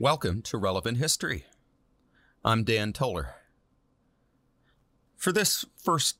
Welcome 0.00 0.40
to 0.44 0.56
Relevant 0.56 0.96
History. 0.96 1.44
I'm 2.42 2.64
Dan 2.64 2.94
Toller. 2.94 3.34
For 5.14 5.30
this 5.30 5.66
first 5.76 6.16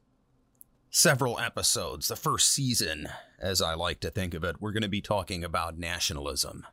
several 0.91 1.39
episodes, 1.39 2.09
the 2.09 2.15
first 2.15 2.53
season, 2.53 3.09
as 3.39 3.63
I 3.63 3.73
like 3.73 4.01
to 4.01 4.11
think 4.11 4.35
of 4.35 4.45
it, 4.45 4.61
we're 4.61 4.73
going 4.73 4.83
to 4.83 4.89
be 4.91 5.01
talking 5.01 5.43
about 5.43 5.79
nationalism. 5.79 6.67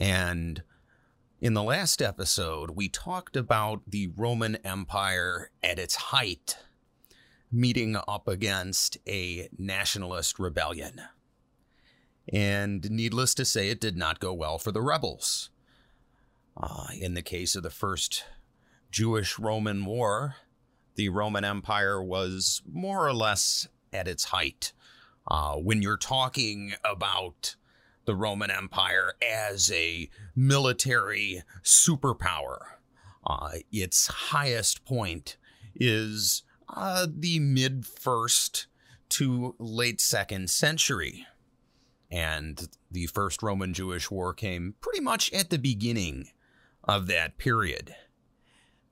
And 0.00 0.62
in 1.42 1.52
the 1.52 1.62
last 1.62 2.00
episode, 2.00 2.70
we 2.70 2.88
talked 2.88 3.36
about 3.36 3.82
the 3.86 4.12
Roman 4.16 4.56
Empire 4.64 5.50
at 5.62 5.78
its 5.78 5.96
height, 5.96 6.56
meeting 7.52 7.98
up 8.08 8.28
against 8.28 8.96
a 9.06 9.50
nationalist 9.58 10.38
rebellion. 10.38 11.02
And 12.32 12.90
needless 12.90 13.34
to 13.34 13.44
say, 13.44 13.68
it 13.68 13.78
did 13.78 13.98
not 13.98 14.20
go 14.20 14.32
well 14.32 14.56
for 14.56 14.72
the 14.72 14.80
rebels. 14.80 15.50
Uh, 16.56 16.86
in 16.98 17.14
the 17.14 17.22
case 17.22 17.54
of 17.54 17.62
the 17.62 17.70
First 17.70 18.24
Jewish 18.90 19.38
Roman 19.38 19.84
War, 19.84 20.36
the 20.96 21.08
Roman 21.08 21.44
Empire 21.44 22.02
was 22.02 22.62
more 22.70 23.06
or 23.06 23.14
less 23.14 23.68
at 23.92 24.08
its 24.08 24.24
height. 24.24 24.72
Uh, 25.26 25.54
when 25.54 25.82
you're 25.82 25.96
talking 25.96 26.74
about 26.84 27.56
the 28.04 28.14
Roman 28.14 28.50
Empire 28.50 29.14
as 29.22 29.70
a 29.72 30.10
military 30.34 31.42
superpower, 31.62 32.58
uh, 33.24 33.50
its 33.70 34.08
highest 34.08 34.84
point 34.84 35.36
is 35.74 36.42
uh, 36.68 37.06
the 37.10 37.38
mid 37.38 37.86
first 37.86 38.66
to 39.08 39.54
late 39.58 40.00
second 40.00 40.50
century. 40.50 41.26
And 42.10 42.68
the 42.90 43.06
First 43.06 43.42
Roman 43.42 43.72
Jewish 43.72 44.10
War 44.10 44.34
came 44.34 44.74
pretty 44.82 45.00
much 45.00 45.32
at 45.32 45.48
the 45.48 45.58
beginning 45.58 46.28
of 46.84 47.06
that 47.06 47.38
period. 47.38 47.94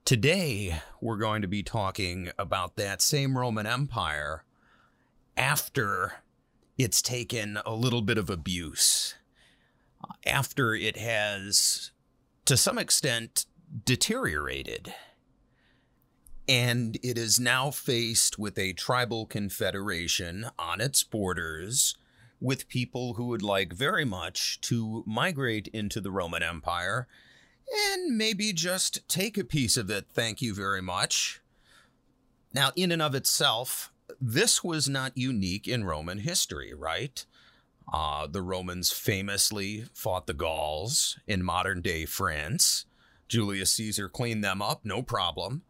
Today, 0.05 0.80
we're 1.00 1.16
going 1.16 1.42
to 1.42 1.48
be 1.48 1.62
talking 1.62 2.30
about 2.38 2.77
that 2.77 3.02
same 3.02 3.38
Roman 3.38 3.66
Empire 3.66 4.44
after 5.36 6.14
it's 6.77 7.02
taken 7.02 7.58
a 7.64 7.74
little 7.74 8.02
bit 8.02 8.19
of 8.19 8.30
abuse, 8.30 9.14
after 10.27 10.74
it 10.74 10.97
has, 10.97 11.92
to 12.44 12.56
some 12.56 12.78
extent, 12.78 13.47
deteriorated. 13.84 14.92
And 16.48 16.98
it 17.02 17.16
is 17.16 17.38
now 17.38 17.70
faced 17.70 18.38
with 18.38 18.58
a 18.58 18.72
tribal 18.72 19.27
confederation 19.27 20.47
on 20.58 20.80
its 20.80 21.04
borders 21.04 21.97
with 22.41 22.69
people 22.69 23.14
who 23.14 23.27
would 23.27 23.42
like 23.42 23.72
very 23.72 24.04
much 24.04 24.60
to 24.62 25.04
migrate 25.06 25.69
into 25.69 26.00
the 26.00 26.10
Roman 26.10 26.42
Empire 26.42 27.06
and 27.72 28.16
maybe 28.16 28.52
just 28.52 29.08
take 29.08 29.38
a 29.38 29.44
piece 29.44 29.76
of 29.76 29.90
it. 29.90 30.06
Thank 30.12 30.42
you 30.42 30.54
very 30.54 30.82
much. 30.82 31.40
Now, 32.52 32.72
in 32.74 32.90
and 32.90 33.00
of 33.02 33.14
itself, 33.14 33.92
this 34.20 34.64
was 34.64 34.88
not 34.88 35.16
unique 35.16 35.68
in 35.68 35.84
Roman 35.84 36.18
history, 36.18 36.74
right? 36.74 37.24
Uh, 37.92 38.26
the 38.26 38.42
Romans 38.42 38.91
famously 38.92 39.84
fought 39.92 40.26
the 40.26 40.34
Gauls 40.34 41.18
in 41.26 41.42
modern 41.42 41.80
day 41.80 42.06
France. 42.06 42.86
Julius 43.28 43.72
Caesar 43.74 44.08
cleaned 44.08 44.42
them 44.42 44.60
up, 44.60 44.84
no 44.84 45.02
problem. 45.02 45.62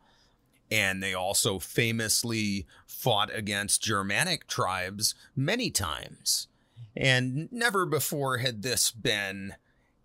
And 0.70 1.02
they 1.02 1.14
also 1.14 1.58
famously 1.58 2.66
fought 2.86 3.34
against 3.34 3.82
Germanic 3.82 4.46
tribes 4.46 5.14
many 5.34 5.70
times. 5.70 6.48
And 6.96 7.50
never 7.50 7.86
before 7.86 8.38
had 8.38 8.62
this 8.62 8.90
been 8.90 9.54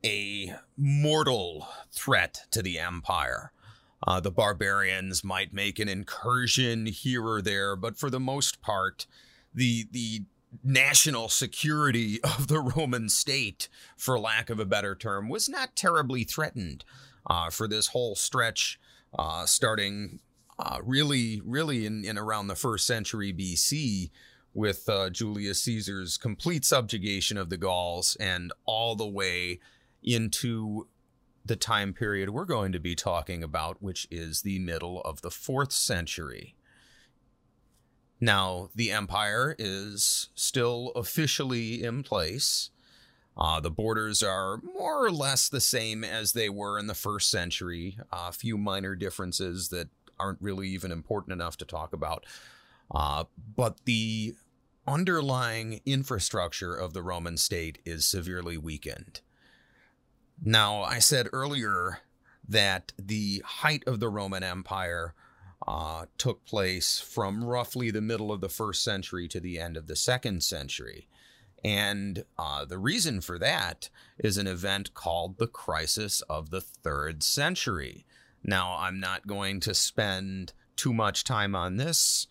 a 0.06 0.54
mortal 0.78 1.68
threat 1.92 2.44
to 2.52 2.62
the 2.62 2.80
empire. 2.80 3.52
Uh, 4.06 4.20
the 4.20 4.32
barbarians 4.32 5.24
might 5.24 5.54
make 5.54 5.80
an 5.80 5.90
incursion 5.90 6.86
here 6.86 7.26
or 7.26 7.42
there, 7.42 7.76
but 7.76 7.98
for 7.98 8.10
the 8.10 8.20
most 8.20 8.62
part, 8.62 9.08
the 9.54 9.88
the 9.92 10.24
national 10.64 11.28
security 11.28 12.22
of 12.24 12.48
the 12.48 12.60
Roman 12.60 13.10
state, 13.10 13.68
for 13.98 14.20
lack 14.20 14.50
of 14.50 14.60
a 14.60 14.66
better 14.66 14.96
term, 14.96 15.28
was 15.28 15.50
not 15.50 15.76
terribly 15.76 16.24
threatened 16.24 16.86
uh, 17.28 17.50
for 17.50 17.68
this 17.68 17.88
whole 17.88 18.16
stretch, 18.16 18.80
uh, 19.18 19.46
starting 19.46 20.20
uh, 20.60 20.80
really, 20.84 21.42
really 21.44 21.86
in, 21.86 22.06
in 22.06 22.18
around 22.18 22.48
the 22.48 22.56
first 22.56 22.86
century 22.86 23.34
BC 23.34 24.10
with 24.54 24.88
uh, 24.88 25.10
Julius 25.10 25.62
Caesar's 25.64 26.18
complete 26.18 26.64
subjugation 26.64 27.38
of 27.38 27.50
the 27.50 27.58
Gauls 27.58 28.16
and 28.20 28.54
all 28.66 28.96
the 28.96 29.08
way 29.08 29.60
into 30.06 30.88
the 31.44 31.56
time 31.56 31.94
period 31.94 32.30
we're 32.30 32.46
going 32.46 32.72
to 32.72 32.80
be 32.80 32.96
talking 32.96 33.44
about, 33.44 33.82
which 33.82 34.08
is 34.10 34.42
the 34.42 34.60
middle 34.60 35.02
of 35.02 35.22
the 35.22 35.32
fourth 35.32 35.72
century. 35.72 36.56
Now, 38.22 38.70
the 38.74 38.92
empire 38.92 39.56
is 39.60 40.30
still 40.36 40.92
officially 40.96 41.84
in 41.84 42.02
place. 42.02 42.70
Uh, 43.38 43.60
the 43.60 43.70
borders 43.70 44.24
are 44.24 44.62
more 44.64 45.04
or 45.06 45.12
less 45.12 45.50
the 45.50 45.60
same 45.60 46.04
as 46.04 46.32
they 46.32 46.50
were 46.50 46.80
in 46.80 46.88
the 46.88 46.94
first 46.94 47.30
century. 47.30 47.98
A 48.12 48.32
few 48.32 48.58
minor 48.58 48.96
differences 48.96 49.68
that 49.70 49.90
aren't 50.18 50.42
really 50.42 50.70
even 50.70 50.92
important 50.92 51.34
enough 51.34 51.58
to 51.58 51.66
talk 51.66 51.92
about. 51.92 52.26
Uh, 52.90 53.26
but 53.56 53.82
the 53.86 54.36
underlying 54.88 55.82
infrastructure 55.86 56.74
of 56.74 56.94
the 56.94 57.02
Roman 57.02 57.36
state 57.38 57.80
is 57.86 58.06
severely 58.06 58.58
weakened. 58.58 59.22
Now, 60.44 60.84
I 60.84 61.00
said 61.00 61.30
earlier 61.34 62.00
that 62.48 62.92
the 62.98 63.42
height 63.46 63.84
of 63.88 64.00
the 64.00 64.10
Roman 64.10 64.44
Empire 64.44 65.14
uh, 65.68 66.06
took 66.18 66.46
place 66.46 67.00
from 67.00 67.44
roughly 67.44 67.90
the 67.90 68.02
middle 68.02 68.32
of 68.32 68.42
the 68.42 68.50
first 68.50 68.84
century 68.84 69.28
to 69.30 69.40
the 69.40 69.60
end 69.60 69.78
of 69.78 69.88
the 69.88 69.96
second 69.96 70.44
century. 70.44 71.08
And 71.64 72.26
uh, 72.38 72.66
the 72.66 72.78
reason 72.78 73.22
for 73.22 73.40
that 73.40 73.90
is 74.20 74.38
an 74.38 74.46
event 74.46 74.94
called 74.94 75.38
the 75.38 75.48
Crisis 75.48 76.22
of 76.30 76.52
the 76.52 76.62
Third 76.62 77.24
Century. 77.24 78.06
Now, 78.44 78.78
I'm 78.78 79.00
not 79.00 79.26
going 79.26 79.60
to 79.62 79.74
spend 79.74 80.54
too 80.76 80.94
much 80.94 81.24
time 81.24 81.56
on 81.56 81.78
this. 81.78 82.28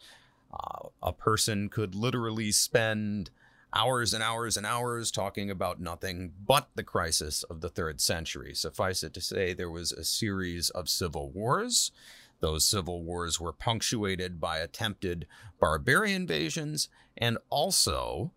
Uh, 0.52 0.88
a 1.02 1.12
person 1.12 1.68
could 1.68 1.96
literally 1.96 2.52
spend 2.52 3.30
hours 3.74 4.14
and 4.14 4.22
hours 4.22 4.56
and 4.56 4.64
hours 4.64 5.10
talking 5.10 5.50
about 5.50 5.80
nothing 5.80 6.32
but 6.46 6.68
the 6.74 6.82
crisis 6.82 7.42
of 7.44 7.60
the 7.60 7.68
third 7.68 8.00
century. 8.00 8.54
Suffice 8.54 9.02
it 9.02 9.12
to 9.14 9.20
say, 9.20 9.52
there 9.52 9.70
was 9.70 9.92
a 9.92 10.04
series 10.04 10.70
of 10.70 10.88
civil 10.88 11.30
wars. 11.30 11.90
Those 12.40 12.66
civil 12.66 13.02
wars 13.02 13.40
were 13.40 13.52
punctuated 13.52 14.40
by 14.40 14.58
attempted 14.58 15.26
barbarian 15.58 16.22
invasions 16.22 16.88
and 17.16 17.38
also 17.50 18.32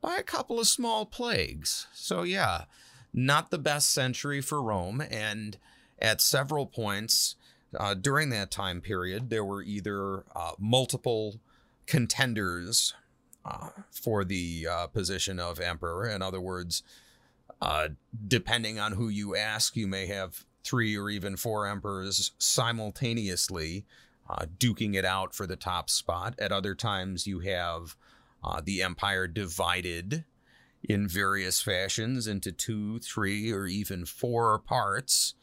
by 0.00 0.16
a 0.16 0.22
couple 0.22 0.60
of 0.60 0.68
small 0.68 1.06
plagues. 1.06 1.86
So, 1.94 2.22
yeah, 2.22 2.64
not 3.14 3.50
the 3.50 3.58
best 3.58 3.90
century 3.90 4.40
for 4.40 4.60
Rome. 4.60 5.02
And 5.10 5.56
at 6.00 6.20
several 6.20 6.66
points 6.66 7.36
uh, 7.78 7.94
during 7.94 8.30
that 8.30 8.50
time 8.50 8.80
period, 8.80 9.30
there 9.30 9.44
were 9.44 9.62
either 9.62 10.24
uh, 10.34 10.52
multiple 10.58 11.40
contenders 11.86 12.94
uh, 13.44 13.68
for 13.90 14.24
the 14.24 14.66
uh, 14.70 14.86
position 14.88 15.38
of 15.38 15.60
emperor. 15.60 16.08
In 16.08 16.22
other 16.22 16.40
words, 16.40 16.82
uh, 17.60 17.88
depending 18.26 18.78
on 18.78 18.92
who 18.92 19.08
you 19.08 19.36
ask, 19.36 19.76
you 19.76 19.86
may 19.86 20.06
have 20.06 20.44
three 20.64 20.96
or 20.96 21.10
even 21.10 21.36
four 21.36 21.66
emperors 21.66 22.32
simultaneously 22.38 23.84
uh, 24.28 24.46
duking 24.58 24.94
it 24.94 25.04
out 25.04 25.34
for 25.34 25.46
the 25.46 25.56
top 25.56 25.90
spot. 25.90 26.34
At 26.38 26.52
other 26.52 26.74
times, 26.74 27.26
you 27.26 27.40
have 27.40 27.96
uh, 28.42 28.60
the 28.64 28.82
empire 28.82 29.26
divided 29.26 30.24
in 30.82 31.06
various 31.06 31.60
fashions 31.60 32.26
into 32.26 32.50
two, 32.50 32.98
three, 32.98 33.52
or 33.52 33.66
even 33.66 34.04
four 34.04 34.58
parts. 34.58 35.34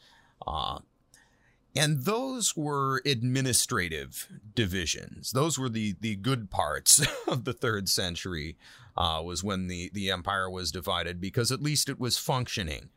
And 1.76 2.04
those 2.04 2.56
were 2.56 3.00
administrative 3.06 4.28
divisions. 4.54 5.32
Those 5.32 5.58
were 5.58 5.68
the 5.68 5.94
the 6.00 6.16
good 6.16 6.50
parts 6.50 7.06
of 7.28 7.44
the 7.44 7.52
third 7.52 7.88
century. 7.88 8.56
Uh, 8.96 9.22
was 9.24 9.44
when 9.44 9.68
the 9.68 9.90
the 9.94 10.10
empire 10.10 10.50
was 10.50 10.72
divided 10.72 11.20
because 11.20 11.52
at 11.52 11.62
least 11.62 11.88
it 11.88 12.00
was 12.00 12.18
functioning. 12.18 12.90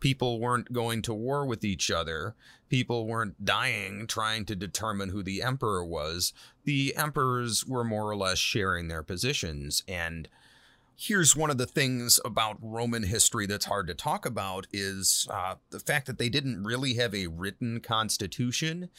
People 0.00 0.38
weren't 0.38 0.72
going 0.72 1.02
to 1.02 1.14
war 1.14 1.46
with 1.46 1.64
each 1.64 1.90
other. 1.90 2.34
People 2.68 3.06
weren't 3.06 3.44
dying 3.44 4.06
trying 4.06 4.44
to 4.46 4.56
determine 4.56 5.08
who 5.08 5.22
the 5.22 5.42
emperor 5.42 5.84
was. 5.84 6.32
The 6.64 6.94
emperors 6.96 7.64
were 7.66 7.84
more 7.84 8.10
or 8.10 8.16
less 8.16 8.38
sharing 8.38 8.88
their 8.88 9.02
positions 9.02 9.82
and 9.88 10.28
here's 10.96 11.36
one 11.36 11.50
of 11.50 11.58
the 11.58 11.66
things 11.66 12.20
about 12.24 12.56
Roman 12.60 13.04
history 13.04 13.46
that's 13.46 13.66
hard 13.66 13.86
to 13.88 13.94
talk 13.94 14.26
about 14.26 14.66
is 14.72 15.26
uh, 15.30 15.56
the 15.70 15.80
fact 15.80 16.06
that 16.06 16.18
they 16.18 16.28
didn't 16.28 16.64
really 16.64 16.94
have 16.94 17.14
a 17.14 17.26
written 17.26 17.80
constitution. 17.80 18.90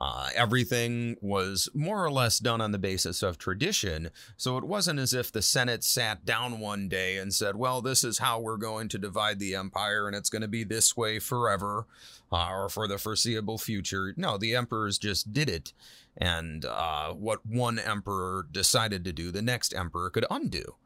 Uh, 0.00 0.28
everything 0.36 1.16
was 1.20 1.68
more 1.74 2.04
or 2.04 2.12
less 2.12 2.38
done 2.38 2.60
on 2.60 2.70
the 2.70 2.78
basis 2.78 3.24
of 3.24 3.38
tradition, 3.38 4.10
so 4.36 4.56
it 4.56 4.62
wasn't 4.62 4.98
as 5.00 5.12
if 5.12 5.32
the 5.32 5.42
Senate 5.42 5.82
sat 5.82 6.24
down 6.24 6.60
one 6.60 6.88
day 6.88 7.16
and 7.16 7.34
said, 7.34 7.56
Well, 7.56 7.82
this 7.82 8.04
is 8.04 8.18
how 8.18 8.38
we're 8.38 8.56
going 8.56 8.88
to 8.88 8.98
divide 8.98 9.40
the 9.40 9.56
empire, 9.56 10.06
and 10.06 10.14
it's 10.14 10.30
going 10.30 10.42
to 10.42 10.48
be 10.48 10.62
this 10.62 10.96
way 10.96 11.18
forever 11.18 11.86
uh, 12.30 12.50
or 12.50 12.68
for 12.68 12.86
the 12.86 12.98
foreseeable 12.98 13.58
future. 13.58 14.14
No, 14.16 14.38
the 14.38 14.54
emperors 14.54 14.96
just 14.96 15.32
did 15.32 15.48
it, 15.48 15.72
and 16.16 16.64
uh, 16.64 17.12
what 17.12 17.44
one 17.44 17.80
emperor 17.80 18.46
decided 18.48 19.04
to 19.04 19.12
do, 19.12 19.32
the 19.32 19.42
next 19.42 19.74
emperor 19.74 20.08
could 20.08 20.26
undo. 20.30 20.76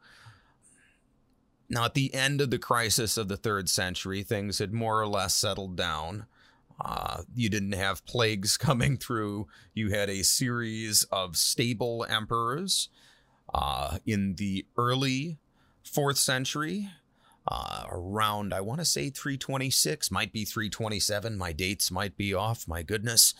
Now, 1.69 1.85
at 1.85 1.93
the 1.93 2.13
end 2.13 2.41
of 2.41 2.51
the 2.51 2.59
crisis 2.59 3.17
of 3.17 3.27
the 3.27 3.37
third 3.37 3.69
century, 3.69 4.23
things 4.23 4.59
had 4.59 4.73
more 4.73 5.01
or 5.01 5.07
less 5.07 5.35
settled 5.35 5.75
down. 5.75 6.25
Uh, 6.83 7.23
you 7.33 7.49
didn't 7.49 7.73
have 7.73 8.05
plagues 8.05 8.57
coming 8.57 8.97
through. 8.97 9.47
You 9.73 9.89
had 9.91 10.09
a 10.09 10.23
series 10.23 11.03
of 11.11 11.37
stable 11.37 12.05
emperors. 12.07 12.89
Uh, 13.53 13.99
in 14.05 14.35
the 14.35 14.65
early 14.75 15.37
fourth 15.83 16.17
century, 16.17 16.89
uh, 17.47 17.85
around, 17.89 18.53
I 18.53 18.61
want 18.61 18.79
to 18.79 18.85
say 18.85 19.09
326, 19.09 20.09
might 20.11 20.33
be 20.33 20.45
327. 20.45 21.37
My 21.37 21.51
dates 21.51 21.91
might 21.91 22.17
be 22.17 22.33
off, 22.33 22.67
my 22.67 22.81
goodness. 22.81 23.33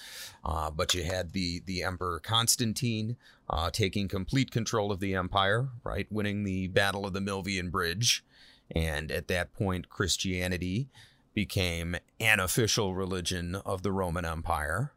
Uh, 0.44 0.70
but 0.70 0.94
you 0.94 1.04
had 1.04 1.34
the, 1.34 1.62
the 1.66 1.84
Emperor 1.84 2.20
Constantine 2.20 3.18
uh, 3.50 3.70
taking 3.72 4.08
complete 4.08 4.52
control 4.52 4.92
of 4.92 5.00
the 5.00 5.16
empire, 5.16 5.70
right? 5.84 6.08
Winning 6.12 6.44
the 6.44 6.68
Battle 6.68 7.06
of 7.06 7.14
the 7.14 7.20
Milvian 7.20 7.72
Bridge. 7.72 8.24
And 8.72 9.12
at 9.12 9.28
that 9.28 9.54
point, 9.54 9.90
Christianity 9.90 10.90
became 11.34 11.96
an 12.20 12.40
official 12.40 12.96
religion 12.96 13.56
of 13.66 13.84
the 13.84 13.92
Roman 13.92 14.26
Empire. 14.26 14.92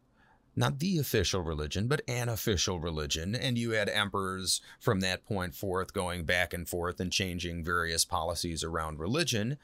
Not 0.59 0.81
the 0.81 0.99
official 0.99 1.41
religion, 1.43 1.87
but 1.87 2.03
an 2.09 2.29
official 2.29 2.81
religion. 2.81 3.37
And 3.37 3.57
you 3.57 3.71
had 3.71 3.89
emperors 3.89 4.61
from 4.81 4.99
that 5.01 5.25
point 5.25 5.55
forth 5.55 5.93
going 5.93 6.25
back 6.25 6.53
and 6.53 6.69
forth 6.69 6.99
and 6.99 7.13
changing 7.13 7.63
various 7.63 8.05
policies 8.05 8.65
around 8.65 8.99
religion. 8.99 9.57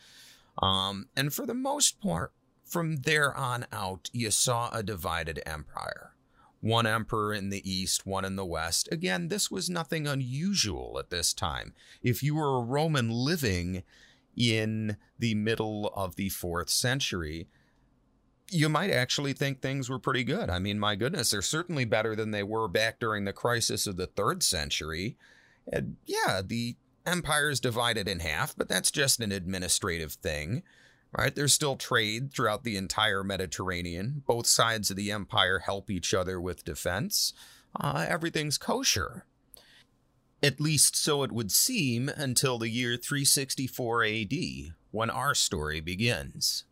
Um, 0.62 1.08
and 1.16 1.34
for 1.34 1.46
the 1.46 1.52
most 1.52 2.00
part, 2.00 2.32
from 2.64 2.98
there 2.98 3.36
on 3.36 3.66
out, 3.72 4.08
you 4.12 4.30
saw 4.30 4.70
a 4.70 4.84
divided 4.84 5.42
empire. 5.44 6.12
One 6.60 6.86
emperor 6.86 7.34
in 7.34 7.50
the 7.50 7.68
east, 7.68 8.06
one 8.06 8.24
in 8.24 8.36
the 8.36 8.44
west. 8.44 8.88
Again, 8.92 9.26
this 9.26 9.50
was 9.50 9.68
nothing 9.68 10.06
unusual 10.06 10.96
at 11.00 11.10
this 11.10 11.34
time. 11.34 11.74
If 12.04 12.22
you 12.22 12.36
were 12.36 12.56
a 12.56 12.64
Roman 12.64 13.10
living 13.10 13.82
in 14.36 14.96
the 15.18 15.34
middle 15.34 15.92
of 15.96 16.14
the 16.14 16.28
fourth 16.28 16.70
century, 16.70 17.48
you 18.54 18.68
might 18.68 18.90
actually 18.90 19.32
think 19.32 19.60
things 19.60 19.90
were 19.90 19.98
pretty 19.98 20.22
good. 20.22 20.48
I 20.48 20.60
mean, 20.60 20.78
my 20.78 20.94
goodness, 20.94 21.30
they're 21.30 21.42
certainly 21.42 21.84
better 21.84 22.14
than 22.14 22.30
they 22.30 22.44
were 22.44 22.68
back 22.68 23.00
during 23.00 23.24
the 23.24 23.32
crisis 23.32 23.88
of 23.88 23.96
the 23.96 24.06
third 24.06 24.44
century. 24.44 25.16
And 25.70 25.96
yeah, 26.06 26.40
the 26.44 26.76
empire 27.04 27.50
is 27.50 27.58
divided 27.58 28.06
in 28.06 28.20
half, 28.20 28.56
but 28.56 28.68
that's 28.68 28.92
just 28.92 29.18
an 29.18 29.32
administrative 29.32 30.12
thing, 30.12 30.62
right? 31.10 31.34
There's 31.34 31.52
still 31.52 31.74
trade 31.74 32.32
throughout 32.32 32.62
the 32.62 32.76
entire 32.76 33.24
Mediterranean. 33.24 34.22
Both 34.24 34.46
sides 34.46 34.88
of 34.88 34.96
the 34.96 35.10
empire 35.10 35.58
help 35.58 35.90
each 35.90 36.14
other 36.14 36.40
with 36.40 36.64
defense. 36.64 37.32
Uh, 37.78 38.06
everything's 38.08 38.56
kosher. 38.56 39.24
At 40.44 40.60
least 40.60 40.94
so 40.94 41.24
it 41.24 41.32
would 41.32 41.50
seem 41.50 42.08
until 42.08 42.58
the 42.58 42.68
year 42.68 42.96
364 42.96 44.04
AD, 44.04 44.34
when 44.92 45.10
our 45.10 45.34
story 45.34 45.80
begins. 45.80 46.64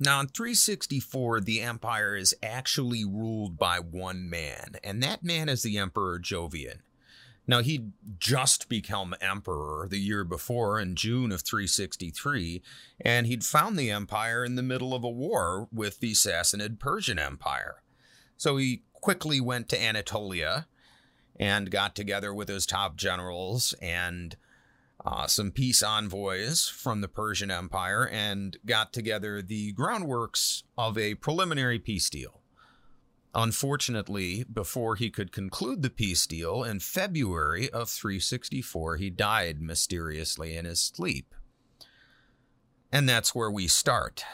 Now, 0.00 0.20
in 0.20 0.28
364, 0.28 1.40
the 1.40 1.60
empire 1.60 2.16
is 2.16 2.34
actually 2.42 3.04
ruled 3.04 3.58
by 3.58 3.80
one 3.80 4.30
man, 4.30 4.76
and 4.84 5.02
that 5.02 5.24
man 5.24 5.48
is 5.48 5.62
the 5.62 5.76
Emperor 5.76 6.20
Jovian. 6.20 6.78
Now, 7.48 7.62
he'd 7.62 7.92
just 8.20 8.68
become 8.68 9.16
emperor 9.20 9.88
the 9.88 9.98
year 9.98 10.22
before 10.22 10.78
in 10.78 10.94
June 10.94 11.32
of 11.32 11.40
363, 11.40 12.62
and 13.00 13.26
he'd 13.26 13.42
found 13.42 13.76
the 13.76 13.90
empire 13.90 14.44
in 14.44 14.54
the 14.54 14.62
middle 14.62 14.94
of 14.94 15.02
a 15.02 15.10
war 15.10 15.66
with 15.72 15.98
the 15.98 16.12
Sassanid 16.12 16.78
Persian 16.78 17.18
Empire. 17.18 17.82
So 18.36 18.58
he 18.58 18.82
quickly 18.92 19.40
went 19.40 19.68
to 19.70 19.82
Anatolia 19.82 20.68
and 21.40 21.70
got 21.70 21.96
together 21.96 22.34
with 22.34 22.48
his 22.48 22.66
top 22.66 22.96
generals 22.96 23.74
and 23.80 24.36
uh, 25.04 25.26
some 25.26 25.52
peace 25.52 25.82
envoys 25.82 26.68
from 26.68 27.00
the 27.00 27.08
Persian 27.08 27.50
Empire 27.50 28.08
and 28.08 28.56
got 28.66 28.92
together 28.92 29.40
the 29.40 29.72
groundworks 29.74 30.64
of 30.76 30.98
a 30.98 31.14
preliminary 31.14 31.78
peace 31.78 32.10
deal. 32.10 32.40
Unfortunately, 33.34 34.44
before 34.52 34.96
he 34.96 35.10
could 35.10 35.30
conclude 35.30 35.82
the 35.82 35.90
peace 35.90 36.26
deal 36.26 36.64
in 36.64 36.80
February 36.80 37.70
of 37.70 37.88
364, 37.88 38.96
he 38.96 39.10
died 39.10 39.60
mysteriously 39.60 40.56
in 40.56 40.64
his 40.64 40.80
sleep. 40.80 41.34
And 42.90 43.08
that's 43.08 43.34
where 43.34 43.50
we 43.50 43.68
start. 43.68 44.24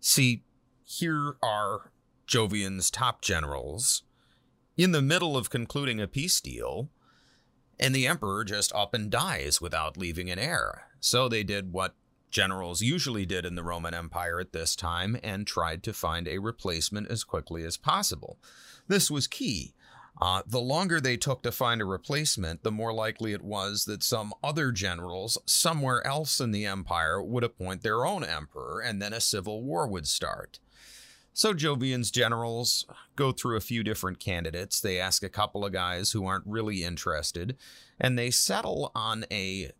See, 0.00 0.42
here 0.84 1.36
are 1.42 1.92
Jovian's 2.26 2.90
top 2.90 3.22
generals 3.22 4.02
in 4.76 4.92
the 4.92 5.02
middle 5.02 5.36
of 5.36 5.48
concluding 5.48 6.00
a 6.00 6.08
peace 6.08 6.40
deal, 6.40 6.90
and 7.82 7.94
the 7.94 8.06
emperor 8.06 8.44
just 8.44 8.72
up 8.74 8.94
and 8.94 9.10
dies 9.10 9.60
without 9.60 9.96
leaving 9.96 10.30
an 10.30 10.38
heir. 10.38 10.84
So 11.00 11.28
they 11.28 11.42
did 11.42 11.72
what 11.72 11.94
generals 12.30 12.80
usually 12.80 13.26
did 13.26 13.44
in 13.44 13.56
the 13.56 13.62
Roman 13.62 13.92
Empire 13.92 14.40
at 14.40 14.52
this 14.52 14.76
time 14.76 15.18
and 15.22 15.46
tried 15.46 15.82
to 15.82 15.92
find 15.92 16.28
a 16.28 16.38
replacement 16.38 17.10
as 17.10 17.24
quickly 17.24 17.64
as 17.64 17.76
possible. 17.76 18.38
This 18.88 19.10
was 19.10 19.26
key. 19.26 19.74
Uh, 20.20 20.42
the 20.46 20.60
longer 20.60 21.00
they 21.00 21.16
took 21.16 21.42
to 21.42 21.50
find 21.50 21.80
a 21.80 21.84
replacement, 21.84 22.62
the 22.62 22.70
more 22.70 22.92
likely 22.92 23.32
it 23.32 23.42
was 23.42 23.86
that 23.86 24.02
some 24.02 24.32
other 24.44 24.70
generals 24.70 25.38
somewhere 25.46 26.06
else 26.06 26.40
in 26.40 26.52
the 26.52 26.66
empire 26.66 27.20
would 27.20 27.42
appoint 27.42 27.82
their 27.82 28.06
own 28.06 28.22
emperor, 28.22 28.80
and 28.80 29.02
then 29.02 29.12
a 29.12 29.20
civil 29.20 29.62
war 29.62 29.88
would 29.88 30.06
start. 30.06 30.60
So 31.34 31.54
Jovian's 31.54 32.10
generals 32.10 32.86
go 33.16 33.32
through 33.32 33.56
a 33.56 33.60
few 33.60 33.82
different 33.82 34.20
candidates. 34.20 34.80
They 34.80 35.00
ask 35.00 35.22
a 35.22 35.30
couple 35.30 35.64
of 35.64 35.72
guys 35.72 36.12
who 36.12 36.26
aren't 36.26 36.46
really 36.46 36.84
interested, 36.84 37.56
and 37.98 38.18
they 38.18 38.30
settle 38.30 38.92
on 38.94 39.24
a 39.30 39.70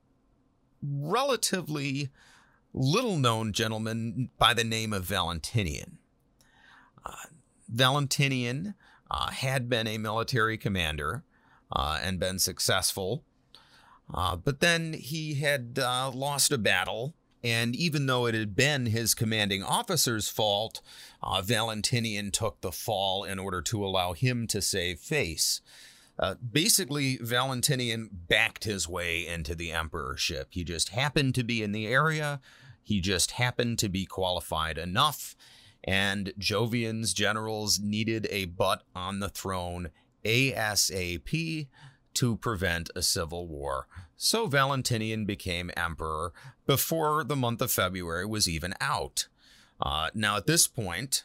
relatively 0.83 2.11
little 2.73 3.19
known 3.19 3.53
gentleman 3.53 4.31
by 4.39 4.55
the 4.55 4.65
name 4.65 4.93
of 4.93 5.05
Valentinian. 5.05 5.99
Uh, 7.05 7.27
Valentinian 7.69 8.75
uh, 9.11 9.31
had 9.31 9.69
been 9.69 9.87
a 9.87 9.99
military 9.99 10.57
commander 10.57 11.23
uh, 11.71 11.99
and 12.03 12.19
been 12.19 12.39
successful, 12.39 13.25
uh, 14.13 14.37
but 14.37 14.61
then 14.61 14.95
he 14.95 15.35
had 15.35 15.79
uh, 15.79 16.11
lost 16.15 16.51
a 16.51 16.59
battle 16.59 17.15
and 17.45 17.75
even 17.75 18.07
though 18.07 18.27
it 18.27 18.35
had 18.35 18.55
been 18.55 18.87
his 18.87 19.15
commanding 19.15 19.63
officer's 19.63 20.29
fault, 20.29 20.81
uh, 21.23 21.43
Valentinian 21.43 22.31
took 22.31 22.61
the 22.61 22.73
fall 22.73 23.25
in 23.25 23.39
order 23.39 23.61
to 23.63 23.85
allow 23.85 24.13
him 24.13 24.47
to 24.49 24.63
save 24.63 25.01
face. 25.01 25.61
Uh, 26.19 26.35
basically, 26.35 27.19
Valentinian 27.21 28.09
backed 28.13 28.65
his 28.65 28.89
way 28.89 29.27
into 29.27 29.55
the 29.55 29.73
emperorship. 29.73 30.49
He 30.51 30.63
just 30.63 30.91
happened 30.91 31.35
to 31.35 31.43
be 31.43 31.63
in 31.63 31.73
the 31.73 31.87
area, 31.87 32.41
he 32.85 33.01
just 33.01 33.33
happened 33.33 33.79
to 33.79 33.89
be 33.89 34.05
qualified 34.05 34.77
enough, 34.77 35.37
and 35.85 36.33
Jovian's 36.39 37.13
generals 37.13 37.81
needed 37.81 38.27
a 38.31 38.47
butt 38.47 38.83
on 38.95 39.21
the 39.21 39.29
throne 39.29 39.91
ASAP 40.25 41.69
to 42.15 42.37
prevent 42.37 42.91
a 42.95 43.03
civil 43.03 43.49
war. 43.49 43.87
So 44.25 44.47
Valentinian 44.47 45.25
became 45.25 45.73
emperor 45.77 46.33
before 46.65 47.25
the 47.25 47.35
month 47.35 47.61
of 47.61 47.73
February 47.73 48.25
was 48.25 48.49
even 48.49 48.73
out. 48.81 49.27
Uh, 49.81 50.11
now, 50.15 50.37
at 50.37 50.47
this 50.47 50.69
point, 50.69 51.25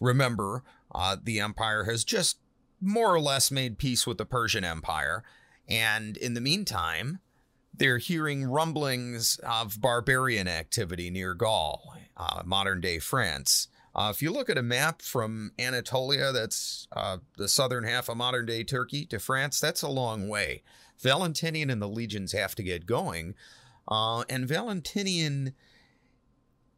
remember, 0.00 0.64
uh, 0.92 1.16
the 1.22 1.38
empire 1.38 1.84
has 1.84 2.02
just 2.02 2.38
more 2.80 3.14
or 3.14 3.20
less 3.20 3.52
made 3.52 3.78
peace 3.78 4.04
with 4.04 4.18
the 4.18 4.26
Persian 4.26 4.64
Empire. 4.64 5.22
And 5.68 6.16
in 6.16 6.34
the 6.34 6.40
meantime, 6.40 7.20
they're 7.72 7.98
hearing 7.98 8.44
rumblings 8.46 9.38
of 9.44 9.80
barbarian 9.80 10.48
activity 10.48 11.10
near 11.10 11.34
Gaul, 11.34 11.94
uh, 12.16 12.42
modern 12.44 12.80
day 12.80 12.98
France. 12.98 13.68
Uh, 13.94 14.10
if 14.12 14.20
you 14.20 14.32
look 14.32 14.50
at 14.50 14.58
a 14.58 14.62
map 14.62 15.02
from 15.02 15.52
Anatolia, 15.56 16.32
that's 16.32 16.88
uh, 16.90 17.18
the 17.36 17.46
southern 17.46 17.84
half 17.84 18.08
of 18.08 18.16
modern 18.16 18.44
day 18.44 18.64
Turkey, 18.64 19.06
to 19.06 19.20
France, 19.20 19.60
that's 19.60 19.82
a 19.82 19.88
long 19.88 20.26
way. 20.26 20.64
Valentinian 21.00 21.70
and 21.70 21.80
the 21.80 21.88
legions 21.88 22.32
have 22.32 22.54
to 22.54 22.62
get 22.62 22.86
going. 22.86 23.34
Uh, 23.86 24.24
and 24.28 24.48
Valentinian, 24.48 25.54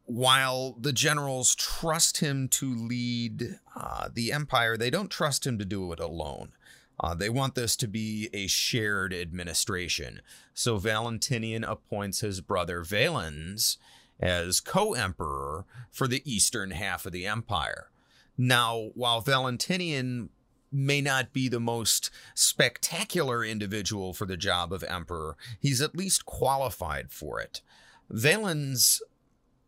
while 0.05 0.75
the 0.79 0.93
generals 0.93 1.55
trust 1.55 2.17
him 2.17 2.47
to 2.49 2.73
lead 2.73 3.59
uh, 3.75 4.09
the 4.13 4.31
empire, 4.31 4.77
they 4.77 4.89
don't 4.89 5.11
trust 5.11 5.47
him 5.47 5.57
to 5.57 5.65
do 5.65 5.91
it 5.91 5.99
alone. 5.99 6.51
Uh, 6.99 7.13
they 7.13 7.29
want 7.29 7.55
this 7.55 7.75
to 7.75 7.87
be 7.87 8.29
a 8.33 8.47
shared 8.47 9.13
administration. 9.13 10.21
So 10.53 10.77
Valentinian 10.77 11.63
appoints 11.63 12.21
his 12.21 12.41
brother 12.41 12.83
Valens 12.83 13.77
as 14.19 14.59
co 14.59 14.93
emperor 14.93 15.65
for 15.91 16.07
the 16.07 16.23
eastern 16.25 16.71
half 16.71 17.05
of 17.05 17.11
the 17.11 17.27
empire. 17.27 17.91
Now, 18.37 18.89
while 18.95 19.21
Valentinian 19.21 20.29
may 20.71 21.01
not 21.01 21.33
be 21.33 21.47
the 21.47 21.59
most 21.59 22.09
spectacular 22.33 23.43
individual 23.43 24.13
for 24.13 24.25
the 24.25 24.37
job 24.37 24.73
of 24.73 24.83
emperor, 24.83 25.37
he's 25.59 25.81
at 25.81 25.95
least 25.95 26.25
qualified 26.25 27.11
for 27.11 27.39
it. 27.39 27.61
Valens, 28.09 29.01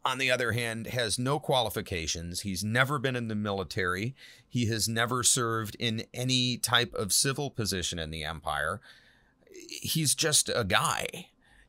on 0.06 0.18
the 0.18 0.32
other 0.32 0.52
hand, 0.54 0.88
has 0.88 1.20
no 1.20 1.40
qualifications. 1.40 2.42
He's 2.42 2.64
never 2.64 3.00
been 3.00 3.16
in 3.16 3.28
the 3.28 3.36
military. 3.36 4.16
He 4.48 4.66
has 4.68 4.88
never 4.88 5.24
served 5.24 5.76
in 5.80 6.04
any 6.14 6.58
type 6.58 6.94
of 6.94 7.14
civil 7.14 7.50
position 7.50 8.00
in 8.00 8.12
the 8.12 8.24
empire. 8.24 8.82
He's 9.52 10.16
just 10.16 10.50
a 10.54 10.64
guy. 10.64 11.28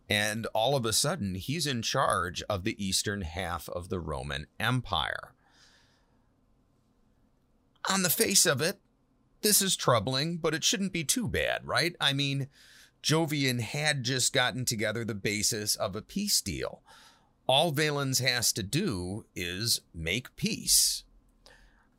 And 0.08 0.46
all 0.54 0.74
of 0.74 0.84
a 0.84 0.92
sudden, 0.92 1.36
he's 1.36 1.68
in 1.68 1.82
charge 1.82 2.42
of 2.48 2.64
the 2.64 2.84
eastern 2.84 3.22
half 3.22 3.68
of 3.68 3.90
the 3.90 4.00
Roman 4.00 4.46
Empire. 4.58 5.34
On 7.88 8.02
the 8.02 8.10
face 8.10 8.44
of 8.44 8.60
it, 8.60 8.80
this 9.42 9.62
is 9.62 9.76
troubling, 9.76 10.36
but 10.36 10.54
it 10.54 10.64
shouldn't 10.64 10.92
be 10.92 11.04
too 11.04 11.28
bad, 11.28 11.66
right? 11.66 11.94
I 12.00 12.12
mean, 12.12 12.48
Jovian 13.02 13.60
had 13.60 14.04
just 14.04 14.32
gotten 14.32 14.64
together 14.64 15.04
the 15.04 15.14
basis 15.14 15.74
of 15.74 15.96
a 15.96 16.02
peace 16.02 16.40
deal. 16.40 16.82
All 17.46 17.72
Valens 17.72 18.18
has 18.20 18.52
to 18.52 18.62
do 18.62 19.24
is 19.34 19.80
make 19.94 20.36
peace. 20.36 21.04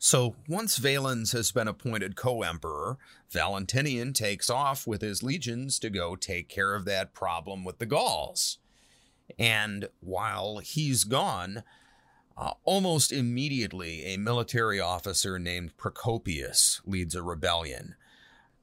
So 0.03 0.35
once 0.47 0.77
Valens 0.77 1.31
has 1.33 1.51
been 1.51 1.67
appointed 1.67 2.15
co 2.15 2.41
emperor, 2.41 2.97
Valentinian 3.29 4.13
takes 4.13 4.49
off 4.49 4.87
with 4.87 5.01
his 5.01 5.21
legions 5.21 5.77
to 5.79 5.89
go 5.89 6.15
take 6.15 6.49
care 6.49 6.73
of 6.73 6.85
that 6.85 7.13
problem 7.13 7.63
with 7.63 7.79
the 7.79 7.85
Gauls. 7.85 8.57
And 9.37 9.89
while 9.99 10.57
he's 10.57 11.03
gone, 11.03 11.63
uh, 12.37 12.53
almost 12.63 13.11
immediately, 13.11 14.05
a 14.05 14.17
military 14.17 14.79
officer 14.79 15.37
named 15.37 15.77
Procopius 15.77 16.81
leads 16.85 17.15
a 17.15 17.23
rebellion. 17.23 17.95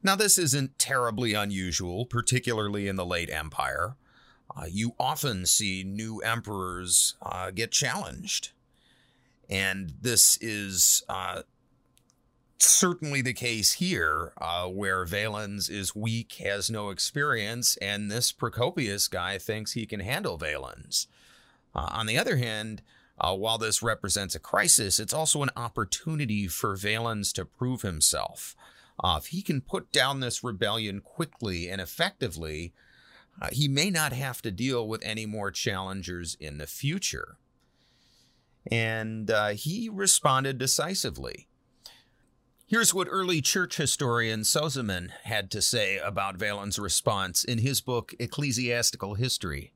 Now, 0.03 0.17
this 0.17 0.39
isn't 0.39 0.79
terribly 0.79 1.35
unusual, 1.35 2.07
particularly 2.07 2.89
in 2.89 2.97
the 2.97 3.07
late 3.07 3.31
Empire. 3.31 3.97
Uh, 4.57 4.65
you 4.71 4.95
often 4.99 5.45
see 5.47 5.85
new 5.85 6.21
emperors 6.21 7.15
uh, 7.23 7.51
get 7.51 7.71
challenged. 7.71 8.51
And 9.49 9.95
this 10.01 10.39
is 10.41 11.03
uh, 11.09 11.43
certainly 12.59 13.23
the 13.23 13.33
case 13.33 13.75
here, 13.75 14.33
uh, 14.41 14.67
where 14.67 15.05
Valens 15.05 15.69
is 15.69 15.95
weak, 15.95 16.33
has 16.45 16.71
no 16.71 16.91
experience, 16.91 17.77
and 17.79 18.11
this 18.11 18.33
Procopius 18.33 19.09
guy 19.09 19.39
thinks 19.39 19.73
he 19.73 19.87
can 19.87 20.01
handle 20.01 20.37
Valens. 20.37 21.07
Uh, 21.75 21.89
on 21.93 22.07
the 22.07 22.19
other 22.19 22.37
hand, 22.37 22.83
uh, 23.21 23.35
while 23.35 23.59
this 23.59 23.83
represents 23.83 24.35
a 24.35 24.41
crisis, 24.41 24.99
it's 24.99 25.13
also 25.13 25.43
an 25.43 25.51
opportunity 25.57 26.47
for 26.47 26.77
Valens 26.77 27.33
to 27.35 27.45
prove 27.45 27.83
himself. 27.83 28.55
Uh, 29.03 29.19
if 29.21 29.29
he 29.29 29.43
can 29.43 29.61
put 29.61 29.93
down 29.93 30.21
this 30.21 30.43
rebellion 30.43 31.01
quickly 31.01 31.69
and 31.69 31.81
effectively, 31.81 32.73
uh, 33.41 33.49
he 33.53 33.69
may 33.69 33.91
not 33.91 34.13
have 34.13 34.43
to 34.43 34.51
deal 34.51 34.87
with 34.87 35.03
any 35.05 35.27
more 35.27 35.51
challengers 35.51 36.37
in 36.41 36.59
the 36.59 36.67
future 36.67 37.39
and 38.71 39.31
uh, 39.31 39.49
he 39.49 39.89
responded 39.89 40.59
decisively. 40.59 41.49
Here's 42.67 42.93
what 42.93 43.09
early 43.11 43.41
church 43.41 43.79
historian 43.79 44.41
Sozomen 44.41 45.11
had 45.25 45.51
to 45.53 45.63
say 45.63 45.97
about 45.97 46.37
Valens' 46.37 46.79
response 46.79 47.43
in 47.43 47.59
his 47.59 47.81
book 47.81 48.15
Ecclesiastical 48.19 49.15
History. 49.15 49.73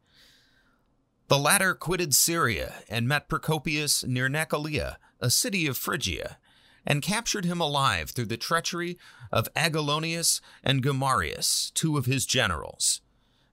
The 1.28 1.38
latter 1.38 1.74
quitted 1.74 2.14
Syria 2.14 2.82
and 2.88 3.08
met 3.08 3.28
Procopius 3.28 4.04
near 4.04 4.28
Nacolia, 4.28 4.96
a 5.20 5.30
city 5.30 5.66
of 5.66 5.78
Phrygia, 5.78 6.38
and 6.84 7.00
captured 7.02 7.44
him 7.44 7.60
alive 7.60 8.10
through 8.10 8.26
the 8.26 8.36
treachery 8.36 8.98
of 9.30 9.48
Agelonius 9.54 10.40
and 10.62 10.82
Gomarius, 10.82 11.72
two 11.74 11.96
of 11.96 12.06
his 12.06 12.26
generals. 12.26 13.00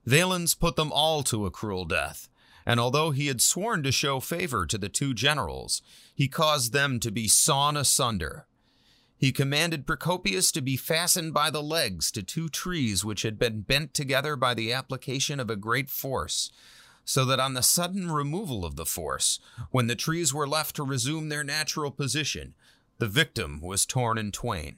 Valens 0.05 0.55
put 0.55 0.75
them 0.75 0.91
all 0.91 1.23
to 1.23 1.45
a 1.45 1.51
cruel 1.51 1.85
death, 1.85 2.27
and 2.65 2.79
although 2.79 3.11
he 3.11 3.27
had 3.27 3.41
sworn 3.41 3.83
to 3.83 3.91
show 3.91 4.19
favor 4.19 4.65
to 4.65 4.77
the 4.77 4.89
two 4.89 5.13
generals, 5.13 5.81
he 6.13 6.27
caused 6.27 6.73
them 6.73 6.99
to 6.99 7.11
be 7.11 7.27
sawn 7.27 7.77
asunder. 7.77 8.47
He 9.17 9.31
commanded 9.31 9.85
Procopius 9.85 10.51
to 10.53 10.61
be 10.61 10.77
fastened 10.77 11.33
by 11.33 11.49
the 11.49 11.61
legs 11.61 12.09
to 12.11 12.23
two 12.23 12.47
trees 12.47 13.03
which 13.03 13.23
had 13.23 13.37
been 13.37 13.61
bent 13.61 13.93
together 13.93 14.35
by 14.35 14.53
the 14.53 14.71
application 14.71 15.39
of 15.39 15.49
a 15.49 15.55
great 15.55 15.89
force, 15.89 16.51
so 17.09 17.25
that 17.25 17.39
on 17.39 17.55
the 17.55 17.63
sudden 17.63 18.11
removal 18.11 18.63
of 18.63 18.75
the 18.75 18.85
force, 18.85 19.39
when 19.71 19.87
the 19.87 19.95
trees 19.95 20.31
were 20.31 20.47
left 20.47 20.75
to 20.75 20.83
resume 20.83 21.29
their 21.29 21.43
natural 21.43 21.89
position, 21.89 22.53
the 22.99 23.07
victim 23.07 23.59
was 23.61 23.83
torn 23.83 24.19
in 24.19 24.31
twain. 24.31 24.77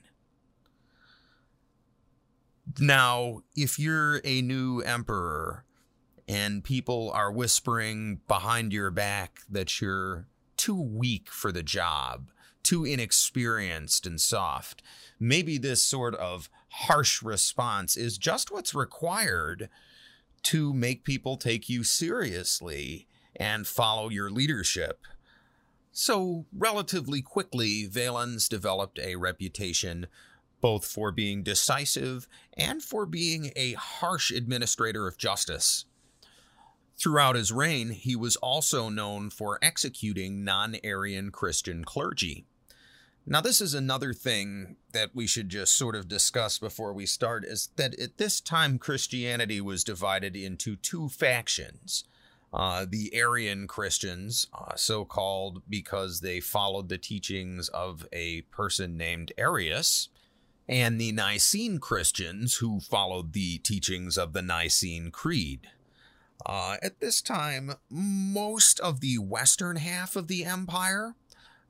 Now, 2.79 3.41
if 3.53 3.77
you're 3.77 4.21
a 4.23 4.41
new 4.41 4.79
emperor 4.79 5.65
and 6.25 6.63
people 6.63 7.11
are 7.13 7.33
whispering 7.33 8.21
behind 8.29 8.71
your 8.71 8.91
back 8.91 9.41
that 9.49 9.81
you're 9.81 10.25
too 10.55 10.81
weak 10.81 11.29
for 11.29 11.51
the 11.51 11.63
job, 11.63 12.29
too 12.63 12.85
inexperienced 12.85 14.05
and 14.05 14.21
soft. 14.21 14.81
Maybe 15.19 15.57
this 15.57 15.83
sort 15.83 16.15
of 16.15 16.49
harsh 16.69 17.21
response 17.21 17.97
is 17.97 18.17
just 18.17 18.51
what's 18.51 18.73
required 18.73 19.67
to 20.43 20.73
make 20.73 21.03
people 21.03 21.37
take 21.37 21.69
you 21.69 21.83
seriously 21.83 23.07
and 23.35 23.67
follow 23.67 24.09
your 24.09 24.29
leadership. 24.29 24.99
So, 25.91 26.45
relatively 26.55 27.21
quickly, 27.21 27.85
Valens 27.85 28.47
developed 28.47 28.97
a 28.99 29.17
reputation 29.17 30.07
both 30.61 30.85
for 30.85 31.11
being 31.11 31.43
decisive 31.43 32.27
and 32.55 32.81
for 32.81 33.05
being 33.05 33.51
a 33.55 33.73
harsh 33.73 34.31
administrator 34.31 35.07
of 35.07 35.17
justice. 35.17 35.85
Throughout 36.97 37.35
his 37.35 37.51
reign, 37.51 37.89
he 37.89 38.15
was 38.15 38.35
also 38.37 38.87
known 38.87 39.31
for 39.31 39.57
executing 39.61 40.43
non 40.43 40.77
Arian 40.83 41.31
Christian 41.31 41.83
clergy. 41.83 42.45
Now, 43.25 43.39
this 43.39 43.61
is 43.61 43.73
another 43.73 44.13
thing 44.13 44.77
that 44.93 45.11
we 45.13 45.27
should 45.27 45.49
just 45.49 45.77
sort 45.77 45.95
of 45.95 46.07
discuss 46.07 46.57
before 46.57 46.91
we 46.91 47.05
start 47.05 47.45
is 47.45 47.69
that 47.75 47.97
at 47.99 48.17
this 48.17 48.41
time, 48.41 48.79
Christianity 48.79 49.61
was 49.61 49.83
divided 49.83 50.35
into 50.35 50.75
two 50.75 51.07
factions. 51.07 52.03
Uh, 52.51 52.85
the 52.89 53.13
Arian 53.13 53.67
Christians, 53.67 54.47
uh, 54.53 54.75
so 54.75 55.05
called 55.05 55.61
because 55.69 56.19
they 56.19 56.39
followed 56.39 56.89
the 56.89 56.97
teachings 56.97 57.69
of 57.69 58.05
a 58.11 58.41
person 58.43 58.97
named 58.97 59.31
Arius, 59.37 60.09
and 60.67 60.99
the 60.99 61.11
Nicene 61.11 61.79
Christians, 61.79 62.55
who 62.55 62.79
followed 62.79 63.33
the 63.33 63.59
teachings 63.59 64.17
of 64.17 64.33
the 64.33 64.41
Nicene 64.41 65.11
Creed. 65.11 65.67
Uh, 66.45 66.77
at 66.81 66.99
this 66.99 67.21
time, 67.21 67.73
most 67.89 68.79
of 68.79 68.99
the 68.99 69.17
western 69.19 69.77
half 69.77 70.15
of 70.15 70.27
the 70.27 70.43
empire 70.43 71.15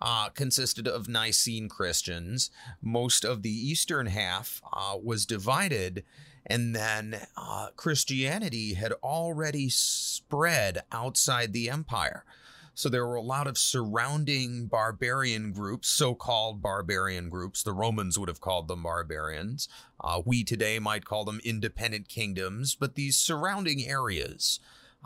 uh, 0.02 0.30
consisted 0.30 0.88
of 0.88 1.08
Nicene 1.08 1.70
Christians. 1.70 2.50
Most 2.82 3.24
of 3.24 3.44
the 3.44 3.52
eastern 3.52 4.08
half 4.08 4.62
uh, 4.74 4.98
was 5.02 5.26
divided, 5.26 6.04
and 6.46 6.76
then 6.76 7.22
uh, 7.38 7.68
Christianity 7.76 8.74
had 8.74 8.94
already 9.04 9.70
spread 9.70 10.84
outside 10.92 11.54
the 11.54 11.70
empire. 11.70 12.26
So 12.74 12.90
there 12.90 13.06
were 13.06 13.16
a 13.16 13.22
lot 13.22 13.48
of 13.48 13.58
surrounding 13.58 14.66
barbarian 14.68 15.52
groups, 15.52 15.90
so 15.90 16.16
called 16.16 16.62
barbarian 16.62 17.30
groups. 17.30 17.62
The 17.62 17.74
Romans 17.74 18.18
would 18.18 18.30
have 18.30 18.42
called 18.42 18.68
them 18.68 18.84
barbarians. 18.84 19.68
Uh, 20.00 20.22
we 20.26 20.44
today 20.44 20.80
might 20.80 21.06
call 21.06 21.26
them 21.26 21.42
independent 21.44 22.08
kingdoms, 22.08 22.74
but 22.74 22.96
these 22.96 23.18
surrounding 23.18 23.86
areas. 23.88 24.60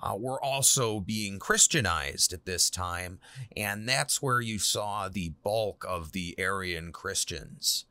Uh, 0.03 0.15
were 0.17 0.43
also 0.43 0.99
being 0.99 1.39
Christianized 1.39 2.33
at 2.33 2.45
this 2.45 2.69
time, 2.69 3.19
and 3.55 3.87
that's 3.87 4.21
where 4.21 4.41
you 4.41 4.59
saw 4.59 5.07
the 5.07 5.29
bulk 5.41 5.85
of 5.87 6.11
the 6.11 6.35
Arian 6.37 6.91
Christians. 6.91 7.85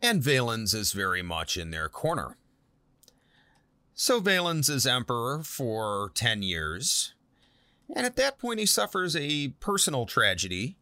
And 0.00 0.22
Valens 0.22 0.72
is 0.72 0.92
very 0.92 1.22
much 1.22 1.58
in 1.58 1.70
their 1.70 1.90
corner. 1.90 2.38
So 3.92 4.18
Valens 4.18 4.70
is 4.70 4.86
emperor 4.86 5.42
for 5.42 6.10
10 6.14 6.42
years, 6.42 7.12
and 7.94 8.06
at 8.06 8.16
that 8.16 8.38
point, 8.38 8.60
he 8.60 8.66
suffers 8.66 9.16
a 9.16 9.48
personal 9.60 10.06
tragedy. 10.06 10.76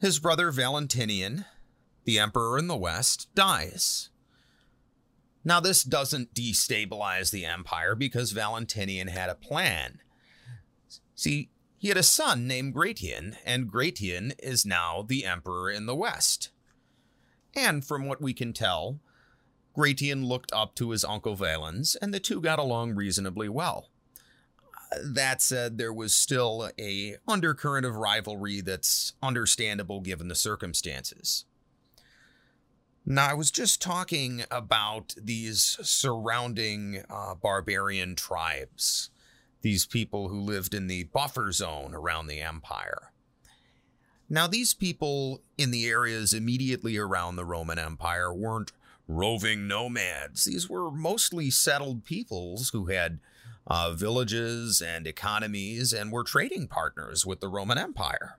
His 0.00 0.18
brother 0.18 0.50
Valentinian, 0.50 1.44
the 2.04 2.18
emperor 2.18 2.58
in 2.58 2.66
the 2.66 2.76
West, 2.76 3.28
dies. 3.34 4.10
Now, 5.44 5.60
this 5.60 5.84
doesn't 5.84 6.34
destabilize 6.34 7.30
the 7.30 7.44
empire 7.44 7.94
because 7.94 8.32
Valentinian 8.32 9.08
had 9.08 9.28
a 9.28 9.34
plan. 9.34 10.00
See, 11.14 11.50
he 11.76 11.88
had 11.88 11.96
a 11.96 12.02
son 12.02 12.46
named 12.46 12.72
Gratian, 12.72 13.36
and 13.44 13.70
Gratian 13.70 14.32
is 14.38 14.64
now 14.64 15.04
the 15.06 15.24
emperor 15.24 15.70
in 15.70 15.86
the 15.86 15.94
West. 15.94 16.50
And 17.54 17.84
from 17.84 18.06
what 18.06 18.22
we 18.22 18.32
can 18.32 18.52
tell, 18.52 19.00
Gratian 19.74 20.24
looked 20.24 20.52
up 20.52 20.74
to 20.76 20.90
his 20.90 21.04
uncle 21.04 21.36
Valens, 21.36 21.94
and 21.96 22.14
the 22.14 22.20
two 22.20 22.40
got 22.40 22.58
along 22.58 22.94
reasonably 22.94 23.48
well 23.48 23.88
that 25.02 25.42
said, 25.42 25.78
there 25.78 25.92
was 25.92 26.14
still 26.14 26.70
a 26.78 27.16
undercurrent 27.26 27.86
of 27.86 27.96
rivalry 27.96 28.60
that's 28.60 29.12
understandable 29.22 30.00
given 30.00 30.28
the 30.28 30.34
circumstances. 30.34 31.44
Now, 33.06 33.28
I 33.28 33.34
was 33.34 33.50
just 33.50 33.82
talking 33.82 34.44
about 34.50 35.14
these 35.20 35.78
surrounding 35.82 37.04
uh, 37.10 37.34
barbarian 37.34 38.14
tribes, 38.14 39.10
these 39.60 39.84
people 39.84 40.28
who 40.28 40.40
lived 40.40 40.72
in 40.72 40.86
the 40.86 41.04
buffer 41.04 41.52
zone 41.52 41.94
around 41.94 42.28
the 42.28 42.40
empire. 42.40 43.12
Now, 44.30 44.46
these 44.46 44.72
people 44.72 45.42
in 45.58 45.70
the 45.70 45.86
areas 45.86 46.32
immediately 46.32 46.96
around 46.96 47.36
the 47.36 47.44
Roman 47.44 47.78
Empire 47.78 48.32
weren't 48.32 48.72
roving 49.06 49.68
nomads. 49.68 50.44
These 50.44 50.70
were 50.70 50.90
mostly 50.90 51.50
settled 51.50 52.06
peoples 52.06 52.70
who 52.70 52.86
had 52.86 53.18
uh, 53.66 53.92
villages 53.92 54.80
and 54.80 55.06
economies 55.06 55.92
and 55.92 56.10
were 56.10 56.24
trading 56.24 56.68
partners 56.68 57.26
with 57.26 57.40
the 57.40 57.48
Roman 57.48 57.76
Empire. 57.76 58.38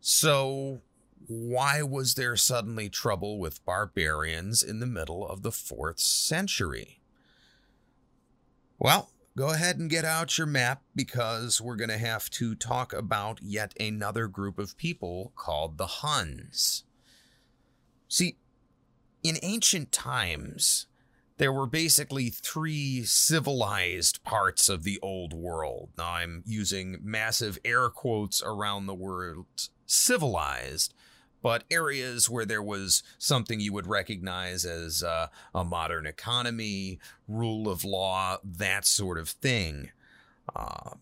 So, 0.00 0.80
why 1.28 1.82
was 1.82 2.14
there 2.14 2.36
suddenly 2.36 2.88
trouble 2.88 3.38
with 3.38 3.64
barbarians 3.64 4.62
in 4.62 4.80
the 4.80 4.86
middle 4.86 5.26
of 5.26 5.42
the 5.42 5.52
fourth 5.52 5.98
century? 5.98 7.00
Well, 8.78 9.10
go 9.36 9.50
ahead 9.50 9.78
and 9.78 9.90
get 9.90 10.04
out 10.04 10.38
your 10.38 10.46
map 10.46 10.82
because 10.94 11.60
we're 11.60 11.76
going 11.76 11.90
to 11.90 11.98
have 11.98 12.30
to 12.30 12.54
talk 12.54 12.92
about 12.92 13.40
yet 13.42 13.74
another 13.80 14.28
group 14.28 14.58
of 14.58 14.76
people 14.76 15.32
called 15.34 15.78
the 15.78 15.86
Huns. 15.86 16.84
See, 18.08 18.36
in 19.22 19.38
ancient 19.42 19.90
times, 19.90 20.86
there 21.38 21.52
were 21.52 21.66
basically 21.66 22.30
three 22.30 23.02
civilized 23.04 24.22
parts 24.22 24.68
of 24.68 24.84
the 24.84 24.98
old 25.02 25.32
world. 25.32 25.90
Now, 25.98 26.12
I'm 26.12 26.42
using 26.46 26.98
massive 27.02 27.58
air 27.64 27.90
quotes 27.90 28.42
around 28.42 28.86
the 28.86 28.94
word 28.94 29.38
civilized, 29.86 30.94
but 31.46 31.62
areas 31.70 32.28
where 32.28 32.44
there 32.44 32.60
was 32.60 33.04
something 33.18 33.60
you 33.60 33.72
would 33.72 33.86
recognize 33.86 34.64
as 34.64 35.04
uh, 35.04 35.28
a 35.54 35.64
modern 35.64 36.04
economy, 36.04 36.98
rule 37.28 37.68
of 37.68 37.84
law, 37.84 38.38
that 38.42 38.84
sort 38.84 39.16
of 39.16 39.28
thing. 39.28 39.90
Uh, 40.56 40.94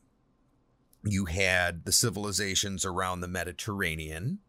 you 1.03 1.25
had 1.25 1.87
the 1.87 1.93
civilizations 1.93 2.85
around 2.85 3.23
the 3.23 3.27
Mediterranean. 3.27 4.41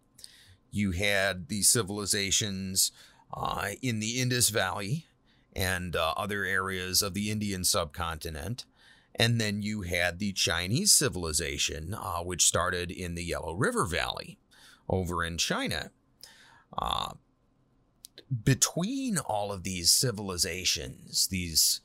You 0.70 0.92
had 0.92 1.48
the 1.48 1.62
civilizations 1.62 2.92
uh, 3.34 3.70
in 3.82 4.02
the 4.02 4.20
Indus 4.20 4.50
Valley 4.50 5.06
and 5.56 5.96
uh, 5.96 6.14
other 6.18 6.44
areas 6.44 7.02
of 7.02 7.14
the 7.14 7.32
Indian 7.32 7.64
subcontinent. 7.64 8.66
And 9.16 9.40
then 9.40 9.62
you 9.62 9.84
had 9.84 10.20
the 10.20 10.34
Chinese 10.34 10.92
civilization, 10.92 11.94
uh, 11.94 12.20
which 12.20 12.44
started 12.44 12.92
in 12.92 13.16
the 13.16 13.24
Yellow 13.24 13.54
River 13.54 13.86
Valley 13.86 14.40
over 14.90 15.24
in 15.24 15.38
China. 15.38 15.92
Uh, 16.78 17.14
between 18.44 19.18
all 19.18 19.52
of 19.52 19.64
these 19.64 19.92
civilizations, 19.92 21.28
these 21.28 21.82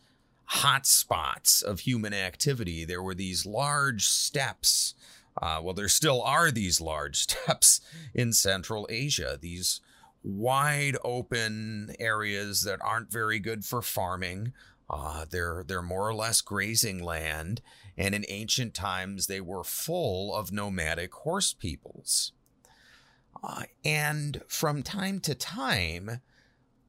hotspots 0.55 1.63
of 1.63 1.81
human 1.81 2.13
activity, 2.13 2.85
there 2.85 3.03
were 3.03 3.15
these 3.15 3.47
large 3.47 4.07
steppes. 4.07 4.95
Uh, 5.41 5.61
well, 5.63 5.75
there 5.75 5.89
still 5.89 6.23
are 6.23 6.51
these 6.51 6.81
large 6.81 7.17
steppes 7.23 7.81
in 8.15 8.33
Central 8.33 8.87
Asia, 8.91 9.39
these 9.41 9.81
wide 10.23 10.97
open 11.05 11.95
areas 11.99 12.63
that 12.63 12.81
aren't 12.83 13.13
very 13.13 13.39
good 13.39 13.65
for 13.65 13.81
farming. 13.81 14.53
Uh, 14.89 15.25
they're 15.31 15.65
they're 15.67 15.83
more 15.83 16.09
or 16.09 16.15
less 16.15 16.41
grazing 16.41 17.03
land, 17.03 17.61
and 17.97 18.15
in 18.15 18.25
ancient 18.29 18.75
times 18.75 19.29
they 19.29 19.41
were 19.41 19.63
full 19.63 20.35
of 20.35 20.51
nomadic 20.51 21.15
horse 21.15 21.53
peoples. 21.53 22.33
Uh, 23.43 23.63
and 23.85 24.43
from 24.47 24.83
time 24.83 25.21
to 25.21 25.35
time, 25.35 26.21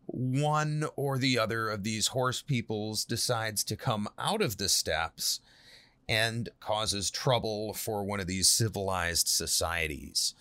one 0.06 0.86
or 0.96 1.18
the 1.18 1.40
other 1.40 1.70
of 1.70 1.84
these 1.84 2.08
horse 2.08 2.42
peoples 2.42 3.06
decides 3.06 3.64
to 3.64 3.78
come 3.78 4.10
out 4.20 4.42
of 4.42 4.58
the 4.58 4.68
steppes 4.68 5.40
and 6.10 6.50
causes 6.60 7.10
trouble 7.10 7.74
for 7.74 8.04
one 8.04 8.20
of 8.20 8.28
these 8.28 8.50
civilized 8.50 9.28
societies. 9.28 10.34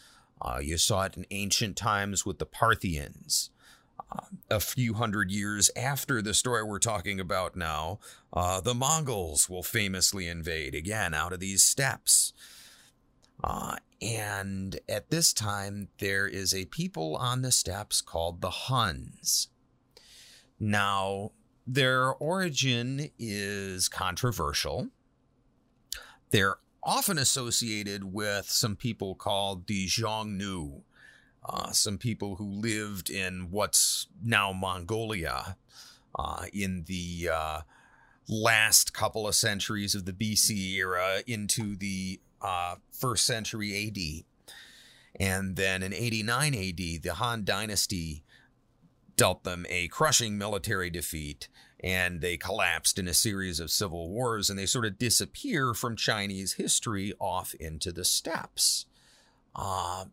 Uh, 0.43 0.59
you 0.61 0.77
saw 0.77 1.05
it 1.05 1.17
in 1.17 1.27
ancient 1.31 1.77
times 1.77 2.27
with 2.27 2.39
the 2.39 2.47
Parthians. 2.47 3.51
Uh, 4.11 4.25
a 4.51 4.59
few 4.59 4.95
hundred 4.95 5.31
years 5.31 5.71
after 5.77 6.21
the 6.21 6.35
story 6.35 6.65
we're 6.65 6.81
talking 6.81 7.21
about 7.21 7.55
now, 7.55 8.01
uh, 8.33 8.61
the 8.61 8.75
Mongols 8.75 9.49
will 9.49 9.63
famously 9.63 10.27
invade 10.27 10.75
again 10.75 11.15
out 11.15 11.33
of 11.33 11.39
these 11.39 11.63
steppes. 11.63 12.33
Uh, 13.43 13.77
and 14.03 14.79
at 14.89 15.11
this 15.11 15.33
time, 15.33 15.89
there 15.99 16.27
is 16.27 16.55
a 16.55 16.65
people 16.67 17.17
on 17.17 17.43
the 17.43 17.53
steppes 17.53 18.01
called 18.01 18.41
the 18.41 18.51
Huns. 18.51 19.49
Now, 20.59 21.33
their 21.67 22.13
origin 22.15 23.11
is 23.19 23.89
controversial. 23.89 24.89
They're 26.31 26.57
often 26.83 27.19
associated 27.19 28.13
with 28.13 28.47
some 28.47 28.77
people 28.77 29.15
called 29.15 29.67
the 29.67 29.87
Xiongnu, 29.87 30.83
uh, 31.45 31.71
some 31.73 31.99
people 31.99 32.37
who 32.37 32.47
lived 32.47 33.11
in 33.11 33.51
what's 33.51 34.07
now 34.23 34.53
Mongolia 34.53 35.57
uh, 36.15 36.47
in 36.53 36.85
the 36.87 37.31
uh, 37.33 37.61
last 38.29 38.93
couple 38.93 39.27
of 39.27 39.35
centuries 39.35 39.95
of 39.95 40.05
the 40.05 40.13
BC 40.13 40.75
era 40.77 41.23
into 41.27 41.77
the 41.77 42.21
uh, 42.43 42.77
first 42.93 43.27
century 43.27 43.87
AD. 43.87 44.25
And 45.19 45.57
then 45.57 45.83
in 45.83 45.93
89 45.93 46.55
AD, 46.55 47.03
the 47.03 47.15
Han 47.17 47.45
Dynasty 47.45 48.23
dealt 49.17 49.45
them 49.45 49.67
a 49.69 49.89
crushing 49.89 50.39
military 50.39 50.89
defeat 50.89 51.49
and 51.83 52.21
they 52.21 52.37
collapsed 52.37 52.99
in 52.99 53.09
a 53.09 53.15
series 53.15 53.61
of 53.61 53.71
civil 53.71 54.09
wars 54.09 54.49
and 54.49 54.59
they 54.59 54.67
sort 54.67 54.85
of 54.85 54.99
disappear 54.99 55.75
from 55.75 55.97
Chinese 55.97 56.55
history 56.55 57.13
off 57.19 57.55
into 57.55 57.93
the 57.93 58.05
steppes. 58.05 58.87
Uh, 59.55 60.07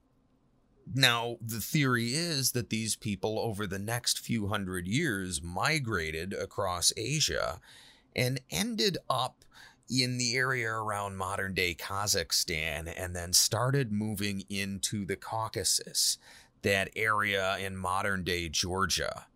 now, 0.93 1.37
the 1.41 1.59
theory 1.59 2.13
is 2.13 2.53
that 2.53 2.69
these 2.69 2.95
people 2.95 3.39
over 3.39 3.67
the 3.67 3.79
next 3.79 4.19
few 4.19 4.47
hundred 4.47 4.87
years 4.87 5.41
migrated 5.41 6.33
across 6.33 6.93
Asia 6.95 7.59
and 8.15 8.39
ended 8.49 8.97
up 9.09 9.43
in 9.89 10.17
the 10.17 10.35
area 10.35 10.69
around 10.69 11.17
modern 11.17 11.53
day 11.53 11.73
Kazakhstan 11.73 12.91
and 12.95 13.15
then 13.15 13.33
started 13.33 13.91
moving 13.91 14.43
into 14.49 15.05
the 15.05 15.15
Caucasus, 15.15 16.17
that 16.61 16.89
area 16.95 17.57
in 17.57 17.77
modern 17.77 18.23
day 18.23 18.49
Georgia. 18.49 19.27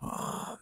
Um, 0.00 0.58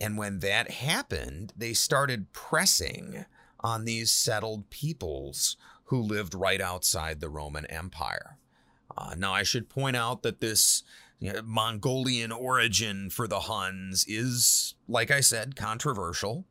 and 0.00 0.18
when 0.18 0.40
that 0.40 0.70
happened, 0.70 1.52
they 1.56 1.72
started 1.72 2.32
pressing 2.32 3.24
on 3.60 3.84
these 3.84 4.10
settled 4.10 4.68
peoples 4.70 5.56
who 5.84 6.00
lived 6.00 6.34
right 6.34 6.60
outside 6.60 7.20
the 7.20 7.28
Roman 7.28 7.66
Empire. 7.66 8.38
Uh, 8.96 9.14
now, 9.16 9.32
I 9.32 9.42
should 9.42 9.68
point 9.68 9.96
out 9.96 10.22
that 10.22 10.40
this 10.40 10.82
you 11.20 11.32
know, 11.32 11.42
Mongolian 11.42 12.32
origin 12.32 13.10
for 13.10 13.28
the 13.28 13.40
Huns 13.40 14.04
is, 14.08 14.74
like 14.88 15.10
I 15.10 15.20
said, 15.20 15.54
controversial, 15.54 16.46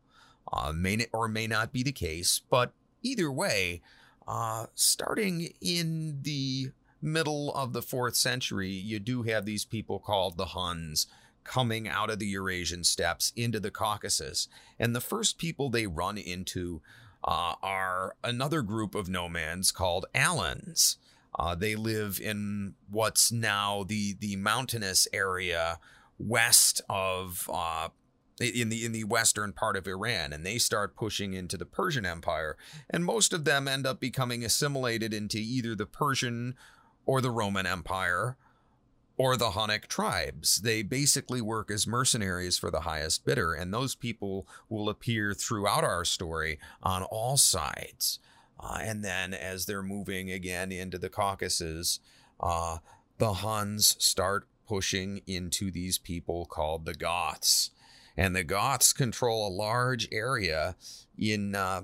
uh, 0.51 0.71
may 0.75 1.05
or 1.13 1.27
may 1.27 1.47
not 1.47 1.71
be 1.71 1.83
the 1.83 1.91
case, 1.91 2.41
but 2.49 2.73
either 3.01 3.31
way, 3.31 3.81
uh, 4.27 4.67
starting 4.75 5.53
in 5.61 6.19
the 6.21 6.71
middle 7.01 7.53
of 7.53 7.73
the 7.73 7.81
fourth 7.81 8.15
century, 8.15 8.69
you 8.69 8.99
do 8.99 9.23
have 9.23 9.45
these 9.45 9.65
people 9.65 9.99
called 9.99 10.37
the 10.37 10.47
Huns 10.47 11.07
coming 11.43 11.87
out 11.87 12.09
of 12.09 12.19
the 12.19 12.27
Eurasian 12.27 12.83
steppes 12.83 13.33
into 13.35 13.59
the 13.59 13.71
Caucasus. 13.71 14.47
And 14.79 14.95
the 14.95 15.01
first 15.01 15.37
people 15.37 15.69
they 15.69 15.87
run 15.87 16.17
into 16.17 16.81
uh, 17.23 17.55
are 17.61 18.15
another 18.23 18.61
group 18.61 18.95
of 18.95 19.09
nomads 19.09 19.71
called 19.71 20.05
Alans. 20.13 20.97
Uh, 21.37 21.55
they 21.55 21.75
live 21.75 22.19
in 22.21 22.75
what's 22.89 23.31
now 23.31 23.83
the 23.83 24.13
the 24.19 24.35
mountainous 24.35 25.07
area 25.13 25.79
west 26.19 26.81
of 26.89 27.49
uh, 27.51 27.89
in 28.39 28.69
the 28.69 28.85
in 28.85 28.91
the 28.91 29.03
western 29.03 29.53
part 29.53 29.75
of 29.75 29.87
Iran, 29.87 30.33
and 30.33 30.45
they 30.45 30.57
start 30.57 30.95
pushing 30.95 31.33
into 31.33 31.57
the 31.57 31.65
Persian 31.65 32.05
Empire, 32.05 32.57
and 32.89 33.05
most 33.05 33.33
of 33.33 33.45
them 33.45 33.67
end 33.67 33.85
up 33.85 33.99
becoming 33.99 34.43
assimilated 34.43 35.13
into 35.13 35.37
either 35.37 35.75
the 35.75 35.85
Persian 35.85 36.55
or 37.05 37.21
the 37.21 37.31
Roman 37.31 37.65
Empire 37.65 38.37
or 39.17 39.37
the 39.37 39.51
Hunnic 39.51 39.87
tribes. 39.87 40.57
They 40.61 40.81
basically 40.81 41.41
work 41.41 41.69
as 41.69 41.85
mercenaries 41.85 42.57
for 42.57 42.71
the 42.71 42.81
highest 42.81 43.25
bidder, 43.25 43.53
and 43.53 43.73
those 43.73 43.93
people 43.93 44.47
will 44.69 44.89
appear 44.89 45.33
throughout 45.33 45.83
our 45.83 46.05
story 46.05 46.59
on 46.81 47.03
all 47.03 47.37
sides. 47.37 48.19
Uh, 48.59 48.79
and 48.81 49.03
then 49.03 49.33
as 49.33 49.65
they're 49.65 49.83
moving 49.83 50.31
again 50.31 50.71
into 50.71 50.97
the 50.97 51.09
Caucasus, 51.09 51.99
uh, 52.39 52.77
the 53.17 53.33
Huns 53.33 53.95
start 53.99 54.47
pushing 54.67 55.21
into 55.27 55.69
these 55.69 55.97
people 55.97 56.45
called 56.45 56.85
the 56.85 56.93
Goths. 56.93 57.71
And 58.17 58.35
the 58.35 58.43
Goths 58.43 58.93
control 58.93 59.47
a 59.47 59.49
large 59.49 60.07
area 60.11 60.75
in 61.17 61.55
uh, 61.55 61.81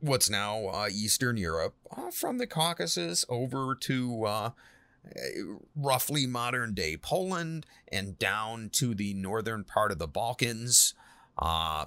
what's 0.00 0.28
now 0.28 0.66
uh, 0.66 0.88
Eastern 0.92 1.36
Europe, 1.36 1.74
uh, 1.96 2.10
from 2.10 2.38
the 2.38 2.46
Caucasus 2.46 3.24
over 3.28 3.74
to 3.80 4.24
uh, 4.24 4.50
roughly 5.74 6.26
modern 6.26 6.74
day 6.74 6.96
Poland 6.96 7.66
and 7.90 8.18
down 8.18 8.70
to 8.70 8.94
the 8.94 9.14
northern 9.14 9.64
part 9.64 9.92
of 9.92 9.98
the 9.98 10.08
Balkans, 10.08 10.94
uh, 11.38 11.86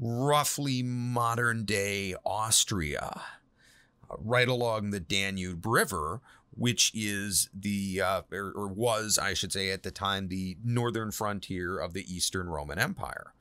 roughly 0.00 0.82
modern 0.82 1.64
day 1.64 2.14
Austria, 2.24 3.20
right 4.18 4.48
along 4.48 4.90
the 4.90 5.00
Danube 5.00 5.66
River, 5.66 6.20
which 6.52 6.92
is 6.94 7.48
the, 7.54 8.00
uh, 8.00 8.22
or, 8.32 8.52
or 8.54 8.68
was, 8.68 9.18
I 9.18 9.34
should 9.34 9.52
say, 9.52 9.70
at 9.70 9.82
the 9.82 9.90
time, 9.90 10.28
the 10.28 10.56
northern 10.64 11.10
frontier 11.10 11.78
of 11.78 11.92
the 11.92 12.04
Eastern 12.12 12.48
Roman 12.48 12.78
Empire. 12.78 13.34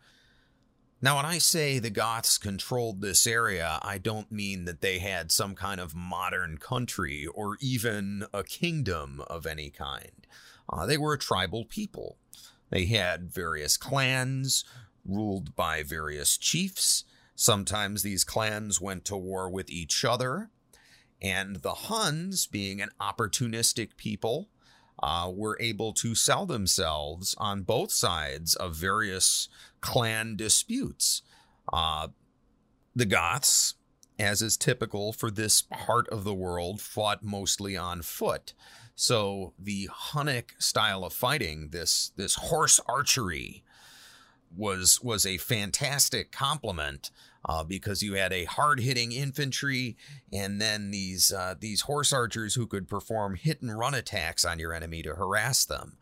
Now, 1.01 1.15
when 1.15 1.25
I 1.25 1.37
say 1.37 1.79
the 1.79 1.89
Goths 1.89 2.37
controlled 2.37 3.01
this 3.01 3.25
area, 3.25 3.79
I 3.81 3.99
don't 3.99 4.31
mean 4.31 4.65
that 4.65 4.81
they 4.81 4.99
had 4.99 5.31
some 5.31 5.55
kind 5.55 5.79
of 5.79 5.95
modern 5.95 6.57
country 6.57 7.25
or 7.25 7.57
even 7.61 8.25
a 8.33 8.43
kingdom 8.43 9.21
of 9.27 9.45
any 9.45 9.69
kind. 9.69 10.27
Uh, 10.67 10.85
they 10.85 10.97
were 10.97 11.13
a 11.13 11.19
tribal 11.19 11.63
people. 11.63 12.17
They 12.69 12.85
had 12.85 13.31
various 13.31 13.77
clans 13.77 14.65
ruled 15.05 15.55
by 15.55 15.83
various 15.83 16.37
chiefs. 16.37 17.05
Sometimes 17.33 18.03
these 18.03 18.25
clans 18.25 18.81
went 18.81 19.05
to 19.05 19.15
war 19.15 19.49
with 19.49 19.69
each 19.69 20.03
other. 20.03 20.49
And 21.21 21.57
the 21.57 21.73
Huns, 21.73 22.47
being 22.47 22.81
an 22.81 22.89
opportunistic 23.01 23.97
people, 23.97 24.49
uh, 25.01 25.31
were 25.33 25.57
able 25.59 25.93
to 25.93 26.15
sell 26.15 26.45
themselves 26.45 27.35
on 27.37 27.63
both 27.63 27.91
sides 27.91 28.55
of 28.55 28.75
various 28.75 29.47
clan 29.81 30.35
disputes. 30.35 31.21
Uh, 31.71 32.09
the 32.95 33.05
Goths, 33.05 33.75
as 34.17 34.41
is 34.41 34.57
typical 34.57 35.13
for 35.13 35.31
this 35.31 35.61
part 35.61 36.07
of 36.09 36.23
the 36.23 36.33
world, 36.33 36.81
fought 36.81 37.23
mostly 37.23 37.77
on 37.77 38.01
foot. 38.01 38.53
So 38.95 39.53
the 39.57 39.87
Hunnic 39.87 40.61
style 40.61 41.05
of 41.05 41.13
fighting, 41.13 41.69
this 41.69 42.11
this 42.17 42.35
horse 42.35 42.81
archery, 42.85 43.63
was 44.53 45.01
was 45.01 45.25
a 45.25 45.37
fantastic 45.37 46.31
complement 46.33 47.11
uh, 47.45 47.63
because 47.63 48.03
you 48.03 48.13
had 48.13 48.33
a 48.33 48.45
hard 48.45 48.79
hitting 48.79 49.11
infantry 49.11 49.95
and 50.31 50.59
then 50.61 50.91
these 50.91 51.31
uh, 51.31 51.55
these 51.59 51.81
horse 51.81 52.11
archers 52.11 52.55
who 52.55 52.67
could 52.67 52.87
perform 52.87 53.35
hit 53.35 53.61
and 53.61 53.77
run 53.77 53.93
attacks 53.93 54.43
on 54.45 54.59
your 54.59 54.73
enemy 54.73 55.01
to 55.03 55.15
harass 55.15 55.65
them. 55.65 55.97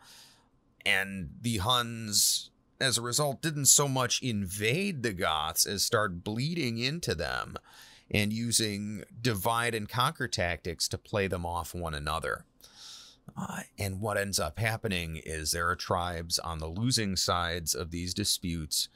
And 0.86 1.32
the 1.42 1.58
Huns, 1.58 2.50
as 2.80 2.98
a 2.98 3.02
result, 3.02 3.42
didn't 3.42 3.66
so 3.66 3.88
much 3.88 4.22
invade 4.22 5.04
the 5.04 5.14
Goths 5.14 5.66
as 5.66 5.84
start 5.84 6.24
bleeding 6.24 6.78
into 6.78 7.14
them 7.14 7.58
and 8.10 8.32
using 8.32 9.04
divide 9.22 9.76
and 9.76 9.90
conquer 9.90 10.28
tactics 10.28 10.88
to 10.88 10.98
play 10.98 11.28
them 11.28 11.46
off 11.46 11.76
one 11.76 11.94
another. 11.94 12.46
Uh, 13.36 13.62
and 13.78 14.00
what 14.00 14.18
ends 14.18 14.40
up 14.40 14.58
happening 14.58 15.22
is 15.26 15.52
there 15.52 15.68
are 15.68 15.76
tribes 15.76 16.40
on 16.40 16.60
the 16.60 16.68
losing 16.68 17.18
sides 17.18 17.76
of 17.76 17.92
these 17.92 18.14
disputes 18.14 18.88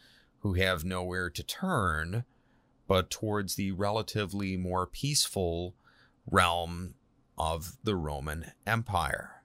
who 0.41 0.53
have 0.53 0.83
nowhere 0.83 1.29
to 1.29 1.43
turn 1.43 2.25
but 2.87 3.09
towards 3.09 3.55
the 3.55 3.71
relatively 3.71 4.57
more 4.57 4.85
peaceful 4.85 5.73
realm 6.29 6.93
of 7.37 7.77
the 7.83 7.95
Roman 7.95 8.51
Empire. 8.67 9.43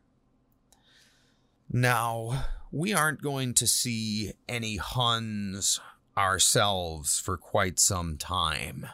Now, 1.71 2.47
we 2.73 2.93
aren't 2.93 3.23
going 3.23 3.55
to 3.55 3.67
see 3.67 4.33
any 4.49 4.77
Huns 4.79 5.81
ourselves 6.17 7.21
for 7.21 7.37
quite 7.37 7.79
some 7.79 8.17
time. 8.17 8.87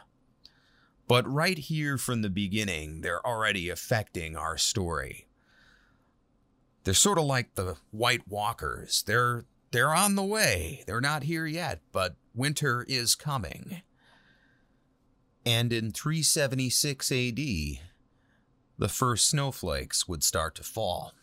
But 1.07 1.27
right 1.27 1.57
here 1.57 1.97
from 1.97 2.21
the 2.21 2.29
beginning, 2.29 3.01
they're 3.01 3.25
already 3.25 3.69
affecting 3.69 4.37
our 4.37 4.57
story. 4.57 5.27
They're 6.83 6.93
sort 6.93 7.17
of 7.17 7.25
like 7.25 7.55
the 7.55 7.77
White 7.91 8.27
Walkers. 8.27 9.03
They're 9.03 9.45
they're 9.73 9.93
on 9.93 10.13
the 10.15 10.23
way. 10.23 10.83
They're 10.85 11.01
not 11.01 11.23
here 11.23 11.47
yet, 11.47 11.81
but 11.91 12.15
winter 12.33 12.85
is 12.87 13.15
coming. 13.15 13.81
And 15.45 15.73
in 15.73 15.91
376 15.91 17.11
AD, 17.11 17.35
the 18.77 18.87
first 18.87 19.27
snowflakes 19.27 20.07
would 20.07 20.23
start 20.23 20.53
to 20.55 20.63
fall. 20.63 21.13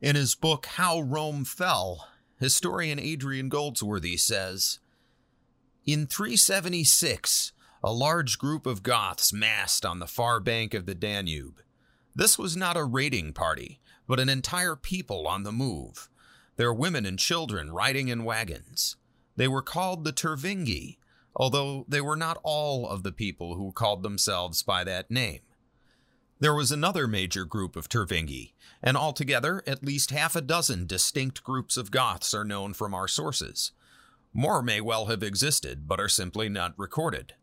In 0.00 0.14
his 0.14 0.36
book 0.36 0.66
How 0.66 1.00
Rome 1.00 1.44
Fell, 1.44 2.08
historian 2.38 3.00
Adrian 3.00 3.48
Goldsworthy 3.48 4.16
says 4.16 4.78
In 5.84 6.06
376, 6.06 7.52
a 7.82 7.92
large 7.92 8.38
group 8.38 8.66
of 8.66 8.84
Goths 8.84 9.32
massed 9.32 9.84
on 9.84 9.98
the 9.98 10.06
far 10.06 10.38
bank 10.38 10.74
of 10.74 10.86
the 10.86 10.94
Danube. 10.94 11.60
This 12.14 12.38
was 12.38 12.56
not 12.56 12.76
a 12.76 12.84
raiding 12.84 13.32
party, 13.32 13.80
but 14.06 14.20
an 14.20 14.28
entire 14.28 14.76
people 14.76 15.26
on 15.26 15.42
the 15.42 15.52
move, 15.52 16.08
their 16.56 16.72
women 16.72 17.06
and 17.06 17.18
children 17.18 17.72
riding 17.72 18.08
in 18.08 18.24
wagons. 18.24 18.96
They 19.36 19.48
were 19.48 19.62
called 19.62 20.04
the 20.04 20.12
Tervingi, 20.12 20.98
although 21.34 21.84
they 21.88 22.00
were 22.00 22.16
not 22.16 22.38
all 22.42 22.88
of 22.88 23.02
the 23.02 23.12
people 23.12 23.56
who 23.56 23.72
called 23.72 24.02
themselves 24.02 24.62
by 24.62 24.84
that 24.84 25.10
name. 25.10 25.40
There 26.40 26.54
was 26.54 26.70
another 26.70 27.06
major 27.06 27.44
group 27.44 27.76
of 27.76 27.88
Tervingi, 27.88 28.52
and 28.82 28.96
altogether 28.96 29.62
at 29.66 29.84
least 29.84 30.10
half 30.10 30.36
a 30.36 30.40
dozen 30.40 30.86
distinct 30.86 31.42
groups 31.42 31.76
of 31.76 31.90
Goths 31.90 32.34
are 32.34 32.44
known 32.44 32.74
from 32.74 32.92
our 32.94 33.08
sources. 33.08 33.72
More 34.32 34.62
may 34.62 34.80
well 34.80 35.06
have 35.06 35.22
existed, 35.22 35.88
but 35.88 36.00
are 36.00 36.08
simply 36.08 36.48
not 36.48 36.74
recorded. 36.76 37.34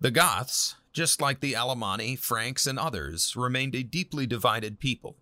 The 0.00 0.10
Goths, 0.10 0.76
just 0.92 1.20
like 1.20 1.40
the 1.40 1.54
Alemanni, 1.54 2.16
Franks, 2.16 2.66
and 2.66 2.78
others, 2.78 3.34
remained 3.36 3.74
a 3.74 3.82
deeply 3.82 4.26
divided 4.26 4.78
people, 4.78 5.16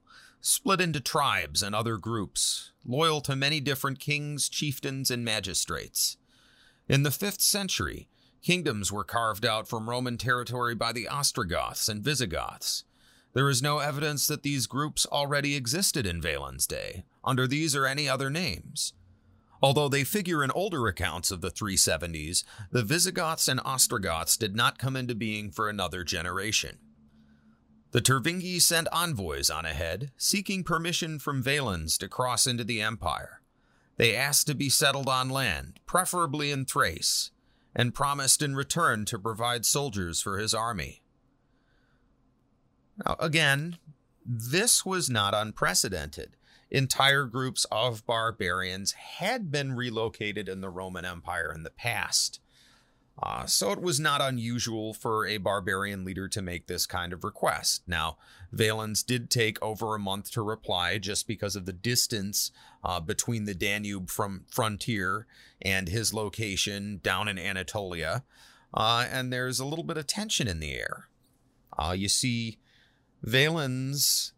split 0.45 0.79
into 0.79 1.01
tribes 1.01 1.63
and 1.63 1.75
other 1.75 1.97
groups, 1.97 2.73
loyal 2.85 3.23
to 3.23 3.35
many 3.35 3.61
different 3.61 3.99
kings, 3.99 4.47
chieftains, 4.47 5.11
and 5.11 5.25
magistrates. 5.25 6.19
In 6.87 7.03
the 7.03 7.09
5th 7.09 7.41
century, 7.41 8.09
kingdoms 8.43 8.93
were 8.93 9.05
carved 9.05 9.47
out 9.47 9.67
from 9.67 9.89
Roman 9.89 10.19
territory 10.19 10.75
by 10.75 10.93
the 10.93 11.09
Ostrogoths 11.09 11.89
and 11.89 12.05
Visigoths. 12.05 12.85
There 13.33 13.49
is 13.49 13.63
no 13.63 13.79
evidence 13.79 14.27
that 14.27 14.43
these 14.43 14.67
groups 14.67 15.07
already 15.07 15.57
existed 15.57 16.05
in 16.05 16.21
Valens' 16.21 16.67
day, 16.67 17.05
under 17.25 17.47
these 17.47 17.75
or 17.75 17.87
any 17.87 18.07
other 18.07 18.29
names. 18.29 18.93
Although 19.63 19.89
they 19.89 20.05
figure 20.05 20.45
in 20.45 20.51
older 20.51 20.87
accounts 20.89 21.31
of 21.31 21.41
the 21.41 21.51
370s, 21.51 22.45
the 22.71 22.83
Visigoths 22.83 23.49
and 23.49 23.61
Ostrogoths 23.65 24.37
did 24.37 24.55
not 24.55 24.79
come 24.79 24.95
into 24.95 25.15
being 25.15 25.51
for 25.51 25.71
another 25.71 26.05
generation. 26.05 26.81
The 27.95 28.03
Tervingi 28.03 28.61
sent 28.61 28.89
envoys 28.91 29.51
on 29.51 29.65
ahead, 29.65 30.11
seeking 30.17 30.65
permission 30.65 31.21
from 31.21 31.41
Valens 31.41 31.97
to 31.99 32.09
cross 32.09 32.45
into 32.45 32.65
the 32.65 32.83
empire. 32.83 33.41
They 33.99 34.17
asked 34.17 34.49
to 34.49 34.55
be 34.57 34.69
settled 34.69 35.09
on 35.09 35.29
land, 35.31 35.79
preferably 35.87 36.51
in 36.51 36.65
Thrace, 36.65 37.31
and 37.73 37.95
promised 37.95 38.43
in 38.43 38.57
return 38.57 39.05
to 39.05 39.19
provide 39.21 39.65
soldiers 39.65 40.21
for 40.21 40.39
his 40.39 40.53
army. 40.53 41.03
Now, 43.07 43.15
again, 43.21 43.79
this 44.27 44.85
was 44.85 45.09
not 45.09 45.33
unprecedented 45.33 46.37
entire 46.73 47.27
groups 47.27 47.65
of 47.71 48.05
barbarians 48.07 48.91
had 48.91 49.53
been 49.53 49.77
relocated 49.77 50.49
in 50.49 50.63
the 50.63 50.69
Roman 50.69 51.05
Empire 51.05 51.53
in 51.55 51.63
the 51.63 51.71
past. 51.71 52.41
Uh, 53.22 53.46
so 53.46 53.70
it 53.70 53.81
was 53.81 54.00
not 54.00 54.20
unusual 54.20 54.92
for 54.92 55.27
a 55.27 55.38
barbarian 55.38 56.05
leader 56.05 56.29
to 56.29 56.42
make 56.42 56.66
this 56.66 56.85
kind 56.85 57.12
of 57.12 57.22
request. 57.22 57.83
Now, 57.87 58.18
Valens 58.50 59.03
did 59.03 59.31
take 59.31 59.62
over 59.62 59.94
a 59.94 60.00
month 60.00 60.33
to 60.33 60.42
reply 60.42 60.98
just 60.98 61.29
because 61.29 61.55
of 61.55 61.64
the 61.64 61.72
distance 61.72 62.50
uh, 62.83 62.98
between 63.00 63.44
the 63.44 63.55
Danube 63.55 64.11
from 64.11 64.44
frontier 64.50 65.27
and 65.62 65.88
his 65.88 66.12
location 66.12 67.00
down 67.03 67.29
in 67.29 67.38
Anatolia. 67.38 68.24
Uh, 68.72 69.07
and 69.11 69.33
there's 69.33 69.61
a 69.61 69.64
little 69.64 69.85
bit 69.85 69.96
of 69.96 70.07
tension 70.07 70.48
in 70.48 70.59
the 70.59 70.74
air. 70.74 71.09
Uh, 71.79 71.94
you 71.96 72.09
see, 72.09 72.59
Valens 73.22 74.34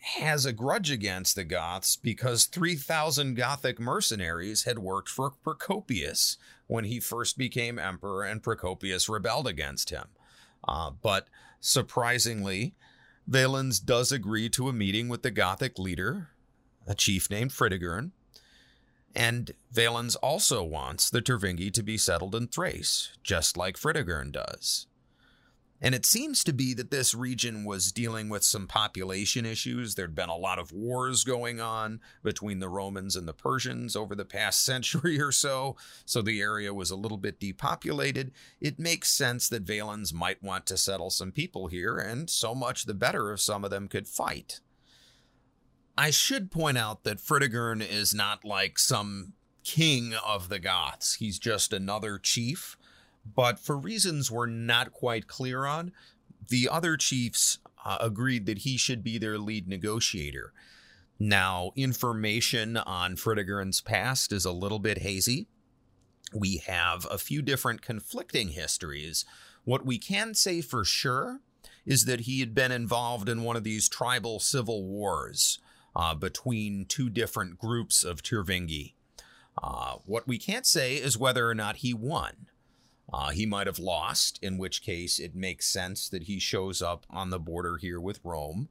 has 0.00 0.46
a 0.46 0.52
grudge 0.52 0.90
against 0.90 1.36
the 1.36 1.44
Goths 1.44 1.96
because 1.96 2.46
3,000 2.46 3.34
Gothic 3.34 3.78
mercenaries 3.78 4.64
had 4.64 4.78
worked 4.78 5.08
for 5.08 5.30
Procopius 5.30 6.38
when 6.66 6.84
he 6.84 7.00
first 7.00 7.36
became 7.36 7.78
emperor 7.78 8.24
and 8.24 8.42
Procopius 8.42 9.08
rebelled 9.08 9.46
against 9.46 9.90
him. 9.90 10.08
Uh, 10.66 10.90
but 11.02 11.28
surprisingly, 11.60 12.74
Valens 13.26 13.78
does 13.78 14.10
agree 14.10 14.48
to 14.50 14.68
a 14.68 14.72
meeting 14.72 15.08
with 15.08 15.22
the 15.22 15.30
Gothic 15.30 15.78
leader, 15.78 16.30
a 16.86 16.94
chief 16.94 17.30
named 17.30 17.50
Fritigern, 17.50 18.12
and 19.14 19.52
Valens 19.70 20.16
also 20.16 20.62
wants 20.62 21.10
the 21.10 21.20
Tervingi 21.20 21.72
to 21.72 21.82
be 21.82 21.98
settled 21.98 22.34
in 22.34 22.46
Thrace, 22.46 23.10
just 23.22 23.56
like 23.56 23.76
Fritigern 23.76 24.32
does. 24.32 24.86
And 25.82 25.94
it 25.94 26.04
seems 26.04 26.44
to 26.44 26.52
be 26.52 26.74
that 26.74 26.90
this 26.90 27.14
region 27.14 27.64
was 27.64 27.90
dealing 27.90 28.28
with 28.28 28.44
some 28.44 28.66
population 28.66 29.46
issues. 29.46 29.94
There'd 29.94 30.14
been 30.14 30.28
a 30.28 30.36
lot 30.36 30.58
of 30.58 30.72
wars 30.72 31.24
going 31.24 31.58
on 31.58 32.00
between 32.22 32.58
the 32.58 32.68
Romans 32.68 33.16
and 33.16 33.26
the 33.26 33.32
Persians 33.32 33.96
over 33.96 34.14
the 34.14 34.26
past 34.26 34.62
century 34.64 35.20
or 35.20 35.32
so, 35.32 35.76
so 36.04 36.20
the 36.20 36.40
area 36.40 36.74
was 36.74 36.90
a 36.90 36.96
little 36.96 37.16
bit 37.16 37.40
depopulated. 37.40 38.32
It 38.60 38.78
makes 38.78 39.10
sense 39.10 39.48
that 39.48 39.62
Valens 39.62 40.12
might 40.12 40.42
want 40.42 40.66
to 40.66 40.76
settle 40.76 41.10
some 41.10 41.32
people 41.32 41.68
here, 41.68 41.96
and 41.96 42.28
so 42.28 42.54
much 42.54 42.84
the 42.84 42.94
better 42.94 43.32
if 43.32 43.40
some 43.40 43.64
of 43.64 43.70
them 43.70 43.88
could 43.88 44.06
fight. 44.06 44.60
I 45.96 46.10
should 46.10 46.50
point 46.50 46.78
out 46.78 47.04
that 47.04 47.18
Fritigern 47.18 47.86
is 47.86 48.14
not 48.14 48.44
like 48.44 48.78
some 48.78 49.34
king 49.64 50.14
of 50.14 50.48
the 50.48 50.58
Goths, 50.58 51.14
he's 51.14 51.38
just 51.38 51.72
another 51.72 52.18
chief 52.18 52.76
but 53.24 53.58
for 53.58 53.76
reasons 53.76 54.30
we're 54.30 54.46
not 54.46 54.92
quite 54.92 55.26
clear 55.26 55.66
on, 55.66 55.92
the 56.48 56.68
other 56.68 56.96
chiefs 56.96 57.58
uh, 57.84 57.98
agreed 58.00 58.46
that 58.46 58.58
he 58.58 58.76
should 58.76 59.02
be 59.02 59.18
their 59.18 59.38
lead 59.38 59.68
negotiator. 59.68 60.52
Now, 61.18 61.72
information 61.76 62.76
on 62.78 63.16
Fritigern's 63.16 63.80
past 63.80 64.32
is 64.32 64.44
a 64.44 64.52
little 64.52 64.78
bit 64.78 64.98
hazy. 64.98 65.48
We 66.34 66.58
have 66.66 67.06
a 67.10 67.18
few 67.18 67.42
different 67.42 67.82
conflicting 67.82 68.48
histories. 68.48 69.24
What 69.64 69.84
we 69.84 69.98
can 69.98 70.34
say 70.34 70.60
for 70.62 70.84
sure 70.84 71.40
is 71.84 72.04
that 72.06 72.20
he 72.20 72.40
had 72.40 72.54
been 72.54 72.72
involved 72.72 73.28
in 73.28 73.42
one 73.42 73.56
of 73.56 73.64
these 73.64 73.88
tribal 73.88 74.40
civil 74.40 74.84
wars 74.84 75.58
uh, 75.94 76.14
between 76.14 76.86
two 76.86 77.10
different 77.10 77.58
groups 77.58 78.04
of 78.04 78.22
Tervingi. 78.22 78.94
Uh, 79.62 79.96
what 80.06 80.26
we 80.26 80.38
can't 80.38 80.66
say 80.66 80.94
is 80.94 81.18
whether 81.18 81.48
or 81.48 81.54
not 81.54 81.76
he 81.76 81.92
won. 81.92 82.46
Uh, 83.12 83.30
he 83.30 83.44
might 83.44 83.66
have 83.66 83.78
lost, 83.78 84.38
in 84.42 84.56
which 84.56 84.82
case 84.82 85.18
it 85.18 85.34
makes 85.34 85.66
sense 85.66 86.08
that 86.08 86.24
he 86.24 86.38
shows 86.38 86.80
up 86.80 87.06
on 87.10 87.30
the 87.30 87.40
border 87.40 87.76
here 87.76 88.00
with 88.00 88.20
Rome, 88.22 88.68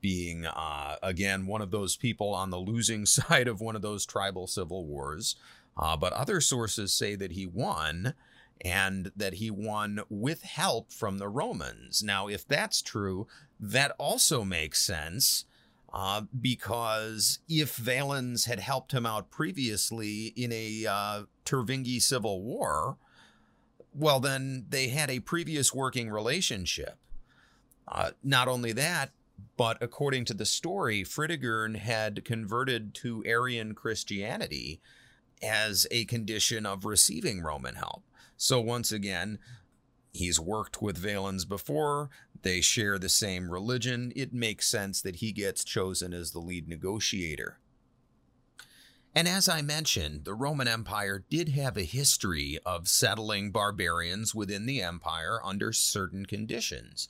being, 0.00 0.46
uh, 0.46 0.96
again, 1.02 1.46
one 1.46 1.62
of 1.62 1.70
those 1.70 1.96
people 1.96 2.34
on 2.34 2.50
the 2.50 2.58
losing 2.58 3.06
side 3.06 3.48
of 3.48 3.60
one 3.60 3.76
of 3.76 3.82
those 3.82 4.04
tribal 4.06 4.46
civil 4.46 4.84
wars. 4.86 5.36
Uh, 5.76 5.96
but 5.96 6.12
other 6.12 6.40
sources 6.40 6.92
say 6.92 7.14
that 7.14 7.32
he 7.32 7.46
won 7.46 8.14
and 8.60 9.12
that 9.16 9.34
he 9.34 9.50
won 9.50 10.00
with 10.08 10.42
help 10.42 10.92
from 10.92 11.18
the 11.18 11.28
Romans. 11.28 12.02
Now, 12.02 12.26
if 12.28 12.46
that's 12.46 12.82
true, 12.82 13.26
that 13.60 13.92
also 13.98 14.44
makes 14.44 14.82
sense. 14.82 15.44
Uh, 15.92 16.22
because 16.38 17.38
if 17.48 17.76
Valens 17.76 18.44
had 18.44 18.60
helped 18.60 18.92
him 18.92 19.06
out 19.06 19.30
previously 19.30 20.26
in 20.36 20.52
a 20.52 20.84
uh, 20.86 21.22
Tervingi 21.46 22.02
civil 22.02 22.42
war, 22.42 22.98
well, 23.98 24.20
then 24.20 24.66
they 24.68 24.88
had 24.88 25.10
a 25.10 25.20
previous 25.20 25.74
working 25.74 26.08
relationship. 26.08 26.98
Uh, 27.86 28.10
not 28.22 28.48
only 28.48 28.72
that, 28.72 29.10
but 29.56 29.78
according 29.82 30.24
to 30.26 30.34
the 30.34 30.44
story, 30.44 31.02
Fritigern 31.02 31.76
had 31.76 32.24
converted 32.24 32.94
to 32.94 33.22
Arian 33.26 33.74
Christianity 33.74 34.80
as 35.42 35.86
a 35.90 36.04
condition 36.04 36.66
of 36.66 36.84
receiving 36.84 37.42
Roman 37.42 37.76
help. 37.76 38.02
So 38.36 38.60
once 38.60 38.92
again, 38.92 39.38
he's 40.12 40.38
worked 40.38 40.80
with 40.82 40.98
Valens 40.98 41.44
before. 41.44 42.10
They 42.42 42.60
share 42.60 42.98
the 42.98 43.08
same 43.08 43.50
religion. 43.50 44.12
It 44.14 44.32
makes 44.32 44.68
sense 44.68 45.02
that 45.02 45.16
he 45.16 45.32
gets 45.32 45.64
chosen 45.64 46.12
as 46.12 46.32
the 46.32 46.40
lead 46.40 46.68
negotiator. 46.68 47.58
And 49.14 49.26
as 49.26 49.48
I 49.48 49.62
mentioned, 49.62 50.24
the 50.24 50.34
Roman 50.34 50.68
Empire 50.68 51.24
did 51.28 51.50
have 51.50 51.76
a 51.76 51.82
history 51.82 52.58
of 52.64 52.88
settling 52.88 53.50
barbarians 53.50 54.34
within 54.34 54.66
the 54.66 54.82
empire 54.82 55.40
under 55.44 55.72
certain 55.72 56.26
conditions. 56.26 57.08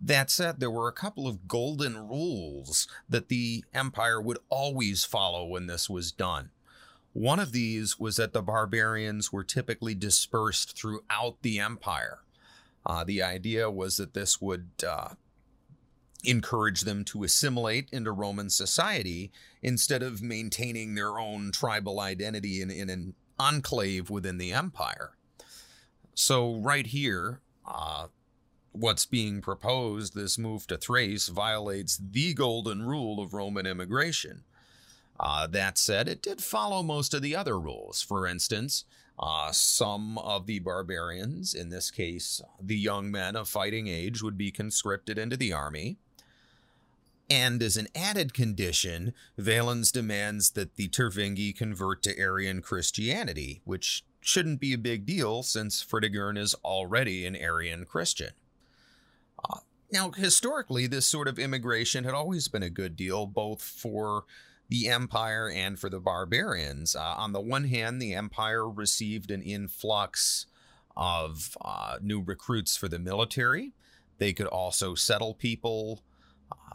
That 0.00 0.30
said, 0.30 0.58
there 0.58 0.70
were 0.70 0.88
a 0.88 0.92
couple 0.92 1.28
of 1.28 1.46
golden 1.46 2.08
rules 2.08 2.88
that 3.08 3.28
the 3.28 3.64
empire 3.74 4.20
would 4.20 4.38
always 4.48 5.04
follow 5.04 5.44
when 5.44 5.66
this 5.66 5.90
was 5.90 6.10
done. 6.10 6.50
One 7.12 7.38
of 7.38 7.52
these 7.52 8.00
was 8.00 8.16
that 8.16 8.32
the 8.32 8.42
barbarians 8.42 9.32
were 9.32 9.44
typically 9.44 9.94
dispersed 9.94 10.76
throughout 10.76 11.36
the 11.42 11.60
empire. 11.60 12.20
Uh, 12.84 13.04
the 13.04 13.22
idea 13.22 13.70
was 13.70 13.96
that 13.98 14.14
this 14.14 14.40
would 14.40 14.70
uh, 14.86 15.10
encourage 16.24 16.82
them 16.82 17.04
to 17.04 17.24
assimilate 17.24 17.88
into 17.92 18.12
Roman 18.12 18.50
society 18.50 19.32
instead 19.62 20.02
of 20.02 20.22
maintaining 20.22 20.94
their 20.94 21.18
own 21.18 21.52
tribal 21.52 22.00
identity 22.00 22.62
in, 22.62 22.70
in 22.70 22.90
an 22.90 23.14
enclave 23.38 24.10
within 24.10 24.38
the 24.38 24.52
empire. 24.52 25.16
So, 26.14 26.56
right 26.56 26.86
here, 26.86 27.40
uh, 27.66 28.08
what's 28.72 29.06
being 29.06 29.40
proposed, 29.40 30.14
this 30.14 30.38
move 30.38 30.66
to 30.68 30.76
Thrace, 30.76 31.28
violates 31.28 31.98
the 31.98 32.34
golden 32.34 32.82
rule 32.82 33.20
of 33.20 33.34
Roman 33.34 33.66
immigration. 33.66 34.44
Uh, 35.18 35.46
that 35.46 35.78
said, 35.78 36.08
it 36.08 36.22
did 36.22 36.42
follow 36.42 36.82
most 36.82 37.14
of 37.14 37.22
the 37.22 37.36
other 37.36 37.58
rules. 37.58 38.02
For 38.02 38.26
instance, 38.26 38.84
uh, 39.18 39.52
some 39.52 40.18
of 40.18 40.46
the 40.46 40.58
barbarians, 40.58 41.54
in 41.54 41.68
this 41.68 41.90
case, 41.90 42.40
the 42.60 42.76
young 42.76 43.10
men 43.10 43.36
of 43.36 43.48
fighting 43.48 43.86
age, 43.86 44.22
would 44.22 44.36
be 44.36 44.50
conscripted 44.50 45.18
into 45.18 45.36
the 45.36 45.52
army. 45.52 45.98
And 47.32 47.62
as 47.62 47.78
an 47.78 47.88
added 47.94 48.34
condition, 48.34 49.14
Valens 49.38 49.90
demands 49.90 50.50
that 50.50 50.74
the 50.74 50.90
Tervingi 50.90 51.56
convert 51.56 52.02
to 52.02 52.18
Arian 52.18 52.60
Christianity, 52.60 53.62
which 53.64 54.04
shouldn't 54.20 54.60
be 54.60 54.74
a 54.74 54.78
big 54.78 55.06
deal 55.06 55.42
since 55.42 55.82
Fritigern 55.82 56.36
is 56.36 56.54
already 56.62 57.24
an 57.24 57.34
Arian 57.34 57.86
Christian. 57.86 58.32
Uh, 59.42 59.60
now, 59.90 60.10
historically, 60.10 60.86
this 60.86 61.06
sort 61.06 61.26
of 61.26 61.38
immigration 61.38 62.04
had 62.04 62.12
always 62.12 62.48
been 62.48 62.62
a 62.62 62.68
good 62.68 62.96
deal, 62.96 63.24
both 63.24 63.62
for 63.62 64.24
the 64.68 64.88
empire 64.88 65.48
and 65.48 65.78
for 65.78 65.88
the 65.88 66.00
barbarians. 66.00 66.94
Uh, 66.94 67.14
on 67.16 67.32
the 67.32 67.40
one 67.40 67.64
hand, 67.64 68.00
the 68.00 68.12
empire 68.12 68.68
received 68.68 69.30
an 69.30 69.40
influx 69.40 70.44
of 70.98 71.56
uh, 71.62 71.96
new 72.02 72.20
recruits 72.20 72.76
for 72.76 72.88
the 72.88 72.98
military. 72.98 73.72
They 74.18 74.34
could 74.34 74.48
also 74.48 74.94
settle 74.94 75.32
people 75.32 76.02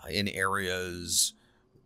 in 0.10 0.28
areas 0.28 1.34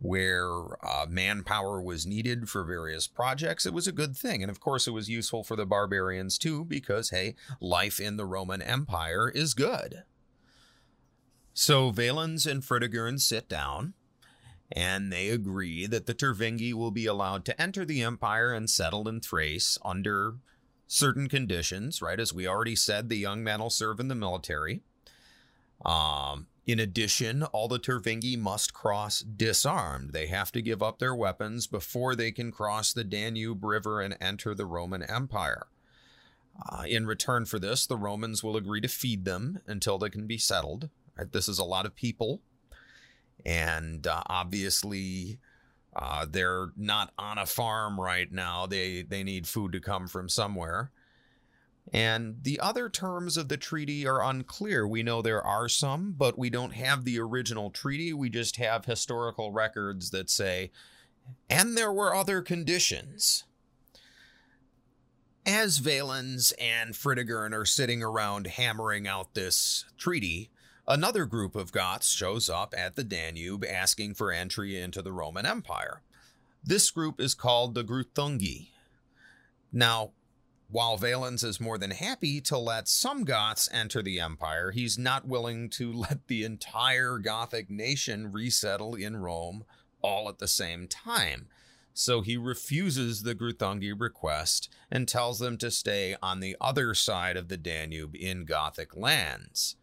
where 0.00 0.50
uh, 0.84 1.06
manpower 1.08 1.80
was 1.80 2.04
needed 2.04 2.48
for 2.48 2.64
various 2.64 3.06
projects, 3.06 3.64
it 3.64 3.72
was 3.72 3.86
a 3.86 3.92
good 3.92 4.16
thing. 4.16 4.42
And 4.42 4.50
of 4.50 4.58
course, 4.58 4.88
it 4.88 4.92
was 4.92 5.08
useful 5.08 5.44
for 5.44 5.54
the 5.54 5.64
barbarians 5.64 6.38
too, 6.38 6.64
because, 6.64 7.10
hey, 7.10 7.36
life 7.60 8.00
in 8.00 8.16
the 8.16 8.26
Roman 8.26 8.60
Empire 8.60 9.28
is 9.28 9.54
good. 9.54 10.02
So 11.54 11.90
Valens 11.90 12.46
and 12.46 12.62
Fritigern 12.62 13.20
sit 13.20 13.48
down 13.48 13.94
and 14.72 15.12
they 15.12 15.28
agree 15.28 15.86
that 15.86 16.06
the 16.06 16.14
Tervingi 16.14 16.72
will 16.72 16.90
be 16.90 17.06
allowed 17.06 17.44
to 17.44 17.60
enter 17.60 17.84
the 17.84 18.02
empire 18.02 18.52
and 18.52 18.70
settle 18.70 19.06
in 19.06 19.20
Thrace 19.20 19.78
under 19.84 20.36
certain 20.86 21.28
conditions, 21.28 22.02
right? 22.02 22.18
As 22.18 22.32
we 22.32 22.48
already 22.48 22.74
said, 22.74 23.08
the 23.08 23.16
young 23.16 23.44
men 23.44 23.60
will 23.60 23.70
serve 23.70 24.00
in 24.00 24.08
the 24.08 24.14
military. 24.14 24.80
Um, 25.84 26.46
in 26.66 26.78
addition, 26.78 27.42
all 27.42 27.66
the 27.66 27.78
Tervingi 27.78 28.38
must 28.38 28.72
cross 28.72 29.20
disarmed. 29.20 30.12
They 30.12 30.26
have 30.28 30.52
to 30.52 30.62
give 30.62 30.82
up 30.82 30.98
their 30.98 31.14
weapons 31.14 31.66
before 31.66 32.14
they 32.14 32.30
can 32.30 32.52
cross 32.52 32.92
the 32.92 33.04
Danube 33.04 33.64
River 33.64 34.00
and 34.00 34.16
enter 34.20 34.54
the 34.54 34.66
Roman 34.66 35.02
Empire. 35.02 35.66
Uh, 36.70 36.84
in 36.86 37.06
return 37.06 37.46
for 37.46 37.58
this, 37.58 37.86
the 37.86 37.96
Romans 37.96 38.44
will 38.44 38.56
agree 38.56 38.80
to 38.80 38.88
feed 38.88 39.24
them 39.24 39.60
until 39.66 39.98
they 39.98 40.10
can 40.10 40.26
be 40.26 40.38
settled. 40.38 40.88
Right? 41.18 41.32
This 41.32 41.48
is 41.48 41.58
a 41.58 41.64
lot 41.64 41.86
of 41.86 41.96
people. 41.96 42.40
And 43.44 44.06
uh, 44.06 44.22
obviously, 44.26 45.40
uh, 45.96 46.26
they're 46.30 46.68
not 46.76 47.12
on 47.18 47.38
a 47.38 47.46
farm 47.46 48.00
right 48.00 48.30
now. 48.30 48.66
They, 48.66 49.02
they 49.02 49.24
need 49.24 49.48
food 49.48 49.72
to 49.72 49.80
come 49.80 50.06
from 50.06 50.28
somewhere. 50.28 50.92
And 51.90 52.36
the 52.42 52.60
other 52.60 52.88
terms 52.88 53.36
of 53.36 53.48
the 53.48 53.56
treaty 53.56 54.06
are 54.06 54.22
unclear. 54.22 54.86
We 54.86 55.02
know 55.02 55.20
there 55.20 55.42
are 55.42 55.68
some, 55.68 56.14
but 56.16 56.38
we 56.38 56.48
don't 56.48 56.74
have 56.74 57.04
the 57.04 57.18
original 57.18 57.70
treaty. 57.70 58.12
We 58.12 58.30
just 58.30 58.56
have 58.56 58.84
historical 58.84 59.52
records 59.52 60.10
that 60.10 60.30
say, 60.30 60.70
and 61.50 61.76
there 61.76 61.92
were 61.92 62.14
other 62.14 62.40
conditions. 62.42 63.44
As 65.44 65.78
Valens 65.78 66.52
and 66.60 66.94
Fritigern 66.94 67.52
are 67.52 67.64
sitting 67.64 68.02
around 68.02 68.46
hammering 68.46 69.08
out 69.08 69.34
this 69.34 69.84
treaty, 69.98 70.50
another 70.86 71.26
group 71.26 71.56
of 71.56 71.72
Goths 71.72 72.12
shows 72.12 72.48
up 72.48 72.74
at 72.78 72.94
the 72.94 73.04
Danube 73.04 73.64
asking 73.64 74.14
for 74.14 74.30
entry 74.30 74.80
into 74.80 75.02
the 75.02 75.12
Roman 75.12 75.44
Empire. 75.44 76.02
This 76.62 76.90
group 76.90 77.20
is 77.20 77.34
called 77.34 77.74
the 77.74 77.82
Gruthungi. 77.82 78.68
Now, 79.72 80.12
while 80.72 80.96
Valens 80.96 81.44
is 81.44 81.60
more 81.60 81.76
than 81.76 81.90
happy 81.90 82.40
to 82.40 82.56
let 82.56 82.88
some 82.88 83.24
Goths 83.24 83.68
enter 83.72 84.02
the 84.02 84.18
empire, 84.18 84.70
he's 84.70 84.98
not 84.98 85.28
willing 85.28 85.68
to 85.70 85.92
let 85.92 86.26
the 86.28 86.44
entire 86.44 87.18
Gothic 87.18 87.70
nation 87.70 88.32
resettle 88.32 88.94
in 88.94 89.18
Rome 89.18 89.64
all 90.00 90.30
at 90.30 90.38
the 90.38 90.48
same 90.48 90.88
time. 90.88 91.48
So 91.92 92.22
he 92.22 92.38
refuses 92.38 93.22
the 93.22 93.34
Gruthungi 93.34 93.92
request 93.96 94.72
and 94.90 95.06
tells 95.06 95.38
them 95.38 95.58
to 95.58 95.70
stay 95.70 96.16
on 96.22 96.40
the 96.40 96.56
other 96.58 96.94
side 96.94 97.36
of 97.36 97.48
the 97.48 97.58
Danube 97.58 98.16
in 98.16 98.46
Gothic 98.46 98.96
lands. 98.96 99.76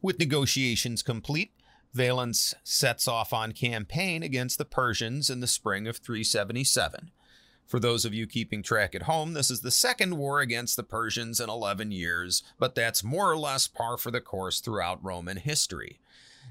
With 0.00 0.20
negotiations 0.20 1.02
complete, 1.02 1.52
Valens 1.92 2.54
sets 2.62 3.08
off 3.08 3.32
on 3.32 3.50
campaign 3.50 4.22
against 4.22 4.56
the 4.56 4.64
Persians 4.64 5.28
in 5.28 5.40
the 5.40 5.48
spring 5.48 5.88
of 5.88 5.96
377. 5.96 7.10
For 7.66 7.80
those 7.80 8.04
of 8.04 8.12
you 8.12 8.26
keeping 8.26 8.62
track 8.62 8.94
at 8.94 9.04
home, 9.04 9.32
this 9.32 9.50
is 9.50 9.62
the 9.62 9.70
second 9.70 10.18
war 10.18 10.40
against 10.40 10.76
the 10.76 10.82
Persians 10.82 11.40
in 11.40 11.48
11 11.48 11.90
years, 11.90 12.42
but 12.58 12.74
that's 12.74 13.02
more 13.02 13.30
or 13.30 13.36
less 13.38 13.66
par 13.66 13.96
for 13.96 14.10
the 14.10 14.20
course 14.20 14.60
throughout 14.60 15.02
Roman 15.02 15.38
history. 15.38 16.00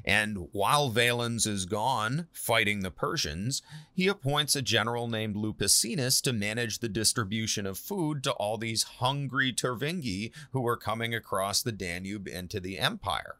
And 0.04 0.47
while 0.52 0.89
Valens 0.89 1.45
is 1.45 1.65
gone 1.65 2.28
fighting 2.32 2.80
the 2.80 2.91
Persians, 2.91 3.62
he 3.93 4.08
appoints 4.08 4.56
a 4.56 4.62
general 4.62 5.08
named 5.08 5.36
Lupicinus 5.36 6.21
to 6.21 6.34
manage 6.34 6.80
the 6.80 6.89
distribution 6.89 7.65
of 7.65 7.78
food 7.78 8.24
to 8.24 8.32
all 8.32 8.58
these 8.58 8.84
hungry 8.84 9.54
Tervingi 9.54 10.32
who 10.54 10.65
are 10.65 10.78
coming 10.78 11.13
across 11.13 11.62
the 11.62 11.71
Danube 11.71 12.28
into 12.28 12.60
the 12.60 12.80
empire. 12.80 13.36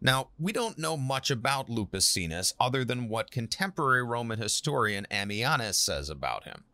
Now, 0.00 0.28
we 0.38 0.52
don't 0.52 0.78
know 0.78 0.96
much 0.96 1.30
about 1.30 1.68
Lupicinus 1.68 2.54
other 2.60 2.84
than 2.84 3.08
what 3.08 3.30
contemporary 3.30 4.04
Roman 4.04 4.38
historian 4.38 5.06
Ammianus 5.10 5.74
says 5.74 6.08
about 6.08 6.44
him. 6.44 6.64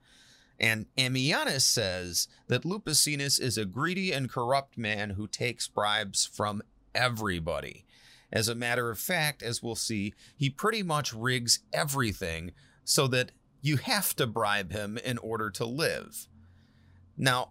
And 0.58 0.86
Ammianus 0.96 1.62
says 1.62 2.28
that 2.46 2.64
Lupicinus 2.64 3.38
is 3.38 3.58
a 3.58 3.64
greedy 3.64 4.12
and 4.12 4.30
corrupt 4.30 4.78
man 4.78 5.10
who 5.10 5.26
takes 5.26 5.68
bribes 5.68 6.24
from 6.26 6.62
everybody. 6.94 7.84
As 8.32 8.48
a 8.48 8.54
matter 8.54 8.90
of 8.90 8.98
fact, 8.98 9.42
as 9.42 9.62
we'll 9.62 9.74
see, 9.74 10.14
he 10.36 10.50
pretty 10.50 10.82
much 10.82 11.12
rigs 11.12 11.60
everything 11.72 12.52
so 12.84 13.06
that 13.08 13.32
you 13.62 13.76
have 13.78 14.14
to 14.16 14.26
bribe 14.26 14.72
him 14.72 14.98
in 14.98 15.18
order 15.18 15.50
to 15.50 15.64
live. 15.64 16.28
Now, 17.16 17.50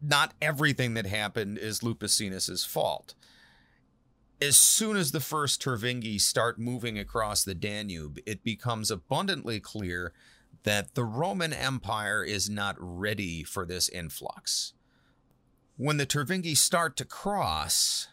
not 0.00 0.34
everything 0.42 0.94
that 0.94 1.06
happened 1.06 1.58
is 1.58 1.82
Lupicinus's 1.82 2.64
fault 2.64 3.14
as 4.42 4.56
soon 4.56 4.96
as 4.96 5.12
the 5.12 5.20
first 5.20 5.62
Tervingi 5.62 6.20
start 6.20 6.58
moving 6.58 6.98
across 6.98 7.44
the 7.44 7.54
Danube, 7.54 8.18
it 8.26 8.42
becomes 8.42 8.90
abundantly 8.90 9.60
clear 9.60 10.12
that 10.64 10.94
the 10.94 11.04
Roman 11.04 11.52
Empire 11.52 12.22
is 12.22 12.48
not 12.48 12.76
ready 12.78 13.42
for 13.42 13.64
this 13.64 13.88
influx. 13.88 14.74
When 15.76 15.96
the 15.96 16.06
Tervingi 16.06 16.56
start 16.56 16.96
to 16.98 17.04
cross, 17.04 18.08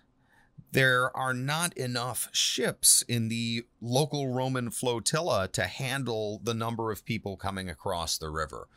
there 0.71 1.15
are 1.15 1.33
not 1.33 1.73
enough 1.75 2.29
ships 2.31 3.03
in 3.07 3.27
the 3.27 3.65
local 3.81 4.33
Roman 4.33 4.71
flotilla 4.71 5.47
to 5.49 5.63
handle 5.63 6.39
the 6.43 6.53
number 6.53 6.91
of 6.91 7.05
people 7.05 7.37
coming 7.37 7.69
across 7.69 8.17
the 8.17 8.29
river. 8.29 8.67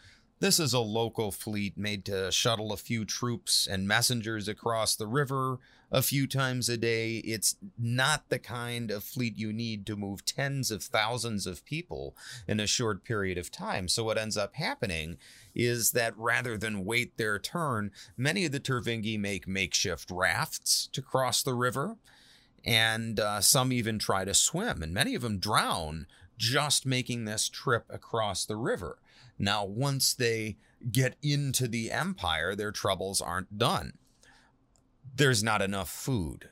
This 0.41 0.59
is 0.59 0.73
a 0.73 0.81
local 0.81 1.31
fleet 1.31 1.79
made 1.79 2.05
to 2.07 2.33
shuttle 2.33 2.73
a 2.73 2.77
few 2.77 3.05
troops 3.05 3.69
and 3.71 3.87
messengers 3.87 4.49
across 4.49 4.97
the 4.97 5.07
river 5.07 5.59
a 5.93 6.03
few 6.03 6.27
times 6.27 6.69
a 6.69 6.77
day. 6.77 7.19
It's 7.19 7.57
not 7.79 8.31
the 8.31 8.39
kind 8.39 8.91
of 8.91 9.05
fleet 9.05 9.39
you 9.39 9.53
need 9.53 9.87
to 9.87 9.97
move 9.97 10.25
tens 10.25 10.71
of 10.71 10.83
thousands 10.83 11.47
of 11.47 11.65
people 11.65 12.17
in 12.49 12.59
a 12.59 12.67
short 12.67 13.05
period 13.05 13.37
of 13.39 13.51
time. 13.51 13.87
So, 13.87 14.03
what 14.03 14.19
ends 14.19 14.37
up 14.37 14.55
happening 14.55 15.19
is 15.55 15.93
that 15.93 16.17
rather 16.17 16.57
than 16.57 16.87
wait 16.87 17.19
their 17.19 17.39
turn, 17.39 17.93
many 18.17 18.47
of 18.47 18.53
the 18.53 18.61
Tervingi 18.61 19.21
make 19.21 19.47
makeshift 19.47 20.11
rafts 20.11 20.89
to 20.93 21.03
cross 21.03 21.43
the 21.43 21.55
river. 21.55 21.99
And 22.65 23.19
uh, 23.19 23.41
some 23.41 23.73
even 23.73 23.99
try 23.99 24.25
to 24.25 24.35
swim, 24.35 24.85
and 24.85 24.95
many 24.95 25.17
of 25.17 25.23
them 25.23 25.39
drown 25.41 26.07
just 26.39 26.87
making 26.87 27.25
this 27.25 27.49
trip 27.49 27.85
across 27.91 28.45
the 28.45 28.55
river. 28.55 28.99
Now, 29.37 29.65
once 29.65 30.15
they 30.15 30.59
get 30.91 31.17
into 31.23 31.67
the 31.67 31.91
empire, 31.91 32.55
their 32.55 32.71
troubles 32.71 33.21
aren't 33.21 33.59
done. 33.59 33.95
There's 35.15 35.43
not 35.43 35.63
enough 35.63 35.91
food. 35.91 36.49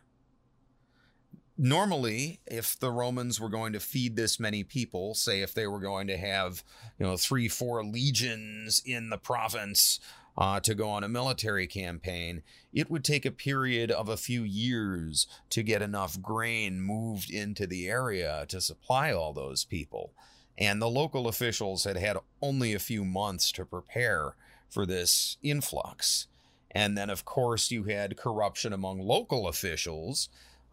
Normally, 1.57 2.41
if 2.47 2.79
the 2.79 2.91
Romans 2.91 3.39
were 3.39 3.51
going 3.51 3.75
to 3.75 3.81
feed 3.81 4.17
this 4.17 4.41
many 4.41 4.65
people, 4.65 5.15
say 5.15 5.43
if 5.43 5.53
they 5.53 5.67
were 5.67 5.81
going 5.81 6.07
to 6.07 6.17
have, 6.17 6.65
you 6.99 7.07
know, 7.07 7.17
three, 7.19 7.49
four 7.49 7.85
legions 7.85 8.83
in 8.85 9.11
the 9.11 9.19
province 9.19 10.01
uh, 10.39 10.59
to 10.61 10.75
go 10.75 10.89
on 10.89 11.05
a 11.05 11.09
military 11.09 11.67
campaign, 11.67 12.43
it 12.73 12.91
would 12.91 13.05
take 13.05 13.27
a 13.27 13.31
period 13.31 13.91
of 13.91 14.09
a 14.09 14.17
few 14.17 14.43
years 14.43 15.27
to 15.51 15.63
get 15.63 15.83
enough 15.83 16.21
grain 16.23 16.81
moved 16.81 17.31
into 17.31 17.67
the 17.67 17.89
area 17.89 18.47
to 18.49 18.61
supply 18.61 19.13
all 19.13 19.35
those 19.35 19.65
people. 19.65 20.15
And 20.57 20.81
the 20.81 20.89
local 20.89 21.29
officials 21.29 21.85
had 21.85 21.97
had 21.97 22.17
only 22.41 22.73
a 22.73 22.79
few 22.79 23.05
months 23.05 23.53
to 23.53 23.67
prepare 23.67 24.35
for 24.71 24.87
this 24.87 25.37
influx. 25.43 26.27
And 26.73 26.97
then, 26.97 27.11
of 27.11 27.25
course, 27.25 27.71
you 27.71 27.85
had 27.85 28.17
corruption 28.17 28.73
among 28.73 29.01
local 29.01 29.49
officials, 29.49 30.29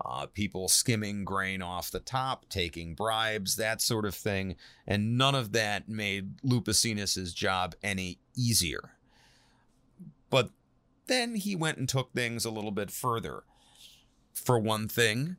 uh, 0.06 0.28
people 0.28 0.68
skimming 0.68 1.26
grain 1.26 1.62
off 1.62 1.90
the 1.90 2.00
top, 2.00 2.48
taking 2.50 2.94
bribes, 2.94 3.56
that 3.56 3.82
sort 3.82 4.06
of 4.06 4.14
thing. 4.14 4.56
And 4.86 5.18
none 5.18 5.34
of 5.36 5.54
that 5.54 5.90
made 5.90 6.36
Lupicinus's 6.44 7.34
job 7.34 7.76
any 7.82 8.20
easier. 8.36 8.92
But 10.30 10.52
then 11.08 11.36
he 11.36 11.56
went 11.56 11.78
and 11.78 11.90
took 11.90 12.14
things 12.14 12.46
a 12.46 12.52
little 12.52 12.72
bit 12.72 12.92
further. 12.92 13.44
For 14.34 14.60
one 14.60 14.88
thing, 14.88 15.38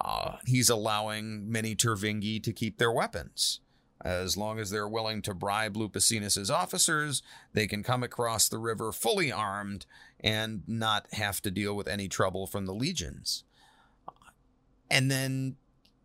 uh, 0.00 0.36
he's 0.44 0.70
allowing 0.70 1.50
many 1.50 1.76
Tervingi 1.76 2.42
to 2.42 2.52
keep 2.52 2.78
their 2.78 2.90
weapons. 2.90 3.60
As 4.02 4.36
long 4.36 4.58
as 4.58 4.70
they're 4.70 4.88
willing 4.88 5.20
to 5.22 5.34
bribe 5.34 5.76
Lupicinus's 5.76 6.50
officers, 6.50 7.22
they 7.52 7.66
can 7.66 7.82
come 7.82 8.02
across 8.02 8.48
the 8.48 8.58
river 8.58 8.92
fully 8.92 9.30
armed 9.30 9.84
and 10.20 10.62
not 10.66 11.06
have 11.12 11.42
to 11.42 11.50
deal 11.50 11.76
with 11.76 11.86
any 11.86 12.08
trouble 12.08 12.46
from 12.46 12.64
the 12.64 12.74
legions. 12.74 13.44
And 14.90 15.10
then, 15.10 15.56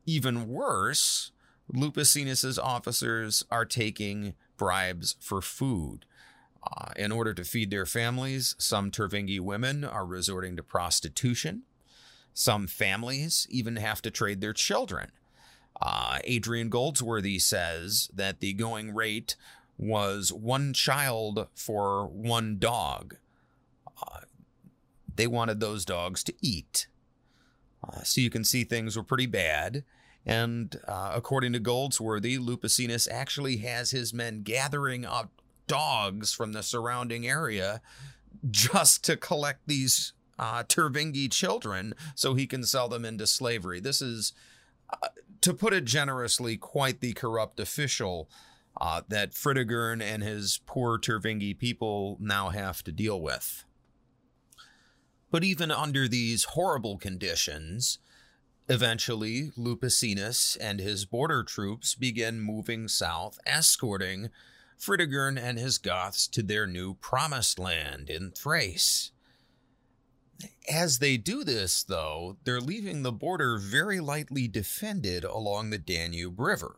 even 0.06 0.50
worse, 0.50 1.32
Lupicinus's 1.74 2.60
officers 2.60 3.44
are 3.50 3.66
taking 3.66 4.34
bribes 4.58 5.16
for 5.20 5.42
food. 5.42 6.06
Uh, 6.64 6.92
in 6.96 7.12
order 7.12 7.34
to 7.34 7.44
feed 7.44 7.72
their 7.72 7.86
families, 7.86 8.56
some 8.58 8.92
Tervingi 8.92 9.40
women 9.40 9.84
are 9.84 10.06
resorting 10.06 10.56
to 10.58 10.64
prostitution. 10.64 11.64
Some 12.34 12.68
families 12.68 13.48
even 13.50 13.78
have 13.78 14.02
to 14.02 14.12
trade 14.12 14.42
their 14.42 14.54
children 14.54 15.12
uh, 15.82 16.20
Adrian 16.24 16.70
Goldsworthy 16.70 17.40
says 17.40 18.10
that 18.14 18.40
the 18.40 18.54
going 18.54 18.94
rate 18.94 19.36
was 19.78 20.32
one 20.32 20.74
child 20.74 21.48
for 21.54 22.08
one 22.08 22.58
dog. 22.60 23.18
Uh, 24.02 24.22
they 25.16 25.28
wanted 25.28 25.60
those 25.60 25.86
dogs 25.86 26.24
to 26.24 26.34
eat. 26.42 26.88
Uh, 27.84 28.02
so 28.04 28.22
you 28.22 28.30
can 28.30 28.44
see 28.44 28.64
things 28.64 28.96
were 28.96 29.04
pretty 29.04 29.26
bad. 29.26 29.84
And 30.26 30.76
uh, 30.88 31.12
according 31.14 31.54
to 31.54 31.60
Goldsworthy, 31.60 32.38
Lupicinus 32.38 33.08
actually 33.08 33.58
has 33.58 33.92
his 33.92 34.14
men 34.14 34.42
gathering 34.42 35.06
up 35.06 35.42
dogs 35.68 36.34
from 36.34 36.54
the 36.54 36.64
surrounding 36.64 37.28
area 37.28 37.82
just 38.50 39.04
to 39.06 39.18
collect 39.18 39.62
these 39.68 40.14
uh, 40.40 40.64
Tervingi 40.64 41.32
children 41.32 41.94
so 42.16 42.34
he 42.34 42.48
can 42.48 42.64
sell 42.64 42.88
them 42.88 43.06
into 43.06 43.28
slavery. 43.28 43.80
This 43.80 44.02
is 44.02 44.34
to 45.41 45.54
put 45.54 45.74
it 45.74 45.86
generously, 45.86 46.58
quite 46.58 47.02
the 47.02 47.13
corrupt 47.13 47.60
official 47.60 48.30
uh, 48.80 49.02
that 49.08 49.34
Fritigern 49.34 50.02
and 50.02 50.24
his 50.24 50.60
poor 50.65 50.98
Tervingi 50.98 51.58
people 51.58 52.17
now 52.19 52.50
have 52.50 52.84
to 52.84 52.91
deal 52.91 53.21
with. 53.21 53.63
But 55.32 55.43
even 55.43 55.71
under 55.71 56.08
these 56.08 56.45
horrible 56.45 56.98
conditions, 56.98 58.00
eventually 58.67 59.52
Lupicinus 59.56 60.56
and 60.56 60.80
his 60.80 61.06
border 61.06 61.43
troops 61.43 61.95
begin 61.95 62.39
moving 62.39 62.88
south, 62.88 63.38
escorting 63.45 64.30
Fritigern 64.80 65.38
and 65.38 65.58
his 65.58 65.78
Goths 65.78 66.28
to 66.30 66.41
their 66.41 66.67
new 66.67 66.95
promised 66.95 67.60
land 67.60 68.10
in 68.10 68.32
Thrace. 68.32 69.12
As 70.69 71.00
they 71.00 71.17
do 71.17 71.43
this, 71.43 71.84
though, 71.84 72.38
they're 72.43 72.62
leaving 72.62 73.04
the 73.04 73.12
border 73.12 73.58
very 73.58 74.00
lightly 74.00 74.48
defended 74.48 75.24
along 75.24 75.69
the 75.69 75.78
Danube 75.78 76.39
River. 76.39 76.78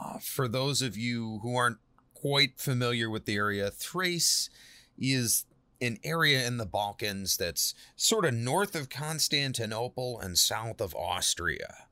Uh, 0.00 0.18
for 0.18 0.46
those 0.46 0.82
of 0.82 0.96
you 0.96 1.40
who 1.42 1.56
aren't 1.56 1.78
quite 2.14 2.58
familiar 2.58 3.10
with 3.10 3.24
the 3.24 3.36
area, 3.36 3.70
Thrace 3.70 4.50
is 4.98 5.44
an 5.80 5.98
area 6.04 6.46
in 6.46 6.56
the 6.56 6.66
Balkans 6.66 7.36
that's 7.36 7.74
sort 7.96 8.24
of 8.24 8.34
north 8.34 8.74
of 8.74 8.88
Constantinople 8.88 10.20
and 10.20 10.36
south 10.36 10.80
of 10.80 10.94
Austria. 10.94 11.86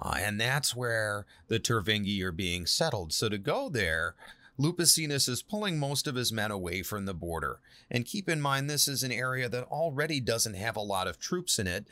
Uh, 0.00 0.16
and 0.18 0.40
that's 0.40 0.76
where 0.76 1.26
the 1.48 1.58
Tervingi 1.58 2.22
are 2.22 2.32
being 2.32 2.66
settled. 2.66 3.12
So 3.12 3.28
to 3.28 3.38
go 3.38 3.68
there, 3.68 4.14
Lupicinus 4.58 5.28
is 5.28 5.42
pulling 5.42 5.78
most 5.78 6.08
of 6.08 6.16
his 6.16 6.32
men 6.32 6.50
away 6.50 6.82
from 6.82 7.06
the 7.06 7.14
border. 7.14 7.60
And 7.90 8.04
keep 8.04 8.28
in 8.28 8.40
mind, 8.40 8.68
this 8.68 8.88
is 8.88 9.04
an 9.04 9.12
area 9.12 9.48
that 9.48 9.64
already 9.64 10.20
doesn't 10.20 10.54
have 10.54 10.76
a 10.76 10.80
lot 10.80 11.06
of 11.06 11.20
troops 11.20 11.60
in 11.60 11.68
it 11.68 11.86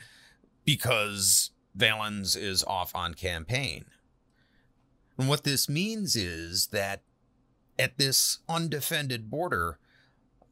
because 0.65 1.51
Valens 1.73 2.35
is 2.35 2.63
off 2.65 2.93
on 2.93 3.13
campaign. 3.13 3.85
And 5.17 5.29
what 5.29 5.45
this 5.45 5.69
means 5.69 6.15
is 6.15 6.67
that 6.67 7.01
at 7.79 7.97
this 7.97 8.39
undefended 8.49 9.29
border, 9.29 9.79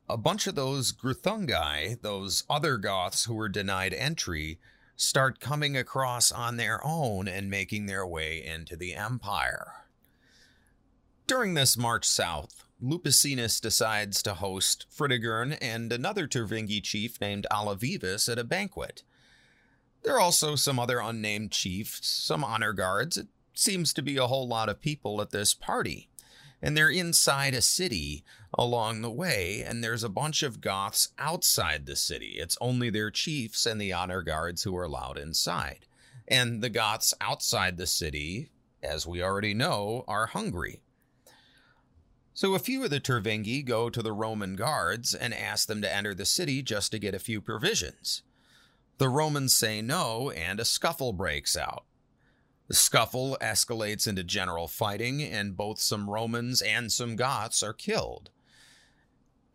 a 0.08 0.18
bunch 0.18 0.48
of 0.48 0.56
those 0.56 0.94
Greuthungi, 0.94 2.02
those 2.02 2.44
other 2.50 2.78
Goths 2.78 3.26
who 3.26 3.34
were 3.34 3.50
denied 3.50 3.94
entry, 3.94 4.60
start 4.96 5.42
coming 5.42 5.76
across 5.76 6.32
on 6.32 6.56
their 6.56 6.80
own 6.86 7.28
and 7.28 7.50
making 7.50 7.88
their 7.88 8.08
way 8.08 8.44
into 8.44 8.78
the 8.78 8.94
empire. 8.94 9.85
During 11.28 11.56
this 11.56 11.76
march 11.76 12.06
south, 12.06 12.66
Lupicinus 12.80 13.60
decides 13.60 14.22
to 14.22 14.36
host 14.36 14.86
Fritigern 14.96 15.58
and 15.60 15.92
another 15.92 16.28
Tervingi 16.28 16.84
chief 16.84 17.20
named 17.20 17.48
Alavivus 17.52 18.32
at 18.32 18.38
a 18.38 18.44
banquet. 18.44 19.02
There 20.04 20.14
are 20.14 20.20
also 20.20 20.56
some 20.56 20.78
other 20.78 21.00
unnamed 21.00 21.52
chiefs, 21.52 22.08
some 22.08 22.44
honor 22.44 22.74
guards. 22.74 23.18
It 23.18 23.28
seems 23.56 23.92
to 23.94 24.04
be 24.04 24.18
a 24.18 24.28
whole 24.28 24.48
lot 24.48 24.70
of 24.70 24.82
people 24.82 25.20
at 25.20 25.32
this 25.32 25.56
party. 25.56 26.10
And 26.62 26.78
they're 26.78 26.92
inside 26.92 27.56
a 27.56 27.62
city 27.62 28.24
along 28.54 29.02
the 29.02 29.10
way, 29.10 29.64
and 29.66 29.84
there's 29.84 30.04
a 30.04 30.10
bunch 30.10 30.44
of 30.44 30.62
Goths 30.62 31.10
outside 31.18 31.88
the 31.88 31.96
city. 31.96 32.36
It's 32.38 32.58
only 32.62 32.92
their 32.92 33.10
chiefs 33.10 33.66
and 33.66 33.82
the 33.82 33.94
honor 33.94 34.22
guards 34.22 34.62
who 34.62 34.78
are 34.78 34.84
allowed 34.84 35.18
inside. 35.18 35.88
And 36.28 36.62
the 36.62 36.70
Goths 36.70 37.16
outside 37.20 37.78
the 37.78 37.88
city, 37.88 38.52
as 38.84 39.08
we 39.08 39.24
already 39.24 39.56
know, 39.56 40.06
are 40.08 40.28
hungry. 40.28 40.82
So 42.36 42.54
a 42.54 42.60
few 42.60 42.84
of 42.84 42.90
the 42.90 43.00
Tervingi 43.00 43.64
go 43.64 43.90
to 43.90 44.02
the 44.02 44.12
Roman 44.12 44.58
guards 44.58 45.16
and 45.16 45.34
ask 45.34 45.70
them 45.70 45.82
to 45.82 45.92
enter 45.92 46.14
the 46.14 46.26
city 46.26 46.62
just 46.62 46.92
to 46.92 47.00
get 47.00 47.16
a 47.16 47.20
few 47.20 47.40
provisions. 47.40 48.24
The 48.98 49.08
Romans 49.08 49.56
say 49.56 49.82
no, 49.82 50.32
and 50.32 50.60
a 50.60 50.66
scuffle 50.66 51.14
breaks 51.14 51.56
out. 51.56 51.86
The 52.68 52.74
scuffle 52.74 53.38
escalates 53.40 54.06
into 54.06 54.22
general 54.22 54.68
fighting, 54.68 55.24
and 55.24 55.56
both 55.56 55.80
some 55.80 56.10
Romans 56.10 56.62
and 56.62 56.92
some 56.92 57.16
Goths 57.16 57.64
are 57.64 57.72
killed. 57.72 58.32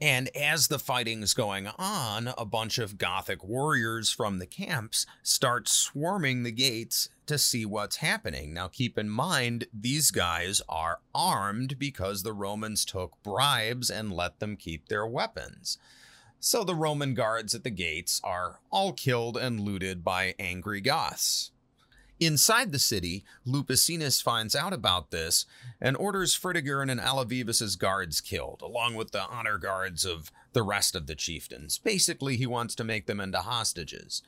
And 0.00 0.34
as 0.34 0.68
the 0.68 0.78
fighting's 0.78 1.34
going 1.34 1.66
on, 1.78 2.32
a 2.38 2.46
bunch 2.46 2.78
of 2.78 2.96
Gothic 2.96 3.44
warriors 3.44 4.10
from 4.10 4.38
the 4.38 4.46
camps 4.46 5.04
start 5.22 5.68
swarming 5.68 6.42
the 6.42 6.52
gates 6.52 7.10
to 7.26 7.36
see 7.36 7.66
what's 7.66 7.96
happening. 7.96 8.54
Now, 8.54 8.68
keep 8.68 8.96
in 8.96 9.10
mind, 9.10 9.66
these 9.74 10.10
guys 10.10 10.62
are 10.70 11.00
armed 11.14 11.78
because 11.78 12.22
the 12.22 12.32
Romans 12.32 12.86
took 12.86 13.22
bribes 13.22 13.90
and 13.90 14.10
let 14.10 14.40
them 14.40 14.56
keep 14.56 14.88
their 14.88 15.06
weapons. 15.06 15.76
So 16.38 16.64
the 16.64 16.74
Roman 16.74 17.12
guards 17.12 17.54
at 17.54 17.64
the 17.64 17.70
gates 17.70 18.22
are 18.24 18.60
all 18.70 18.94
killed 18.94 19.36
and 19.36 19.60
looted 19.60 20.02
by 20.02 20.34
angry 20.38 20.80
Goths. 20.80 21.50
Inside 22.20 22.70
the 22.70 22.78
city, 22.78 23.24
Lupicinus 23.46 24.20
finds 24.20 24.54
out 24.54 24.74
about 24.74 25.10
this 25.10 25.46
and 25.80 25.96
orders 25.96 26.38
Fritigern 26.38 26.90
and 26.90 27.00
Alavivus's 27.00 27.76
guards 27.76 28.20
killed, 28.20 28.60
along 28.60 28.94
with 28.94 29.12
the 29.12 29.22
honor 29.22 29.56
guards 29.56 30.04
of 30.04 30.30
the 30.52 30.62
rest 30.62 30.94
of 30.94 31.06
the 31.06 31.14
chieftains. 31.14 31.78
Basically, 31.78 32.36
he 32.36 32.46
wants 32.46 32.74
to 32.74 32.84
make 32.84 33.06
them 33.06 33.20
into 33.20 33.38
hostages. 33.38 34.22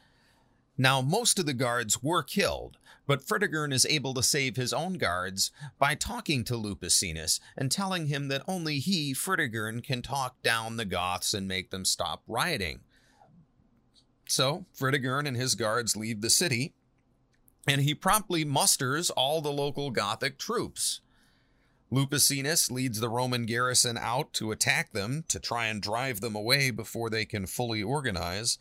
Now, 0.79 1.03
most 1.03 1.39
of 1.39 1.45
the 1.45 1.53
guards 1.53 2.03
were 2.03 2.23
killed, 2.23 2.79
but 3.07 3.21
Fritigern 3.21 3.75
is 3.75 3.85
able 3.85 4.15
to 4.15 4.23
save 4.23 4.57
his 4.57 4.73
own 4.73 4.95
guards 4.95 5.51
by 5.79 5.95
talking 5.95 6.45
to 6.45 6.57
Lupicinus 6.57 7.41
and 7.59 7.71
telling 7.71 8.07
him 8.07 8.29
that 8.29 8.43
only 8.49 8.79
he, 8.79 9.13
Fritigern, 9.13 9.85
can 9.85 10.01
talk 10.01 10.43
down 10.43 10.79
the 10.79 10.87
Goths 10.87 11.35
and 11.35 11.47
make 11.47 11.71
them 11.71 11.85
stop 11.85 12.23
rioting. 12.27 12.81
So, 14.27 14.65
Fritigern 14.75 15.29
and 15.29 15.37
his 15.37 15.55
guards 15.55 15.95
leave 15.95 16.23
the 16.23 16.31
city 16.31 16.73
and 17.67 17.83
he 17.83 17.95
promptly 17.95 18.45
musters 18.45 19.11
all 19.11 19.41
the 19.41 19.53
local 19.53 19.91
Gothic 19.91 20.39
troops. 20.39 21.01
Lupicinus 21.91 22.71
leads 22.71 23.01
the 23.01 23.11
Roman 23.11 23.45
garrison 23.45 23.99
out 23.99 24.33
to 24.33 24.51
attack 24.51 24.93
them 24.93 25.25
to 25.29 25.39
try 25.39 25.67
and 25.67 25.83
drive 25.83 26.21
them 26.21 26.35
away 26.35 26.71
before 26.71 27.11
they 27.11 27.27
can 27.27 27.47
fully 27.47 27.83
organize, 27.83 28.59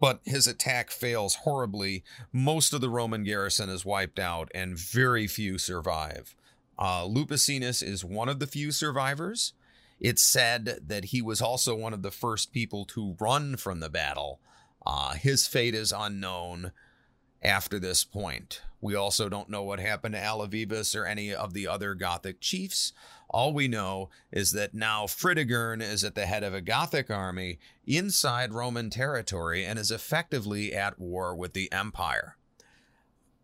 but 0.00 0.20
his 0.24 0.48
attack 0.48 0.90
fails 0.90 1.36
horribly. 1.36 2.02
Most 2.32 2.72
of 2.72 2.80
the 2.80 2.90
Roman 2.90 3.22
garrison 3.22 3.68
is 3.68 3.84
wiped 3.84 4.18
out, 4.18 4.50
and 4.54 4.76
very 4.76 5.28
few 5.28 5.56
survive. 5.56 6.34
Uh, 6.76 7.06
Lupicinus 7.06 7.80
is 7.80 8.04
one 8.04 8.28
of 8.28 8.40
the 8.40 8.46
few 8.46 8.72
survivors. 8.72 9.52
It's 10.00 10.22
said 10.22 10.80
that 10.84 11.06
he 11.06 11.22
was 11.22 11.40
also 11.40 11.76
one 11.76 11.94
of 11.94 12.02
the 12.02 12.10
first 12.10 12.52
people 12.52 12.84
to 12.86 13.16
run 13.20 13.56
from 13.56 13.78
the 13.78 13.88
battle. 13.88 14.40
Uh, 14.84 15.14
his 15.14 15.46
fate 15.46 15.76
is 15.76 15.94
unknown 15.96 16.72
after 17.44 17.78
this 17.78 18.04
point. 18.04 18.62
We 18.80 18.94
also 18.94 19.28
don't 19.28 19.50
know 19.50 19.62
what 19.62 19.80
happened 19.80 20.14
to 20.14 20.20
Alavivus 20.20 20.98
or 20.98 21.06
any 21.06 21.34
of 21.34 21.54
the 21.54 21.68
other 21.68 21.94
Gothic 21.94 22.40
chiefs. 22.40 22.92
All 23.28 23.52
we 23.52 23.68
know 23.68 24.10
is 24.32 24.52
that 24.52 24.74
now 24.74 25.04
Fritigern 25.06 25.82
is 25.82 26.04
at 26.04 26.14
the 26.14 26.26
head 26.26 26.42
of 26.42 26.54
a 26.54 26.60
Gothic 26.60 27.10
army 27.10 27.58
inside 27.86 28.52
Roman 28.52 28.90
territory 28.90 29.64
and 29.64 29.78
is 29.78 29.90
effectively 29.90 30.74
at 30.74 30.98
war 30.98 31.34
with 31.34 31.52
the 31.52 31.70
Empire. 31.72 32.36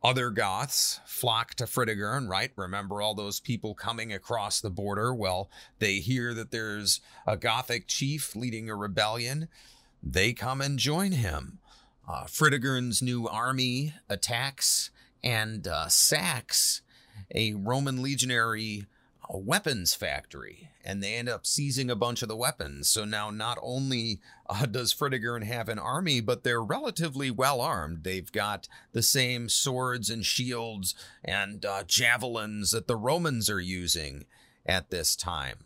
Other 0.03 0.31
Goths 0.31 1.01
flock 1.05 1.55
to 1.57 1.65
Fritigern, 1.65 2.29
right? 2.29 2.51
Remember 2.57 3.03
all 3.03 3.15
those 3.15 3.39
people 3.39 3.75
coming 3.75 4.13
across 4.13 4.61
the 4.61 4.71
border? 4.71 5.15
Well, 5.15 5.51
they 5.79 5.97
hear 5.97 6.33
that 6.33 6.51
there's 6.51 7.01
a 7.27 7.37
Gothic 7.37 7.87
chief 7.87 8.35
leading 8.35 8.71
a 8.71 8.75
rebellion. 8.75 9.49
They 10.03 10.33
come 10.33 10.63
and 10.63 10.79
join 10.79 11.13
him. 11.13 11.60
Uh, 12.11 12.25
Fritigern's 12.25 13.01
new 13.01 13.29
army 13.29 13.95
attacks 14.09 14.91
and 15.23 15.69
uh, 15.69 15.87
sacks 15.87 16.83
a 17.33 17.55
Roman 17.55 18.03
legionary 18.03 18.87
uh, 19.23 19.39
weapons 19.39 19.95
factory, 19.95 20.71
and 20.85 21.01
they 21.01 21.15
end 21.15 21.29
up 21.29 21.47
seizing 21.47 21.89
a 21.89 21.95
bunch 21.95 22.23
of 22.23 22.29
the 22.29 22.35
weapons. 22.35 22.91
So 22.91 23.05
now, 23.05 23.31
not 23.31 23.59
only 23.63 24.19
uh, 24.49 24.67
does 24.67 24.93
Fritigern 24.93 25.45
have 25.45 25.69
an 25.69 25.79
army, 25.79 26.21
but 26.21 26.43
they're 26.43 26.61
relatively 26.61 27.31
well 27.31 27.61
armed. 27.61 28.03
They've 28.03 28.33
got 28.33 28.67
the 28.91 29.05
same 29.05 29.49
swords 29.49 30.11
and 30.11 30.27
shields 30.27 30.97
and 31.25 31.65
uh, 31.65 31.85
javelins 31.87 32.73
that 32.73 32.89
the 32.89 32.97
Romans 32.97 33.49
are 33.49 33.61
using 33.61 34.25
at 34.67 34.91
this 34.91 35.15
time. 35.15 35.59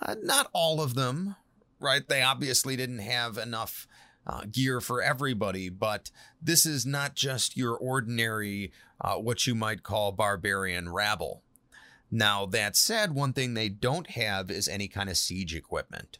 Uh, 0.00 0.16
not 0.20 0.50
all 0.52 0.80
of 0.80 0.94
them, 0.94 1.36
right? 1.78 2.08
They 2.08 2.22
obviously 2.22 2.74
didn't 2.74 2.98
have 2.98 3.38
enough 3.38 3.86
uh, 4.26 4.42
gear 4.50 4.80
for 4.80 5.02
everybody, 5.02 5.68
but 5.68 6.10
this 6.40 6.66
is 6.66 6.86
not 6.86 7.14
just 7.14 7.56
your 7.56 7.76
ordinary, 7.76 8.72
uh, 9.00 9.14
what 9.14 9.46
you 9.46 9.54
might 9.54 9.82
call 9.82 10.12
barbarian 10.12 10.92
rabble. 10.92 11.42
Now, 12.10 12.46
that 12.46 12.76
said, 12.76 13.14
one 13.14 13.32
thing 13.32 13.54
they 13.54 13.68
don't 13.68 14.10
have 14.10 14.50
is 14.50 14.68
any 14.68 14.86
kind 14.86 15.08
of 15.08 15.16
siege 15.16 15.54
equipment. 15.54 16.18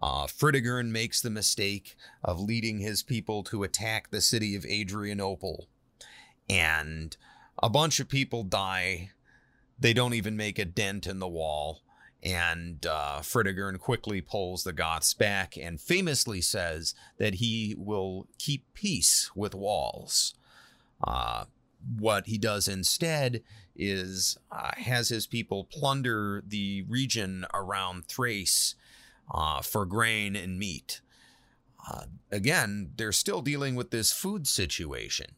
Uh, 0.00 0.26
Fritigern 0.26 0.90
makes 0.90 1.20
the 1.20 1.30
mistake 1.30 1.96
of 2.22 2.40
leading 2.40 2.78
his 2.78 3.02
people 3.02 3.42
to 3.44 3.62
attack 3.62 4.10
the 4.10 4.20
city 4.20 4.54
of 4.54 4.64
Adrianople, 4.64 5.68
and 6.48 7.16
a 7.62 7.68
bunch 7.70 8.00
of 8.00 8.08
people 8.08 8.42
die. 8.44 9.10
They 9.78 9.92
don't 9.92 10.14
even 10.14 10.36
make 10.36 10.58
a 10.58 10.64
dent 10.64 11.06
in 11.06 11.18
the 11.18 11.28
wall 11.28 11.82
and 12.22 12.84
uh, 12.84 13.20
Fritigern 13.20 13.78
quickly 13.78 14.20
pulls 14.20 14.64
the 14.64 14.72
Goths 14.72 15.14
back 15.14 15.56
and 15.56 15.80
famously 15.80 16.40
says 16.40 16.94
that 17.18 17.34
he 17.34 17.74
will 17.78 18.26
keep 18.38 18.64
peace 18.74 19.30
with 19.34 19.54
walls. 19.54 20.34
Uh, 21.06 21.44
what 21.98 22.26
he 22.26 22.38
does 22.38 22.66
instead 22.66 23.42
is 23.76 24.36
uh, 24.50 24.72
has 24.76 25.08
his 25.08 25.26
people 25.26 25.64
plunder 25.64 26.42
the 26.46 26.82
region 26.88 27.46
around 27.54 28.06
Thrace 28.06 28.74
uh, 29.32 29.62
for 29.62 29.86
grain 29.86 30.34
and 30.34 30.58
meat. 30.58 31.00
Uh, 31.88 32.04
again, 32.32 32.90
they're 32.96 33.12
still 33.12 33.40
dealing 33.40 33.76
with 33.76 33.90
this 33.90 34.12
food 34.12 34.48
situation. 34.48 35.36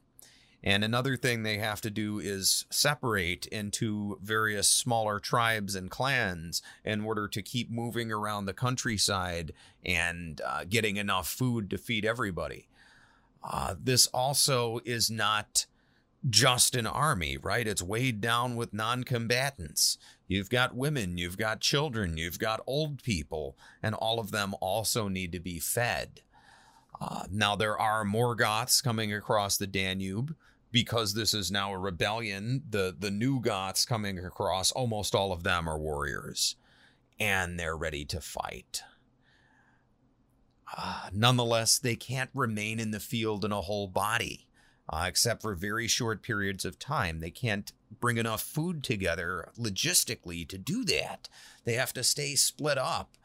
And 0.63 0.85
another 0.85 1.17
thing 1.17 1.43
they 1.43 1.59
have 1.59 1.81
to 1.83 1.91
do 1.91 2.19
is 2.19 2.67
separate 2.69 3.47
into 3.47 4.19
various 4.23 4.69
smaller 4.69 5.19
tribes 5.19 5.75
and 5.75 5.91
clans 5.91 6.61
in 6.85 7.03
order 7.03 7.29
to 7.29 7.43
keep 7.43 7.71
moving 7.71 8.13
around 8.13 8.45
the 8.45 8.53
countryside 8.53 9.53
and 9.85 10.41
uh, 10.47 10.65
getting 10.69 10.97
enough 10.97 11.29
food 11.29 11.71
to 11.71 11.79
feed 11.79 12.05
everybody. 12.05 12.69
Uh, 13.43 13.75
this 13.83 14.07
also 14.09 14.81
is 14.85 15.11
not 15.11 15.65
just 16.29 16.77
an 16.77 16.87
army, 16.87 17.39
right? 17.39 17.67
It's 17.67 17.83
weighed 17.83 18.21
down 18.21 18.55
with 18.55 18.75
non 18.75 19.05
combatants. 19.05 19.97
You've 20.29 20.51
got 20.51 20.77
women, 20.77 21.17
you've 21.17 21.39
got 21.39 21.61
children, 21.61 22.19
you've 22.19 22.39
got 22.39 22.61
old 22.67 23.03
people, 23.03 23.57
and 23.83 23.95
all 23.95 24.21
of 24.21 24.31
them 24.31 24.55
also 24.61 25.09
need 25.09 25.33
to 25.33 25.41
be 25.41 25.59
fed. 25.59 26.21
Uh, 27.01 27.25
now, 27.31 27.57
there 27.57 27.79
are 27.79 28.05
more 28.05 28.35
Goths 28.35 28.83
coming 28.83 29.13
across 29.13 29.57
the 29.57 29.67
Danube 29.67 30.37
because 30.73 31.15
this 31.15 31.35
is 31.35 31.51
now 31.51 31.73
a 31.73 31.79
rebellion, 31.79 32.63
the 32.69 32.95
the 32.99 33.11
new 33.11 33.41
Goths 33.41 33.85
coming 33.85 34.19
across, 34.19 34.71
almost 34.73 35.15
all 35.15 35.33
of 35.33 35.43
them 35.43 35.69
are 35.69 35.79
warriors, 35.79 36.57
and 37.19 37.59
they're 37.59 37.77
ready 37.77 38.05
to 38.07 38.21
fight. 38.21 38.83
Uh, 40.77 41.09
nonetheless, 41.13 41.79
they 41.79 41.97
can't 41.97 42.31
remain 42.33 42.79
in 42.79 42.93
the 42.93 43.01
field 43.01 43.45
in 43.45 43.51
a 43.51 43.63
whole 43.63 43.89
body, 43.89 44.47
uh, 44.89 45.05
except 45.09 45.43
for 45.43 45.55
very 45.57 45.89
short 45.89 46.23
periods 46.23 46.65
of 46.65 46.79
time. 46.79 47.19
They 47.19 47.31
can't 47.31 47.73
bring 47.99 48.19
enough 48.19 48.43
food 48.43 48.85
together 48.85 49.51
logistically 49.59 50.49
to 50.49 50.57
do 50.57 50.85
that. 50.85 51.29
They 51.65 51.73
have 51.73 51.93
to 51.95 52.05
stay 52.05 52.37
split 52.37 52.79
up. 52.79 53.17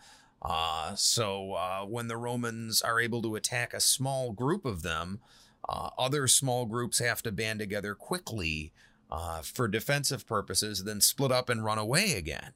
Uh, 0.41 0.95
so 0.95 1.85
when 1.87 2.07
the 2.07 2.17
Romans 2.17 2.81
are 2.81 2.99
able 2.99 3.21
to 3.21 3.35
attack 3.35 3.73
a 3.73 3.79
small 3.79 4.31
group 4.31 4.65
of 4.65 4.81
them, 4.81 5.19
Uh, 5.67 5.89
other 5.97 6.27
small 6.27 6.65
groups 6.65 6.99
have 6.99 7.23
to 7.23 7.31
band 7.31 7.59
together 7.59 7.95
quickly 7.95 8.71
uh, 9.09 9.41
for 9.41 9.67
defensive 9.67 10.27
purposes, 10.27 10.83
then 10.83 11.01
split 11.01 11.31
up 11.31 11.49
and 11.49 11.63
run 11.63 11.77
away 11.77 12.13
again. 12.13 12.53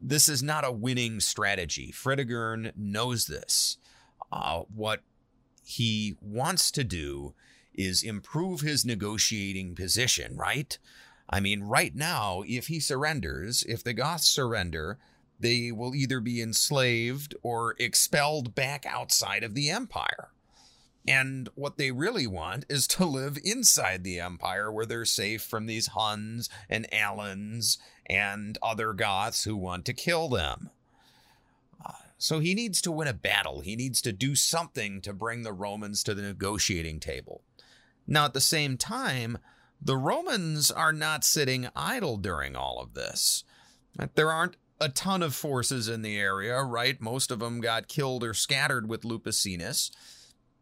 This 0.00 0.28
is 0.28 0.42
not 0.42 0.64
a 0.64 0.72
winning 0.72 1.20
strategy. 1.20 1.92
Fritigern 1.92 2.72
knows 2.76 3.26
this. 3.26 3.78
Uh, 4.30 4.62
what 4.74 5.02
he 5.64 6.16
wants 6.20 6.70
to 6.72 6.84
do 6.84 7.34
is 7.74 8.02
improve 8.02 8.60
his 8.60 8.84
negotiating 8.84 9.74
position, 9.74 10.36
right? 10.36 10.78
I 11.30 11.40
mean, 11.40 11.62
right 11.62 11.94
now, 11.94 12.42
if 12.46 12.66
he 12.66 12.80
surrenders, 12.80 13.62
if 13.62 13.82
the 13.82 13.94
Goths 13.94 14.28
surrender, 14.28 14.98
they 15.40 15.72
will 15.72 15.94
either 15.94 16.20
be 16.20 16.42
enslaved 16.42 17.34
or 17.42 17.74
expelled 17.78 18.54
back 18.54 18.84
outside 18.86 19.42
of 19.42 19.54
the 19.54 19.70
empire. 19.70 20.30
And 21.06 21.48
what 21.54 21.78
they 21.78 21.90
really 21.90 22.26
want 22.26 22.64
is 22.68 22.86
to 22.88 23.04
live 23.04 23.36
inside 23.42 24.04
the 24.04 24.20
empire 24.20 24.70
where 24.70 24.86
they're 24.86 25.04
safe 25.04 25.42
from 25.42 25.66
these 25.66 25.88
Huns 25.88 26.48
and 26.70 26.92
Alans 26.94 27.78
and 28.06 28.56
other 28.62 28.92
Goths 28.92 29.44
who 29.44 29.56
want 29.56 29.84
to 29.86 29.92
kill 29.92 30.28
them. 30.28 30.70
Uh, 31.84 31.92
so 32.18 32.38
he 32.38 32.54
needs 32.54 32.80
to 32.82 32.92
win 32.92 33.08
a 33.08 33.14
battle. 33.14 33.60
He 33.60 33.74
needs 33.74 34.00
to 34.02 34.12
do 34.12 34.36
something 34.36 35.00
to 35.00 35.12
bring 35.12 35.42
the 35.42 35.52
Romans 35.52 36.04
to 36.04 36.14
the 36.14 36.22
negotiating 36.22 37.00
table. 37.00 37.42
Now, 38.06 38.26
at 38.26 38.34
the 38.34 38.40
same 38.40 38.76
time, 38.76 39.38
the 39.80 39.96
Romans 39.96 40.70
are 40.70 40.92
not 40.92 41.24
sitting 41.24 41.68
idle 41.74 42.16
during 42.16 42.54
all 42.54 42.80
of 42.80 42.94
this. 42.94 43.42
There 44.14 44.30
aren't 44.30 44.56
a 44.80 44.88
ton 44.88 45.22
of 45.22 45.34
forces 45.34 45.88
in 45.88 46.02
the 46.02 46.18
area, 46.18 46.62
right? 46.62 47.00
Most 47.00 47.30
of 47.30 47.40
them 47.40 47.60
got 47.60 47.88
killed 47.88 48.24
or 48.24 48.34
scattered 48.34 48.88
with 48.88 49.04
Lupicinus, 49.04 49.90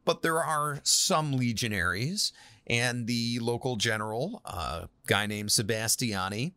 but 0.05 0.23
there 0.23 0.43
are 0.43 0.81
some 0.83 1.33
legionaries, 1.33 2.33
and 2.67 3.07
the 3.07 3.39
local 3.41 3.77
general, 3.77 4.43
a 4.45 4.89
guy 5.07 5.27
named 5.27 5.51
Sebastiani, 5.51 6.53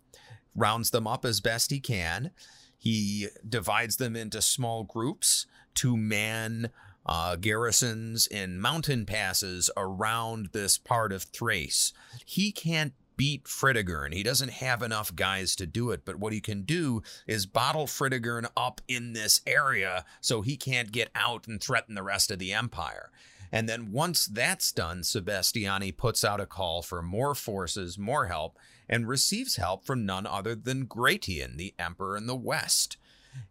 rounds 0.55 0.91
them 0.91 1.07
up 1.07 1.25
as 1.25 1.41
best 1.41 1.71
he 1.71 1.79
can. 1.79 2.31
He 2.77 3.27
divides 3.47 3.97
them 3.97 4.15
into 4.15 4.41
small 4.41 4.83
groups 4.83 5.47
to 5.75 5.97
man 5.97 6.69
uh, 7.05 7.35
garrisons 7.35 8.27
in 8.27 8.61
mountain 8.61 9.05
passes 9.05 9.69
around 9.75 10.49
this 10.51 10.77
part 10.77 11.11
of 11.11 11.23
Thrace. 11.23 11.93
He 12.25 12.51
can't 12.51 12.93
beat 13.15 13.45
Fritigern. 13.45 14.13
He 14.13 14.23
doesn't 14.23 14.51
have 14.51 14.81
enough 14.81 15.15
guys 15.15 15.55
to 15.57 15.65
do 15.65 15.91
it, 15.91 16.01
but 16.05 16.17
what 16.17 16.33
he 16.33 16.41
can 16.41 16.63
do 16.63 17.03
is 17.27 17.45
bottle 17.45 17.85
Fritigern 17.85 18.47
up 18.57 18.81
in 18.87 19.13
this 19.13 19.41
area 19.45 20.05
so 20.21 20.41
he 20.41 20.57
can't 20.57 20.91
get 20.91 21.09
out 21.15 21.47
and 21.47 21.61
threaten 21.61 21.95
the 21.95 22.03
rest 22.03 22.31
of 22.31 22.39
the 22.39 22.53
empire. 22.53 23.11
And 23.53 23.69
then 23.69 23.91
once 23.91 24.25
that's 24.25 24.71
done, 24.71 25.03
Sebastiani 25.03 25.95
puts 25.95 26.23
out 26.23 26.41
a 26.41 26.47
call 26.47 26.81
for 26.81 27.03
more 27.03 27.35
forces, 27.35 27.99
more 27.99 28.25
help, 28.25 28.57
and 28.89 29.07
receives 29.07 29.57
help 29.57 29.85
from 29.85 30.07
none 30.07 30.25
other 30.25 30.55
than 30.55 30.85
Gratian, 30.85 31.57
the 31.57 31.75
emperor 31.77 32.17
in 32.17 32.25
the 32.25 32.35
west. 32.35 32.97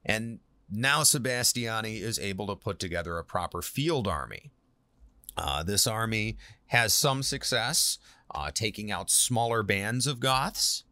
And 0.05 0.41
now 0.69 1.03
Sebastiani 1.03 2.01
is 2.01 2.19
able 2.19 2.49
to 2.49 2.57
put 2.57 2.81
together 2.81 3.17
a 3.17 3.25
proper 3.25 3.63
field 3.63 4.09
army. 4.09 4.51
Uh, 5.37 5.63
this 5.63 5.87
army 5.87 6.37
has 6.67 6.93
some 6.93 7.23
success 7.23 7.99
uh, 8.35 8.51
taking 8.53 8.91
out 8.91 9.09
smaller 9.09 9.63
bands 9.63 10.09
of 10.09 10.19
Goths, 10.19 10.83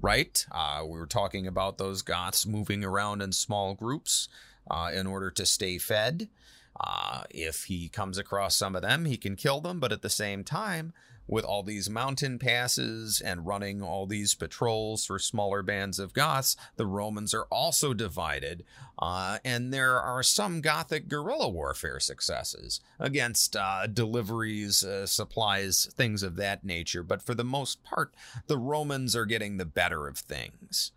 right? 0.00 0.46
Uh, 0.50 0.80
we 0.82 0.98
were 0.98 1.06
talking 1.06 1.46
about 1.46 1.76
those 1.76 2.00
Goths 2.00 2.46
moving 2.46 2.82
around 2.82 3.20
in 3.20 3.32
small 3.32 3.74
groups 3.74 4.30
uh, 4.70 4.90
in 4.94 5.06
order 5.06 5.30
to 5.32 5.44
stay 5.44 5.76
fed. 5.76 6.30
Uh, 6.78 7.22
if 7.30 7.64
he 7.64 7.88
comes 7.88 8.18
across 8.18 8.56
some 8.56 8.76
of 8.76 8.82
them, 8.82 9.04
he 9.04 9.16
can 9.16 9.36
kill 9.36 9.60
them, 9.60 9.80
but 9.80 9.92
at 9.92 10.02
the 10.02 10.10
same 10.10 10.44
time, 10.44 10.92
with 11.28 11.44
all 11.44 11.62
these 11.62 11.90
mountain 11.90 12.38
passes 12.38 13.20
and 13.20 13.46
running 13.46 13.82
all 13.82 14.06
these 14.06 14.34
patrols 14.34 15.04
for 15.04 15.18
smaller 15.18 15.62
bands 15.62 15.98
of 15.98 16.12
Goths, 16.12 16.56
the 16.76 16.86
Romans 16.86 17.34
are 17.34 17.46
also 17.50 17.92
divided. 17.92 18.64
Uh, 18.98 19.38
and 19.44 19.72
there 19.72 20.00
are 20.00 20.22
some 20.22 20.60
Gothic 20.60 21.08
guerrilla 21.08 21.48
warfare 21.48 21.98
successes 21.98 22.80
against 23.00 23.56
uh, 23.56 23.86
deliveries, 23.86 24.84
uh, 24.84 25.06
supplies, 25.06 25.88
things 25.92 26.22
of 26.22 26.36
that 26.36 26.64
nature. 26.64 27.02
But 27.02 27.22
for 27.22 27.34
the 27.34 27.44
most 27.44 27.82
part, 27.82 28.14
the 28.46 28.58
Romans 28.58 29.16
are 29.16 29.26
getting 29.26 29.56
the 29.56 29.64
better 29.64 30.06
of 30.06 30.18
things. 30.18 30.92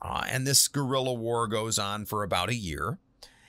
Uh, 0.00 0.24
and 0.28 0.46
this 0.46 0.66
guerrilla 0.66 1.12
war 1.12 1.46
goes 1.46 1.78
on 1.78 2.06
for 2.06 2.22
about 2.22 2.48
a 2.48 2.54
year. 2.54 2.98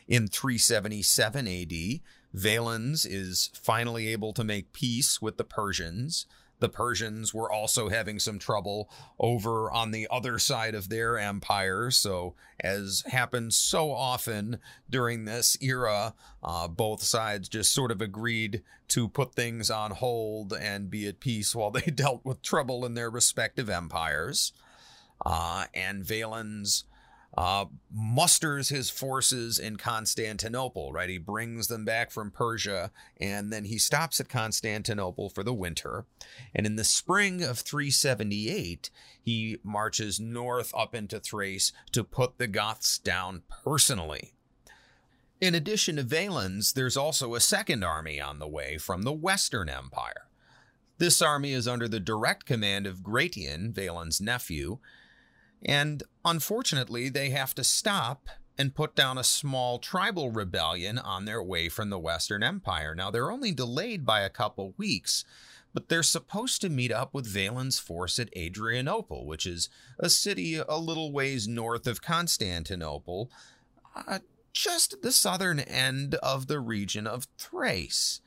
In 0.07 0.27
377 0.27 1.47
AD, 1.47 1.99
Valens 2.33 3.05
is 3.05 3.51
finally 3.53 4.07
able 4.07 4.33
to 4.33 4.43
make 4.43 4.73
peace 4.73 5.21
with 5.21 5.37
the 5.37 5.43
Persians. 5.43 6.25
The 6.59 6.69
Persians 6.69 7.33
were 7.33 7.51
also 7.51 7.89
having 7.89 8.19
some 8.19 8.39
trouble 8.39 8.89
over 9.19 9.69
on 9.69 9.91
the 9.91 10.07
other 10.09 10.39
side 10.39 10.75
of 10.75 10.87
their 10.87 11.17
empire. 11.17 11.91
So, 11.91 12.35
as 12.59 13.03
happens 13.07 13.57
so 13.57 13.91
often 13.91 14.59
during 14.89 15.25
this 15.25 15.57
era, 15.61 16.13
uh, 16.41 16.69
both 16.69 17.03
sides 17.03 17.49
just 17.49 17.73
sort 17.73 17.91
of 17.91 18.01
agreed 18.01 18.63
to 18.89 19.09
put 19.09 19.35
things 19.35 19.69
on 19.69 19.91
hold 19.91 20.53
and 20.53 20.89
be 20.89 21.05
at 21.05 21.19
peace 21.19 21.53
while 21.53 21.71
they 21.71 21.81
dealt 21.95 22.23
with 22.23 22.41
trouble 22.41 22.85
in 22.85 22.93
their 22.93 23.09
respective 23.09 23.69
empires. 23.69 24.53
Uh, 25.25 25.65
and 25.73 26.05
Valens 26.05 26.85
uh, 27.35 27.65
musters 27.91 28.69
his 28.69 28.89
forces 28.89 29.57
in 29.57 29.77
Constantinople, 29.77 30.93
right? 30.93 31.09
He 31.09 31.17
brings 31.17 31.67
them 31.67 31.83
back 31.83 32.11
from 32.11 32.31
Persia 32.31 32.91
and 33.19 33.51
then 33.51 33.65
he 33.65 33.77
stops 33.77 34.19
at 34.19 34.29
Constantinople 34.29 35.29
for 35.29 35.43
the 35.43 35.53
winter. 35.53 36.05
And 36.53 36.65
in 36.65 36.75
the 36.75 36.83
spring 36.83 37.41
of 37.41 37.59
378, 37.59 38.89
he 39.21 39.57
marches 39.63 40.19
north 40.19 40.73
up 40.75 40.93
into 40.93 41.19
Thrace 41.19 41.71
to 41.91 42.03
put 42.03 42.37
the 42.37 42.47
Goths 42.47 42.99
down 42.99 43.41
personally. 43.63 44.33
In 45.41 45.55
addition 45.55 45.95
to 45.97 46.03
Valens, 46.03 46.73
there's 46.73 46.95
also 46.95 47.33
a 47.33 47.39
second 47.39 47.83
army 47.83 48.21
on 48.21 48.39
the 48.39 48.47
way 48.47 48.77
from 48.77 49.01
the 49.01 49.11
Western 49.11 49.69
Empire. 49.69 50.27
This 50.99 51.21
army 51.21 51.51
is 51.51 51.67
under 51.67 51.87
the 51.87 51.99
direct 51.99 52.45
command 52.45 52.85
of 52.85 53.03
Gratian, 53.03 53.73
Valens' 53.73 54.21
nephew, 54.21 54.77
and 55.65 56.03
unfortunately, 56.25 57.09
they 57.09 57.29
have 57.29 57.55
to 57.55 57.63
stop 57.63 58.27
and 58.57 58.75
put 58.75 58.95
down 58.95 59.17
a 59.17 59.23
small 59.23 59.79
tribal 59.79 60.31
rebellion 60.31 60.99
on 60.99 61.25
their 61.25 61.41
way 61.41 61.69
from 61.69 61.89
the 61.89 61.99
Western 61.99 62.43
Empire. 62.43 62.93
Now, 62.93 63.09
they're 63.09 63.31
only 63.31 63.51
delayed 63.51 64.05
by 64.05 64.21
a 64.21 64.29
couple 64.29 64.75
weeks, 64.77 65.25
but 65.73 65.89
they're 65.89 66.03
supposed 66.03 66.61
to 66.61 66.69
meet 66.69 66.91
up 66.91 67.13
with 67.13 67.25
Valens' 67.25 67.79
force 67.79 68.19
at 68.19 68.35
Adrianople, 68.37 69.25
which 69.25 69.45
is 69.45 69.69
a 69.99 70.09
city 70.09 70.57
a 70.57 70.77
little 70.77 71.11
ways 71.11 71.47
north 71.47 71.87
of 71.87 72.01
Constantinople, 72.01 73.31
uh, 73.95 74.19
just 74.53 75.01
the 75.01 75.11
southern 75.11 75.59
end 75.59 76.15
of 76.15 76.45
the 76.45 76.59
region 76.59 77.07
of 77.07 77.27
Thrace. 77.39 78.21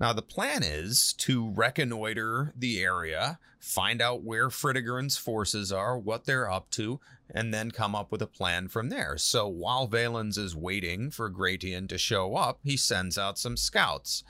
Now, 0.00 0.14
the 0.14 0.22
plan 0.22 0.62
is 0.62 1.12
to 1.18 1.50
reconnoiter 1.50 2.54
the 2.56 2.82
area, 2.82 3.38
find 3.58 4.00
out 4.00 4.22
where 4.22 4.48
Fritigern's 4.48 5.18
forces 5.18 5.70
are, 5.70 5.98
what 5.98 6.24
they're 6.24 6.50
up 6.50 6.70
to, 6.70 7.00
and 7.28 7.52
then 7.52 7.70
come 7.70 7.94
up 7.94 8.10
with 8.10 8.22
a 8.22 8.26
plan 8.26 8.68
from 8.68 8.88
there. 8.88 9.18
So 9.18 9.46
while 9.46 9.86
Valens 9.86 10.38
is 10.38 10.56
waiting 10.56 11.10
for 11.10 11.28
Gratian 11.28 11.86
to 11.88 11.98
show 11.98 12.34
up, 12.34 12.60
he 12.64 12.78
sends 12.78 13.18
out 13.18 13.38
some 13.38 13.58
scouts. 13.58 14.24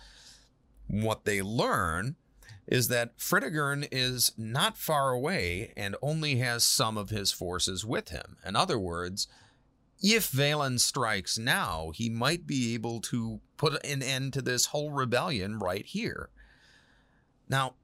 What 0.89 1.25
they 1.25 1.41
learn 1.41 2.16
is 2.66 2.89
that 2.89 3.16
Fritigern 3.16 3.87
is 3.93 4.33
not 4.37 4.77
far 4.77 5.12
away 5.12 5.73
and 5.77 5.95
only 6.03 6.37
has 6.37 6.64
some 6.64 6.99
of 6.99 7.11
his 7.11 7.31
forces 7.31 7.85
with 7.85 8.09
him. 8.09 8.39
In 8.45 8.57
other 8.57 8.79
words, 8.79 9.29
if 10.01 10.29
Valens 10.31 10.83
strikes 10.83 11.39
now, 11.39 11.93
he 11.95 12.09
might 12.09 12.47
be 12.47 12.75
able 12.75 13.01
to 13.03 13.41
put 13.57 13.85
an 13.85 14.03
end 14.03 14.33
to 14.33 14.43
this 14.43 14.67
whole 14.67 14.91
rebellion 14.91 15.59
right 15.59 15.85
here. 15.85 16.31
Now, 17.49 17.75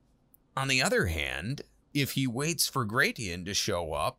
on 0.56 0.68
the 0.68 0.82
other 0.82 1.06
hand, 1.06 1.62
if 1.92 2.12
he 2.12 2.26
waits 2.26 2.66
for 2.66 2.84
Gratian 2.84 3.44
to 3.44 3.54
show 3.54 3.92
up, 3.92 4.18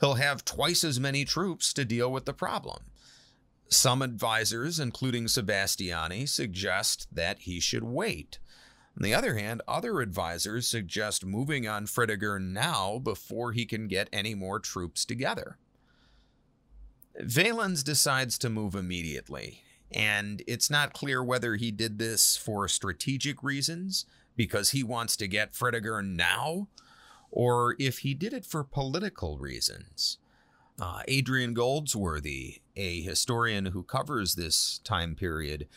he'll 0.00 0.14
have 0.14 0.44
twice 0.44 0.82
as 0.82 0.98
many 0.98 1.24
troops 1.24 1.72
to 1.74 1.84
deal 1.84 2.10
with 2.10 2.24
the 2.24 2.32
problem. 2.32 2.84
Some 3.68 4.02
advisors, 4.02 4.80
including 4.80 5.28
Sebastiani, 5.28 6.26
suggest 6.26 7.06
that 7.12 7.40
he 7.40 7.60
should 7.60 7.84
wait. 7.84 8.40
On 8.96 9.04
the 9.04 9.14
other 9.14 9.36
hand, 9.36 9.62
other 9.68 10.00
advisors 10.00 10.66
suggest 10.66 11.24
moving 11.24 11.68
on 11.68 11.86
Fritigern 11.86 12.52
now 12.52 12.98
before 12.98 13.52
he 13.52 13.64
can 13.64 13.86
get 13.86 14.08
any 14.12 14.34
more 14.34 14.58
troops 14.58 15.04
together. 15.04 15.56
Valens 17.18 17.82
decides 17.82 18.38
to 18.38 18.50
move 18.50 18.74
immediately, 18.74 19.62
and 19.90 20.42
it's 20.46 20.70
not 20.70 20.92
clear 20.92 21.22
whether 21.22 21.56
he 21.56 21.70
did 21.70 21.98
this 21.98 22.36
for 22.36 22.68
strategic 22.68 23.42
reasons, 23.42 24.06
because 24.36 24.70
he 24.70 24.82
wants 24.82 25.16
to 25.16 25.28
get 25.28 25.52
Fritigern 25.52 26.16
now, 26.16 26.68
or 27.30 27.76
if 27.78 27.98
he 27.98 28.14
did 28.14 28.32
it 28.32 28.46
for 28.46 28.64
political 28.64 29.38
reasons. 29.38 30.18
Uh, 30.80 31.02
Adrian 31.08 31.52
Goldsworthy, 31.52 32.62
a 32.74 33.02
historian 33.02 33.66
who 33.66 33.82
covers 33.82 34.34
this 34.34 34.80
time 34.82 35.14
period, 35.14 35.68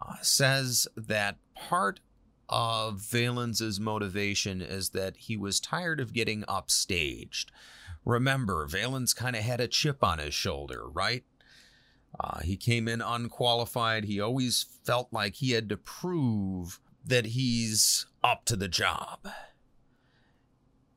uh, 0.00 0.14
says 0.22 0.88
that 0.96 1.36
part 1.54 2.00
of 2.48 3.00
Valens's 3.00 3.80
motivation 3.80 4.62
is 4.62 4.90
that 4.90 5.16
he 5.16 5.36
was 5.36 5.60
tired 5.60 6.00
of 6.00 6.14
getting 6.14 6.42
upstaged. 6.44 7.46
Remember, 8.06 8.66
Valens 8.66 9.12
kind 9.12 9.36
of 9.36 9.42
had 9.42 9.60
a 9.60 9.68
chip 9.68 10.02
on 10.02 10.18
his 10.18 10.32
shoulder, 10.32 10.88
right? 10.88 11.24
Uh, 12.18 12.40
he 12.40 12.56
came 12.56 12.88
in 12.88 13.02
unqualified. 13.02 14.04
He 14.04 14.20
always 14.20 14.64
felt 14.84 15.12
like 15.12 15.34
he 15.34 15.50
had 15.50 15.68
to 15.68 15.76
prove 15.76 16.80
that 17.04 17.26
he's 17.26 18.06
up 18.22 18.44
to 18.46 18.56
the 18.56 18.68
job. 18.68 19.28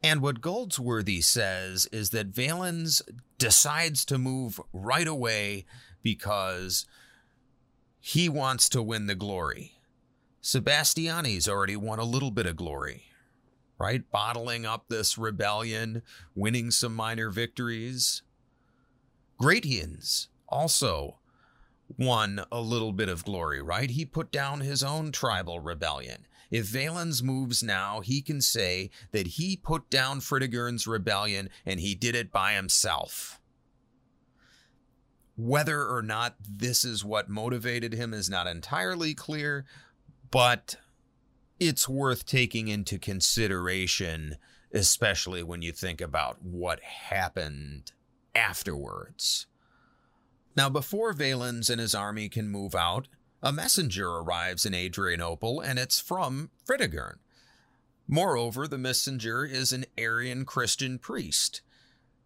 And 0.02 0.22
what 0.22 0.40
Goldsworthy 0.40 1.20
says 1.20 1.88
is 1.92 2.12
that 2.12 2.28
Valens 2.28 3.02
decides 3.38 4.06
to 4.06 4.18
move 4.18 4.62
right 4.72 5.08
away 5.08 5.66
because 6.02 6.86
he 8.00 8.30
wants 8.30 8.70
to 8.70 8.82
win 8.82 9.08
the 9.08 9.16
glory. 9.16 9.74
Sebastiani's 10.42 11.50
already 11.50 11.76
won 11.76 12.00
a 12.00 12.06
little 12.06 12.32
bit 12.32 12.46
of 12.46 12.56
glory, 12.56 13.09
right? 13.80 14.04
Bottling 14.12 14.66
up 14.66 14.86
this 14.90 15.18
rebellion, 15.18 16.04
winning 16.36 16.70
some 16.72 16.96
minor 16.96 17.30
victories. 17.30 18.22
Gratians 19.38 20.28
also 20.50 21.20
won 21.98 22.44
a 22.52 22.62
little 22.62 22.92
bit 22.92 23.10
of 23.10 23.24
glory, 23.24 23.62
right? 23.62 23.90
He 23.90 24.06
put 24.06 24.32
down 24.32 24.60
his 24.60 24.84
own 24.84 25.12
tribal 25.12 25.60
rebellion. 25.60 26.26
If 26.52 26.66
Valens 26.66 27.22
moves 27.22 27.62
now, 27.62 28.02
he 28.02 28.22
can 28.22 28.42
say 28.42 28.90
that 29.12 29.28
he 29.28 29.56
put 29.56 29.90
down 29.90 30.20
Fritigern's 30.20 30.88
rebellion 30.88 31.50
and 31.66 31.80
he 31.80 31.96
did 31.96 32.16
it 32.16 32.32
by 32.32 32.54
himself. 32.54 33.40
Whether 35.38 35.86
or 35.86 36.02
not 36.02 36.36
this 36.42 36.84
is 36.84 37.06
what 37.06 37.30
motivated 37.30 37.94
him 37.94 38.14
is 38.14 38.30
not 38.30 38.48
entirely 38.48 39.14
clear, 39.14 39.66
but 40.32 40.76
it's 41.60 41.90
worth 41.90 42.26
taking 42.26 42.68
into 42.68 42.98
consideration, 42.98 44.38
especially 44.74 45.44
when 45.44 45.62
you 45.62 45.72
think 45.72 46.02
about 46.02 46.42
what 46.42 46.82
happened 46.82 47.92
afterwards. 48.34 49.48
Now, 50.56 50.70
before 50.70 51.14
Valens 51.14 51.70
and 51.70 51.80
his 51.80 51.96
army 51.96 52.30
can 52.30 52.50
move 52.50 52.76
out, 52.76 53.08
a 53.42 53.54
messenger 53.54 54.10
arrives 54.10 54.66
in 54.66 54.74
Adrianople, 54.74 55.62
and 55.62 55.80
it's 55.80 56.00
from 56.00 56.50
Fritigern. 56.68 57.18
Moreover, 58.08 58.68
the 58.68 58.78
messenger 58.78 59.46
is 59.46 59.72
an 59.72 59.86
Arian 59.98 60.44
Christian 60.44 60.98
priest. 60.98 61.62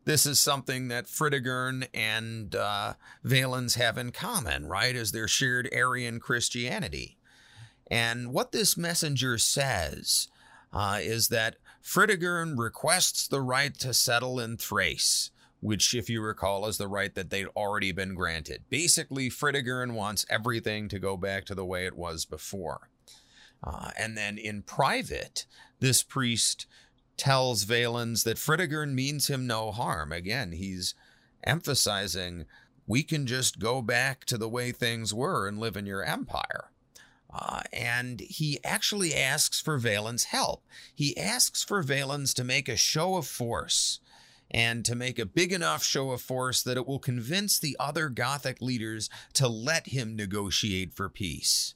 This 0.06 0.26
is 0.26 0.40
something 0.40 0.88
that 0.88 1.08
Fritigern 1.08 1.88
and 1.94 2.56
uh, 2.56 2.94
Valens 3.24 3.76
have 3.76 3.98
in 3.98 4.12
common, 4.12 4.66
right? 4.66 4.96
As 4.96 5.12
their 5.12 5.28
shared 5.28 5.70
Arian 5.72 6.20
Christianity. 6.20 7.18
And 7.90 8.34
what 8.34 8.52
this 8.52 8.78
messenger 8.78 9.38
says 9.38 10.28
uh, 10.72 11.00
is 11.02 11.28
that 11.30 11.58
Fritigern 11.84 12.58
requests 12.58 13.28
the 13.28 13.42
right 13.42 13.78
to 13.80 13.94
settle 13.94 14.40
in 14.40 14.58
Thrace 14.58 15.32
which, 15.64 15.96
if 15.96 16.10
you 16.10 16.22
recall, 16.22 16.68
is 16.68 16.78
the 16.78 16.90
right 16.90 17.16
that 17.16 17.30
they'd 17.30 17.48
already 17.56 17.94
been 17.94 18.14
granted. 18.14 18.64
Basically, 18.70 19.30
Fritigern 19.30 19.94
wants 19.94 20.26
everything 20.30 20.90
to 20.90 21.00
go 21.00 21.16
back 21.16 21.46
to 21.46 21.56
the 21.56 21.66
way 21.66 21.86
it 21.86 21.96
was 21.96 22.26
before. 22.26 22.90
Uh, 23.64 23.92
and 23.98 24.18
then 24.18 24.38
in 24.38 24.62
private, 24.62 25.46
this 25.80 26.04
priest 26.04 26.66
tells 27.16 27.64
Valens 27.64 28.26
that 28.26 28.36
Fritigern 28.36 28.94
means 28.94 29.30
him 29.30 29.48
no 29.48 29.72
harm. 29.72 30.12
Again, 30.12 30.52
he's 30.52 30.96
emphasizing 31.46 32.46
we 32.86 33.02
can 33.02 33.26
just 33.26 33.58
go 33.58 33.82
back 33.82 34.26
to 34.26 34.38
the 34.38 34.50
way 34.50 34.74
things 34.74 35.14
were 35.14 35.48
and 35.48 35.58
live 35.58 35.78
in 35.78 35.86
your 35.86 36.04
empire. 36.04 36.72
Uh, 37.34 37.62
and 37.74 38.20
he 38.20 38.60
actually 38.64 39.16
asks 39.16 39.60
for 39.60 39.80
Valens' 39.80 40.26
help. 40.26 40.64
He 40.94 41.18
asks 41.18 41.64
for 41.64 41.82
Valens 41.82 42.34
to 42.36 42.44
make 42.44 42.70
a 42.70 42.78
show 42.78 43.16
of 43.16 43.26
force 43.26 44.00
and 44.52 44.86
to 44.86 44.94
make 44.94 45.18
a 45.18 45.26
big 45.26 45.52
enough 45.52 45.84
show 45.84 46.12
of 46.12 46.22
force 46.22 46.62
that 46.62 46.78
it 46.78 46.88
will 46.88 47.00
convince 47.00 47.58
the 47.58 47.76
other 47.80 48.10
Gothic 48.10 48.62
leaders 48.62 49.10
to 49.34 49.48
let 49.48 49.88
him 49.88 50.16
negotiate 50.16 50.94
for 50.94 51.10
peace. 51.10 51.74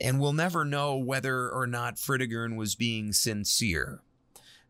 And 0.00 0.20
we'll 0.20 0.34
never 0.34 0.64
know 0.64 0.96
whether 0.96 1.48
or 1.48 1.66
not 1.66 1.96
Fritigern 1.96 2.56
was 2.56 2.74
being 2.74 3.12
sincere, 3.12 4.02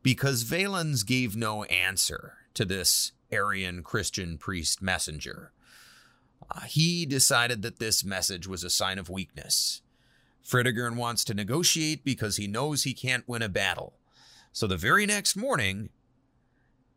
because 0.03 0.43
Valens 0.43 1.03
gave 1.03 1.35
no 1.35 1.65
answer 1.65 2.35
to 2.55 2.65
this 2.65 3.13
Arian 3.33 3.83
Christian 3.83 4.39
priest 4.39 4.81
messenger. 4.81 5.53
Uh, 6.51 6.61
he 6.61 7.07
decided 7.07 7.63
that 7.63 7.79
this 7.79 8.05
message 8.05 8.47
was 8.47 8.65
a 8.65 8.71
sign 8.71 8.99
of 8.99 9.09
weakness. 9.09 9.83
Fritigern 10.47 10.97
wants 10.97 11.25
to 11.25 11.35
negotiate 11.35 12.05
because 12.05 12.37
he 12.37 12.47
knows 12.47 12.83
he 12.83 12.95
can't 12.95 13.29
win 13.29 13.43
a 13.43 13.49
battle. 13.49 13.95
So 14.53 14.67
the 14.67 14.77
very 14.77 15.07
next 15.07 15.37
morning, 15.37 15.91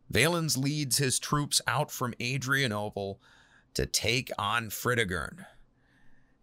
Valens 0.10 0.58
leads 0.58 0.98
his 0.98 1.20
troops 1.20 1.62
out 1.68 1.92
from 1.92 2.14
Adrianople 2.22 3.20
to 3.76 3.86
take 3.86 4.32
on 4.38 4.70
Fritigern. 4.70 5.46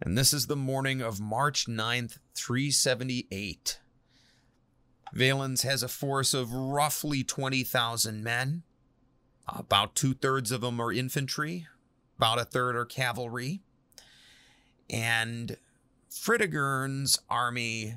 And 0.00 0.16
this 0.18 0.32
is 0.32 0.46
the 0.46 0.56
morning 0.56 1.00
of 1.00 1.20
March 1.20 1.66
9th, 1.66 2.18
378. 2.34 3.78
Valens 5.12 5.62
has 5.62 5.82
a 5.82 5.88
force 5.88 6.34
of 6.34 6.52
roughly 6.52 7.22
20,000 7.22 8.22
men. 8.24 8.62
About 9.46 9.94
two 9.94 10.14
thirds 10.14 10.50
of 10.50 10.62
them 10.62 10.80
are 10.80 10.92
infantry, 10.92 11.66
about 12.22 12.38
a 12.38 12.44
third 12.44 12.76
are 12.76 12.84
cavalry. 12.84 13.58
And 14.88 15.56
Fritigern's 16.08 17.18
army 17.28 17.96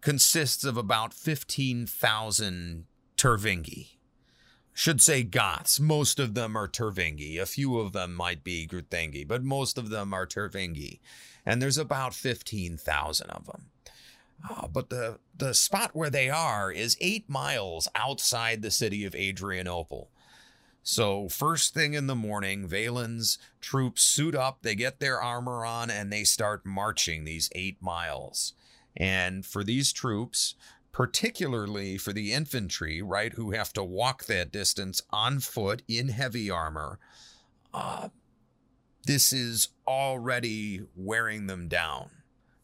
consists 0.00 0.64
of 0.64 0.78
about 0.78 1.12
15,000 1.12 2.86
Tervingi 3.18 3.88
should 4.72 5.02
say 5.02 5.22
Goths. 5.22 5.78
Most 5.78 6.18
of 6.18 6.32
them 6.32 6.56
are 6.56 6.66
Tervingi. 6.66 7.38
A 7.38 7.44
few 7.44 7.78
of 7.78 7.92
them 7.92 8.14
might 8.14 8.42
be 8.42 8.66
Greuthungi, 8.66 9.28
but 9.28 9.44
most 9.44 9.76
of 9.76 9.90
them 9.90 10.14
are 10.14 10.26
Tervingi. 10.26 11.00
And 11.44 11.60
there's 11.60 11.76
about 11.76 12.14
15,000 12.14 13.28
of 13.28 13.44
them. 13.44 13.66
Uh, 14.48 14.68
but 14.68 14.88
the, 14.88 15.18
the 15.36 15.52
spot 15.52 15.90
where 15.92 16.08
they 16.08 16.30
are 16.30 16.72
is 16.72 16.96
eight 16.98 17.28
miles 17.28 17.88
outside 17.94 18.62
the 18.62 18.70
city 18.70 19.04
of 19.04 19.14
Adrianople. 19.14 20.08
So, 20.82 21.28
first 21.28 21.74
thing 21.74 21.94
in 21.94 22.06
the 22.06 22.14
morning, 22.14 22.66
Valens' 22.66 23.38
troops 23.60 24.02
suit 24.02 24.34
up, 24.34 24.62
they 24.62 24.74
get 24.74 24.98
their 24.98 25.20
armor 25.20 25.64
on, 25.64 25.90
and 25.90 26.10
they 26.10 26.24
start 26.24 26.64
marching 26.64 27.24
these 27.24 27.50
eight 27.54 27.82
miles. 27.82 28.54
And 28.96 29.44
for 29.44 29.62
these 29.62 29.92
troops, 29.92 30.54
particularly 30.92 31.96
for 31.96 32.12
the 32.12 32.32
infantry, 32.32 33.02
right, 33.02 33.32
who 33.34 33.52
have 33.52 33.72
to 33.74 33.84
walk 33.84 34.24
that 34.24 34.52
distance 34.52 35.02
on 35.10 35.40
foot 35.40 35.82
in 35.86 36.08
heavy 36.08 36.50
armor. 36.50 36.98
Uh, 37.72 38.08
this 39.06 39.32
is 39.32 39.68
already 39.86 40.82
wearing 40.96 41.46
them 41.46 41.68
down 41.68 42.10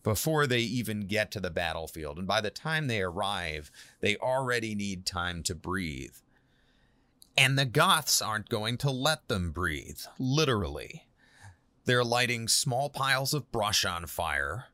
before 0.02 0.46
they 0.46 0.60
even 0.60 1.00
get 1.00 1.30
to 1.32 1.40
the 1.40 1.50
battlefield. 1.50 2.18
And 2.18 2.26
by 2.26 2.40
the 2.40 2.50
time 2.50 2.86
they 2.86 3.02
arrive, 3.02 3.70
they 4.00 4.16
already 4.16 4.74
need 4.74 5.06
time 5.06 5.42
to 5.44 5.54
breathe. 5.54 6.14
And 7.38 7.58
the 7.58 7.66
Goths 7.66 8.22
aren't 8.22 8.48
going 8.48 8.78
to 8.78 8.90
let 8.90 9.28
them 9.28 9.50
breathe, 9.50 10.00
literally. 10.18 11.06
They're 11.84 12.04
lighting 12.04 12.48
small 12.48 12.88
piles 12.88 13.34
of 13.34 13.52
brush 13.52 13.84
on 13.84 14.06
fire 14.06 14.66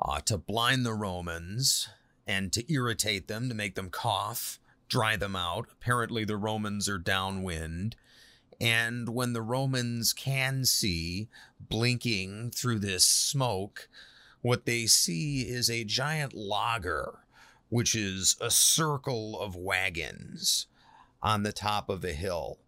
uh, 0.00 0.20
to 0.22 0.36
blind 0.36 0.84
the 0.84 0.94
Romans 0.94 1.88
and 2.26 2.52
to 2.52 2.72
irritate 2.72 3.28
them, 3.28 3.48
to 3.48 3.54
make 3.54 3.76
them 3.76 3.88
cough, 3.88 4.58
dry 4.88 5.16
them 5.16 5.36
out. 5.36 5.68
Apparently, 5.70 6.24
the 6.24 6.36
Romans 6.36 6.88
are 6.88 6.98
downwind. 6.98 7.94
And 8.60 9.10
when 9.10 9.32
the 9.32 9.42
Romans 9.42 10.12
can 10.12 10.64
see, 10.64 11.28
blinking 11.60 12.50
through 12.50 12.80
this 12.80 13.06
smoke, 13.06 13.88
what 14.42 14.66
they 14.66 14.86
see 14.86 15.42
is 15.42 15.70
a 15.70 15.84
giant 15.84 16.34
laager, 16.34 17.20
which 17.68 17.94
is 17.94 18.36
a 18.40 18.50
circle 18.50 19.40
of 19.40 19.54
wagons 19.54 20.66
on 21.22 21.42
the 21.42 21.52
top 21.52 21.88
of 21.88 22.04
a 22.04 22.12
hill. 22.12 22.58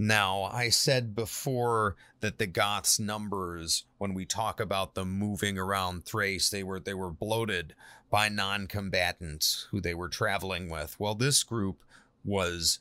Now, 0.00 0.44
I 0.44 0.68
said 0.68 1.16
before 1.16 1.96
that 2.20 2.38
the 2.38 2.46
Goths' 2.46 3.00
numbers, 3.00 3.84
when 3.98 4.14
we 4.14 4.24
talk 4.24 4.60
about 4.60 4.94
them 4.94 5.18
moving 5.18 5.58
around 5.58 6.04
Thrace, 6.04 6.50
they 6.50 6.62
were 6.62 6.78
they 6.78 6.94
were 6.94 7.10
bloated 7.10 7.74
by 8.08 8.28
non-combatants 8.28 9.66
who 9.70 9.80
they 9.80 9.94
were 9.94 10.08
traveling 10.08 10.70
with. 10.70 10.94
Well, 11.00 11.16
this 11.16 11.42
group 11.42 11.82
was 12.24 12.78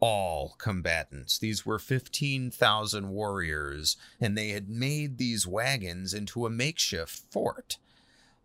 all 0.00 0.56
combatants. 0.58 1.38
These 1.38 1.64
were 1.64 1.78
15,000 1.78 3.08
warriors, 3.10 3.96
and 4.20 4.36
they 4.36 4.50
had 4.50 4.68
made 4.68 5.18
these 5.18 5.46
wagons 5.46 6.12
into 6.12 6.46
a 6.46 6.50
makeshift 6.50 7.22
fort. 7.30 7.78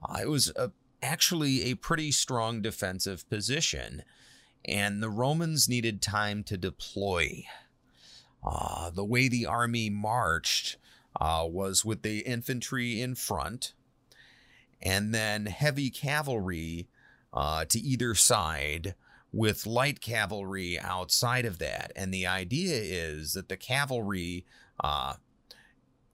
Uh, 0.07 0.19
it 0.21 0.29
was 0.29 0.51
a, 0.55 0.71
actually 1.01 1.63
a 1.63 1.75
pretty 1.75 2.11
strong 2.11 2.61
defensive 2.61 3.27
position, 3.29 4.03
and 4.65 5.01
the 5.01 5.09
Romans 5.09 5.67
needed 5.67 6.01
time 6.01 6.43
to 6.43 6.57
deploy 6.57 7.45
uh, 8.43 8.89
the 8.89 9.05
way 9.05 9.27
the 9.27 9.45
army 9.45 9.89
marched 9.89 10.77
uh, 11.19 11.45
was 11.47 11.85
with 11.85 12.01
the 12.01 12.19
infantry 12.19 13.01
in 13.01 13.15
front, 13.15 13.73
and 14.81 15.13
then 15.13 15.45
heavy 15.45 15.89
cavalry 15.89 16.87
uh, 17.33 17.65
to 17.65 17.79
either 17.79 18.15
side 18.15 18.95
with 19.33 19.65
light 19.65 20.01
cavalry 20.01 20.79
outside 20.79 21.45
of 21.45 21.59
that. 21.59 21.91
And 21.95 22.13
the 22.13 22.25
idea 22.27 22.75
is 22.75 23.33
that 23.33 23.47
the 23.47 23.57
cavalry 23.57 24.45
uh, 24.83 25.15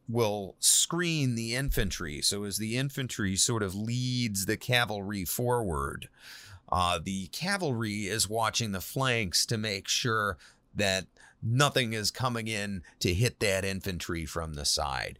will 0.07 0.55
screen 0.59 1.35
the 1.35 1.55
infantry. 1.55 2.21
So 2.21 2.43
as 2.43 2.57
the 2.57 2.77
infantry 2.77 3.35
sort 3.35 3.63
of 3.63 3.75
leads 3.75 4.45
the 4.45 4.57
cavalry 4.57 5.25
forward, 5.25 6.09
uh, 6.69 6.99
the 7.01 7.27
cavalry 7.27 8.07
is 8.07 8.29
watching 8.29 8.71
the 8.71 8.81
flanks 8.81 9.45
to 9.45 9.57
make 9.57 9.87
sure 9.87 10.37
that 10.75 11.05
nothing 11.41 11.93
is 11.93 12.11
coming 12.11 12.47
in 12.47 12.83
to 12.99 13.13
hit 13.13 13.39
that 13.39 13.65
infantry 13.65 14.25
from 14.25 14.53
the 14.53 14.65
side. 14.65 15.19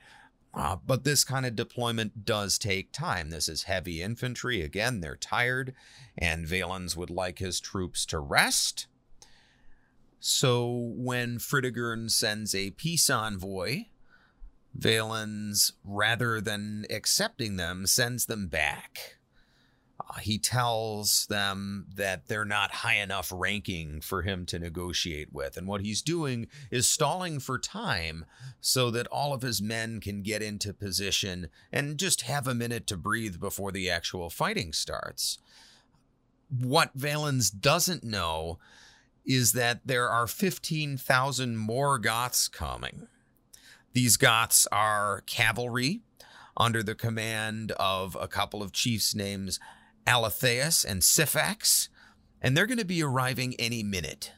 Uh, 0.54 0.76
but 0.86 1.04
this 1.04 1.24
kind 1.24 1.46
of 1.46 1.56
deployment 1.56 2.26
does 2.26 2.58
take 2.58 2.92
time. 2.92 3.30
This 3.30 3.48
is 3.48 3.64
heavy 3.64 4.02
infantry. 4.02 4.62
Again, 4.62 5.02
they're 5.02 5.16
tired, 5.16 5.76
and 6.18 6.48
Valens 6.48 6.98
would 6.98 7.12
like 7.12 7.40
his 7.40 7.60
troops 7.60 8.06
to 8.08 8.20
rest. 8.20 8.88
So 10.20 10.94
when 10.96 11.38
Fritigern 11.38 12.10
sends 12.10 12.56
a 12.56 12.72
peace 12.72 13.10
envoy, 13.10 13.86
Valens, 14.74 15.74
rather 15.84 16.42
than 16.42 16.86
accepting 16.90 17.58
them, 17.58 17.86
sends 17.86 18.26
them 18.26 18.48
back. 18.48 19.17
He 20.22 20.38
tells 20.38 21.26
them 21.28 21.86
that 21.96 22.28
they're 22.28 22.46
not 22.46 22.72
high 22.72 22.96
enough 22.96 23.32
ranking 23.34 24.02
for 24.02 24.22
him 24.22 24.46
to 24.48 24.58
negotiate 24.58 25.34
with. 25.34 25.58
And 25.58 25.68
what 25.68 25.82
he's 25.82 26.02
doing 26.02 26.48
is 26.72 26.88
stalling 26.88 27.40
for 27.40 27.60
time 27.60 28.26
so 28.62 28.90
that 28.92 29.08
all 29.08 29.34
of 29.34 29.42
his 29.42 29.62
men 29.62 30.00
can 30.00 30.24
get 30.24 30.42
into 30.42 30.74
position 30.74 31.50
and 31.72 32.00
just 32.00 32.22
have 32.22 32.48
a 32.48 32.56
minute 32.56 32.88
to 32.88 32.98
breathe 32.98 33.40
before 33.40 33.72
the 33.72 33.90
actual 33.90 34.30
fighting 34.30 34.74
starts. 34.74 35.40
What 36.50 36.92
Valens 36.96 37.50
doesn't 37.50 38.04
know 38.04 38.60
is 39.26 39.52
that 39.52 39.82
there 39.86 40.10
are 40.10 40.26
15,000 40.26 41.58
more 41.58 42.00
Goths 42.00 42.48
coming. 42.48 43.08
These 43.92 44.16
Goths 44.16 44.68
are 44.72 45.22
cavalry 45.26 46.02
under 46.56 46.82
the 46.82 46.96
command 46.96 47.72
of 47.74 48.18
a 48.20 48.28
couple 48.28 48.64
of 48.64 48.72
chiefs 48.72 49.14
named 49.14 49.60
Alatheus 50.08 50.86
and 50.86 51.02
Saphrax, 51.02 51.90
and 52.42 52.56
they're 52.56 52.66
going 52.66 52.78
to 52.80 52.86
be 52.86 53.04
arriving 53.04 53.54
any 53.60 53.84
minute. 53.84 54.32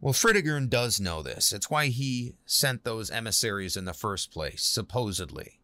Well, 0.00 0.14
Fritigern 0.14 0.70
does 0.70 0.98
know 0.98 1.22
this. 1.22 1.52
It's 1.52 1.70
why 1.70 1.88
he 1.88 2.34
sent 2.46 2.84
those 2.84 3.10
emissaries 3.10 3.76
in 3.76 3.84
the 3.84 3.92
first 3.92 4.32
place, 4.32 4.62
supposedly. 4.62 5.60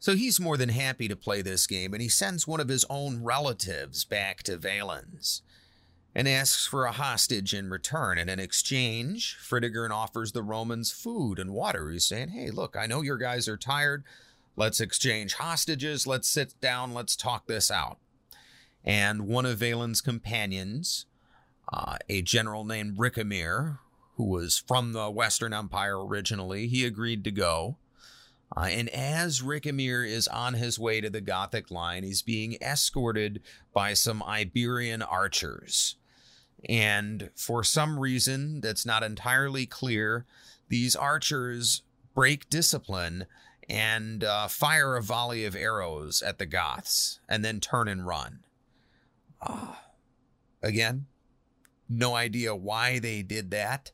So 0.00 0.16
he's 0.16 0.40
more 0.40 0.56
than 0.56 0.70
happy 0.70 1.06
to 1.06 1.14
play 1.14 1.42
this 1.42 1.68
game, 1.68 1.92
and 1.92 2.02
he 2.02 2.08
sends 2.08 2.48
one 2.48 2.58
of 2.58 2.66
his 2.68 2.84
own 2.90 3.22
relatives 3.22 4.04
back 4.04 4.42
to 4.44 4.56
Valens 4.56 5.42
and 6.14 6.28
asks 6.28 6.66
for 6.66 6.84
a 6.84 6.92
hostage 6.92 7.54
in 7.54 7.70
return. 7.70 8.18
And 8.18 8.28
in 8.28 8.40
exchange, 8.40 9.36
Fritigern 9.40 9.90
offers 9.90 10.32
the 10.32 10.42
Romans 10.42 10.90
food 10.90 11.38
and 11.38 11.52
water. 11.52 11.88
He's 11.90 12.04
saying, 12.04 12.30
Hey, 12.30 12.50
look, 12.50 12.76
I 12.76 12.86
know 12.86 13.02
your 13.02 13.16
guys 13.16 13.46
are 13.46 13.56
tired. 13.56 14.02
Let's 14.56 14.80
exchange 14.80 15.34
hostages. 15.34 16.06
Let's 16.06 16.28
sit 16.28 16.54
down. 16.60 16.92
Let's 16.92 17.16
talk 17.16 17.46
this 17.46 17.70
out. 17.70 17.98
And 18.84 19.26
one 19.26 19.46
of 19.46 19.58
Valen's 19.58 20.00
companions, 20.00 21.06
uh, 21.72 21.96
a 22.08 22.22
general 22.22 22.64
named 22.64 22.98
Richomer, 22.98 23.78
who 24.16 24.24
was 24.24 24.58
from 24.58 24.92
the 24.92 25.10
Western 25.10 25.52
Empire 25.54 26.04
originally, 26.04 26.66
he 26.66 26.84
agreed 26.84 27.24
to 27.24 27.30
go. 27.30 27.76
Uh, 28.54 28.66
and 28.68 28.88
as 28.90 29.40
Richomer 29.40 30.06
is 30.06 30.28
on 30.28 30.54
his 30.54 30.78
way 30.78 31.00
to 31.00 31.08
the 31.08 31.22
Gothic 31.22 31.70
line, 31.70 32.02
he's 32.02 32.20
being 32.20 32.56
escorted 32.60 33.40
by 33.72 33.94
some 33.94 34.22
Iberian 34.22 35.00
archers. 35.00 35.96
And 36.68 37.30
for 37.34 37.64
some 37.64 37.98
reason 37.98 38.60
that's 38.60 38.84
not 38.84 39.02
entirely 39.02 39.64
clear, 39.64 40.26
these 40.68 40.94
archers 40.94 41.82
break 42.14 42.50
discipline 42.50 43.26
and 43.68 44.24
uh, 44.24 44.48
fire 44.48 44.96
a 44.96 45.02
volley 45.02 45.44
of 45.44 45.56
arrows 45.56 46.22
at 46.22 46.38
the 46.38 46.46
Goths 46.46 47.20
and 47.28 47.44
then 47.44 47.60
turn 47.60 47.88
and 47.88 48.06
run. 48.06 48.40
Uh, 49.40 49.74
again, 50.62 51.06
no 51.88 52.14
idea 52.14 52.54
why 52.54 52.98
they 52.98 53.22
did 53.22 53.50
that, 53.50 53.92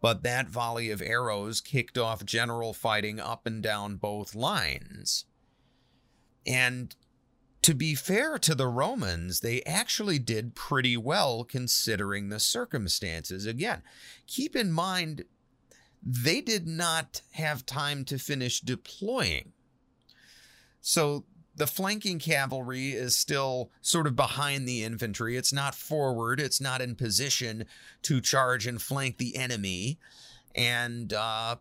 but 0.00 0.22
that 0.22 0.48
volley 0.48 0.90
of 0.90 1.02
arrows 1.02 1.60
kicked 1.60 1.98
off 1.98 2.24
general 2.24 2.72
fighting 2.72 3.20
up 3.20 3.46
and 3.46 3.62
down 3.62 3.96
both 3.96 4.34
lines. 4.34 5.24
And 6.46 6.94
to 7.62 7.74
be 7.74 7.94
fair 7.94 8.38
to 8.38 8.54
the 8.54 8.68
Romans, 8.68 9.40
they 9.40 9.62
actually 9.62 10.20
did 10.20 10.54
pretty 10.54 10.96
well 10.96 11.42
considering 11.42 12.28
the 12.28 12.38
circumstances. 12.38 13.44
Again, 13.44 13.82
keep 14.26 14.54
in 14.54 14.70
mind 14.70 15.24
they 16.08 16.40
did 16.40 16.68
not 16.68 17.20
have 17.32 17.66
time 17.66 18.04
to 18.04 18.16
finish 18.16 18.60
deploying. 18.60 19.52
So 20.80 21.24
the 21.56 21.66
flanking 21.66 22.20
cavalry 22.20 22.90
is 22.90 23.16
still 23.16 23.72
sort 23.82 24.06
of 24.06 24.14
behind 24.14 24.68
the 24.68 24.84
infantry. 24.84 25.36
It's 25.36 25.52
not 25.52 25.74
forward, 25.74 26.38
it's 26.38 26.60
not 26.60 26.80
in 26.80 26.94
position 26.94 27.64
to 28.02 28.20
charge 28.20 28.68
and 28.68 28.80
flank 28.80 29.18
the 29.18 29.36
enemy. 29.36 29.98
And 30.54 31.12
uh, 31.12 31.56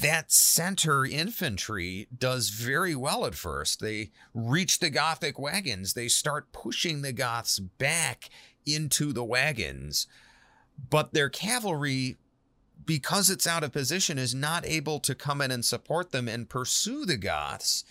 that 0.00 0.30
center 0.30 1.04
infantry 1.04 2.06
does 2.16 2.50
very 2.50 2.94
well 2.94 3.26
at 3.26 3.34
first. 3.34 3.80
They 3.80 4.12
reach 4.34 4.78
the 4.78 4.90
Gothic 4.90 5.36
wagons, 5.36 5.94
they 5.94 6.06
start 6.06 6.52
pushing 6.52 7.02
the 7.02 7.12
Goths 7.12 7.58
back 7.58 8.30
into 8.64 9.12
the 9.12 9.24
wagons. 9.24 10.06
But 10.90 11.12
their 11.12 11.30
cavalry 11.30 12.18
because 12.86 13.28
it's 13.28 13.46
out 13.46 13.64
of 13.64 13.72
position, 13.72 14.18
is 14.18 14.34
not 14.34 14.64
able 14.64 15.00
to 15.00 15.14
come 15.14 15.40
in 15.40 15.50
and 15.50 15.64
support 15.64 16.12
them 16.12 16.28
and 16.28 16.48
pursue 16.48 17.04
the 17.04 17.16
Goths. 17.16 17.84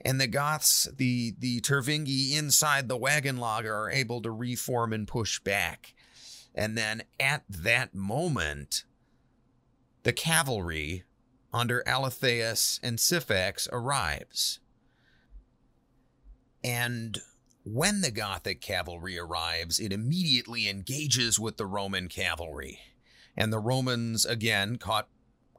And 0.00 0.20
the 0.20 0.28
Goths, 0.28 0.88
the, 0.96 1.34
the 1.38 1.60
Tervingi 1.60 2.36
inside 2.36 2.88
the 2.88 2.96
wagon 2.96 3.36
laager, 3.36 3.74
are 3.74 3.90
able 3.90 4.22
to 4.22 4.30
reform 4.30 4.92
and 4.92 5.08
push 5.08 5.40
back. 5.40 5.94
And 6.54 6.78
then 6.78 7.02
at 7.18 7.42
that 7.48 7.94
moment, 7.94 8.84
the 10.04 10.12
cavalry 10.12 11.04
under 11.52 11.82
Alatheus 11.86 12.78
and 12.82 12.98
Saphrax 12.98 13.68
arrives. 13.72 14.60
And 16.62 17.18
when 17.64 18.00
the 18.00 18.10
Gothic 18.10 18.60
cavalry 18.60 19.18
arrives, 19.18 19.80
it 19.80 19.92
immediately 19.92 20.68
engages 20.68 21.38
with 21.38 21.56
the 21.56 21.66
Roman 21.66 22.08
cavalry 22.08 22.78
and 23.38 23.52
the 23.52 23.60
Romans, 23.60 24.26
again, 24.26 24.76
caught 24.76 25.06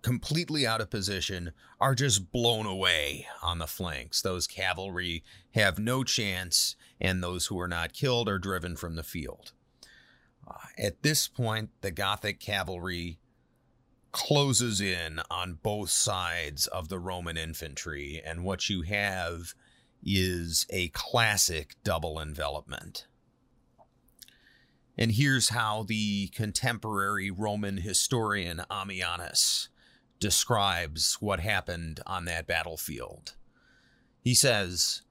completely 0.01 0.67
out 0.67 0.81
of 0.81 0.89
position, 0.89 1.53
are 1.79 1.95
just 1.95 2.29
blown 2.29 2.65
away 2.65 3.25
on 3.41 3.57
the 3.57 3.67
flanks. 3.67 4.21
Those 4.21 4.47
cavalry 4.47 5.23
have 5.55 5.79
no 5.79 6.03
chance, 6.03 6.75
and 6.99 7.23
those 7.23 7.45
who 7.45 7.57
are 7.57 7.69
not 7.69 7.93
killed 7.93 8.27
are 8.27 8.37
driven 8.37 8.75
from 8.75 8.95
the 8.95 9.03
field. 9.03 9.53
Uh, 10.45 10.55
at 10.77 11.03
this 11.03 11.29
point, 11.29 11.69
the 11.79 11.91
Gothic 11.91 12.41
cavalry 12.41 13.17
closes 14.11 14.81
in 14.81 15.21
on 15.31 15.59
both 15.63 15.89
sides 15.89 16.67
of 16.67 16.89
the 16.89 16.99
Roman 16.99 17.37
infantry, 17.37 18.21
and 18.23 18.43
what 18.43 18.69
you 18.69 18.81
have 18.81 19.53
is 20.03 20.65
a 20.69 20.89
classic 20.89 21.75
double 21.85 22.19
envelopment. 22.19 23.07
And 24.99 25.13
here's 25.13 25.47
how 25.49 25.83
the 25.83 26.27
contemporary 26.27 27.31
Roman 27.31 27.77
historian 27.77 28.61
Ammianus 28.69 29.69
describes 30.19 31.13
what 31.21 31.39
happened 31.39 32.01
on 32.05 32.25
that 32.25 32.45
battlefield. 32.45 33.35
He 34.21 34.33
says, 34.33 35.03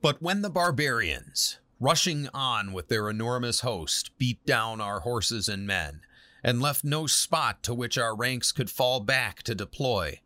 But 0.00 0.22
when 0.22 0.42
the 0.42 0.48
barbarians, 0.48 1.58
rushing 1.80 2.28
on 2.32 2.72
with 2.72 2.86
their 2.86 3.10
enormous 3.10 3.60
host, 3.62 4.16
beat 4.16 4.46
down 4.46 4.80
our 4.80 5.00
horses 5.00 5.48
and 5.48 5.66
men, 5.66 6.02
and 6.44 6.62
left 6.62 6.84
no 6.84 7.08
spot 7.08 7.64
to 7.64 7.74
which 7.74 7.98
our 7.98 8.14
ranks 8.14 8.52
could 8.52 8.70
fall 8.70 9.00
back 9.00 9.42
to 9.42 9.56
deploy, 9.56 10.20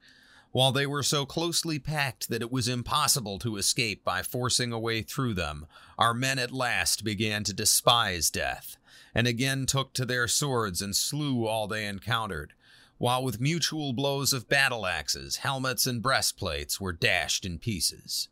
while 0.52 0.72
they 0.72 0.86
were 0.86 1.02
so 1.02 1.26
closely 1.26 1.78
packed 1.78 2.28
that 2.28 2.42
it 2.42 2.50
was 2.50 2.68
impossible 2.68 3.38
to 3.38 3.56
escape 3.56 4.02
by 4.04 4.22
forcing 4.22 4.72
a 4.72 4.78
way 4.78 5.02
through 5.02 5.34
them, 5.34 5.66
our 5.98 6.14
men 6.14 6.38
at 6.38 6.52
last 6.52 7.04
began 7.04 7.44
to 7.44 7.52
despise 7.52 8.30
death, 8.30 8.76
and 9.14 9.26
again 9.26 9.66
took 9.66 9.92
to 9.92 10.06
their 10.06 10.26
swords 10.26 10.80
and 10.80 10.96
slew 10.96 11.46
all 11.46 11.68
they 11.68 11.86
encountered, 11.86 12.54
while 12.96 13.22
with 13.22 13.40
mutual 13.40 13.92
blows 13.92 14.32
of 14.32 14.48
battle 14.48 14.86
axes, 14.86 15.36
helmets 15.36 15.86
and 15.86 16.02
breastplates 16.02 16.80
were 16.80 16.92
dashed 16.92 17.44
in 17.44 17.58
pieces. 17.58 18.28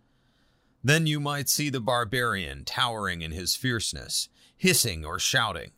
Then 0.83 1.07
you 1.07 1.21
might 1.21 1.49
see 1.49 1.69
the 1.69 1.81
barbarian 1.81 2.64
towering 2.64 3.23
in 3.23 3.33
his 3.33 3.55
fierceness, 3.55 4.29
hissing 4.57 5.05
or 5.05 5.19
shouting, 5.19 5.73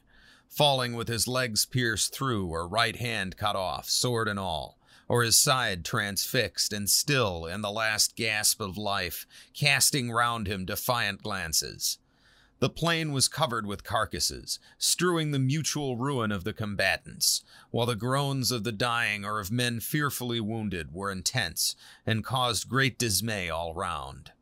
falling 0.49 0.95
with 0.95 1.09
his 1.09 1.27
legs 1.27 1.67
pierced 1.67 2.15
through 2.15 2.47
or 2.47 2.69
right 2.69 2.97
hand 2.97 3.37
cut 3.37 3.57
off, 3.57 3.89
sword 3.89 4.29
and 4.29 4.39
all, 4.39 4.78
or 5.09 5.23
his 5.23 5.39
side 5.39 5.85
transfixed 5.85 6.73
and 6.73 6.89
still 6.89 7.47
in 7.47 7.63
the 7.63 7.71
last 7.71 8.15
gasp 8.15 8.61
of 8.61 8.77
life, 8.77 9.27
casting 9.55 10.11
round 10.11 10.47
him 10.47 10.65
defiant 10.65 11.23
glances. 11.23 11.99
The 12.61 12.69
plain 12.69 13.13
was 13.13 13.29
covered 13.29 13.67
with 13.67 13.85
carcasses, 13.85 14.59
strewing 14.79 15.31
the 15.31 15.39
mutual 15.39 15.97
ruin 15.97 16.33
of 16.33 16.43
the 16.43 16.53
combatants, 16.53 17.45
while 17.71 17.87
the 17.87 17.95
groans 17.95 18.51
of 18.51 18.65
the 18.65 18.73
dying 18.73 19.25
or 19.25 19.39
of 19.39 19.53
men 19.53 19.79
fearfully 19.79 20.41
wounded 20.41 20.93
were 20.93 21.13
intense 21.13 21.77
and 22.05 22.25
caused 22.25 22.69
great 22.69 22.99
dismay 22.99 23.49
all 23.49 23.75
round. 23.75 24.33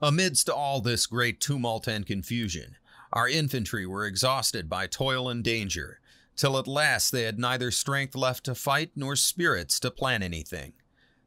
Amidst 0.00 0.50
all 0.50 0.82
this 0.82 1.06
great 1.06 1.40
tumult 1.40 1.88
and 1.88 2.04
confusion, 2.04 2.76
our 3.12 3.28
infantry 3.28 3.86
were 3.86 4.04
exhausted 4.04 4.68
by 4.68 4.86
toil 4.86 5.28
and 5.30 5.42
danger, 5.42 6.00
till 6.36 6.58
at 6.58 6.66
last 6.66 7.10
they 7.10 7.22
had 7.22 7.38
neither 7.38 7.70
strength 7.70 8.14
left 8.14 8.44
to 8.44 8.54
fight 8.54 8.92
nor 8.96 9.16
spirits 9.16 9.78
to 9.80 9.90
plan 9.90 10.22
anything. 10.22 10.72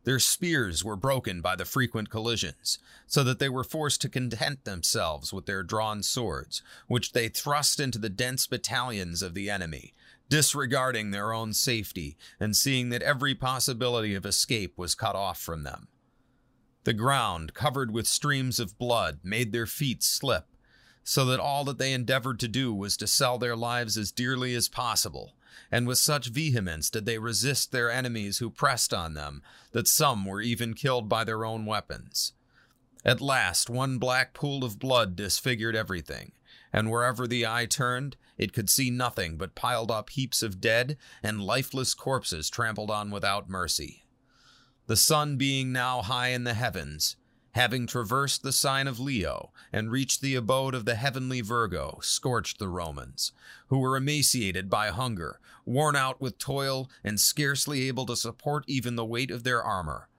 Their 0.06 0.20
spears 0.20 0.84
were 0.84 0.96
broken 0.96 1.42
by 1.42 1.56
the 1.56 1.66
frequent 1.66 2.12
collisions, 2.12 2.78
so 3.08 3.24
that 3.24 3.40
they 3.40 3.50
were 3.50 3.64
forced 3.64 4.02
to 4.02 4.10
content 4.10 4.64
themselves 4.64 5.34
with 5.34 5.48
their 5.48 5.64
drawn 5.64 6.04
swords, 6.04 6.62
which 6.88 7.14
they 7.14 7.28
thrust 7.28 7.80
into 7.80 7.98
the 7.98 8.10
dense 8.10 8.46
battalions 8.46 9.24
of 9.24 9.34
the 9.34 9.50
enemy, 9.50 9.96
disregarding 10.30 11.10
their 11.10 11.34
own 11.34 11.54
safety 11.54 12.18
and 12.40 12.56
seeing 12.56 12.90
that 12.90 13.02
every 13.02 13.34
possibility 13.34 14.14
of 14.14 14.28
escape 14.28 14.78
was 14.78 14.94
cut 14.94 15.16
off 15.16 15.40
from 15.40 15.64
them. 15.64 15.88
The 16.84 16.94
ground, 16.94 17.56
covered 17.56 17.92
with 17.92 18.06
streams 18.06 18.60
of 18.60 18.78
blood, 18.78 19.22
made 19.24 19.52
their 19.52 19.66
feet 19.66 20.04
slip, 20.04 20.46
so 21.06 21.24
that 21.24 21.40
all 21.40 21.64
that 21.64 21.78
they 21.78 21.94
endeavored 21.94 22.42
to 22.42 22.50
do 22.50 22.74
was 22.74 22.98
to 22.98 23.08
sell 23.08 23.38
their 23.38 23.56
lives 23.56 23.98
as 23.98 24.12
dearly 24.12 24.54
as 24.54 24.68
possible 24.68 25.36
and 25.72 25.88
with 25.88 25.98
such 25.98 26.28
vehemence 26.28 26.90
did 26.90 27.06
they 27.06 27.18
resist 27.18 27.72
their 27.72 27.90
enemies 27.90 28.38
who 28.38 28.50
pressed 28.50 28.94
on 28.94 29.14
them, 29.14 29.42
that 29.72 29.88
some 29.88 30.26
were 30.26 30.42
even 30.42 30.74
killed 30.74 31.10
by 31.10 31.24
their 31.24 31.46
own 31.46 31.66
weapons. 31.66 32.34
At 33.04 33.22
last, 33.22 33.70
one 33.70 33.98
black 33.98 34.34
pool 34.34 34.64
of 34.64 34.80
blood 34.80 35.16
disfigured 35.16 35.76
everything, 35.76 36.32
and 36.74 36.90
wherever 36.90 37.28
the 37.28 37.46
eye 37.46 37.66
turned, 37.66 38.18
it 38.38 38.54
could 38.54 38.70
see 38.70 38.90
nothing 38.90 39.38
but 39.38 39.56
piled 39.56 39.92
up 39.92 40.10
heaps 40.10 40.42
of 40.42 40.60
dead 40.60 40.98
and 41.24 41.42
lifeless 41.42 41.94
corpses 41.94 42.50
trampled 42.50 42.92
on 42.92 43.12
without 43.12 43.50
mercy. 43.50 44.04
The 44.88 44.96
sun 44.98 45.38
being 45.38 45.72
now 45.72 46.02
high 46.02 46.30
in 46.30 46.44
the 46.44 46.54
heavens, 46.54 47.16
having 47.56 47.88
traversed 47.88 48.44
the 48.44 48.52
sign 48.52 48.86
of 48.86 49.00
Leo 49.00 49.50
and 49.72 49.90
reached 49.90 50.20
the 50.20 50.36
abode 50.36 50.76
of 50.76 50.84
the 50.84 50.96
heavenly 50.96 51.40
Virgo, 51.40 51.98
scorched 52.02 52.60
the 52.60 52.68
Romans, 52.68 53.32
who 53.68 53.80
were 53.80 53.96
emaciated 53.96 54.70
by 54.70 54.90
hunger, 54.90 55.40
worn 55.66 55.96
out 55.96 56.20
with 56.20 56.38
toil, 56.38 56.90
and 57.02 57.18
scarcely 57.18 57.88
able 57.88 58.06
to 58.06 58.16
support 58.18 58.66
even 58.68 58.98
the 58.98 59.06
weight 59.06 59.32
of 59.32 59.46
their 59.46 59.64
armor. 59.64 60.10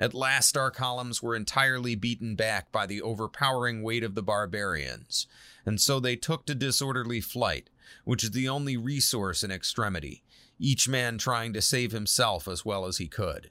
At 0.00 0.14
last, 0.14 0.56
our 0.56 0.72
columns 0.72 1.22
were 1.22 1.36
entirely 1.36 1.94
beaten 1.94 2.34
back 2.34 2.72
by 2.72 2.86
the 2.86 3.00
overpowering 3.02 3.84
weight 3.84 4.02
of 4.02 4.16
the 4.16 4.22
barbarians, 4.22 5.28
and 5.64 5.80
so 5.80 6.00
they 6.00 6.16
took 6.16 6.44
to 6.46 6.56
disorderly 6.56 7.20
flight, 7.20 7.70
which 8.02 8.24
is 8.24 8.32
the 8.32 8.48
only 8.48 8.76
resource 8.76 9.44
in 9.44 9.52
extremity, 9.52 10.24
each 10.58 10.88
man 10.88 11.18
trying 11.18 11.52
to 11.52 11.62
save 11.62 11.92
himself 11.92 12.48
as 12.48 12.64
well 12.64 12.84
as 12.84 12.98
he 12.98 13.06
could. 13.06 13.48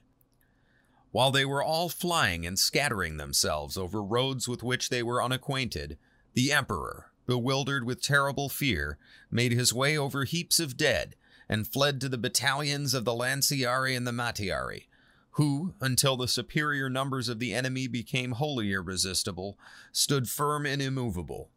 While 1.12 1.30
they 1.32 1.44
were 1.44 1.62
all 1.62 1.88
flying 1.88 2.46
and 2.46 2.58
scattering 2.58 3.16
themselves 3.16 3.76
over 3.76 4.02
roads 4.02 4.46
with 4.46 4.62
which 4.62 4.88
they 4.88 5.02
were 5.02 5.22
unacquainted, 5.22 5.98
the 6.34 6.52
Emperor, 6.52 7.10
bewildered 7.26 7.84
with 7.84 8.00
terrible 8.00 8.48
fear, 8.48 8.96
made 9.30 9.52
his 9.52 9.72
way 9.72 9.96
over 9.98 10.24
heaps 10.24 10.60
of 10.60 10.76
dead 10.76 11.16
and 11.48 11.66
fled 11.66 12.00
to 12.00 12.08
the 12.08 12.18
battalions 12.18 12.94
of 12.94 13.04
the 13.04 13.12
Lanciari 13.12 13.96
and 13.96 14.06
the 14.06 14.12
Mattiari, 14.12 14.86
who, 15.32 15.74
until 15.80 16.16
the 16.16 16.28
superior 16.28 16.88
numbers 16.88 17.28
of 17.28 17.40
the 17.40 17.54
enemy 17.54 17.88
became 17.88 18.32
wholly 18.32 18.72
irresistible, 18.72 19.58
stood 19.90 20.28
firm 20.28 20.64
and 20.64 20.80
immovable. 20.80 21.50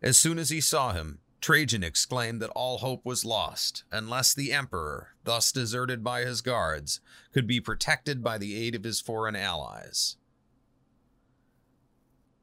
As 0.00 0.16
soon 0.16 0.38
as 0.38 0.48
he 0.48 0.62
saw 0.62 0.92
him, 0.92 1.18
Trajan 1.40 1.84
exclaimed 1.84 2.42
that 2.42 2.50
all 2.50 2.78
hope 2.78 3.04
was 3.04 3.24
lost, 3.24 3.84
unless 3.92 4.34
the 4.34 4.52
emperor, 4.52 5.14
thus 5.24 5.52
deserted 5.52 6.02
by 6.02 6.22
his 6.22 6.40
guards, 6.40 7.00
could 7.32 7.46
be 7.46 7.60
protected 7.60 8.24
by 8.24 8.38
the 8.38 8.56
aid 8.56 8.74
of 8.74 8.84
his 8.84 9.00
foreign 9.00 9.36
allies. 9.36 10.16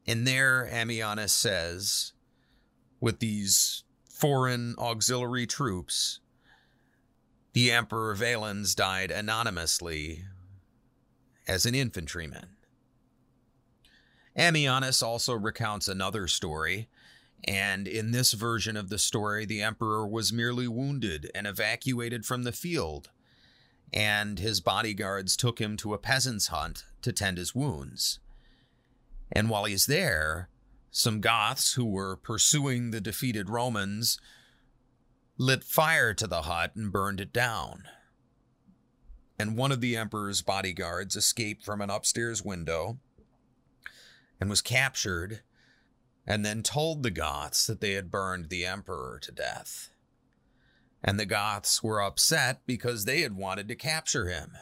And 0.08 0.26
there, 0.26 0.68
Ammianus 0.72 1.34
says, 1.34 2.14
with 3.00 3.20
these 3.20 3.84
foreign 4.10 4.76
auxiliary 4.78 5.46
troops, 5.46 6.20
the 7.54 7.72
Emperor 7.72 8.14
Valens 8.16 8.76
died 8.76 9.12
anonymously 9.12 10.26
as 11.48 11.66
an 11.66 11.76
infantryman. 11.76 12.56
Ammianus 14.38 15.02
also 15.02 15.34
recounts 15.34 15.88
another 15.88 16.28
story 16.28 16.90
and 17.46 17.88
in 17.88 18.12
this 18.12 18.34
version 18.34 18.76
of 18.76 18.90
the 18.90 18.98
story, 18.98 19.46
the 19.46 19.62
emperor 19.62 20.08
was 20.08 20.34
merely 20.34 20.68
wounded 20.68 21.30
and 21.36 21.46
evacuated 21.46 22.26
from 22.26 22.44
the 22.44 22.52
field, 22.52 23.12
and 23.94 24.40
his 24.40 24.60
bodyguards 24.60 25.38
took 25.38 25.62
him 25.62 25.78
to 25.78 25.94
a 25.94 26.00
peasant's 26.00 26.48
hut 26.48 26.84
to 27.04 27.14
tend 27.14 27.38
his 27.38 27.54
wounds. 27.54 28.20
And 29.32 29.50
while 29.50 29.66
he's 29.66 29.86
there, 29.86 30.50
some 30.90 31.22
Goths 31.22 31.74
who 31.74 31.86
were 31.86 32.16
pursuing 32.16 32.90
the 32.90 33.02
defeated 33.02 33.50
Romans 33.50 34.20
lit 35.38 35.64
fire 35.64 36.14
to 36.16 36.26
the 36.26 36.44
hut 36.44 36.72
and 36.76 36.92
burned 36.92 37.22
it 37.22 37.32
down. 37.32 37.84
And 39.38 39.58
one 39.58 39.72
of 39.72 39.82
the 39.82 39.98
emperor's 39.98 40.42
bodyguards 40.42 41.16
escaped 41.16 41.64
from 41.64 41.82
an 41.82 41.90
upstairs 41.90 42.44
window 42.44 42.98
and 44.40 44.50
was 44.50 44.62
captured 44.62 45.42
and 46.28 46.46
then 46.46 46.64
told 46.64 47.04
the 47.04 47.12
Goths 47.12 47.68
that 47.68 47.82
they 47.82 47.92
had 47.92 48.12
burned 48.12 48.50
the 48.50 48.66
emperor 48.66 49.20
to 49.22 49.32
death. 49.32 49.90
And 51.04 51.20
the 51.20 51.26
Goths 51.26 51.84
were 51.84 52.02
upset 52.02 52.62
because 52.66 53.06
they 53.06 53.22
had 53.22 53.36
wanted 53.36 53.68
to 53.68 53.76
capture 53.76 54.28
him. 54.28 54.54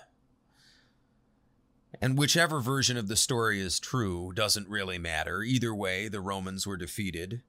And 2.01 2.17
whichever 2.17 2.59
version 2.59 2.97
of 2.97 3.07
the 3.07 3.15
story 3.15 3.61
is 3.61 3.79
true 3.79 4.33
doesn't 4.33 4.67
really 4.67 4.97
matter. 4.97 5.41
Either 5.41 5.73
way, 5.73 6.09
the 6.09 6.19
Romans 6.19 6.67
were 6.67 6.75
defeated. 6.75 7.43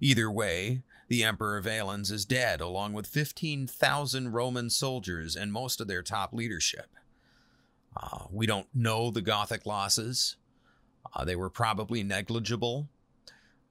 Either 0.00 0.30
way, 0.30 0.82
the 1.08 1.24
Emperor 1.24 1.60
Valens 1.60 2.10
is 2.10 2.24
dead, 2.24 2.60
along 2.60 2.92
with 2.92 3.06
15,000 3.06 4.32
Roman 4.32 4.70
soldiers 4.70 5.34
and 5.34 5.52
most 5.52 5.80
of 5.80 5.88
their 5.88 6.02
top 6.02 6.32
leadership. 6.32 6.88
Uh, 7.96 8.26
we 8.30 8.46
don't 8.46 8.68
know 8.74 9.10
the 9.10 9.22
Gothic 9.22 9.64
losses. 9.66 10.36
Uh, 11.14 11.24
they 11.24 11.34
were 11.34 11.50
probably 11.50 12.02
negligible 12.02 12.88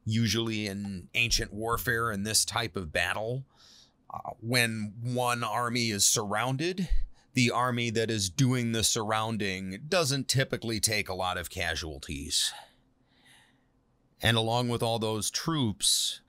usually 0.06 0.68
in 0.68 1.10
ancient 1.16 1.51
warfare 1.53 2.12
in 2.12 2.24
this 2.24 2.45
type 2.45 2.76
of 2.76 2.91
battle, 2.91 3.45
uh, 4.14 4.32
when 4.39 4.93
one 5.01 5.43
army 5.43 5.89
is 5.89 6.06
surrounded, 6.06 6.88
the 7.34 7.51
army 7.51 7.89
that 7.89 8.10
is 8.10 8.30
doing 8.30 8.72
the 8.72 8.84
surrounding 8.84 9.82
doesn't 9.89 10.28
typically 10.28 10.80
take 10.80 11.10
a 11.10 11.14
lot 11.14 11.38
of 11.38 11.49
casualties. 11.49 12.53
And 14.22 14.38
along 14.38 14.70
with 14.70 14.82
all 14.82 14.99
those 14.99 15.30
troops, 15.30 16.22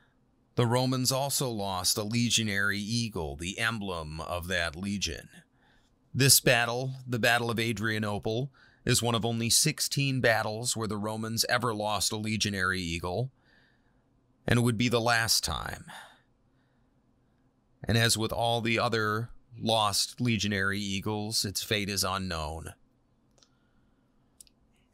the 0.57 0.67
Romans 0.67 1.13
also 1.13 1.49
lost 1.49 1.99
a 1.99 2.03
legionary 2.03 2.79
eagle, 2.79 3.37
the 3.37 3.59
emblem 3.59 4.21
of 4.21 4.49
that 4.49 4.75
legion. 4.75 5.29
This 6.13 6.41
battle, 6.41 6.95
the 7.07 7.19
Battle 7.19 7.51
of 7.51 7.61
Adrianople, 7.61 8.51
is 8.87 9.03
one 9.03 9.15
of 9.15 9.25
only 9.25 9.51
16 9.51 10.21
battles 10.21 10.77
where 10.77 10.89
the 10.89 10.97
Romans 10.97 11.45
ever 11.49 11.75
lost 11.75 12.11
a 12.11 12.17
legionary 12.17 12.81
eagle, 12.81 13.31
and 14.47 14.63
would 14.63 14.79
be 14.79 14.89
the 14.89 15.01
last 15.01 15.45
time. 15.45 15.85
And 17.85 17.97
as 17.97 18.17
with 18.17 18.33
all 18.33 18.61
the 18.61 18.79
other 18.79 19.31
lost 19.59 20.21
legionary 20.21 20.81
eagles, 20.81 21.45
its 21.45 21.63
fate 21.63 21.89
is 21.89 22.05
unknown. 22.05 22.75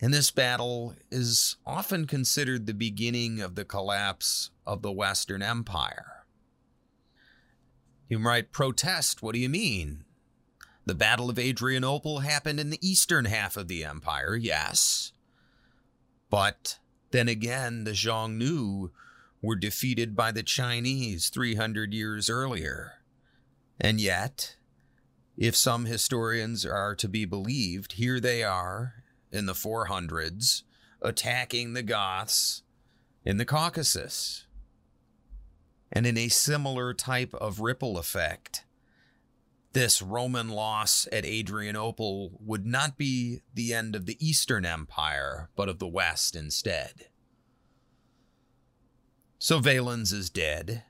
And 0.00 0.12
this 0.12 0.30
battle 0.30 0.96
is 1.10 1.56
often 1.64 2.06
considered 2.06 2.66
the 2.66 2.74
beginning 2.74 3.40
of 3.40 3.54
the 3.54 3.64
collapse 3.64 4.50
of 4.66 4.82
the 4.82 4.90
Western 4.90 5.42
Empire. 5.42 6.24
You 8.08 8.18
might 8.18 8.52
protest, 8.52 9.22
what 9.22 9.32
do 9.34 9.38
you 9.38 9.48
mean? 9.48 10.04
The 10.84 10.94
Battle 10.96 11.30
of 11.30 11.38
Adrianople 11.38 12.20
happened 12.20 12.58
in 12.58 12.70
the 12.70 12.86
eastern 12.86 13.26
half 13.26 13.56
of 13.56 13.68
the 13.68 13.84
empire, 13.84 14.34
yes. 14.34 15.12
But 16.28 16.78
then 17.12 17.28
again, 17.28 17.84
the 17.84 17.92
Xiongnu 17.92 18.90
were 19.42 19.56
defeated 19.56 20.14
by 20.16 20.30
the 20.30 20.42
Chinese 20.42 21.28
300 21.28 21.92
years 21.92 22.30
earlier. 22.30 22.92
And 23.80 24.00
yet, 24.00 24.56
if 25.36 25.56
some 25.56 25.86
historians 25.86 26.64
are 26.64 26.94
to 26.94 27.08
be 27.08 27.24
believed, 27.24 27.94
here 27.94 28.20
they 28.20 28.44
are 28.44 29.02
in 29.32 29.46
the 29.46 29.52
400s 29.52 30.62
attacking 31.00 31.72
the 31.72 31.82
Goths 31.82 32.62
in 33.24 33.38
the 33.38 33.44
Caucasus. 33.44 34.46
And 35.90 36.06
in 36.06 36.16
a 36.16 36.28
similar 36.28 36.94
type 36.94 37.34
of 37.34 37.60
ripple 37.60 37.98
effect, 37.98 38.64
this 39.72 40.00
Roman 40.00 40.48
loss 40.48 41.08
at 41.10 41.24
Adrianople 41.24 42.38
would 42.40 42.66
not 42.66 42.96
be 42.96 43.40
the 43.54 43.74
end 43.74 43.96
of 43.96 44.06
the 44.06 44.16
Eastern 44.24 44.64
Empire, 44.64 45.50
but 45.56 45.68
of 45.68 45.78
the 45.78 45.88
West 45.88 46.36
instead. 46.36 47.06
So 49.44 49.58
Valens 49.58 50.12
is 50.12 50.30
dead, 50.30 50.84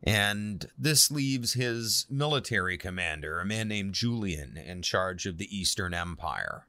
and 0.00 0.70
this 0.78 1.10
leaves 1.10 1.54
his 1.54 2.06
military 2.08 2.78
commander, 2.78 3.40
a 3.40 3.44
man 3.44 3.66
named 3.66 3.94
Julian, 3.94 4.56
in 4.56 4.80
charge 4.80 5.26
of 5.26 5.38
the 5.38 5.58
Eastern 5.58 5.92
Empire. 5.92 6.68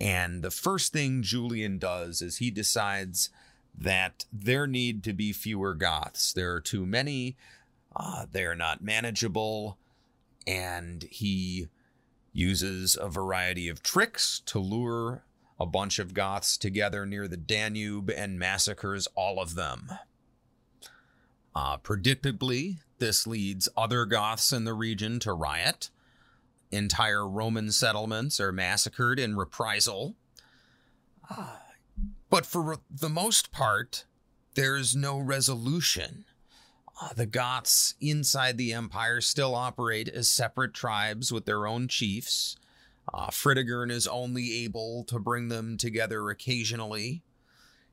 And 0.00 0.40
the 0.40 0.50
first 0.50 0.94
thing 0.94 1.20
Julian 1.20 1.76
does 1.76 2.22
is 2.22 2.38
he 2.38 2.50
decides 2.50 3.28
that 3.76 4.24
there 4.32 4.66
need 4.66 5.04
to 5.04 5.12
be 5.12 5.34
fewer 5.34 5.74
Goths. 5.74 6.32
There 6.32 6.54
are 6.54 6.62
too 6.62 6.86
many, 6.86 7.36
uh, 7.94 8.24
they 8.32 8.46
are 8.46 8.56
not 8.56 8.82
manageable 8.82 9.76
and 10.46 11.02
he 11.10 11.68
uses 12.32 12.96
a 12.98 13.10
variety 13.10 13.68
of 13.68 13.82
tricks 13.82 14.40
to 14.46 14.58
lure 14.58 15.26
a 15.58 15.66
bunch 15.66 15.98
of 15.98 16.14
Goths 16.14 16.58
together 16.58 17.06
near 17.06 17.28
the 17.28 17.36
Danube 17.36 18.10
and 18.10 18.38
massacres 18.38 19.06
all 19.14 19.40
of 19.40 19.54
them. 19.54 19.90
Uh, 21.54 21.78
predictably, 21.78 22.78
this 22.98 23.26
leads 23.26 23.68
other 23.76 24.04
Goths 24.04 24.52
in 24.52 24.64
the 24.64 24.74
region 24.74 25.20
to 25.20 25.32
riot. 25.32 25.90
Entire 26.70 27.28
Roman 27.28 27.70
settlements 27.70 28.40
are 28.40 28.50
massacred 28.50 29.20
in 29.20 29.36
reprisal. 29.36 30.16
Uh, 31.30 31.56
but 32.28 32.44
for 32.44 32.78
the 32.90 33.08
most 33.08 33.52
part, 33.52 34.04
there's 34.54 34.96
no 34.96 35.18
resolution. 35.18 36.24
Uh, 37.00 37.12
the 37.12 37.26
Goths 37.26 37.94
inside 38.00 38.56
the 38.56 38.72
empire 38.72 39.20
still 39.20 39.54
operate 39.54 40.08
as 40.08 40.30
separate 40.30 40.74
tribes 40.74 41.32
with 41.32 41.44
their 41.44 41.66
own 41.66 41.86
chiefs. 41.88 42.56
Uh, 43.14 43.28
Fritigern 43.28 43.92
is 43.92 44.08
only 44.08 44.64
able 44.64 45.04
to 45.04 45.20
bring 45.20 45.46
them 45.46 45.76
together 45.76 46.30
occasionally. 46.30 47.22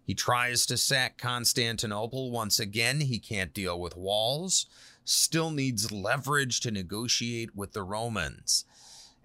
He 0.03 0.15
tries 0.15 0.65
to 0.65 0.77
sack 0.77 1.19
Constantinople 1.19 2.31
once 2.31 2.59
again. 2.59 3.01
He 3.01 3.19
can't 3.19 3.53
deal 3.53 3.79
with 3.79 3.95
walls, 3.95 4.65
still 5.05 5.51
needs 5.51 5.91
leverage 5.91 6.59
to 6.61 6.71
negotiate 6.71 7.55
with 7.55 7.73
the 7.73 7.83
Romans. 7.83 8.65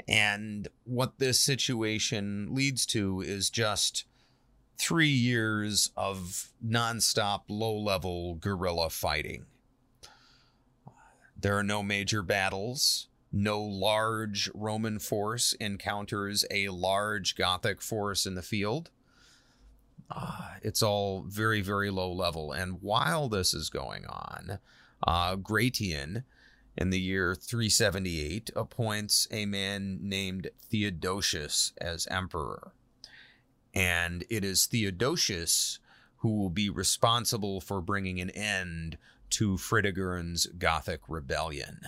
And 0.07 0.68
what 0.84 1.18
this 1.18 1.40
situation 1.40 2.49
leads 2.51 2.84
to 2.86 3.22
is 3.22 3.49
just 3.49 4.05
three 4.76 5.09
years 5.09 5.90
of 5.97 6.51
nonstop 6.64 7.44
low 7.49 7.74
level 7.74 8.34
guerrilla 8.34 8.90
fighting. 8.90 9.47
There 11.40 11.57
are 11.57 11.62
no 11.64 11.82
major 11.82 12.20
battles. 12.20 13.09
No 13.39 13.61
large 13.61 14.49
Roman 14.55 14.99
force 14.99 15.53
encounters 15.61 16.47
a 16.51 16.70
large 16.70 17.37
Gothic 17.37 17.82
force 17.82 18.24
in 18.24 18.34
the 18.34 18.41
field. 18.41 18.89
Uh, 20.11 20.55
it's 20.62 20.82
all 20.82 21.22
very, 21.28 21.61
very 21.61 21.91
low 21.91 22.11
level. 22.11 22.51
And 22.51 22.80
while 22.80 23.28
this 23.28 23.53
is 23.53 23.68
going 23.68 24.07
on, 24.07 24.59
uh, 25.07 25.37
Gratian, 25.37 26.24
in 26.78 26.89
the 26.89 26.99
year 26.99 27.34
378, 27.34 28.53
appoints 28.57 29.28
a 29.30 29.45
man 29.45 29.99
named 30.01 30.49
Theodosius 30.70 31.74
as 31.76 32.07
emperor. 32.07 32.72
And 33.74 34.24
it 34.30 34.47
is 34.47 34.64
Theodosius 34.64 35.78
who 36.20 36.39
will 36.39 36.49
be 36.49 36.70
responsible 36.70 37.61
for 37.61 37.82
bringing 37.82 38.18
an 38.18 38.30
end 38.30 38.97
to 39.28 39.59
Fritigern's 39.59 40.47
Gothic 40.47 41.03
rebellion. 41.07 41.80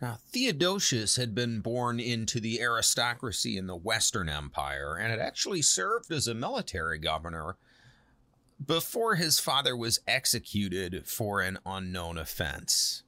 Now, 0.00 0.18
Theodosius 0.32 1.16
had 1.16 1.34
been 1.34 1.60
born 1.60 2.00
into 2.00 2.40
the 2.40 2.60
aristocracy 2.60 3.56
in 3.56 3.66
the 3.66 3.76
Western 3.76 4.28
Empire 4.28 4.96
and 4.96 5.10
had 5.10 5.20
actually 5.20 5.62
served 5.62 6.10
as 6.12 6.26
a 6.26 6.34
military 6.34 6.98
governor 6.98 7.56
before 8.64 9.14
his 9.14 9.38
father 9.38 9.76
was 9.76 10.00
executed 10.06 11.06
for 11.06 11.40
an 11.40 11.58
unknown 11.64 12.18
offense. 12.18 13.02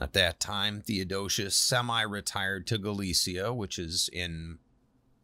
At 0.00 0.12
that 0.12 0.38
time, 0.38 0.80
Theodosius 0.80 1.56
semi 1.56 2.02
retired 2.02 2.66
to 2.68 2.78
Galicia, 2.78 3.52
which 3.52 3.78
is 3.78 4.08
in 4.12 4.58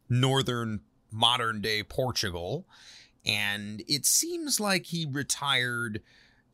northern 0.08 0.80
modern 1.10 1.60
day 1.60 1.82
Portugal, 1.82 2.66
and 3.24 3.82
it 3.86 4.04
seems 4.04 4.58
like 4.58 4.86
he 4.86 5.06
retired 5.06 6.02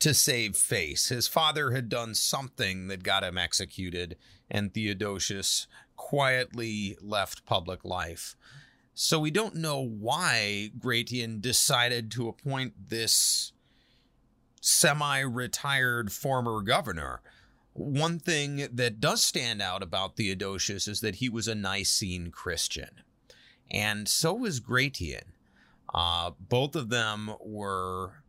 to 0.01 0.14
save 0.14 0.57
face. 0.57 1.09
His 1.09 1.28
father 1.28 1.70
had 1.70 1.88
done 1.88 2.14
something 2.14 2.88
that 2.88 3.03
got 3.03 3.22
him 3.22 3.38
executed, 3.38 4.16
and 4.51 4.72
Theodosius 4.72 5.66
quietly 5.96 6.96
left 7.01 7.44
public 7.44 7.84
life. 7.84 8.34
So 8.94 9.20
we 9.20 9.30
don't 9.30 9.55
know 9.55 9.80
why 9.80 10.72
Gratian 10.78 11.40
decided 11.40 12.11
to 12.12 12.28
appoint 12.28 12.74
this 12.88 13.53
semi 14.61 15.20
retired 15.20 16.12
former 16.12 16.62
governor. 16.62 17.20
One 17.72 18.18
thing 18.18 18.68
that 18.72 19.01
does 19.01 19.22
stand 19.22 19.62
out 19.62 19.82
about 19.82 20.16
Theodosius 20.16 20.88
is 20.88 21.01
that 21.01 21.16
he 21.16 21.28
was 21.28 21.46
a 21.46 21.55
Nicene 21.55 22.30
Christian, 22.30 23.03
and 23.70 24.09
so 24.09 24.34
was 24.34 24.61
Gratian. 24.61 25.32
Uh, 25.94 26.32
both 26.38 26.76
of 26.76 26.88
them 26.88 27.32
were 27.40 28.20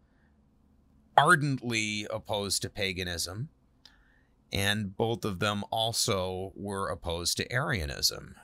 ardently 1.17 2.07
opposed 2.09 2.61
to 2.61 2.69
paganism, 2.69 3.49
and 4.51 4.95
both 4.97 5.25
of 5.25 5.39
them 5.39 5.63
also 5.71 6.51
were 6.55 6.89
opposed 6.89 7.37
to 7.37 7.51
Arianism. 7.51 8.35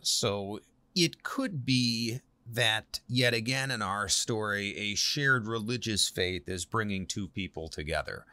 So 0.00 0.60
it 0.94 1.22
could 1.22 1.64
be 1.64 2.20
that 2.52 3.00
yet 3.08 3.34
again 3.34 3.70
in 3.70 3.82
our 3.82 4.08
story, 4.08 4.76
a 4.76 4.94
shared 4.94 5.46
religious 5.46 6.08
faith 6.08 6.48
is 6.48 6.64
bringing 6.64 7.06
two 7.06 7.28
people 7.28 7.68
together. 7.68 8.24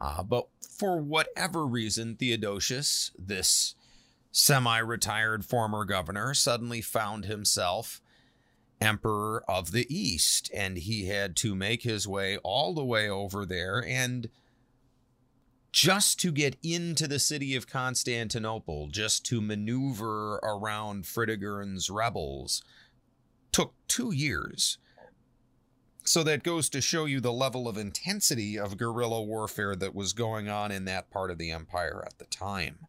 Uh, 0.00 0.22
but 0.22 0.46
for 0.78 1.00
whatever 1.00 1.66
reason, 1.66 2.14
Theodosius, 2.14 3.10
this 3.18 3.74
semi 4.30 4.78
retired 4.78 5.44
former 5.44 5.84
governor, 5.84 6.34
suddenly 6.34 6.80
found 6.80 7.24
himself 7.24 8.00
emperor 8.80 9.44
of 9.48 9.72
the 9.72 9.86
East, 9.94 10.50
and 10.54 10.78
he 10.78 11.06
had 11.06 11.36
to 11.36 11.54
make 11.54 11.82
his 11.82 12.06
way 12.06 12.38
all 12.38 12.74
the 12.74 12.84
way 12.84 13.08
over 13.08 13.44
there. 13.44 13.84
And 13.84 14.28
just 15.72 16.18
to 16.20 16.32
get 16.32 16.56
into 16.62 17.06
the 17.06 17.18
city 17.18 17.54
of 17.54 17.66
Constantinople, 17.66 18.88
just 18.88 19.24
to 19.26 19.40
maneuver 19.40 20.36
around 20.36 21.04
Fritigern's 21.04 21.90
rebels, 21.90 22.62
took 23.52 23.74
two 23.86 24.12
years. 24.12 24.78
So 26.04 26.22
that 26.22 26.42
goes 26.42 26.70
to 26.70 26.80
show 26.80 27.04
you 27.04 27.20
the 27.20 27.32
level 27.32 27.68
of 27.68 27.76
intensity 27.76 28.58
of 28.58 28.78
guerrilla 28.78 29.22
warfare 29.22 29.76
that 29.76 29.94
was 29.94 30.14
going 30.14 30.48
on 30.48 30.72
in 30.72 30.86
that 30.86 31.10
part 31.10 31.30
of 31.30 31.36
the 31.36 31.50
empire 31.50 32.02
at 32.06 32.18
the 32.18 32.24
time. 32.24 32.86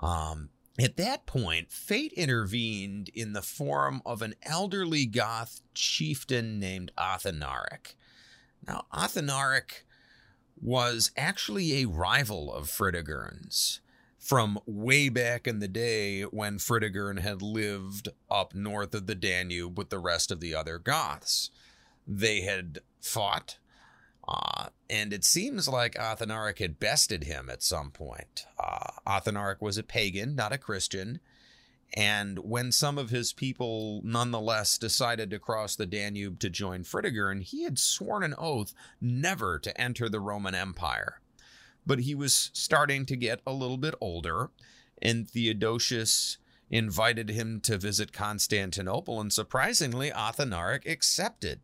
Um, 0.00 0.50
at 0.78 0.96
that 0.96 1.26
point, 1.26 1.70
fate 1.72 2.12
intervened 2.12 3.10
in 3.14 3.32
the 3.32 3.42
form 3.42 4.00
of 4.06 4.22
an 4.22 4.34
elderly 4.42 5.06
Goth 5.06 5.60
chieftain 5.74 6.60
named 6.60 6.92
Athanaric. 6.96 7.96
Now, 8.66 8.86
Athanaric 8.92 9.84
was 10.60 11.10
actually 11.16 11.82
a 11.82 11.88
rival 11.88 12.52
of 12.52 12.68
Fritigern's 12.68 13.80
from 14.18 14.58
way 14.66 15.08
back 15.08 15.46
in 15.46 15.60
the 15.60 15.68
day 15.68 16.22
when 16.22 16.58
Fritigern 16.58 17.20
had 17.20 17.40
lived 17.40 18.08
up 18.30 18.54
north 18.54 18.94
of 18.94 19.06
the 19.06 19.14
Danube 19.14 19.78
with 19.78 19.90
the 19.90 19.98
rest 19.98 20.30
of 20.30 20.40
the 20.40 20.54
other 20.54 20.78
Goths. 20.78 21.50
They 22.06 22.42
had 22.42 22.80
fought 23.00 23.58
uh, 24.28 24.66
and 24.90 25.12
it 25.12 25.24
seems 25.24 25.68
like 25.68 25.94
Athanaric 25.94 26.58
had 26.58 26.78
bested 26.78 27.24
him 27.24 27.48
at 27.48 27.62
some 27.62 27.90
point. 27.90 28.44
Uh, 28.62 28.90
Athanaric 29.06 29.62
was 29.62 29.78
a 29.78 29.82
pagan, 29.82 30.34
not 30.34 30.52
a 30.52 30.58
Christian. 30.58 31.20
And 31.94 32.38
when 32.40 32.70
some 32.70 32.98
of 32.98 33.08
his 33.08 33.32
people 33.32 34.02
nonetheless 34.04 34.76
decided 34.76 35.30
to 35.30 35.38
cross 35.38 35.74
the 35.74 35.86
Danube 35.86 36.38
to 36.40 36.50
join 36.50 36.84
Fritigern, 36.84 37.42
he 37.42 37.64
had 37.64 37.78
sworn 37.78 38.22
an 38.22 38.34
oath 38.36 38.74
never 39.00 39.58
to 39.60 39.80
enter 39.80 40.10
the 40.10 40.20
Roman 40.20 40.54
Empire. 40.54 41.20
But 41.86 42.00
he 42.00 42.14
was 42.14 42.50
starting 42.52 43.06
to 43.06 43.16
get 43.16 43.40
a 43.46 43.52
little 43.52 43.78
bit 43.78 43.94
older, 44.02 44.50
and 45.00 45.26
Theodosius 45.26 46.36
invited 46.70 47.30
him 47.30 47.60
to 47.62 47.78
visit 47.78 48.12
Constantinople, 48.12 49.22
and 49.22 49.32
surprisingly, 49.32 50.10
Athanaric 50.10 50.86
accepted. 50.86 51.60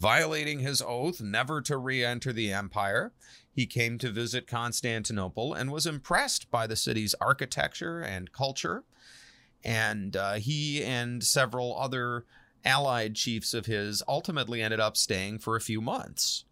Violating 0.00 0.60
his 0.60 0.80
oath 0.80 1.20
never 1.20 1.60
to 1.60 1.76
re 1.76 2.02
enter 2.02 2.32
the 2.32 2.50
empire, 2.50 3.12
he 3.52 3.66
came 3.66 3.98
to 3.98 4.10
visit 4.10 4.46
Constantinople 4.46 5.52
and 5.52 5.70
was 5.70 5.86
impressed 5.86 6.50
by 6.50 6.66
the 6.66 6.74
city's 6.74 7.14
architecture 7.20 8.00
and 8.00 8.32
culture. 8.32 8.84
And 9.62 10.16
uh, 10.16 10.34
he 10.34 10.82
and 10.82 11.22
several 11.22 11.78
other 11.78 12.24
allied 12.64 13.14
chiefs 13.14 13.52
of 13.52 13.66
his 13.66 14.02
ultimately 14.08 14.62
ended 14.62 14.80
up 14.80 14.96
staying 14.96 15.40
for 15.40 15.54
a 15.54 15.60
few 15.60 15.82
months. 15.82 16.46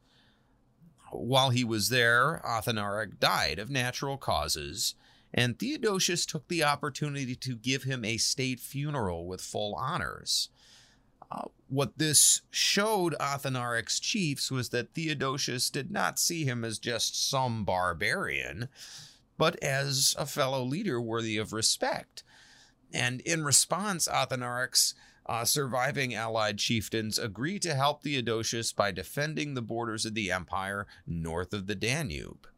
While 1.11 1.49
he 1.49 1.65
was 1.65 1.89
there, 1.89 2.43
Athanaric 2.45 3.19
died 3.19 3.59
of 3.59 3.71
natural 3.71 4.19
causes, 4.19 4.95
and 5.33 5.59
Theodosius 5.59 6.27
took 6.27 6.49
the 6.49 6.65
opportunity 6.65 7.35
to 7.35 7.57
give 7.57 7.85
him 7.85 8.05
a 8.05 8.19
state 8.19 8.61
funeral 8.61 9.27
with 9.27 9.41
full 9.41 9.75
honors. 9.75 10.51
Uh, 11.31 11.49
what 11.69 11.99
this 11.99 12.43
showed 12.51 13.15
Athanaric's 13.21 14.01
chiefs 14.01 14.51
was 14.51 14.71
that 14.71 14.95
Theodosius 14.95 15.71
did 15.71 15.91
not 15.91 16.19
see 16.19 16.45
him 16.45 16.65
as 16.65 16.79
just 16.79 17.29
some 17.29 17.65
barbarian, 17.65 18.69
but 19.37 19.63
as 19.63 20.15
a 20.19 20.27
fellow 20.27 20.65
leader 20.65 21.01
worthy 21.01 21.37
of 21.37 21.53
respect. 21.53 22.25
And 22.93 23.21
in 23.21 23.45
response, 23.45 24.09
Athanaric's 24.09 24.95
uh, 25.27 25.45
surviving 25.45 26.15
allied 26.15 26.59
chieftains 26.59 27.19
agreed 27.19 27.61
to 27.63 27.75
help 27.75 28.03
Theodosius 28.03 28.73
by 28.73 28.91
defending 28.91 29.53
the 29.53 29.63
borders 29.63 30.07
of 30.07 30.15
the 30.15 30.33
empire 30.33 30.87
north 31.07 31.53
of 31.53 31.67
the 31.67 31.75
Danube. 31.75 32.49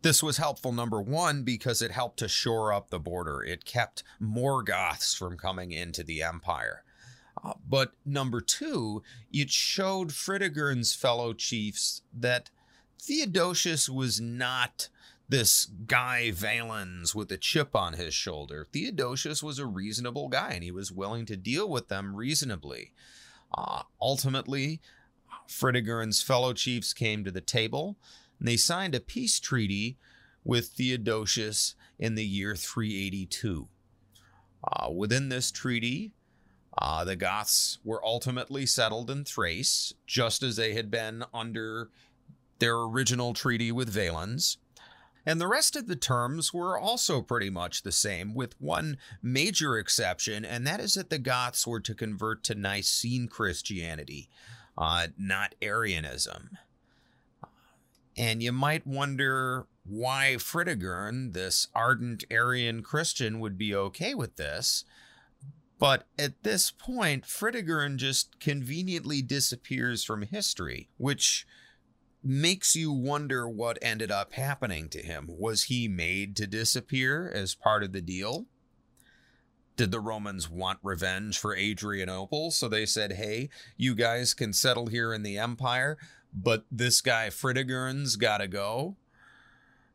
This 0.00 0.22
was 0.22 0.38
helpful, 0.38 0.72
number 0.72 1.00
one, 1.02 1.42
because 1.42 1.82
it 1.82 1.90
helped 1.90 2.18
to 2.20 2.28
shore 2.28 2.72
up 2.72 2.88
the 2.88 2.98
border. 2.98 3.42
It 3.42 3.64
kept 3.64 4.04
more 4.18 4.62
Goths 4.62 5.14
from 5.14 5.36
coming 5.36 5.72
into 5.72 6.02
the 6.02 6.22
empire. 6.22 6.82
But 7.68 7.92
number 8.04 8.40
two, 8.40 9.02
it 9.32 9.50
showed 9.50 10.08
Fritigern's 10.08 10.94
fellow 10.94 11.32
chiefs 11.32 12.02
that 12.12 12.50
Theodosius 13.00 13.88
was 13.88 14.20
not 14.20 14.88
this 15.28 15.66
guy 15.86 16.30
Valens 16.30 17.14
with 17.14 17.30
a 17.32 17.36
chip 17.36 17.74
on 17.74 17.94
his 17.94 18.14
shoulder. 18.14 18.66
Theodosius 18.72 19.42
was 19.42 19.58
a 19.58 19.66
reasonable 19.66 20.28
guy 20.28 20.52
and 20.52 20.62
he 20.62 20.70
was 20.70 20.92
willing 20.92 21.26
to 21.26 21.36
deal 21.36 21.68
with 21.68 21.88
them 21.88 22.14
reasonably. 22.14 22.92
Uh, 23.56 23.82
ultimately, 24.00 24.80
Fritigern's 25.48 26.22
fellow 26.22 26.52
chiefs 26.52 26.92
came 26.92 27.24
to 27.24 27.30
the 27.30 27.40
table 27.40 27.96
and 28.38 28.46
they 28.46 28.56
signed 28.56 28.94
a 28.94 29.00
peace 29.00 29.40
treaty 29.40 29.98
with 30.44 30.68
Theodosius 30.68 31.74
in 31.98 32.14
the 32.14 32.24
year 32.24 32.54
382. 32.54 33.68
Uh, 34.64 34.90
within 34.90 35.28
this 35.28 35.50
treaty, 35.50 36.12
uh, 36.78 37.04
the 37.04 37.16
Goths 37.16 37.78
were 37.84 38.04
ultimately 38.04 38.66
settled 38.66 39.10
in 39.10 39.24
Thrace, 39.24 39.94
just 40.06 40.42
as 40.42 40.56
they 40.56 40.74
had 40.74 40.90
been 40.90 41.24
under 41.32 41.88
their 42.58 42.76
original 42.76 43.34
treaty 43.34 43.72
with 43.72 43.88
Valens. 43.88 44.58
And 45.24 45.40
the 45.40 45.48
rest 45.48 45.74
of 45.74 45.88
the 45.88 45.96
terms 45.96 46.54
were 46.54 46.78
also 46.78 47.20
pretty 47.20 47.50
much 47.50 47.82
the 47.82 47.92
same, 47.92 48.34
with 48.34 48.60
one 48.60 48.96
major 49.20 49.76
exception, 49.76 50.44
and 50.44 50.66
that 50.66 50.78
is 50.78 50.94
that 50.94 51.10
the 51.10 51.18
Goths 51.18 51.66
were 51.66 51.80
to 51.80 51.94
convert 51.94 52.44
to 52.44 52.54
Nicene 52.54 53.26
Christianity, 53.26 54.28
uh, 54.78 55.08
not 55.18 55.56
Arianism. 55.60 56.58
And 58.16 58.42
you 58.42 58.52
might 58.52 58.86
wonder 58.86 59.66
why 59.84 60.36
Fritigern, 60.38 61.32
this 61.32 61.68
ardent 61.74 62.24
Arian 62.30 62.82
Christian, 62.82 63.40
would 63.40 63.58
be 63.58 63.74
okay 63.74 64.14
with 64.14 64.36
this. 64.36 64.84
But 65.78 66.06
at 66.18 66.42
this 66.42 66.70
point, 66.70 67.24
Fritigern 67.24 67.96
just 67.96 68.40
conveniently 68.40 69.20
disappears 69.20 70.04
from 70.04 70.22
history, 70.22 70.88
which 70.96 71.46
makes 72.24 72.74
you 72.74 72.90
wonder 72.90 73.48
what 73.48 73.78
ended 73.82 74.10
up 74.10 74.32
happening 74.32 74.88
to 74.88 75.02
him. 75.02 75.26
Was 75.28 75.64
he 75.64 75.86
made 75.86 76.34
to 76.36 76.46
disappear 76.46 77.30
as 77.32 77.54
part 77.54 77.84
of 77.84 77.92
the 77.92 78.00
deal? 78.00 78.46
Did 79.76 79.90
the 79.90 80.00
Romans 80.00 80.48
want 80.48 80.78
revenge 80.82 81.38
for 81.38 81.54
Adrianople? 81.54 82.50
So 82.50 82.68
they 82.68 82.86
said, 82.86 83.12
hey, 83.12 83.50
you 83.76 83.94
guys 83.94 84.32
can 84.32 84.54
settle 84.54 84.86
here 84.86 85.12
in 85.12 85.22
the 85.22 85.36
empire, 85.36 85.98
but 86.32 86.64
this 86.70 87.02
guy 87.02 87.28
Fritigern's 87.28 88.16
got 88.16 88.38
to 88.38 88.48
go? 88.48 88.96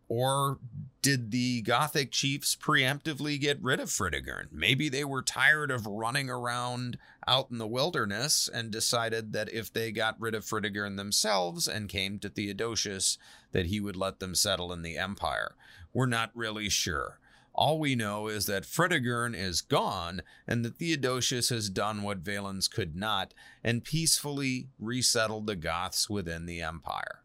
Or 0.07 0.59
did 1.01 1.31
the 1.31 1.61
Gothic 1.63 2.11
chiefs 2.11 2.55
preemptively 2.55 3.39
get 3.39 3.61
rid 3.61 3.79
of 3.79 3.89
Fritigern? 3.89 4.51
Maybe 4.51 4.87
they 4.87 5.03
were 5.03 5.23
tired 5.23 5.71
of 5.71 5.87
running 5.87 6.29
around 6.29 6.97
out 7.27 7.49
in 7.49 7.57
the 7.57 7.67
wilderness 7.67 8.49
and 8.51 8.69
decided 8.69 9.33
that 9.33 9.51
if 9.51 9.73
they 9.73 9.91
got 9.91 10.19
rid 10.19 10.35
of 10.35 10.45
Fritigern 10.45 10.97
themselves 10.97 11.67
and 11.67 11.89
came 11.89 12.19
to 12.19 12.29
Theodosius, 12.29 13.17
that 13.51 13.67
he 13.67 13.79
would 13.79 13.95
let 13.95 14.19
them 14.19 14.35
settle 14.35 14.71
in 14.71 14.83
the 14.83 14.97
empire. 14.97 15.55
We're 15.91 16.05
not 16.05 16.31
really 16.35 16.69
sure. 16.69 17.19
All 17.53 17.79
we 17.79 17.95
know 17.95 18.27
is 18.27 18.45
that 18.45 18.63
Fritigern 18.63 19.35
is 19.35 19.61
gone 19.61 20.21
and 20.47 20.63
that 20.63 20.77
Theodosius 20.77 21.49
has 21.49 21.69
done 21.69 22.03
what 22.03 22.19
Valens 22.19 22.67
could 22.67 22.95
not 22.95 23.33
and 23.63 23.83
peacefully 23.83 24.69
resettled 24.79 25.47
the 25.47 25.55
Goths 25.55 26.09
within 26.09 26.45
the 26.45 26.61
empire. 26.61 27.23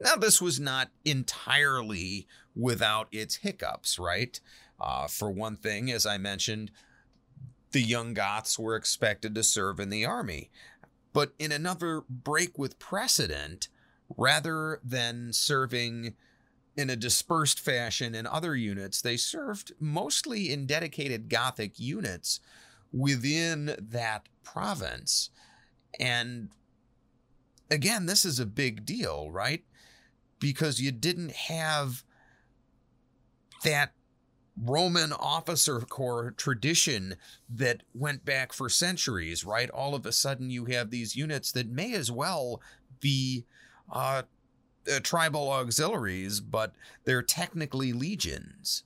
Now, 0.00 0.16
this 0.16 0.42
was 0.42 0.60
not 0.60 0.90
entirely 1.04 2.26
without 2.56 3.08
its 3.12 3.36
hiccups, 3.36 3.98
right? 3.98 4.40
Uh, 4.80 5.06
for 5.06 5.30
one 5.30 5.56
thing, 5.56 5.90
as 5.90 6.06
I 6.06 6.18
mentioned, 6.18 6.70
the 7.72 7.82
young 7.82 8.14
Goths 8.14 8.58
were 8.58 8.76
expected 8.76 9.34
to 9.34 9.42
serve 9.42 9.78
in 9.78 9.90
the 9.90 10.04
army. 10.04 10.50
But 11.12 11.32
in 11.38 11.52
another 11.52 12.02
break 12.08 12.58
with 12.58 12.78
precedent, 12.78 13.68
rather 14.16 14.80
than 14.84 15.32
serving 15.32 16.14
in 16.76 16.90
a 16.90 16.96
dispersed 16.96 17.58
fashion 17.58 18.14
in 18.14 18.26
other 18.26 18.54
units, 18.54 19.00
they 19.00 19.16
served 19.16 19.72
mostly 19.80 20.52
in 20.52 20.66
dedicated 20.66 21.28
Gothic 21.28 21.78
units 21.78 22.40
within 22.92 23.74
that 23.78 24.28
province. 24.42 25.30
And 25.98 26.50
again, 27.70 28.06
this 28.06 28.24
is 28.24 28.38
a 28.38 28.46
big 28.46 28.84
deal, 28.84 29.30
right? 29.30 29.64
because 30.38 30.80
you 30.80 30.92
didn't 30.92 31.32
have 31.32 32.04
that 33.66 33.92
Roman 34.56 35.12
officer 35.12 35.80
corps 35.80 36.30
tradition 36.30 37.16
that 37.50 37.82
went 37.92 38.24
back 38.24 38.52
for 38.52 38.68
centuries, 38.68 39.44
right? 39.44 39.68
All 39.68 39.94
of 39.94 40.06
a 40.06 40.12
sudden, 40.12 40.50
you 40.50 40.66
have 40.66 40.90
these 40.90 41.16
units 41.16 41.52
that 41.52 41.68
may 41.68 41.92
as 41.92 42.10
well 42.10 42.62
be 43.00 43.44
uh, 43.92 44.22
uh, 44.90 45.00
tribal 45.02 45.50
auxiliaries, 45.50 46.40
but 46.40 46.72
they're 47.04 47.22
technically 47.22 47.92
legions. 47.92 48.84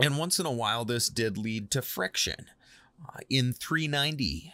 And 0.00 0.18
once 0.18 0.38
in 0.38 0.44
a 0.46 0.52
while, 0.52 0.84
this 0.84 1.08
did 1.08 1.38
lead 1.38 1.70
to 1.70 1.80
friction. 1.80 2.46
Uh, 3.08 3.20
in 3.30 3.52
390, 3.52 4.52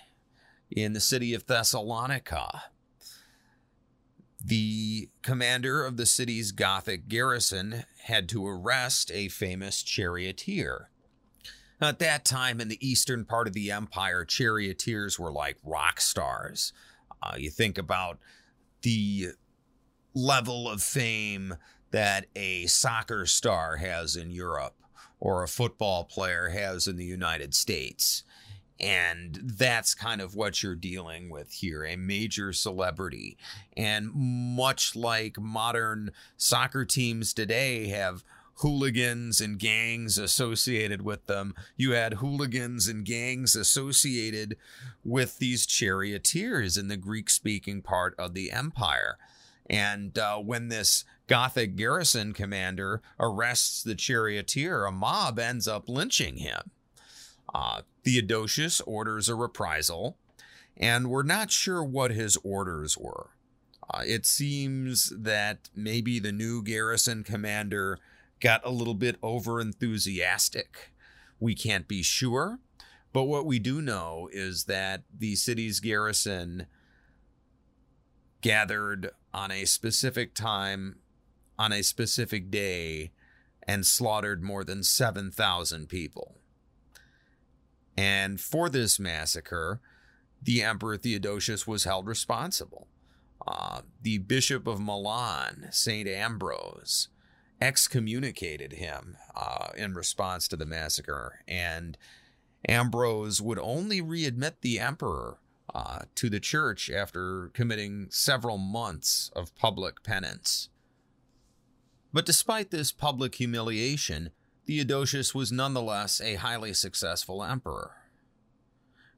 in 0.70 0.92
the 0.92 1.00
city 1.00 1.34
of 1.34 1.46
Thessalonica, 1.46 2.64
the 4.42 5.10
commander 5.22 5.84
of 5.84 5.96
the 5.96 6.06
city's 6.06 6.52
Gothic 6.52 7.08
garrison 7.08 7.84
had 8.04 8.28
to 8.30 8.46
arrest 8.46 9.10
a 9.12 9.28
famous 9.28 9.82
charioteer. 9.82 10.90
At 11.80 11.98
that 12.00 12.24
time, 12.24 12.60
in 12.60 12.68
the 12.68 12.86
eastern 12.86 13.24
part 13.24 13.46
of 13.46 13.52
the 13.52 13.70
empire, 13.70 14.24
charioteers 14.24 15.18
were 15.18 15.32
like 15.32 15.58
rock 15.62 16.00
stars. 16.00 16.72
Uh, 17.22 17.34
you 17.36 17.50
think 17.50 17.78
about 17.78 18.18
the 18.82 19.28
level 20.14 20.68
of 20.68 20.82
fame 20.82 21.56
that 21.90 22.26
a 22.34 22.66
soccer 22.66 23.26
star 23.26 23.76
has 23.76 24.16
in 24.16 24.30
Europe 24.30 24.74
or 25.20 25.42
a 25.42 25.48
football 25.48 26.04
player 26.04 26.48
has 26.48 26.86
in 26.86 26.96
the 26.96 27.04
United 27.04 27.54
States. 27.54 28.24
And 28.80 29.40
that's 29.42 29.94
kind 29.94 30.20
of 30.20 30.36
what 30.36 30.62
you're 30.62 30.76
dealing 30.76 31.30
with 31.30 31.52
here 31.52 31.84
a 31.84 31.96
major 31.96 32.52
celebrity. 32.52 33.36
And 33.76 34.12
much 34.14 34.94
like 34.94 35.38
modern 35.38 36.12
soccer 36.36 36.84
teams 36.84 37.34
today 37.34 37.88
have 37.88 38.22
hooligans 38.58 39.40
and 39.40 39.58
gangs 39.58 40.18
associated 40.18 41.02
with 41.02 41.26
them, 41.26 41.54
you 41.76 41.92
had 41.92 42.14
hooligans 42.14 42.88
and 42.88 43.04
gangs 43.04 43.54
associated 43.54 44.56
with 45.04 45.38
these 45.38 45.66
charioteers 45.66 46.76
in 46.76 46.88
the 46.88 46.96
Greek 46.96 47.30
speaking 47.30 47.82
part 47.82 48.14
of 48.18 48.34
the 48.34 48.50
empire. 48.50 49.16
And 49.70 50.18
uh, 50.18 50.38
when 50.38 50.68
this 50.68 51.04
Gothic 51.28 51.76
garrison 51.76 52.32
commander 52.32 53.02
arrests 53.20 53.82
the 53.82 53.94
charioteer, 53.94 54.86
a 54.86 54.92
mob 54.92 55.38
ends 55.38 55.68
up 55.68 55.88
lynching 55.88 56.38
him. 56.38 56.70
Uh, 57.54 57.82
Theodosius 58.08 58.80
orders 58.86 59.28
a 59.28 59.34
reprisal, 59.34 60.16
and 60.78 61.10
we're 61.10 61.22
not 61.22 61.50
sure 61.50 61.84
what 61.84 62.10
his 62.10 62.38
orders 62.38 62.96
were. 62.96 63.32
Uh, 63.92 64.02
it 64.06 64.24
seems 64.24 65.12
that 65.14 65.68
maybe 65.76 66.18
the 66.18 66.32
new 66.32 66.62
garrison 66.62 67.22
commander 67.22 67.98
got 68.40 68.64
a 68.64 68.70
little 68.70 68.94
bit 68.94 69.16
over 69.22 69.60
enthusiastic. 69.60 70.94
We 71.38 71.54
can't 71.54 71.86
be 71.86 72.02
sure, 72.02 72.60
but 73.12 73.24
what 73.24 73.44
we 73.44 73.58
do 73.58 73.82
know 73.82 74.30
is 74.32 74.64
that 74.64 75.02
the 75.14 75.34
city's 75.34 75.78
garrison 75.78 76.66
gathered 78.40 79.10
on 79.34 79.50
a 79.50 79.66
specific 79.66 80.34
time, 80.34 81.00
on 81.58 81.74
a 81.74 81.82
specific 81.82 82.50
day, 82.50 83.10
and 83.64 83.84
slaughtered 83.84 84.42
more 84.42 84.64
than 84.64 84.82
7,000 84.82 85.90
people. 85.90 86.37
And 87.98 88.40
for 88.40 88.68
this 88.68 89.00
massacre, 89.00 89.80
the 90.40 90.62
Emperor 90.62 90.96
Theodosius 90.96 91.66
was 91.66 91.82
held 91.82 92.06
responsible. 92.06 92.86
Uh, 93.44 93.80
the 94.00 94.18
Bishop 94.18 94.68
of 94.68 94.80
Milan, 94.80 95.66
St. 95.72 96.06
Ambrose, 96.06 97.08
excommunicated 97.60 98.74
him 98.74 99.16
uh, 99.34 99.70
in 99.76 99.94
response 99.94 100.46
to 100.46 100.54
the 100.54 100.64
massacre, 100.64 101.40
and 101.48 101.98
Ambrose 102.68 103.42
would 103.42 103.58
only 103.58 104.00
readmit 104.00 104.60
the 104.60 104.78
emperor 104.78 105.38
uh, 105.74 106.02
to 106.14 106.30
the 106.30 106.38
church 106.38 106.88
after 106.88 107.48
committing 107.48 108.06
several 108.10 108.58
months 108.58 109.32
of 109.34 109.56
public 109.56 110.04
penance. 110.04 110.68
But 112.12 112.26
despite 112.26 112.70
this 112.70 112.92
public 112.92 113.34
humiliation, 113.34 114.30
Theodosius 114.68 115.34
was 115.34 115.50
nonetheless 115.50 116.20
a 116.20 116.34
highly 116.34 116.74
successful 116.74 117.42
emperor. 117.42 117.92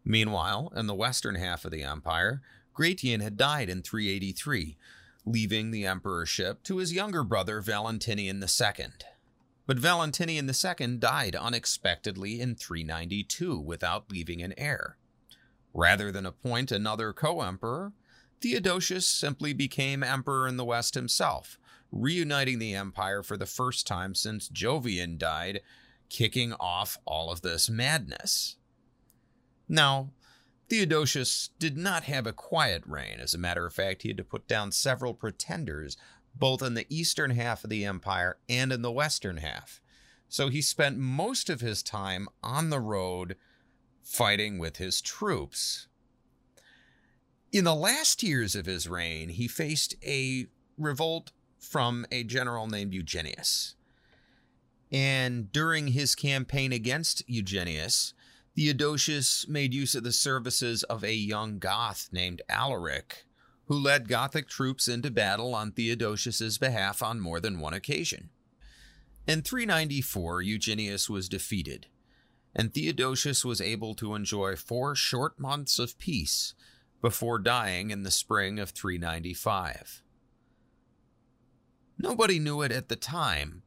Meanwhile, 0.05 0.73
in 0.77 0.87
the 0.87 0.95
western 0.95 1.35
half 1.35 1.65
of 1.65 1.73
the 1.73 1.83
empire, 1.83 2.41
Gratian 2.73 3.21
had 3.21 3.37
died 3.37 3.69
in 3.69 3.83
383, 3.83 4.77
leaving 5.27 5.73
the 5.73 5.87
emperorship 5.87 6.63
to 6.63 6.77
his 6.77 6.93
younger 6.93 7.25
brother 7.25 7.61
Valentinian 7.61 8.41
II. 8.41 8.87
But 9.67 9.81
Valentinian 9.81 10.49
II 10.49 10.97
died 10.99 11.35
unexpectedly 11.35 12.41
in 12.41 12.55
392 12.55 13.59
without 13.59 14.09
leaving 14.09 14.43
an 14.43 14.55
heir. 14.57 14.99
Rather 15.75 16.13
than 16.13 16.27
appoint 16.27 16.71
another 16.71 17.13
co 17.13 17.41
emperor, 17.41 17.93
Theodosius 18.41 19.09
simply 19.09 19.53
became 19.53 20.05
emperor 20.05 20.47
in 20.47 20.57
the 20.57 20.65
West 20.65 20.95
himself, 20.95 21.59
reuniting 21.93 22.59
the 22.59 22.75
empire 22.75 23.23
for 23.23 23.37
the 23.37 23.47
first 23.47 23.87
time 23.87 24.15
since 24.15 24.49
Jovian 24.49 25.19
died, 25.19 25.61
kicking 26.09 26.53
off 26.55 26.99
all 27.05 27.31
of 27.31 27.43
this 27.43 27.71
madness. 27.71 28.57
Now, 29.69 30.11
Theodosius 30.69 31.51
did 31.59 31.77
not 31.77 32.05
have 32.05 32.27
a 32.27 32.33
quiet 32.33 32.85
reign. 32.87 33.19
As 33.21 33.35
a 33.35 33.39
matter 33.39 33.67
of 33.67 33.75
fact, 33.75 34.03
he 34.03 34.09
had 34.09 34.17
to 34.19 34.25
put 34.25 34.47
down 34.47 34.71
several 34.71 35.15
pretenders, 35.15 35.97
both 36.35 36.63
in 36.63 36.75
the 36.75 36.87
eastern 36.89 37.33
half 37.33 37.65
of 37.65 37.71
the 37.71 37.85
empire 37.85 38.39
and 38.49 38.73
in 38.73 38.83
the 38.83 38.93
western 38.93 39.39
half. 39.39 39.81
So 40.29 40.49
he 40.49 40.63
spent 40.63 40.97
most 40.97 41.51
of 41.51 41.61
his 41.61 41.83
time 41.83 42.29
on 42.43 42.71
the 42.71 42.79
road 42.79 43.37
fighting 44.05 44.59
with 44.59 44.77
his 44.77 45.01
troops. 45.01 45.89
In 47.51 47.65
the 47.65 47.75
last 47.75 48.23
years 48.23 48.55
of 48.55 48.67
his 48.67 48.89
reign, 48.89 49.31
he 49.31 49.49
faced 49.49 49.97
a 50.05 50.47
revolt 50.79 51.33
from 51.61 52.07
a 52.11 52.25
general 52.25 52.67
named 52.67 52.93
Eugenius. 52.95 53.77
And 54.91 55.53
during 55.53 55.89
his 55.89 56.15
campaign 56.15 56.73
against 56.73 57.23
Eugenius, 57.29 58.13
Theodosius 58.57 59.47
made 59.49 59.73
use 59.73 59.95
of 59.95 60.03
the 60.03 60.13
services 60.13 60.83
of 60.85 61.05
a 61.05 61.15
young 61.15 61.59
Goth 61.59 62.09
named 62.13 62.43
Alaric, 62.49 63.25
who 63.67 63.79
led 63.79 64.09
Gothic 64.09 64.49
troops 64.49 64.89
into 64.89 65.11
battle 65.11 65.55
on 65.55 65.71
Theodosius's 65.71 66.59
behalf 66.59 67.03
on 67.03 67.21
more 67.21 67.39
than 67.39 67.61
one 67.61 67.75
occasion. 67.75 68.31
In 69.29 69.43
394, 69.43 70.43
Eugenius 70.43 71.09
was 71.09 71.29
defeated, 71.29 71.87
and 72.55 72.75
Theodosius 72.75 73.45
was 73.45 73.61
able 73.61 73.95
to 73.95 74.17
enjoy 74.17 74.57
four 74.57 74.97
short 74.97 75.39
months 75.39 75.79
of 75.79 75.99
peace 75.99 76.55
before 77.01 77.39
dying 77.39 77.91
in 77.91 78.03
the 78.03 78.11
spring 78.11 78.59
of 78.59 78.71
395. 78.71 80.03
Nobody 82.03 82.39
knew 82.39 82.63
it 82.63 82.73
at 82.73 82.89
the 82.89 82.97
time, 82.97 83.63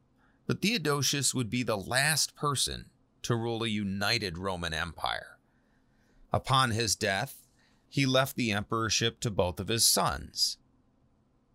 but 0.47 0.59
Theodosius 0.59 1.35
would 1.35 1.51
be 1.51 1.61
the 1.61 1.77
last 1.77 2.35
person 2.35 2.89
to 3.21 3.35
rule 3.35 3.63
a 3.63 3.67
united 3.67 4.39
Roman 4.39 4.73
Empire. 4.73 5.37
Upon 6.31 6.71
his 6.71 6.95
death, 6.95 7.47
he 7.87 8.07
left 8.07 8.35
the 8.35 8.51
emperorship 8.51 9.19
to 9.19 9.29
both 9.29 9.59
of 9.59 9.67
his 9.67 9.85
sons. 9.85 10.57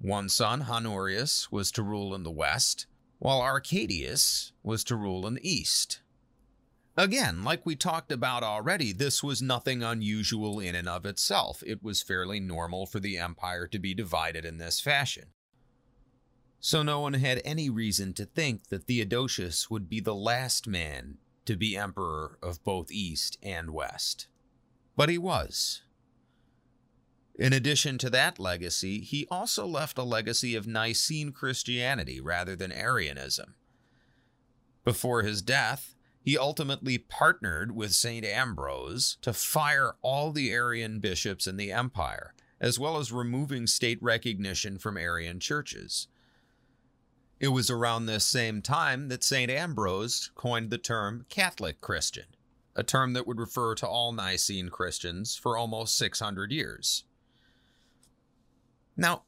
One 0.01 0.29
son, 0.29 0.67
Honorius, 0.71 1.51
was 1.51 1.73
to 1.73 1.83
rule 1.83 2.15
in 2.15 2.23
the 2.23 2.31
west, 2.31 2.87
while 3.19 3.41
Arcadius 3.41 4.53
was 4.63 4.85
to 4.85 4.95
rule 4.95 5.27
in 5.27 5.35
the 5.35 5.51
east. 5.51 6.01
Again, 6.97 7.43
like 7.43 7.67
we 7.67 7.75
talked 7.75 8.13
about 8.13 8.45
already, 8.45 8.93
this 8.93 9.21
was 9.21 9.43
nothing 9.43 9.83
unusual 9.83 10.61
in 10.61 10.77
and 10.77 10.89
of 10.89 11.05
itself. 11.07 11.61
It 11.67 11.83
was 11.83 12.05
fairly 12.05 12.39
normal 12.39 12.87
for 12.87 13.01
the 13.01 13.19
empire 13.19 13.67
to 13.67 13.81
be 13.81 13.95
divided 13.95 14.45
in 14.45 14.59
this 14.59 14.79
fashion. 14.79 15.33
So 16.61 16.83
no 16.83 17.01
one 17.01 17.15
had 17.15 17.41
any 17.45 17.71
reason 17.71 18.13
to 18.15 18.25
think 18.25 18.69
that 18.69 18.85
Theodosius 18.85 19.71
would 19.71 19.89
be 19.89 20.01
the 20.01 20.15
last 20.15 20.67
man 20.67 21.19
to 21.45 21.57
be 21.57 21.77
emperor 21.77 22.39
of 22.43 22.65
both 22.65 22.91
East 22.91 23.39
and 23.43 23.71
West. 23.71 24.27
But 24.97 25.09
he 25.09 25.19
was. 25.19 25.83
In 27.39 27.53
addition 27.53 27.99
to 27.99 28.11
that 28.11 28.41
legacy, 28.41 29.01
he 29.01 29.27
also 29.31 29.65
left 29.65 29.97
a 29.97 30.03
legacy 30.03 30.57
of 30.57 30.67
Nicene 30.67 31.31
Christianity 31.31 32.21
rather 32.21 32.57
than 32.57 32.73
Arianism. 32.73 33.55
Before 34.85 35.23
his 35.23 35.41
death, 35.41 35.95
he 36.21 36.37
ultimately 36.37 36.99
partnered 36.99 37.75
with 37.77 37.95
St. 37.95 38.27
Ambrose 38.27 39.19
to 39.23 39.33
fire 39.33 39.95
all 40.03 40.33
the 40.33 40.51
Arian 40.51 40.99
bishops 40.99 41.47
in 41.47 41.57
the 41.57 41.71
empire, 41.71 42.35
as 42.61 42.79
well 42.79 42.97
as 42.97 43.13
removing 43.13 43.69
state 43.69 44.03
recognition 44.03 44.77
from 44.79 44.99
Arian 44.99 45.39
churches. 45.39 46.09
It 47.41 47.49
was 47.49 47.71
around 47.71 48.07
this 48.07 48.25
same 48.25 48.63
time 48.63 49.09
that 49.09 49.23
St. 49.23 49.51
Ambrose 49.51 50.31
coined 50.35 50.71
the 50.71 50.79
term 50.79 51.25
Catholic 51.29 51.81
Christian, 51.81 52.25
a 52.75 52.83
term 52.83 53.13
that 53.13 53.27
would 53.27 53.39
refer 53.39 53.77
to 53.77 53.87
all 53.87 54.13
Nicene 54.13 54.71
Christians 54.71 55.37
for 55.37 55.57
almost 55.57 55.97
600 55.97 56.51
years. 56.51 57.05
Now, 58.97 59.23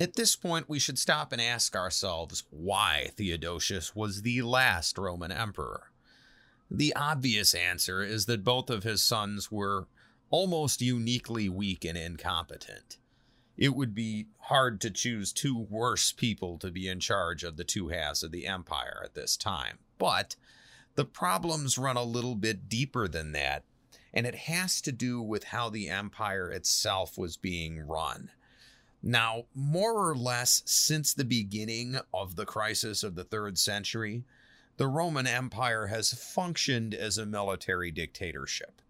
at 0.00 0.14
this 0.16 0.34
point, 0.34 0.68
we 0.68 0.80
should 0.80 0.98
stop 0.98 1.32
and 1.32 1.40
ask 1.40 1.76
ourselves 1.76 2.42
why 2.50 3.10
Theodosius 3.16 3.94
was 3.94 4.22
the 4.22 4.42
last 4.42 4.98
Roman 4.98 5.30
emperor. 5.30 5.92
The 6.68 6.92
obvious 6.96 7.54
answer 7.54 8.02
is 8.02 8.26
that 8.26 8.42
both 8.42 8.68
of 8.68 8.82
his 8.82 9.00
sons 9.00 9.52
were 9.52 9.86
almost 10.30 10.80
uniquely 10.80 11.48
weak 11.48 11.84
and 11.84 11.96
incompetent 11.96 12.98
it 13.56 13.74
would 13.74 13.94
be 13.94 14.26
hard 14.38 14.80
to 14.80 14.90
choose 14.90 15.32
two 15.32 15.58
worse 15.58 16.12
people 16.12 16.58
to 16.58 16.70
be 16.70 16.88
in 16.88 17.00
charge 17.00 17.44
of 17.44 17.56
the 17.56 17.64
two 17.64 17.88
halves 17.88 18.22
of 18.22 18.32
the 18.32 18.46
empire 18.46 19.00
at 19.04 19.14
this 19.14 19.36
time. 19.36 19.78
But 19.98 20.36
the 20.96 21.04
problems 21.04 21.78
run 21.78 21.96
a 21.96 22.02
little 22.02 22.34
bit 22.34 22.68
deeper 22.68 23.06
than 23.08 23.32
that, 23.32 23.64
and 24.12 24.26
it 24.26 24.34
has 24.34 24.80
to 24.82 24.92
do 24.92 25.20
with 25.20 25.44
how 25.44 25.70
the 25.70 25.88
empire 25.88 26.50
itself 26.50 27.16
was 27.16 27.36
being 27.36 27.80
run. 27.80 28.30
Now, 29.02 29.44
more 29.54 30.08
or 30.08 30.16
less 30.16 30.62
since 30.64 31.12
the 31.12 31.24
beginning 31.24 31.98
of 32.12 32.36
the 32.36 32.46
crisis 32.46 33.02
of 33.02 33.16
the 33.16 33.24
third 33.24 33.58
century, 33.58 34.24
the 34.76 34.86
Roman 34.88 35.26
Empire 35.26 35.88
has 35.88 36.14
functioned 36.14 36.94
as 36.94 37.18
a 37.18 37.26
military 37.26 37.90
dictatorship. 37.90 38.80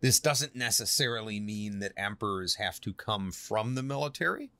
This 0.00 0.20
doesn't 0.20 0.54
necessarily 0.54 1.40
mean 1.40 1.78
that 1.78 1.92
emperors 1.96 2.56
have 2.56 2.80
to 2.82 2.92
come 2.92 3.32
from 3.32 3.74
the 3.74 3.82
military. 3.82 4.50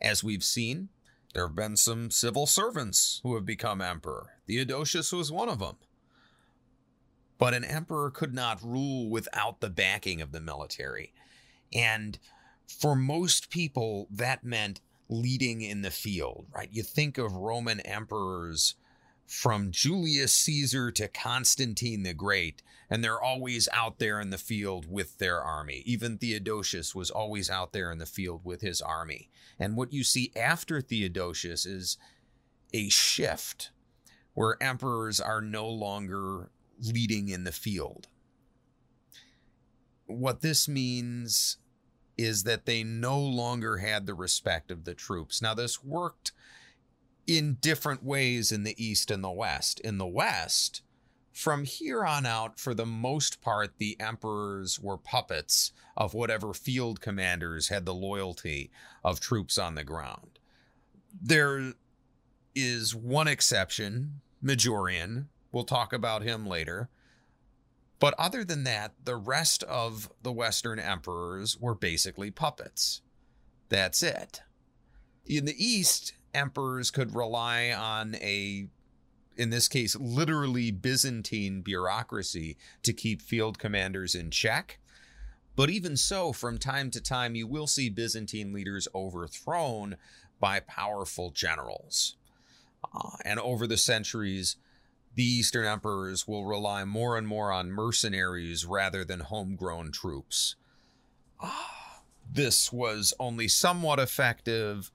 As 0.00 0.22
we've 0.22 0.44
seen, 0.44 0.90
there 1.32 1.46
have 1.46 1.56
been 1.56 1.76
some 1.76 2.10
civil 2.10 2.46
servants 2.46 3.20
who 3.22 3.34
have 3.34 3.46
become 3.46 3.80
emperor. 3.80 4.34
Theodosius 4.46 5.12
was 5.12 5.32
one 5.32 5.48
of 5.48 5.58
them. 5.58 5.76
But 7.38 7.54
an 7.54 7.64
emperor 7.64 8.10
could 8.10 8.34
not 8.34 8.62
rule 8.62 9.08
without 9.08 9.60
the 9.60 9.70
backing 9.70 10.20
of 10.20 10.32
the 10.32 10.40
military. 10.40 11.12
And 11.72 12.18
for 12.66 12.94
most 12.94 13.50
people, 13.50 14.06
that 14.10 14.44
meant 14.44 14.80
leading 15.08 15.60
in 15.60 15.82
the 15.82 15.90
field, 15.90 16.46
right? 16.54 16.68
You 16.70 16.82
think 16.82 17.18
of 17.18 17.34
Roman 17.34 17.80
emperors 17.80 18.76
from 19.26 19.70
Julius 19.70 20.32
Caesar 20.32 20.90
to 20.92 21.08
Constantine 21.08 22.02
the 22.02 22.14
Great, 22.14 22.62
and 22.90 23.02
they're 23.02 23.20
always 23.20 23.68
out 23.72 23.98
there 23.98 24.20
in 24.20 24.30
the 24.30 24.38
field 24.38 24.90
with 24.90 25.18
their 25.18 25.40
army. 25.40 25.82
Even 25.86 26.18
Theodosius 26.18 26.94
was 26.94 27.10
always 27.10 27.50
out 27.50 27.72
there 27.72 27.90
in 27.90 27.98
the 27.98 28.06
field 28.06 28.42
with 28.44 28.60
his 28.60 28.80
army. 28.80 29.30
And 29.58 29.76
what 29.76 29.92
you 29.92 30.04
see 30.04 30.32
after 30.36 30.80
Theodosius 30.80 31.66
is 31.66 31.98
a 32.72 32.88
shift 32.88 33.70
where 34.34 34.62
emperors 34.62 35.20
are 35.20 35.40
no 35.40 35.68
longer 35.68 36.50
leading 36.80 37.28
in 37.28 37.44
the 37.44 37.52
field. 37.52 38.08
What 40.06 40.40
this 40.40 40.68
means 40.68 41.58
is 42.16 42.44
that 42.44 42.66
they 42.66 42.84
no 42.84 43.18
longer 43.18 43.78
had 43.78 44.06
the 44.06 44.14
respect 44.14 44.70
of 44.70 44.84
the 44.84 44.94
troops. 44.94 45.40
Now, 45.40 45.54
this 45.54 45.82
worked 45.82 46.32
in 47.26 47.54
different 47.60 48.04
ways 48.04 48.52
in 48.52 48.64
the 48.64 48.84
East 48.84 49.10
and 49.10 49.24
the 49.24 49.30
West. 49.30 49.80
In 49.80 49.98
the 49.98 50.06
West, 50.06 50.82
from 51.34 51.64
here 51.64 52.04
on 52.04 52.24
out, 52.24 52.60
for 52.60 52.74
the 52.74 52.86
most 52.86 53.40
part, 53.40 53.78
the 53.78 53.98
emperors 53.98 54.78
were 54.78 54.96
puppets 54.96 55.72
of 55.96 56.14
whatever 56.14 56.54
field 56.54 57.00
commanders 57.00 57.68
had 57.68 57.84
the 57.84 57.92
loyalty 57.92 58.70
of 59.02 59.18
troops 59.18 59.58
on 59.58 59.74
the 59.74 59.82
ground. 59.82 60.38
There 61.20 61.72
is 62.54 62.94
one 62.94 63.26
exception, 63.26 64.20
Majorian. 64.42 65.26
We'll 65.50 65.64
talk 65.64 65.92
about 65.92 66.22
him 66.22 66.46
later. 66.46 66.88
But 67.98 68.14
other 68.16 68.44
than 68.44 68.62
that, 68.64 68.92
the 69.04 69.16
rest 69.16 69.64
of 69.64 70.08
the 70.22 70.32
Western 70.32 70.78
emperors 70.78 71.58
were 71.60 71.74
basically 71.74 72.30
puppets. 72.30 73.00
That's 73.70 74.04
it. 74.04 74.42
In 75.26 75.46
the 75.46 75.64
East, 75.64 76.12
emperors 76.32 76.92
could 76.92 77.16
rely 77.16 77.72
on 77.72 78.14
a 78.16 78.68
in 79.36 79.50
this 79.50 79.68
case 79.68 79.96
literally 79.96 80.70
byzantine 80.70 81.60
bureaucracy 81.60 82.56
to 82.82 82.92
keep 82.92 83.22
field 83.22 83.58
commanders 83.58 84.14
in 84.14 84.30
check. 84.30 84.78
But 85.56 85.70
even 85.70 85.96
so 85.96 86.32
from 86.32 86.58
time 86.58 86.90
to 86.90 87.00
time 87.00 87.34
you 87.34 87.46
will 87.46 87.66
see 87.66 87.88
byzantine 87.88 88.52
leaders 88.52 88.88
overthrown 88.94 89.96
by 90.40 90.60
powerful 90.60 91.30
generals. 91.30 92.16
Uh, 92.94 93.16
and 93.24 93.38
over 93.40 93.66
the 93.66 93.76
centuries 93.76 94.56
the 95.14 95.24
eastern 95.24 95.64
emperors 95.64 96.26
will 96.26 96.44
rely 96.44 96.84
more 96.84 97.16
and 97.16 97.26
more 97.26 97.52
on 97.52 97.70
mercenaries 97.70 98.66
rather 98.66 99.04
than 99.04 99.20
homegrown 99.20 99.92
troops. 99.92 100.56
Uh, 101.40 101.50
this 102.32 102.72
was 102.72 103.14
only 103.20 103.46
somewhat 103.46 104.00
effective 104.00 104.90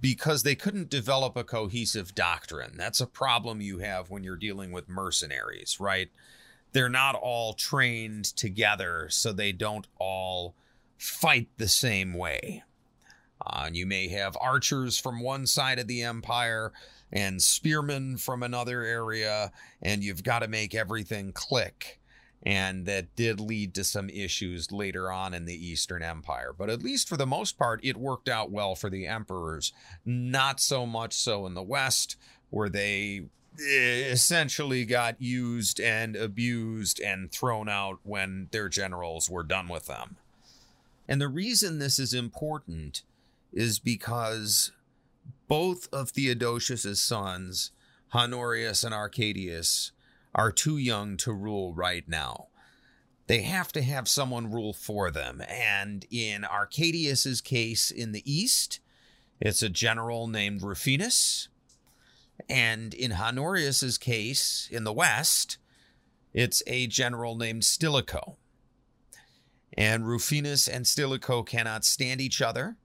because 0.00 0.42
they 0.42 0.54
couldn't 0.54 0.90
develop 0.90 1.36
a 1.36 1.44
cohesive 1.44 2.14
doctrine. 2.14 2.76
That's 2.76 3.00
a 3.00 3.06
problem 3.06 3.60
you 3.60 3.78
have 3.78 4.10
when 4.10 4.22
you're 4.22 4.36
dealing 4.36 4.70
with 4.70 4.88
mercenaries, 4.88 5.78
right? 5.80 6.08
They're 6.72 6.88
not 6.88 7.14
all 7.14 7.54
trained 7.54 8.24
together, 8.24 9.08
so 9.10 9.32
they 9.32 9.52
don't 9.52 9.86
all 9.98 10.54
fight 10.98 11.48
the 11.58 11.68
same 11.68 12.14
way. 12.14 12.62
Uh, 13.44 13.68
you 13.72 13.86
may 13.86 14.08
have 14.08 14.36
archers 14.40 14.98
from 14.98 15.20
one 15.20 15.46
side 15.46 15.78
of 15.78 15.88
the 15.88 16.02
empire 16.02 16.72
and 17.12 17.42
spearmen 17.42 18.16
from 18.16 18.42
another 18.42 18.82
area, 18.82 19.52
and 19.82 20.04
you've 20.04 20.22
got 20.22 20.38
to 20.38 20.48
make 20.48 20.74
everything 20.74 21.32
click 21.32 21.98
and 22.44 22.86
that 22.86 23.14
did 23.14 23.40
lead 23.40 23.74
to 23.74 23.84
some 23.84 24.08
issues 24.08 24.72
later 24.72 25.12
on 25.12 25.32
in 25.32 25.44
the 25.44 25.66
Eastern 25.66 26.02
Empire. 26.02 26.52
But 26.56 26.70
at 26.70 26.82
least 26.82 27.08
for 27.08 27.16
the 27.16 27.26
most 27.26 27.56
part, 27.56 27.80
it 27.84 27.96
worked 27.96 28.28
out 28.28 28.50
well 28.50 28.74
for 28.74 28.90
the 28.90 29.06
emperors. 29.06 29.72
Not 30.04 30.60
so 30.60 30.84
much 30.84 31.12
so 31.12 31.46
in 31.46 31.54
the 31.54 31.62
West, 31.62 32.16
where 32.50 32.68
they 32.68 33.26
eh, 33.60 34.10
essentially 34.10 34.84
got 34.84 35.22
used 35.22 35.80
and 35.80 36.16
abused 36.16 37.00
and 37.00 37.30
thrown 37.30 37.68
out 37.68 38.00
when 38.02 38.48
their 38.50 38.68
generals 38.68 39.30
were 39.30 39.44
done 39.44 39.68
with 39.68 39.86
them. 39.86 40.16
And 41.08 41.20
the 41.20 41.28
reason 41.28 41.78
this 41.78 41.98
is 41.98 42.12
important 42.14 43.02
is 43.52 43.78
because 43.78 44.72
both 45.46 45.88
of 45.92 46.10
Theodosius's 46.10 47.02
sons, 47.02 47.70
Honorius 48.12 48.82
and 48.82 48.94
Arcadius, 48.94 49.92
are 50.34 50.52
too 50.52 50.76
young 50.78 51.16
to 51.18 51.32
rule 51.32 51.74
right 51.74 52.08
now. 52.08 52.48
They 53.26 53.42
have 53.42 53.72
to 53.72 53.82
have 53.82 54.08
someone 54.08 54.50
rule 54.50 54.72
for 54.72 55.10
them. 55.10 55.42
And 55.48 56.04
in 56.10 56.44
Arcadius's 56.44 57.40
case 57.40 57.90
in 57.90 58.12
the 58.12 58.30
east, 58.30 58.80
it's 59.40 59.62
a 59.62 59.68
general 59.68 60.26
named 60.26 60.62
Rufinus. 60.62 61.48
And 62.48 62.92
in 62.94 63.12
Honorius's 63.12 63.98
case 63.98 64.68
in 64.70 64.84
the 64.84 64.92
west, 64.92 65.58
it's 66.32 66.62
a 66.66 66.86
general 66.86 67.36
named 67.36 67.64
Stilicho. 67.64 68.36
And 69.74 70.06
Rufinus 70.06 70.68
and 70.68 70.86
Stilicho 70.86 71.42
cannot 71.42 71.84
stand 71.84 72.20
each 72.20 72.42
other. 72.42 72.76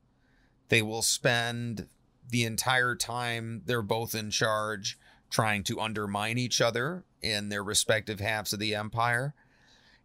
They 0.69 0.81
will 0.81 1.01
spend 1.01 1.87
the 2.29 2.43
entire 2.43 2.95
time 2.95 3.61
they're 3.65 3.81
both 3.81 4.13
in 4.13 4.31
charge 4.31 4.97
trying 5.29 5.63
to 5.63 5.79
undermine 5.79 6.37
each 6.37 6.61
other 6.61 7.03
in 7.21 7.49
their 7.49 7.63
respective 7.63 8.19
halves 8.19 8.53
of 8.53 8.59
the 8.59 8.75
empire. 8.75 9.33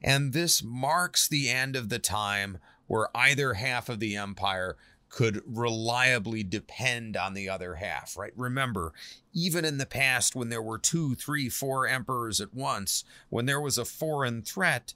And 0.02 0.32
this 0.32 0.62
marks 0.62 1.28
the 1.28 1.48
end 1.48 1.76
of 1.76 1.88
the 1.88 1.98
time 1.98 2.58
where 2.86 3.08
either 3.14 3.54
half 3.54 3.88
of 3.88 4.00
the 4.00 4.16
empire 4.16 4.76
could 5.08 5.42
reliably 5.46 6.42
depend 6.42 7.16
on 7.16 7.34
the 7.34 7.48
other 7.48 7.74
half, 7.74 8.16
right? 8.16 8.32
Remember, 8.34 8.92
even 9.34 9.64
in 9.64 9.76
the 9.76 9.86
past, 9.86 10.34
when 10.34 10.48
there 10.48 10.62
were 10.62 10.78
two, 10.78 11.14
three, 11.14 11.50
four 11.50 11.86
emperors 11.86 12.40
at 12.40 12.54
once, 12.54 13.04
when 13.28 13.44
there 13.44 13.60
was 13.60 13.76
a 13.76 13.84
foreign 13.84 14.42
threat, 14.42 14.94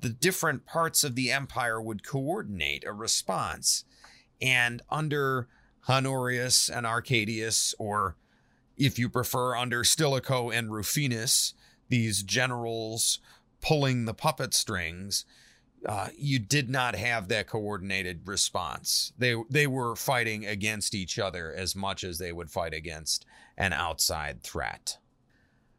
the 0.00 0.08
different 0.08 0.66
parts 0.66 1.04
of 1.04 1.14
the 1.14 1.30
empire 1.30 1.80
would 1.80 2.04
coordinate 2.04 2.84
a 2.84 2.92
response. 2.92 3.84
And 4.40 4.82
under 4.90 5.46
Honorius 5.88 6.68
and 6.68 6.84
Arcadius, 6.84 7.72
or 7.78 8.16
if 8.76 8.98
you 8.98 9.08
prefer, 9.08 9.56
under 9.56 9.84
Stilicho 9.84 10.50
and 10.50 10.72
Rufinus, 10.72 11.54
these 11.88 12.22
generals 12.22 13.18
pulling 13.60 14.04
the 14.04 14.14
puppet 14.14 14.54
strings, 14.54 15.24
uh, 15.86 16.08
you 16.16 16.38
did 16.38 16.70
not 16.70 16.94
have 16.94 17.28
that 17.28 17.48
coordinated 17.48 18.26
response. 18.26 19.12
They 19.18 19.34
they 19.50 19.66
were 19.66 19.96
fighting 19.96 20.46
against 20.46 20.94
each 20.94 21.18
other 21.18 21.52
as 21.52 21.74
much 21.74 22.04
as 22.04 22.18
they 22.18 22.32
would 22.32 22.50
fight 22.50 22.72
against 22.72 23.26
an 23.56 23.72
outside 23.72 24.42
threat. 24.42 24.98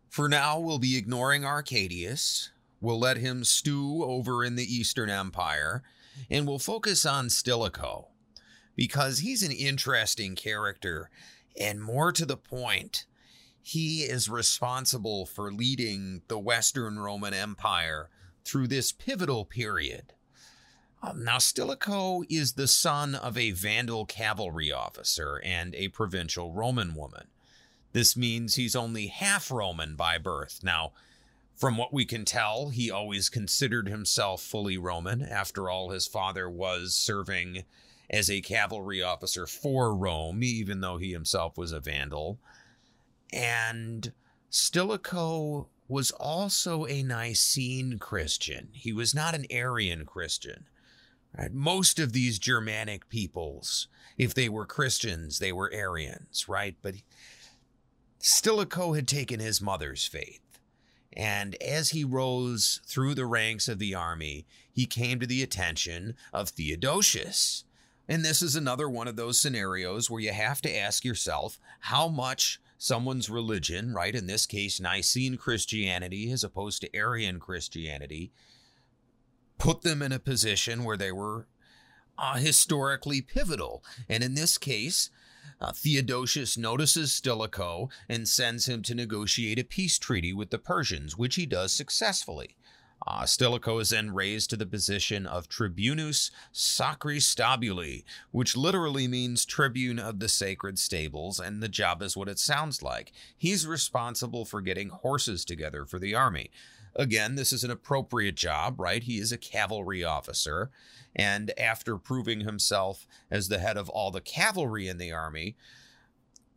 For 0.10 0.30
now, 0.30 0.60
we'll 0.60 0.80
be 0.80 0.98
ignoring 0.98 1.46
Arcadius. 1.46 2.52
We'll 2.82 3.00
let 3.00 3.18
him 3.18 3.44
stew 3.44 4.04
over 4.04 4.44
in 4.44 4.56
the 4.56 4.76
Eastern 4.76 5.10
Empire, 5.10 5.84
and 6.30 6.46
we'll 6.46 6.60
focus 6.60 7.06
on 7.06 7.30
Stilicho 7.30 8.10
because 8.76 9.20
he's 9.20 9.42
an 9.42 9.52
interesting 9.52 10.36
character 10.36 11.10
and 11.60 11.82
more 11.82 12.12
to 12.12 12.26
the 12.26 12.38
point 12.38 13.06
he 13.62 14.02
is 14.02 14.28
responsible 14.28 15.26
for 15.26 15.52
leading 15.52 16.22
the 16.28 16.38
Western 16.38 17.00
Roman 17.00 17.34
Empire 17.34 18.10
through 18.44 18.68
this 18.68 18.92
pivotal 18.92 19.46
period. 19.46 20.14
Um, 21.02 21.24
now, 21.24 21.38
Stilicho 21.38 22.24
is 22.30 22.54
the 22.54 22.68
son 22.68 23.16
of 23.16 23.38
a 23.38 23.52
Vandal 23.52 24.06
cavalry 24.06 24.72
officer 24.72 25.42
and 25.44 25.74
a 25.76 25.88
provincial 25.90 26.52
Roman 26.52 26.94
woman. 26.94 27.28
This 27.94 28.18
means 28.18 28.56
he's 28.56 28.76
only 28.76 29.08
half 29.08 29.50
Roman 29.50 29.96
by 29.96 30.18
birth. 30.18 30.60
Now, 30.64 30.92
from 31.56 31.78
what 31.78 31.94
we 31.94 32.04
can 32.04 32.26
tell, 32.26 32.70
he 32.70 32.90
always 32.92 33.30
considered 33.30 33.88
himself 33.88 34.42
fully 34.42 34.78
Roman. 34.78 35.22
After 35.22 35.70
all, 35.70 35.92
his 35.92 36.08
father 36.08 36.50
was 36.50 36.94
serving 36.94 37.64
as 38.14 38.30
a 38.30 38.42
cavalry 38.42 39.02
officer 39.02 39.48
for 39.48 39.96
Rome, 39.96 40.44
even 40.44 40.82
though 40.82 40.98
he 40.98 41.12
himself 41.12 41.58
was 41.58 41.72
a 41.72 41.80
Vandal. 41.80 42.38
And 43.34 44.14
Stilicho 44.52 45.68
was 45.88 46.12
also 46.12 46.86
a 46.86 47.02
Nicene 47.02 47.98
Christian. 47.98 48.70
He 48.72 48.94
was 48.94 49.16
not 49.16 49.34
an 49.34 49.48
Arian 49.50 50.06
Christian. 50.06 50.66
Right? 51.36 51.52
Most 51.52 51.98
of 51.98 52.14
these 52.14 52.38
Germanic 52.38 53.10
peoples, 53.10 53.88
if 54.16 54.36
they 54.36 54.48
were 54.48 54.68
Christians, 54.68 55.40
they 55.40 55.52
were 55.52 55.74
Arians, 55.74 56.48
right? 56.48 56.76
But 56.84 56.94
Stilicho 58.20 58.94
had 58.94 59.08
taken 59.08 59.40
his 59.40 59.60
mother's 59.60 60.06
faith. 60.06 60.60
And 61.14 61.56
as 61.56 61.90
he 61.90 62.04
rose 62.04 62.80
through 62.86 63.16
the 63.16 63.26
ranks 63.26 63.68
of 63.68 63.80
the 63.80 63.96
army, 63.96 64.46
he 64.72 64.86
came 64.86 65.20
to 65.20 65.28
the 65.28 65.42
attention 65.42 66.14
of 66.32 66.50
Theodosius. 66.50 67.64
And 68.08 68.24
this 68.24 68.42
is 68.42 68.56
another 68.56 68.90
one 68.90 69.08
of 69.08 69.16
those 69.16 69.40
scenarios 69.40 70.10
where 70.10 70.22
you 70.22 70.34
have 70.34 70.62
to 70.62 70.76
ask 70.76 71.06
yourself 71.06 71.60
how 71.80 72.08
much 72.08 72.60
someone's 72.78 73.30
religion, 73.30 73.94
right? 73.94 74.14
In 74.14 74.28
this 74.28 74.46
case, 74.46 74.82
Nicene 74.82 75.38
Christianity 75.38 76.32
as 76.32 76.44
opposed 76.44 76.82
to 76.82 76.94
Arian 76.96 77.40
Christianity, 77.40 78.34
put 79.58 79.84
them 79.84 80.02
in 80.02 80.12
a 80.12 80.20
position 80.20 80.84
where 80.84 80.98
they 80.98 81.12
were 81.12 81.48
uh, 82.18 82.36
historically 82.36 83.22
pivotal. 83.22 83.84
And 84.10 84.22
in 84.22 84.34
this 84.34 84.58
case, 84.58 85.10
uh, 85.62 85.72
Theodosius 85.72 86.58
notices 86.58 87.14
Stilicho 87.14 87.90
and 88.10 88.28
sends 88.28 88.68
him 88.68 88.82
to 88.84 88.96
negotiate 88.96 89.60
a 89.60 89.64
peace 89.64 89.98
treaty 89.98 90.34
with 90.34 90.50
the 90.50 90.58
Persians, 90.58 91.18
which 91.18 91.36
he 91.36 91.46
does 91.46 91.72
successfully. 91.72 92.58
Uh, 93.06 93.26
Stilicho 93.26 93.80
is 93.80 93.90
then 93.90 94.14
raised 94.14 94.50
to 94.50 94.58
the 94.58 94.66
position 94.66 95.26
of 95.26 95.50
Tribunus 95.50 96.32
Sacri 96.52 97.18
Stabuli, 97.18 98.04
which 98.32 98.56
literally 98.56 99.08
means 99.08 99.46
tribune 99.46 100.00
of 100.00 100.20
the 100.20 100.30
sacred 100.30 100.80
stables, 100.80 101.40
and 101.40 101.62
the 101.62 101.68
job 101.68 102.02
is 102.02 102.16
what 102.16 102.30
it 102.30 102.40
sounds 102.40 102.82
like. 102.82 103.12
He's 103.38 103.68
responsible 103.68 104.46
for 104.46 104.62
getting 104.62 104.90
horses 104.90 105.44
together 105.44 105.86
for 105.86 106.00
the 106.00 106.16
army. 106.16 106.50
Again, 106.96 107.36
this 107.36 107.52
is 107.52 107.64
an 107.64 107.72
appropriate 107.72 108.36
job, 108.36 108.80
right? 108.80 109.04
He 109.04 109.18
is 109.18 109.32
a 109.32 109.38
cavalry 109.38 110.04
officer. 110.04 110.70
And 111.16 111.52
after 111.60 111.98
proving 111.98 112.42
himself 112.42 113.08
as 113.30 113.50
the 113.50 113.60
head 113.60 113.78
of 113.78 113.90
all 113.90 114.12
the 114.12 114.22
cavalry 114.22 114.88
in 114.88 114.98
the 114.98 115.12
army, 115.12 115.56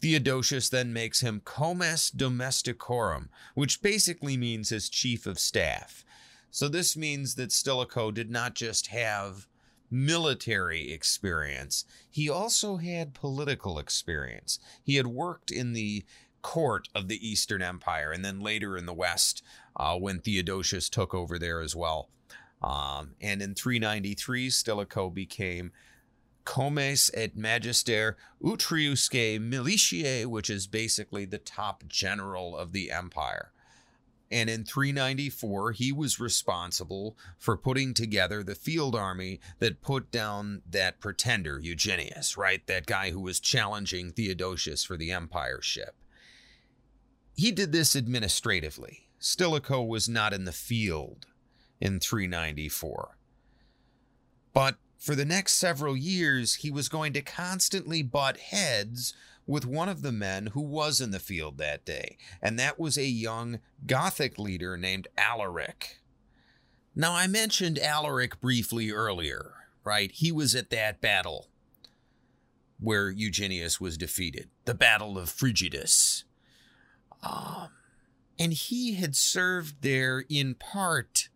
Theodosius 0.00 0.68
then 0.68 0.92
makes 0.92 1.20
him 1.20 1.40
comes 1.44 2.10
domesticorum, 2.10 3.28
which 3.54 3.82
basically 3.82 4.36
means 4.36 4.68
his 4.68 4.88
chief 4.88 5.26
of 5.26 5.38
staff. 5.38 6.04
So 6.50 6.68
this 6.68 6.96
means 6.96 7.34
that 7.34 7.52
Stilicho 7.52 8.10
did 8.10 8.30
not 8.30 8.54
just 8.54 8.88
have 8.88 9.46
military 9.90 10.92
experience, 10.92 11.84
he 12.10 12.28
also 12.28 12.76
had 12.76 13.14
political 13.14 13.78
experience. 13.78 14.58
He 14.82 14.96
had 14.96 15.06
worked 15.06 15.50
in 15.50 15.72
the 15.72 16.04
court 16.42 16.88
of 16.94 17.08
the 17.08 17.26
Eastern 17.26 17.62
Empire 17.62 18.12
and 18.12 18.24
then 18.24 18.40
later 18.40 18.76
in 18.76 18.86
the 18.86 18.94
West 18.94 19.42
uh, 19.76 19.96
when 19.96 20.20
Theodosius 20.20 20.88
took 20.88 21.14
over 21.14 21.38
there 21.38 21.60
as 21.60 21.74
well. 21.74 22.08
Um, 22.62 23.14
and 23.20 23.42
in 23.42 23.54
393, 23.54 24.50
Stilicho 24.50 25.10
became 25.10 25.72
comes 26.44 27.10
et 27.12 27.36
magister 27.36 28.16
utriusque 28.42 29.40
militiae, 29.40 30.24
which 30.26 30.48
is 30.48 30.66
basically 30.66 31.24
the 31.24 31.38
top 31.38 31.84
general 31.88 32.56
of 32.56 32.72
the 32.72 32.90
empire. 32.90 33.50
And 34.30 34.50
in 34.50 34.64
394, 34.64 35.72
he 35.72 35.92
was 35.92 36.18
responsible 36.18 37.16
for 37.38 37.56
putting 37.56 37.94
together 37.94 38.42
the 38.42 38.56
field 38.56 38.96
army 38.96 39.40
that 39.60 39.82
put 39.82 40.10
down 40.10 40.62
that 40.68 40.98
pretender, 40.98 41.60
Eugenius, 41.60 42.36
right? 42.36 42.66
That 42.66 42.86
guy 42.86 43.10
who 43.12 43.20
was 43.20 43.38
challenging 43.38 44.10
Theodosius 44.10 44.84
for 44.84 44.96
the 44.96 45.10
empireship. 45.10 45.90
He 47.36 47.52
did 47.52 47.70
this 47.70 47.94
administratively. 47.94 49.08
Stilicho 49.18 49.82
was 49.82 50.08
not 50.08 50.32
in 50.32 50.44
the 50.44 50.52
field 50.52 51.26
in 51.80 52.00
394. 52.00 53.16
But 54.52 54.76
for 54.98 55.14
the 55.14 55.24
next 55.24 55.54
several 55.54 55.96
years, 55.96 56.56
he 56.56 56.70
was 56.70 56.88
going 56.88 57.12
to 57.12 57.22
constantly 57.22 58.02
butt 58.02 58.38
heads 58.38 59.14
with 59.46 59.64
one 59.64 59.88
of 59.88 60.02
the 60.02 60.12
men 60.12 60.48
who 60.48 60.60
was 60.60 61.00
in 61.00 61.12
the 61.12 61.20
field 61.20 61.58
that 61.58 61.84
day, 61.84 62.16
and 62.42 62.58
that 62.58 62.78
was 62.78 62.98
a 62.98 63.06
young 63.06 63.60
Gothic 63.86 64.38
leader 64.38 64.76
named 64.76 65.08
Alaric. 65.16 66.00
Now, 66.94 67.12
I 67.14 67.26
mentioned 67.26 67.78
Alaric 67.78 68.40
briefly 68.40 68.90
earlier, 68.90 69.52
right? 69.84 70.10
He 70.10 70.32
was 70.32 70.54
at 70.54 70.70
that 70.70 71.00
battle 71.00 71.48
where 72.80 73.10
Eugenius 73.10 73.80
was 73.80 73.96
defeated, 73.96 74.48
the 74.64 74.74
Battle 74.74 75.18
of 75.18 75.28
Frigidus. 75.28 76.24
Um, 77.22 77.68
and 78.38 78.52
he 78.52 78.94
had 78.94 79.16
served 79.16 79.82
there 79.82 80.24
in 80.28 80.54
part 80.54 81.28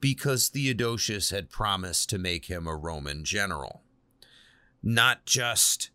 because 0.00 0.48
Theodosius 0.48 1.30
had 1.30 1.48
promised 1.48 2.10
to 2.10 2.18
make 2.18 2.46
him 2.46 2.66
a 2.66 2.76
Roman 2.76 3.24
general. 3.24 3.82
Not 4.82 5.24
just 5.24 5.90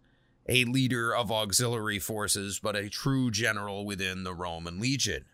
a 0.48 0.66
leader 0.66 1.14
of 1.14 1.32
auxiliary 1.32 2.00
forces, 2.00 2.60
but 2.60 2.76
a 2.76 2.90
true 2.90 3.32
general 3.32 3.86
within 3.86 4.24
the 4.24 4.34
Roman 4.34 4.80
legion. 4.80 5.26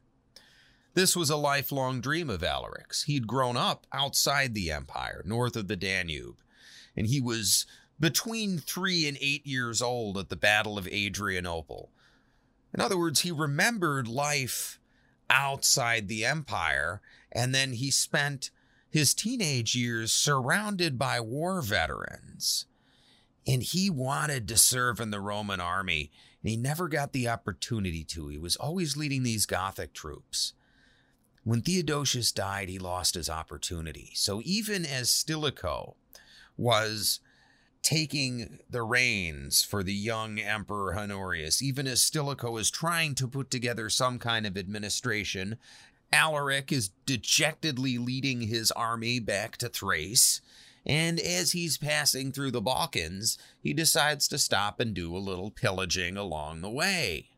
This 0.95 1.15
was 1.15 1.29
a 1.29 1.37
lifelong 1.37 2.01
dream 2.01 2.29
of 2.29 2.41
Alaric's. 2.41 3.03
He'd 3.03 3.27
grown 3.27 3.57
up 3.57 3.87
outside 3.91 4.53
the 4.53 4.71
empire, 4.71 5.23
north 5.25 5.55
of 5.55 5.67
the 5.67 5.75
Danube, 5.75 6.37
and 6.95 7.07
he 7.07 7.19
was 7.19 7.65
between 7.99 8.59
three 8.59 9.07
and 9.07 9.17
eight 9.21 9.45
years 9.45 9.81
old 9.81 10.17
at 10.17 10.29
the 10.29 10.35
Battle 10.35 10.77
of 10.77 10.87
Adrianople. 10.87 11.89
In 12.73 12.81
other 12.81 12.97
words, 12.97 13.21
he 13.21 13.31
remembered 13.31 14.07
life 14.07 14.79
outside 15.29 16.07
the 16.07 16.25
empire, 16.25 17.01
and 17.31 17.53
then 17.53 17.73
he 17.73 17.89
spent 17.89 18.51
his 18.89 19.13
teenage 19.13 19.75
years 19.75 20.11
surrounded 20.11 20.99
by 20.99 21.19
war 21.19 21.61
veterans. 21.61 22.65
And 23.45 23.61
he 23.63 23.89
wanted 23.89 24.47
to 24.47 24.57
serve 24.57 24.99
in 24.99 25.11
the 25.11 25.19
Roman 25.19 25.59
army, 25.59 26.11
and 26.41 26.49
he 26.49 26.57
never 26.57 26.87
got 26.87 27.11
the 27.11 27.27
opportunity 27.27 28.03
to. 28.05 28.29
He 28.29 28.37
was 28.37 28.55
always 28.55 28.95
leading 28.95 29.23
these 29.23 29.45
Gothic 29.45 29.93
troops. 29.93 30.53
When 31.43 31.61
Theodosius 31.61 32.31
died, 32.31 32.69
he 32.69 32.79
lost 32.79 33.15
his 33.15 33.29
opportunity. 33.29 34.11
So 34.15 34.41
even 34.45 34.85
as 34.85 35.09
Stilicho 35.09 35.95
was 36.55 37.19
taking 37.81 38.59
the 38.69 38.83
reins 38.83 39.61
for 39.61 39.83
the 39.83 39.93
young 39.93 40.39
Emperor 40.39 40.97
Honorius, 40.97 41.61
even 41.61 41.85
as 41.85 42.01
Stilicho 42.01 42.55
is 42.55 42.71
trying 42.71 43.13
to 43.15 43.27
put 43.27 43.51
together 43.51 43.89
some 43.89 44.19
kind 44.19 44.45
of 44.45 44.57
administration 44.57 45.57
Alaric 46.13 46.71
is 46.71 46.91
dejectedly 47.07 47.97
leading 47.97 48.41
his 48.41 48.71
army 48.71 49.19
back 49.19 49.57
to 49.57 49.67
Thrace, 49.67 50.41
and 50.85 51.19
as 51.19 51.53
he's 51.53 51.77
passing 51.77 52.31
through 52.31 52.51
the 52.51 52.61
Balkans, 52.61 53.37
he 53.61 53.73
decides 53.73 54.27
to 54.27 54.37
stop 54.37 54.79
and 54.79 54.93
do 54.93 55.15
a 55.15 55.17
little 55.17 55.51
pillaging 55.51 56.17
along 56.17 56.61
the 56.61 56.69
way. 56.69 57.29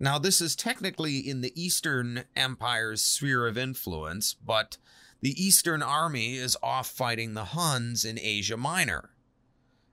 Now, 0.00 0.18
this 0.18 0.40
is 0.40 0.54
technically 0.54 1.18
in 1.18 1.40
the 1.40 1.52
Eastern 1.60 2.24
Empire's 2.36 3.02
sphere 3.02 3.46
of 3.46 3.58
influence, 3.58 4.34
but 4.34 4.78
the 5.20 5.42
Eastern 5.42 5.82
army 5.82 6.36
is 6.36 6.56
off 6.62 6.88
fighting 6.88 7.34
the 7.34 7.46
Huns 7.46 8.04
in 8.04 8.18
Asia 8.18 8.56
Minor. 8.56 9.10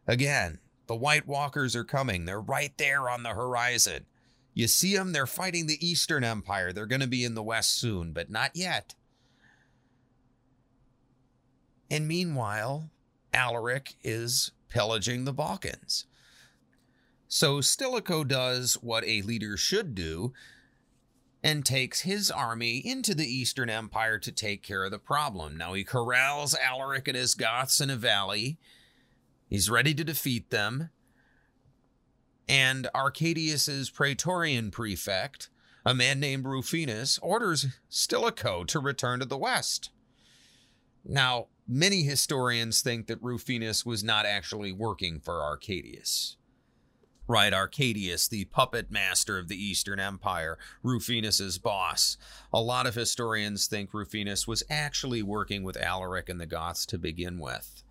Again, 0.07 0.60
the 0.88 0.95
White 0.95 1.27
Walkers 1.27 1.76
are 1.76 1.84
coming. 1.84 2.26
They're 2.26 2.40
right 2.40 2.77
there 2.77 3.10
on 3.10 3.23
the 3.23 3.30
horizon. 3.30 4.06
You 4.53 4.68
see 4.68 4.95
them, 4.95 5.11
they're 5.11 5.26
fighting 5.26 5.65
the 5.65 5.86
Eastern 5.86 6.23
Empire. 6.23 6.72
They're 6.72 6.86
going 6.86 7.02
to 7.02 7.07
be 7.07 7.26
in 7.26 7.34
the 7.34 7.44
West 7.44 7.77
soon, 7.77 8.14
but 8.14 8.30
not 8.30 8.52
yet. 8.53 8.94
And 11.90 12.07
meanwhile, 12.07 12.90
Alaric 13.34 13.95
is 14.03 14.52
pillaging 14.70 15.26
the 15.26 15.34
Balkans. 15.34 16.06
So 17.28 17.62
Stilicho 17.62 18.24
does 18.24 18.76
what 18.76 19.03
a 19.06 19.22
leader 19.22 19.57
should 19.57 19.95
do 19.95 20.34
and 21.44 21.66
takes 21.66 22.02
his 22.02 22.32
army 22.32 22.78
into 22.78 23.14
the 23.14 23.28
Eastern 23.28 23.70
Empire 23.70 24.18
to 24.20 24.32
take 24.32 24.64
care 24.64 24.84
of 24.84 24.91
the 24.91 24.99
problem. 24.99 25.57
Now 25.57 25.74
he 25.74 25.84
corrals 25.84 26.56
Alaric 26.56 27.07
and 27.07 27.18
his 27.18 27.36
Goths 27.36 27.80
in 27.80 27.90
a 27.90 27.95
valley. 27.95 28.57
He's 29.48 29.70
ready 29.70 29.94
to 29.94 30.03
defeat 30.03 30.49
them 30.49 30.90
and 32.48 32.88
Arcadius's 32.94 33.90
praetorian 33.90 34.72
prefect, 34.72 35.49
a 35.86 35.94
man 35.94 36.20
named 36.20 36.45
Rufinus, 36.45 37.20
orders 37.20 37.68
Stilicho 37.90 38.64
to 38.66 38.80
return 38.80 39.20
to 39.20 39.26
the 39.26 39.38
west. 39.38 39.90
Now, 41.03 41.48
many 41.68 42.04
historians 42.04 42.82
think 42.82 43.08
that 43.08 43.22
Rufinus 43.22 43.86
was 43.86 44.04
not 44.04 44.26
actually 44.26 44.72
working 44.72 45.20
for 45.20 45.42
Arcadius. 45.42 46.38
Right, 47.28 47.54
Arcadius, 47.54 48.28
the 48.28 48.46
puppet 48.46 48.92
master 48.92 49.40
of 49.40 49.48
the 49.48 49.56
Eastern 49.56 50.00
Empire, 50.00 50.60
Rufinus's 50.84 51.58
boss. 51.58 52.18
A 52.54 52.62
lot 52.62 52.86
of 52.86 52.94
historians 52.94 53.66
think 53.66 53.96
Rufinus 53.96 54.48
was 54.48 54.62
actually 54.70 55.24
working 55.24 55.64
with 55.64 55.76
Alaric 55.76 56.30
and 56.30 56.40
the 56.40 56.46
Goths 56.46 56.86
to 56.88 57.00
begin 57.00 57.40
with. 57.40 57.84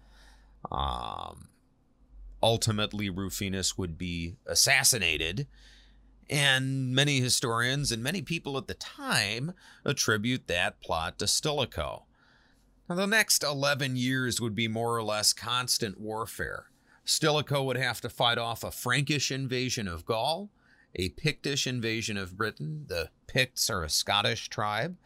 Um, 0.71 1.49
ultimately 2.41 3.11
Rufinus 3.11 3.77
would 3.77 3.99
be 3.99 4.37
assassinated. 4.47 5.49
And 6.31 6.95
many 6.95 7.21
historians 7.21 7.91
and 7.91 8.05
many 8.05 8.23
people 8.23 8.57
at 8.57 8.69
the 8.69 8.75
time 8.75 9.53
attribute 9.85 10.47
that 10.47 10.81
plot 10.81 11.19
to 11.19 11.27
Stilicho. 11.27 12.04
The 12.89 13.07
next 13.07 13.43
11 13.43 13.97
years 13.97 14.43
would 14.43 14.55
be 14.55 14.69
more 14.69 14.95
or 14.95 15.03
less 15.03 15.33
constant 15.33 15.99
warfare. 15.99 16.67
Stilicho 17.07 17.63
would 17.63 17.79
have 17.79 18.03
to 18.03 18.11
fight 18.11 18.37
off 18.37 18.63
a 18.63 18.71
Frankish 18.71 19.31
invasion 19.31 19.89
of 19.89 20.05
Gaul, 20.05 20.51
a 20.95 21.09
Pictish 21.11 21.67
invasion 21.67 22.19
of 22.19 22.37
Britain. 22.37 22.85
The 22.89 23.09
Picts 23.27 23.71
are 23.71 23.85
a 23.85 23.89
Scottish 23.89 24.49
tribe. 24.51 24.97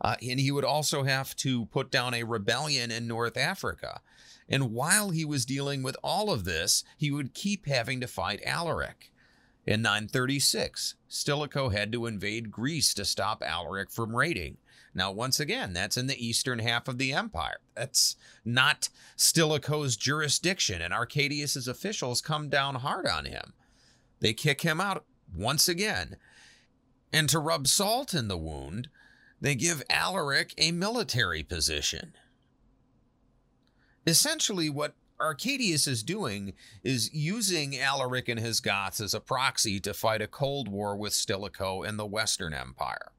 Uh, 0.00 0.14
and 0.22 0.38
he 0.38 0.52
would 0.52 0.64
also 0.64 1.02
have 1.02 1.34
to 1.36 1.66
put 1.66 1.90
down 1.90 2.14
a 2.14 2.22
rebellion 2.22 2.92
in 2.92 3.08
North 3.08 3.36
Africa. 3.36 4.02
And 4.48 4.72
while 4.72 5.10
he 5.10 5.24
was 5.24 5.44
dealing 5.44 5.82
with 5.82 5.96
all 6.04 6.30
of 6.30 6.44
this, 6.44 6.84
he 6.96 7.10
would 7.10 7.34
keep 7.34 7.66
having 7.66 8.00
to 8.02 8.06
fight 8.06 8.40
Alaric. 8.44 9.10
In 9.66 9.82
936, 9.82 10.94
Stilicho 11.08 11.70
had 11.70 11.90
to 11.90 12.06
invade 12.06 12.52
Greece 12.52 12.94
to 12.94 13.04
stop 13.04 13.42
Alaric 13.42 13.90
from 13.90 14.14
raiding. 14.14 14.58
Now, 14.96 15.12
once 15.12 15.38
again, 15.38 15.72
that's 15.72 15.96
in 15.96 16.08
the 16.08 16.26
eastern 16.26 16.58
half 16.58 16.88
of 16.88 16.98
the 16.98 17.12
empire. 17.12 17.58
That's 17.76 18.16
not 18.44 18.88
Stilicho's 19.14 19.96
jurisdiction, 19.96 20.82
and 20.82 20.92
Arcadius's 20.92 21.68
officials 21.68 22.20
come 22.20 22.48
down 22.48 22.76
hard 22.76 23.06
on 23.06 23.26
him. 23.26 23.52
They 24.18 24.32
kick 24.32 24.62
him 24.62 24.80
out 24.80 25.04
once 25.32 25.68
again. 25.68 26.16
And 27.12 27.28
to 27.28 27.38
rub 27.38 27.68
salt 27.68 28.14
in 28.14 28.26
the 28.26 28.36
wound, 28.36 28.88
they 29.40 29.54
give 29.54 29.84
Alaric 29.88 30.52
a 30.58 30.72
military 30.72 31.44
position 31.44 32.14
essentially 34.06 34.70
what 34.70 34.94
Arcadius 35.18 35.86
is 35.86 36.02
doing 36.02 36.52
is 36.84 37.12
using 37.12 37.78
Alaric 37.78 38.28
and 38.28 38.38
his 38.38 38.60
Goths 38.60 39.00
as 39.00 39.14
a 39.14 39.20
proxy 39.20 39.80
to 39.80 39.94
fight 39.94 40.22
a 40.22 40.26
cold 40.26 40.68
war 40.68 40.96
with 40.96 41.12
Stilicho 41.12 41.82
and 41.82 41.98
the 41.98 42.06
Western 42.06 42.54
Empire. 42.54 43.12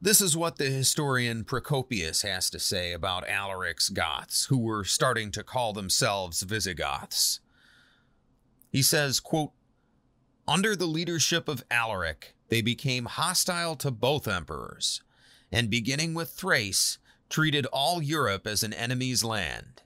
This 0.00 0.20
is 0.20 0.36
what 0.36 0.56
the 0.56 0.66
historian 0.66 1.44
Procopius 1.44 2.20
has 2.20 2.50
to 2.50 2.58
say 2.58 2.92
about 2.92 3.26
Alaric's 3.26 3.88
Goths, 3.88 4.44
who 4.46 4.58
were 4.58 4.84
starting 4.84 5.30
to 5.32 5.42
call 5.42 5.72
themselves 5.72 6.42
Visigoths. 6.42 7.40
He 8.70 8.82
says, 8.82 9.20
quote, 9.20 9.52
Under 10.46 10.76
the 10.76 10.86
leadership 10.86 11.48
of 11.48 11.64
Alaric, 11.70 12.34
they 12.48 12.60
became 12.60 13.06
hostile 13.06 13.74
to 13.76 13.90
both 13.90 14.28
emperors, 14.28 15.02
and 15.50 15.70
beginning 15.70 16.12
with 16.12 16.30
Thrace, 16.30 16.98
treated 17.30 17.64
all 17.66 18.02
Europe 18.02 18.46
as 18.46 18.62
an 18.62 18.74
enemy's 18.74 19.24
land. 19.24 19.82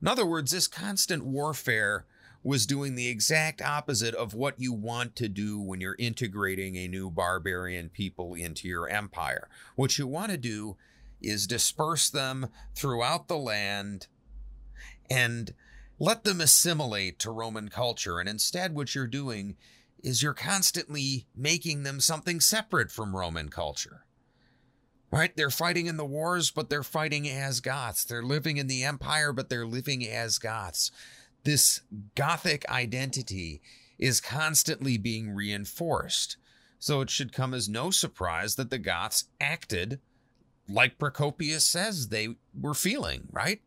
In 0.00 0.08
other 0.08 0.24
words, 0.24 0.52
this 0.52 0.66
constant 0.66 1.24
warfare 1.24 2.06
was 2.46 2.64
doing 2.64 2.94
the 2.94 3.08
exact 3.08 3.60
opposite 3.60 4.14
of 4.14 4.32
what 4.32 4.60
you 4.60 4.72
want 4.72 5.16
to 5.16 5.28
do 5.28 5.60
when 5.60 5.80
you're 5.80 5.96
integrating 5.98 6.76
a 6.76 6.86
new 6.86 7.10
barbarian 7.10 7.88
people 7.88 8.34
into 8.34 8.68
your 8.68 8.88
empire. 8.88 9.48
What 9.74 9.98
you 9.98 10.06
want 10.06 10.30
to 10.30 10.36
do 10.36 10.76
is 11.20 11.48
disperse 11.48 12.08
them 12.08 12.46
throughout 12.72 13.26
the 13.26 13.36
land 13.36 14.06
and 15.10 15.54
let 15.98 16.22
them 16.22 16.40
assimilate 16.40 17.18
to 17.18 17.32
Roman 17.32 17.68
culture. 17.68 18.20
And 18.20 18.28
instead, 18.28 18.76
what 18.76 18.94
you're 18.94 19.08
doing 19.08 19.56
is 20.04 20.22
you're 20.22 20.32
constantly 20.32 21.26
making 21.34 21.82
them 21.82 21.98
something 21.98 22.38
separate 22.38 22.92
from 22.92 23.16
Roman 23.16 23.48
culture. 23.48 24.04
Right? 25.10 25.36
They're 25.36 25.50
fighting 25.50 25.86
in 25.86 25.96
the 25.96 26.04
wars, 26.04 26.52
but 26.52 26.70
they're 26.70 26.84
fighting 26.84 27.28
as 27.28 27.58
Goths. 27.58 28.04
They're 28.04 28.22
living 28.22 28.56
in 28.56 28.68
the 28.68 28.84
empire, 28.84 29.32
but 29.32 29.48
they're 29.48 29.66
living 29.66 30.06
as 30.06 30.38
Goths. 30.38 30.92
This 31.46 31.82
Gothic 32.16 32.68
identity 32.68 33.62
is 34.00 34.20
constantly 34.20 34.98
being 34.98 35.30
reinforced. 35.30 36.38
So 36.80 37.00
it 37.02 37.08
should 37.08 37.32
come 37.32 37.54
as 37.54 37.68
no 37.68 37.92
surprise 37.92 38.56
that 38.56 38.68
the 38.68 38.78
Goths 38.78 39.26
acted 39.40 40.00
like 40.68 40.98
Procopius 40.98 41.64
says 41.64 42.08
they 42.08 42.34
were 42.52 42.74
feeling, 42.74 43.28
right? 43.30 43.60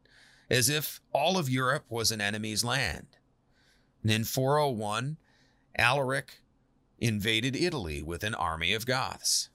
As 0.49 0.67
if 0.67 0.99
all 1.13 1.37
of 1.37 1.49
Europe 1.49 1.85
was 1.87 2.11
an 2.11 2.19
enemy's 2.19 2.65
land. 2.65 3.07
And 4.03 4.11
in 4.11 4.23
401, 4.25 5.15
Alaric 5.77 6.41
invaded 6.97 7.55
Italy 7.55 8.03
with 8.03 8.25
an 8.25 8.35
army 8.35 8.73
of 8.73 8.85
Goths. 8.85 9.47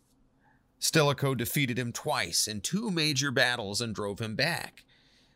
Stilicho 0.79 1.35
defeated 1.35 1.79
him 1.79 1.93
twice 1.93 2.49
in 2.49 2.63
two 2.63 2.91
major 2.91 3.31
battles 3.31 3.83
and 3.83 3.95
drove 3.95 4.19
him 4.19 4.35
back. 4.35 4.83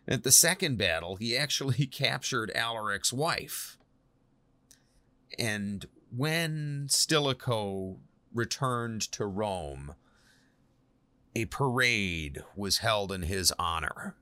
At 0.08 0.22
the 0.22 0.32
second 0.32 0.78
battle, 0.78 1.16
he 1.16 1.36
actually 1.36 1.86
captured 1.92 2.50
Alaric's 2.56 3.12
wife. 3.12 3.76
And 5.38 5.86
when 6.10 6.86
Stilicho 6.88 7.98
returned 8.32 9.02
to 9.12 9.26
Rome, 9.26 9.94
a 11.36 11.44
parade 11.44 12.42
was 12.56 12.78
held 12.78 13.12
in 13.12 13.22
his 13.22 13.52
honor. 13.58 14.16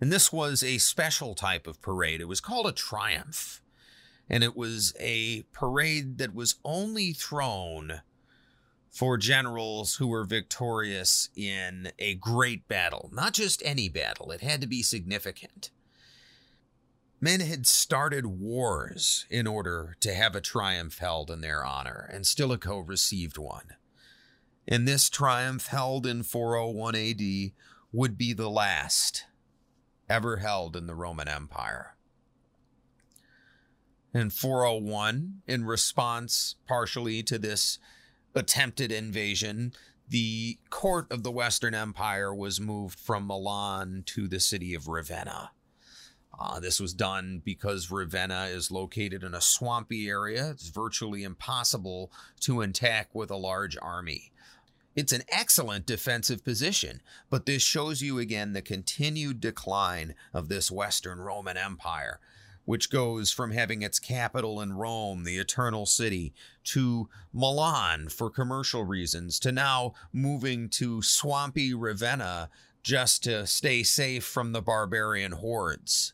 And 0.00 0.10
this 0.10 0.32
was 0.32 0.62
a 0.62 0.78
special 0.78 1.34
type 1.34 1.66
of 1.66 1.82
parade. 1.82 2.20
It 2.20 2.28
was 2.28 2.40
called 2.40 2.66
a 2.66 2.72
triumph. 2.72 3.62
And 4.28 4.42
it 4.42 4.56
was 4.56 4.94
a 4.98 5.42
parade 5.52 6.18
that 6.18 6.34
was 6.34 6.56
only 6.64 7.12
thrown 7.12 8.00
for 8.96 9.18
generals 9.18 9.96
who 9.96 10.06
were 10.06 10.24
victorious 10.24 11.28
in 11.36 11.92
a 11.98 12.14
great 12.14 12.66
battle, 12.66 13.10
not 13.12 13.34
just 13.34 13.60
any 13.62 13.90
battle, 13.90 14.32
it 14.32 14.40
had 14.40 14.58
to 14.62 14.66
be 14.66 14.82
significant. 14.82 15.70
Men 17.20 17.40
had 17.40 17.66
started 17.66 18.24
wars 18.24 19.26
in 19.28 19.46
order 19.46 19.98
to 20.00 20.14
have 20.14 20.34
a 20.34 20.40
triumph 20.40 20.96
held 20.96 21.30
in 21.30 21.42
their 21.42 21.62
honor, 21.62 22.08
and 22.10 22.26
Stilicho 22.26 22.78
received 22.78 23.36
one. 23.36 23.74
And 24.66 24.88
this 24.88 25.10
triumph 25.10 25.66
held 25.66 26.06
in 26.06 26.22
401 26.22 26.94
AD 26.94 27.52
would 27.92 28.16
be 28.16 28.32
the 28.32 28.48
last 28.48 29.26
ever 30.08 30.38
held 30.38 30.74
in 30.74 30.86
the 30.86 30.94
Roman 30.94 31.28
Empire. 31.28 31.96
In 34.14 34.30
401, 34.30 35.42
in 35.46 35.66
response 35.66 36.54
partially 36.66 37.22
to 37.24 37.38
this 37.38 37.78
attempted 38.36 38.92
invasion, 38.92 39.72
the 40.08 40.58
court 40.70 41.10
of 41.10 41.22
the 41.22 41.32
Western 41.32 41.74
Empire 41.74 42.32
was 42.34 42.60
moved 42.60 42.98
from 42.98 43.26
Milan 43.26 44.04
to 44.06 44.28
the 44.28 44.38
city 44.38 44.74
of 44.74 44.86
Ravenna. 44.86 45.50
Uh, 46.38 46.60
this 46.60 46.78
was 46.78 46.92
done 46.92 47.40
because 47.44 47.90
Ravenna 47.90 48.44
is 48.44 48.70
located 48.70 49.24
in 49.24 49.34
a 49.34 49.40
swampy 49.40 50.08
area. 50.08 50.50
It's 50.50 50.68
virtually 50.68 51.24
impossible 51.24 52.12
to 52.40 52.60
attack 52.60 53.14
with 53.14 53.30
a 53.30 53.36
large 53.36 53.76
army. 53.80 54.32
It's 54.94 55.12
an 55.12 55.22
excellent 55.28 55.86
defensive 55.86 56.44
position, 56.44 57.02
but 57.28 57.46
this 57.46 57.62
shows 57.62 58.00
you 58.00 58.18
again 58.18 58.52
the 58.52 58.62
continued 58.62 59.40
decline 59.40 60.14
of 60.32 60.48
this 60.48 60.70
Western 60.70 61.20
Roman 61.20 61.56
Empire, 61.56 62.20
which 62.66 62.90
goes 62.90 63.30
from 63.30 63.52
having 63.52 63.80
its 63.80 63.98
capital 63.98 64.60
in 64.60 64.74
Rome, 64.74 65.24
the 65.24 65.38
Eternal 65.38 65.86
City, 65.86 66.34
to 66.64 67.08
Milan 67.32 68.08
for 68.08 68.28
commercial 68.28 68.84
reasons, 68.84 69.38
to 69.40 69.52
now 69.52 69.94
moving 70.12 70.68
to 70.70 71.00
swampy 71.00 71.72
Ravenna 71.72 72.50
just 72.82 73.24
to 73.24 73.46
stay 73.46 73.82
safe 73.82 74.24
from 74.24 74.52
the 74.52 74.60
barbarian 74.60 75.32
hordes. 75.32 76.12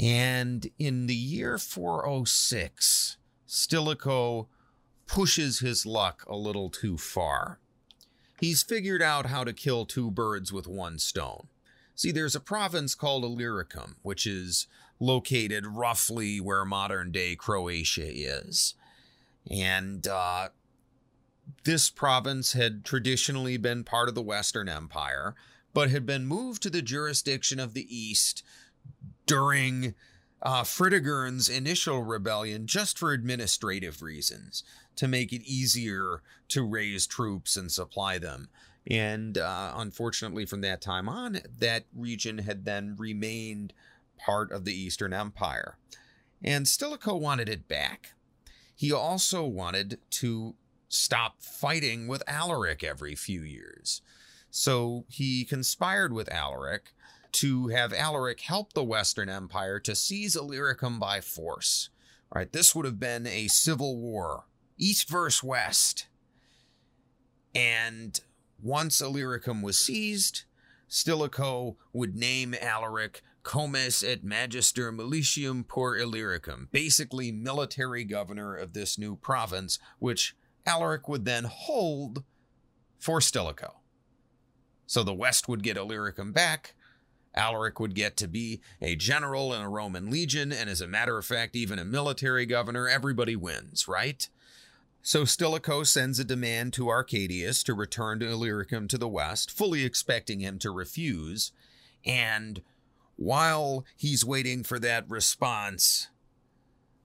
And 0.00 0.70
in 0.78 1.06
the 1.06 1.14
year 1.14 1.58
406, 1.58 3.18
Stilicho 3.44 4.48
pushes 5.06 5.58
his 5.58 5.84
luck 5.84 6.24
a 6.28 6.36
little 6.36 6.70
too 6.70 6.96
far. 6.96 7.58
He's 8.40 8.62
figured 8.62 9.02
out 9.02 9.26
how 9.26 9.44
to 9.44 9.52
kill 9.52 9.84
two 9.84 10.10
birds 10.10 10.52
with 10.52 10.66
one 10.66 10.98
stone. 10.98 11.48
See, 11.94 12.10
there's 12.10 12.34
a 12.34 12.40
province 12.40 12.94
called 12.94 13.22
Illyricum, 13.22 13.96
which 14.02 14.26
is 14.26 14.66
located 15.02 15.66
roughly 15.66 16.40
where 16.40 16.64
modern 16.64 17.10
day 17.10 17.34
Croatia 17.34 18.06
is. 18.06 18.74
And 19.50 20.06
uh, 20.06 20.50
this 21.64 21.90
province 21.90 22.52
had 22.52 22.84
traditionally 22.84 23.56
been 23.56 23.82
part 23.82 24.08
of 24.08 24.14
the 24.14 24.22
Western 24.22 24.68
Empire, 24.68 25.34
but 25.74 25.90
had 25.90 26.06
been 26.06 26.24
moved 26.24 26.62
to 26.62 26.70
the 26.70 26.82
jurisdiction 26.82 27.58
of 27.58 27.74
the 27.74 27.86
East 27.94 28.44
during 29.26 29.94
uh, 30.40 30.62
Fritigern's 30.62 31.48
initial 31.48 32.02
rebellion 32.02 32.66
just 32.66 32.98
for 32.98 33.12
administrative 33.12 34.02
reasons 34.02 34.62
to 34.96 35.08
make 35.08 35.32
it 35.32 35.42
easier 35.42 36.22
to 36.48 36.64
raise 36.64 37.06
troops 37.06 37.56
and 37.56 37.72
supply 37.72 38.18
them. 38.18 38.48
And 38.88 39.38
uh, 39.38 39.72
unfortunately, 39.76 40.46
from 40.46 40.60
that 40.62 40.80
time 40.80 41.08
on, 41.08 41.40
that 41.58 41.84
region 41.94 42.38
had 42.38 42.64
then 42.64 42.96
remained 42.98 43.72
part 44.24 44.52
of 44.52 44.64
the 44.64 44.74
Eastern 44.74 45.12
Empire. 45.12 45.76
And 46.42 46.66
Stilicho 46.66 47.16
wanted 47.16 47.48
it 47.48 47.68
back. 47.68 48.12
He 48.74 48.92
also 48.92 49.44
wanted 49.44 49.98
to 50.10 50.54
stop 50.88 51.42
fighting 51.42 52.08
with 52.08 52.22
Alaric 52.26 52.82
every 52.84 53.14
few 53.14 53.42
years. 53.42 54.02
So 54.50 55.04
he 55.08 55.44
conspired 55.44 56.12
with 56.12 56.30
Alaric 56.30 56.92
to 57.32 57.68
have 57.68 57.92
Alaric 57.92 58.40
help 58.40 58.72
the 58.72 58.84
Western 58.84 59.28
Empire 59.28 59.80
to 59.80 59.94
seize 59.94 60.36
Illyricum 60.36 60.98
by 60.98 61.20
force. 61.20 61.88
Right, 62.34 62.52
this 62.52 62.74
would 62.74 62.86
have 62.86 62.98
been 62.98 63.26
a 63.26 63.48
civil 63.48 63.98
war, 63.98 64.44
east 64.78 65.08
versus 65.08 65.42
west. 65.42 66.06
And 67.54 68.18
once 68.62 69.00
Illyricum 69.02 69.60
was 69.60 69.78
seized, 69.78 70.44
Stilicho 70.88 71.76
would 71.92 72.16
name 72.16 72.54
Alaric 72.60 73.22
Comes 73.42 74.02
et 74.02 74.22
Magister 74.22 74.92
Militum 74.92 75.66
per 75.66 75.96
Illyricum, 75.98 76.68
basically 76.70 77.32
military 77.32 78.04
governor 78.04 78.54
of 78.54 78.72
this 78.72 78.98
new 78.98 79.16
province, 79.16 79.78
which 79.98 80.36
Alaric 80.64 81.08
would 81.08 81.24
then 81.24 81.44
hold 81.44 82.22
for 82.98 83.20
Stilicho. 83.20 83.80
So 84.86 85.02
the 85.02 85.14
West 85.14 85.48
would 85.48 85.62
get 85.62 85.76
Illyricum 85.76 86.32
back, 86.32 86.74
Alaric 87.34 87.80
would 87.80 87.94
get 87.94 88.16
to 88.18 88.28
be 88.28 88.60
a 88.80 88.94
general 88.94 89.54
in 89.54 89.62
a 89.62 89.68
Roman 89.68 90.10
legion, 90.10 90.52
and 90.52 90.68
as 90.68 90.80
a 90.80 90.86
matter 90.86 91.16
of 91.18 91.24
fact, 91.24 91.56
even 91.56 91.78
a 91.78 91.84
military 91.84 92.46
governor. 92.46 92.88
Everybody 92.88 93.36
wins, 93.36 93.88
right? 93.88 94.28
So 95.00 95.24
Stilicho 95.24 95.82
sends 95.82 96.18
a 96.18 96.24
demand 96.24 96.72
to 96.74 96.88
Arcadius 96.88 97.62
to 97.64 97.74
return 97.74 98.20
to 98.20 98.28
Illyricum 98.28 98.86
to 98.88 98.98
the 98.98 99.08
west, 99.08 99.50
fully 99.50 99.84
expecting 99.84 100.40
him 100.40 100.58
to 100.60 100.70
refuse. 100.70 101.52
And 102.04 102.62
while 103.16 103.84
he's 103.96 104.24
waiting 104.24 104.62
for 104.62 104.78
that 104.78 105.08
response, 105.08 106.08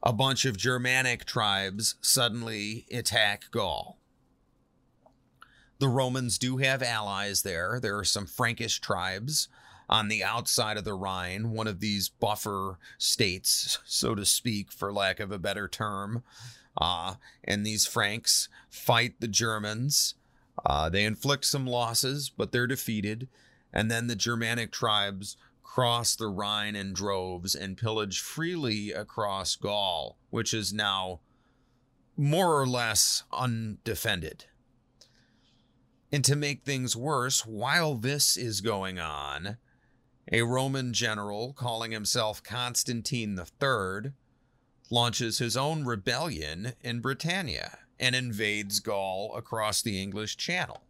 a 0.03 0.13
bunch 0.13 0.45
of 0.45 0.57
Germanic 0.57 1.25
tribes 1.25 1.95
suddenly 2.01 2.85
attack 2.91 3.45
Gaul. 3.51 3.97
The 5.79 5.87
Romans 5.87 6.37
do 6.37 6.57
have 6.57 6.81
allies 6.81 7.43
there. 7.43 7.79
There 7.81 7.97
are 7.97 8.03
some 8.03 8.25
Frankish 8.25 8.79
tribes 8.79 9.47
on 9.89 10.07
the 10.07 10.23
outside 10.23 10.77
of 10.77 10.83
the 10.83 10.93
Rhine, 10.93 11.51
one 11.51 11.67
of 11.67 11.79
these 11.79 12.09
buffer 12.09 12.77
states, 12.97 13.79
so 13.85 14.15
to 14.15 14.25
speak, 14.25 14.71
for 14.71 14.91
lack 14.91 15.19
of 15.19 15.31
a 15.31 15.39
better 15.39 15.67
term. 15.67 16.23
Uh, 16.75 17.15
and 17.43 17.65
these 17.65 17.85
Franks 17.85 18.49
fight 18.69 19.19
the 19.19 19.27
Germans. 19.27 20.15
Uh, 20.65 20.89
they 20.89 21.05
inflict 21.05 21.45
some 21.45 21.65
losses, 21.65 22.29
but 22.29 22.51
they're 22.51 22.67
defeated. 22.67 23.27
And 23.71 23.89
then 23.89 24.07
the 24.07 24.15
Germanic 24.15 24.71
tribes 24.71 25.37
cross 25.77 26.15
the 26.15 26.27
Rhine 26.27 26.75
in 26.75 26.91
droves 26.91 27.53
and 27.53 27.77
pillage 27.77 28.19
freely 28.19 28.91
across 28.91 29.55
Gaul, 29.55 30.17
which 30.31 30.51
is 30.51 30.73
now 30.73 31.19
more 32.17 32.59
or 32.59 32.65
less 32.65 33.25
undefended. 33.31 34.45
And 36.11 36.25
to 36.25 36.35
make 36.35 36.63
things 36.63 36.95
worse, 36.95 37.45
while 37.45 37.93
this 37.93 38.37
is 38.37 38.61
going 38.61 38.97
on, 38.97 39.57
a 40.31 40.41
Roman 40.41 40.93
general 40.93 41.53
calling 41.53 41.91
himself 41.91 42.41
Constantine 42.41 43.37
III 43.39 44.13
launches 44.89 45.37
his 45.37 45.55
own 45.55 45.85
rebellion 45.85 46.73
in 46.81 47.01
Britannia 47.01 47.77
and 47.99 48.15
invades 48.15 48.79
Gaul 48.79 49.31
across 49.35 49.83
the 49.83 50.01
English 50.01 50.37
Channel. 50.37 50.86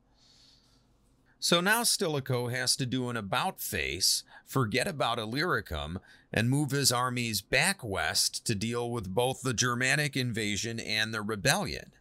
So 1.39 1.61
now 1.61 1.84
Stilicho 1.84 2.47
has 2.47 2.76
to 2.77 2.85
do 2.85 3.09
an 3.09 3.18
about 3.18 3.61
face, 3.61 4.23
forget 4.45 4.88
about 4.88 5.19
Illyricum, 5.19 5.99
and 6.34 6.49
move 6.49 6.72
his 6.72 6.91
armies 6.91 7.41
back 7.41 7.84
west 7.84 8.45
to 8.47 8.55
deal 8.55 8.89
with 8.89 9.14
both 9.14 9.41
the 9.41 9.53
Germanic 9.53 10.18
invasion 10.18 10.80
and 10.80 11.14
the 11.14 11.22
rebellion. 11.22 11.91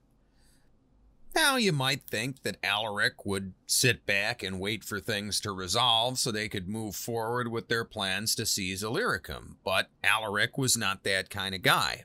Now, 1.35 1.57
you 1.57 1.71
might 1.71 2.05
think 2.05 2.45
that 2.45 2.57
Alaric 2.65 3.27
would 3.27 3.53
sit 3.67 4.07
back 4.07 4.43
and 4.43 4.59
wait 4.59 4.83
for 4.83 5.01
things 5.01 5.39
to 5.41 5.53
resolve 5.53 6.19
so 6.19 6.33
they 6.33 6.49
could 6.49 6.67
move 6.67 6.97
forward 6.97 7.49
with 7.49 7.69
their 7.69 7.85
plans 7.85 8.35
to 8.37 8.47
seize 8.47 8.83
Illyricum, 8.83 9.59
but 9.63 9.91
Alaric 10.03 10.57
was 10.57 10.79
not 10.79 11.05
that 11.05 11.29
kind 11.29 11.55
of 11.55 11.61
guy. 11.61 12.05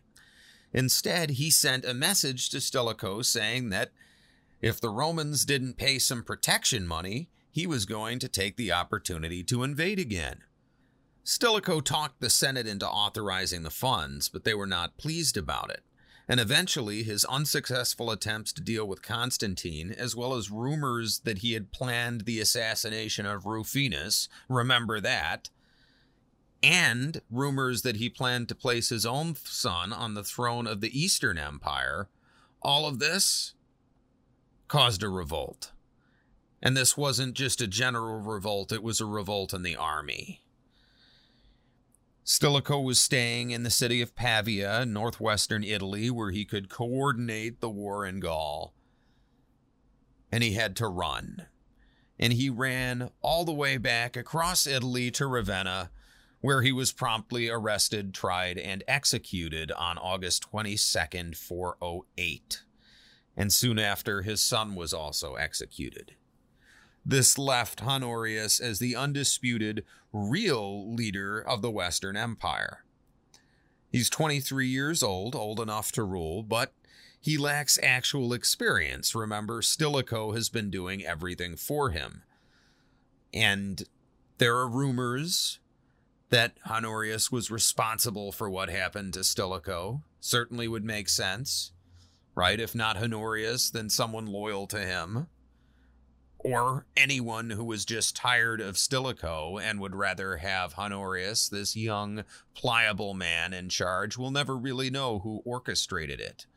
Instead, 0.73 1.31
he 1.31 1.49
sent 1.49 1.85
a 1.85 1.93
message 1.93 2.49
to 2.49 2.59
Stilicho 2.59 3.21
saying 3.21 3.69
that 3.69 3.91
if 4.61 4.79
the 4.79 4.89
Romans 4.89 5.45
didn't 5.45 5.77
pay 5.77 5.97
some 5.99 6.23
protection 6.23 6.87
money, 6.87 7.29
he 7.51 7.67
was 7.67 7.85
going 7.85 8.19
to 8.19 8.27
take 8.27 8.55
the 8.57 8.71
opportunity 8.71 9.43
to 9.43 9.63
invade 9.63 9.99
again. 9.99 10.41
Stilicho 11.23 11.81
talked 11.81 12.19
the 12.19 12.29
Senate 12.29 12.67
into 12.67 12.87
authorizing 12.87 13.63
the 13.63 13.69
funds, 13.69 14.29
but 14.29 14.43
they 14.43 14.53
were 14.53 14.67
not 14.67 14.97
pleased 14.97 15.37
about 15.37 15.69
it. 15.69 15.83
And 16.27 16.39
eventually, 16.39 17.03
his 17.03 17.25
unsuccessful 17.25 18.09
attempts 18.09 18.53
to 18.53 18.61
deal 18.61 18.87
with 18.87 19.01
Constantine, 19.01 19.91
as 19.91 20.15
well 20.15 20.33
as 20.33 20.49
rumors 20.49 21.19
that 21.25 21.39
he 21.39 21.53
had 21.53 21.71
planned 21.71 22.21
the 22.21 22.39
assassination 22.39 23.25
of 23.25 23.45
Rufinus, 23.45 24.29
remember 24.47 25.01
that, 25.01 25.49
and 26.63 27.21
rumors 27.29 27.81
that 27.81 27.97
he 27.97 28.09
planned 28.09 28.47
to 28.49 28.55
place 28.55 28.89
his 28.89 29.05
own 29.05 29.35
son 29.35 29.91
on 29.91 30.13
the 30.13 30.23
throne 30.23 30.67
of 30.67 30.79
the 30.79 30.97
Eastern 30.97 31.37
Empire, 31.37 32.07
all 32.61 32.85
of 32.85 32.99
this 32.99 33.53
caused 34.71 35.03
a 35.03 35.09
revolt. 35.09 35.73
And 36.61 36.77
this 36.77 36.95
wasn't 36.95 37.33
just 37.33 37.59
a 37.59 37.67
general 37.67 38.21
revolt, 38.21 38.71
it 38.71 38.81
was 38.81 39.01
a 39.01 39.05
revolt 39.05 39.53
in 39.53 39.63
the 39.63 39.75
army. 39.75 40.43
Stilicho 42.23 42.79
was 42.79 43.01
staying 43.01 43.51
in 43.51 43.63
the 43.63 43.69
city 43.69 44.01
of 44.01 44.15
Pavia, 44.15 44.85
northwestern 44.85 45.65
Italy, 45.65 46.09
where 46.09 46.31
he 46.31 46.45
could 46.45 46.69
coordinate 46.69 47.59
the 47.59 47.69
war 47.69 48.05
in 48.05 48.21
Gaul. 48.21 48.73
And 50.31 50.41
he 50.41 50.53
had 50.53 50.77
to 50.77 50.87
run. 50.87 51.47
And 52.17 52.31
he 52.31 52.49
ran 52.49 53.09
all 53.21 53.43
the 53.43 53.51
way 53.51 53.75
back 53.75 54.15
across 54.15 54.65
Italy 54.65 55.11
to 55.11 55.27
Ravenna, 55.27 55.91
where 56.39 56.61
he 56.61 56.71
was 56.71 56.93
promptly 56.93 57.49
arrested, 57.49 58.13
tried, 58.13 58.57
and 58.57 58.85
executed 58.87 59.69
on 59.73 59.97
August 59.97 60.49
22nd, 60.49 61.35
408. 61.35 62.61
And 63.35 63.51
soon 63.51 63.79
after, 63.79 64.21
his 64.21 64.41
son 64.41 64.75
was 64.75 64.93
also 64.93 65.35
executed. 65.35 66.15
This 67.05 67.37
left 67.37 67.83
Honorius 67.83 68.59
as 68.59 68.79
the 68.79 68.95
undisputed, 68.95 69.85
real 70.13 70.93
leader 70.93 71.39
of 71.39 71.61
the 71.61 71.71
Western 71.71 72.15
Empire. 72.15 72.83
He's 73.91 74.09
23 74.09 74.67
years 74.67 75.01
old, 75.01 75.35
old 75.35 75.59
enough 75.59 75.91
to 75.93 76.03
rule, 76.03 76.43
but 76.43 76.73
he 77.19 77.37
lacks 77.37 77.79
actual 77.81 78.33
experience. 78.33 79.13
Remember, 79.13 79.61
Stilicho 79.61 80.33
has 80.33 80.49
been 80.49 80.69
doing 80.69 81.05
everything 81.05 81.55
for 81.55 81.89
him. 81.89 82.23
And 83.33 83.83
there 84.37 84.57
are 84.57 84.67
rumors 84.67 85.59
that 86.29 86.53
Honorius 86.69 87.31
was 87.31 87.51
responsible 87.51 88.31
for 88.31 88.49
what 88.49 88.69
happened 88.69 89.13
to 89.13 89.23
Stilicho. 89.23 90.01
Certainly 90.19 90.67
would 90.67 90.85
make 90.85 91.09
sense, 91.09 91.73
right? 92.35 92.59
If 92.59 92.75
not 92.75 92.97
Honorius, 92.97 93.69
then 93.69 93.89
someone 93.89 94.25
loyal 94.25 94.67
to 94.67 94.79
him 94.79 95.27
or 96.43 96.85
anyone 96.97 97.51
who 97.51 97.63
was 97.63 97.85
just 97.85 98.15
tired 98.15 98.61
of 98.61 98.77
Stilicho 98.77 99.59
and 99.61 99.79
would 99.79 99.95
rather 99.95 100.37
have 100.37 100.73
Honorius, 100.77 101.49
this 101.49 101.75
young, 101.75 102.23
pliable 102.55 103.13
man 103.13 103.53
in 103.53 103.69
charge, 103.69 104.17
will 104.17 104.31
never 104.31 104.57
really 104.57 104.89
know 104.89 105.19
who 105.19 105.41
orchestrated 105.45 106.19
it. 106.19 106.47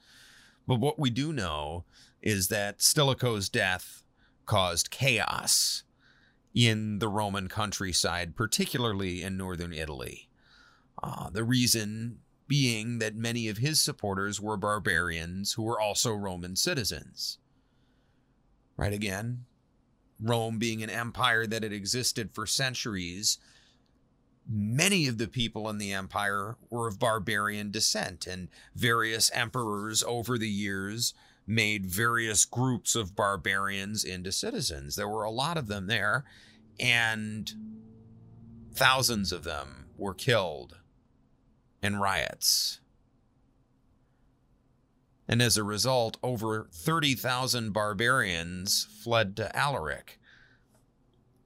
But 0.66 0.80
what 0.80 0.98
we 0.98 1.10
do 1.10 1.32
know 1.32 1.84
is 2.22 2.48
that 2.48 2.80
Stilicho's 2.80 3.48
death 3.48 4.02
caused 4.46 4.90
chaos 4.90 5.82
in 6.54 6.98
the 6.98 7.08
Roman 7.08 7.48
countryside, 7.48 8.36
particularly 8.36 9.22
in 9.22 9.36
northern 9.36 9.72
Italy. 9.72 10.28
Uh, 11.02 11.28
the 11.28 11.44
reason 11.44 12.20
being 12.46 12.98
that 12.98 13.16
many 13.16 13.48
of 13.48 13.58
his 13.58 13.80
supporters 13.80 14.40
were 14.40 14.56
barbarians 14.56 15.52
who 15.52 15.62
were 15.62 15.80
also 15.80 16.12
Roman 16.12 16.56
citizens. 16.56 17.38
Right 18.76 18.92
again, 18.92 19.44
Rome 20.20 20.58
being 20.58 20.82
an 20.82 20.90
empire 20.90 21.46
that 21.46 21.62
had 21.62 21.72
existed 21.72 22.30
for 22.32 22.46
centuries, 22.46 23.38
many 24.48 25.06
of 25.06 25.18
the 25.18 25.28
people 25.28 25.68
in 25.70 25.78
the 25.78 25.92
empire 25.92 26.56
were 26.70 26.88
of 26.88 26.98
barbarian 26.98 27.70
descent, 27.70 28.26
and 28.26 28.48
various 28.74 29.30
emperors 29.32 30.02
over 30.06 30.36
the 30.36 30.48
years 30.48 31.14
made 31.46 31.86
various 31.86 32.44
groups 32.44 32.94
of 32.94 33.16
barbarians 33.16 34.04
into 34.04 34.32
citizens. 34.32 34.96
There 34.96 35.08
were 35.08 35.24
a 35.24 35.30
lot 35.30 35.56
of 35.56 35.66
them 35.66 35.86
there, 35.86 36.24
and 36.78 37.52
thousands 38.74 39.30
of 39.32 39.44
them 39.44 39.86
were 39.96 40.14
killed 40.14 40.78
in 41.84 41.96
riots. 41.96 42.80
And 45.28 45.42
as 45.42 45.56
a 45.56 45.64
result, 45.64 46.16
over 46.22 46.68
30,000 46.72 47.72
barbarians 47.72 48.88
fled 49.02 49.36
to 49.36 49.54
Alaric. 49.56 50.18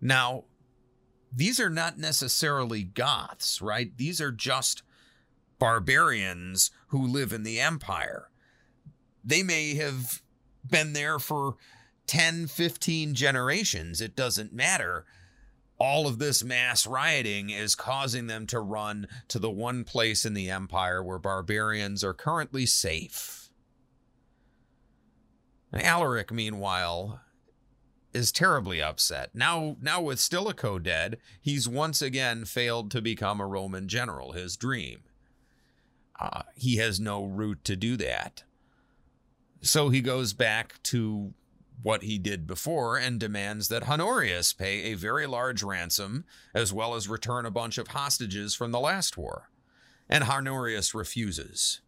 Now, 0.00 0.44
these 1.32 1.58
are 1.60 1.70
not 1.70 1.98
necessarily 1.98 2.84
Goths, 2.84 3.60
right? 3.60 3.96
These 3.96 4.20
are 4.20 4.32
just 4.32 4.82
barbarians 5.58 6.70
who 6.88 7.04
live 7.04 7.32
in 7.32 7.42
the 7.42 7.60
empire. 7.60 8.30
They 9.24 9.42
may 9.42 9.74
have 9.74 10.22
been 10.68 10.92
there 10.92 11.18
for 11.18 11.56
10, 12.06 12.46
15 12.46 13.14
generations. 13.14 14.00
It 14.00 14.14
doesn't 14.14 14.52
matter. 14.52 15.04
All 15.78 16.08
of 16.08 16.18
this 16.18 16.42
mass 16.42 16.86
rioting 16.86 17.50
is 17.50 17.74
causing 17.74 18.26
them 18.26 18.46
to 18.48 18.58
run 18.58 19.06
to 19.28 19.38
the 19.38 19.50
one 19.50 19.84
place 19.84 20.24
in 20.24 20.34
the 20.34 20.50
empire 20.50 21.02
where 21.02 21.18
barbarians 21.18 22.02
are 22.02 22.14
currently 22.14 22.66
safe. 22.66 23.50
And 25.72 25.82
Alaric, 25.82 26.32
meanwhile, 26.32 27.20
is 28.12 28.32
terribly 28.32 28.82
upset. 28.82 29.30
Now, 29.34 29.76
now 29.80 30.00
with 30.00 30.18
Stilicho 30.18 30.78
dead, 30.78 31.18
he's 31.40 31.68
once 31.68 32.02
again 32.02 32.44
failed 32.44 32.90
to 32.90 33.02
become 33.02 33.40
a 33.40 33.46
Roman 33.46 33.86
general, 33.86 34.32
his 34.32 34.56
dream. 34.56 35.00
Uh, 36.18 36.42
he 36.56 36.76
has 36.76 36.98
no 36.98 37.24
route 37.24 37.62
to 37.64 37.76
do 37.76 37.96
that. 37.98 38.42
So 39.60 39.88
he 39.88 40.00
goes 40.00 40.32
back 40.32 40.82
to 40.84 41.34
what 41.82 42.02
he 42.02 42.18
did 42.18 42.46
before 42.46 42.96
and 42.96 43.20
demands 43.20 43.68
that 43.68 43.88
Honorius 43.88 44.52
pay 44.52 44.84
a 44.84 44.94
very 44.94 45.26
large 45.26 45.62
ransom 45.62 46.24
as 46.54 46.72
well 46.72 46.94
as 46.94 47.08
return 47.08 47.46
a 47.46 47.50
bunch 47.50 47.78
of 47.78 47.88
hostages 47.88 48.54
from 48.54 48.72
the 48.72 48.80
last 48.80 49.16
war. 49.16 49.50
And 50.08 50.24
Honorius 50.24 50.94
refuses. 50.94 51.80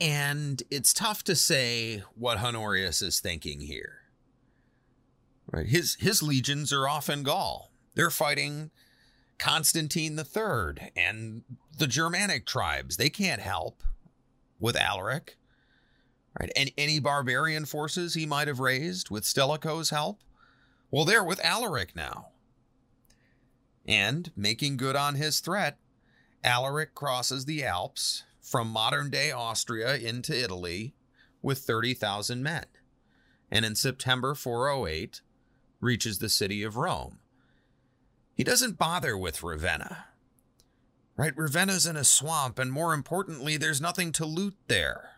And 0.00 0.62
it's 0.70 0.92
tough 0.92 1.24
to 1.24 1.34
say 1.34 2.02
what 2.14 2.38
Honorius 2.38 3.00
is 3.00 3.20
thinking 3.20 3.60
here. 3.60 4.00
Right? 5.50 5.66
His 5.66 5.96
his 6.00 6.22
legions 6.22 6.72
are 6.72 6.88
off 6.88 7.08
in 7.08 7.22
Gaul. 7.22 7.70
They're 7.94 8.10
fighting 8.10 8.70
Constantine 9.38 10.18
III 10.18 10.90
and 10.96 11.42
the 11.78 11.86
Germanic 11.86 12.46
tribes. 12.46 12.96
They 12.96 13.10
can't 13.10 13.40
help 13.40 13.82
with 14.58 14.76
Alaric. 14.76 15.36
Right? 16.38 16.50
And 16.54 16.70
any 16.76 16.98
barbarian 16.98 17.64
forces 17.64 18.14
he 18.14 18.26
might 18.26 18.48
have 18.48 18.60
raised 18.60 19.10
with 19.10 19.24
Stilicho's 19.24 19.90
help, 19.90 20.20
well, 20.90 21.04
they're 21.04 21.24
with 21.24 21.44
Alaric 21.44 21.96
now. 21.96 22.28
And 23.86 24.30
making 24.36 24.76
good 24.76 24.96
on 24.96 25.14
his 25.14 25.40
threat, 25.40 25.78
Alaric 26.44 26.94
crosses 26.94 27.44
the 27.44 27.64
Alps 27.64 28.24
from 28.40 28.68
modern 28.68 29.10
day 29.10 29.30
Austria 29.30 29.96
into 29.96 30.36
Italy 30.36 30.94
with 31.42 31.58
30,000 31.58 32.42
men. 32.42 32.66
And 33.50 33.64
in 33.64 33.74
September 33.74 34.34
408, 34.34 35.20
reaches 35.80 36.18
the 36.18 36.28
city 36.28 36.62
of 36.62 36.76
Rome. 36.76 37.18
He 38.34 38.44
doesn't 38.44 38.78
bother 38.78 39.16
with 39.16 39.42
Ravenna. 39.42 40.06
Right? 41.16 41.36
Ravenna's 41.36 41.86
in 41.86 41.96
a 41.96 42.04
swamp, 42.04 42.58
and 42.58 42.70
more 42.70 42.92
importantly, 42.92 43.56
there's 43.56 43.80
nothing 43.80 44.12
to 44.12 44.26
loot 44.26 44.54
there. 44.68 45.15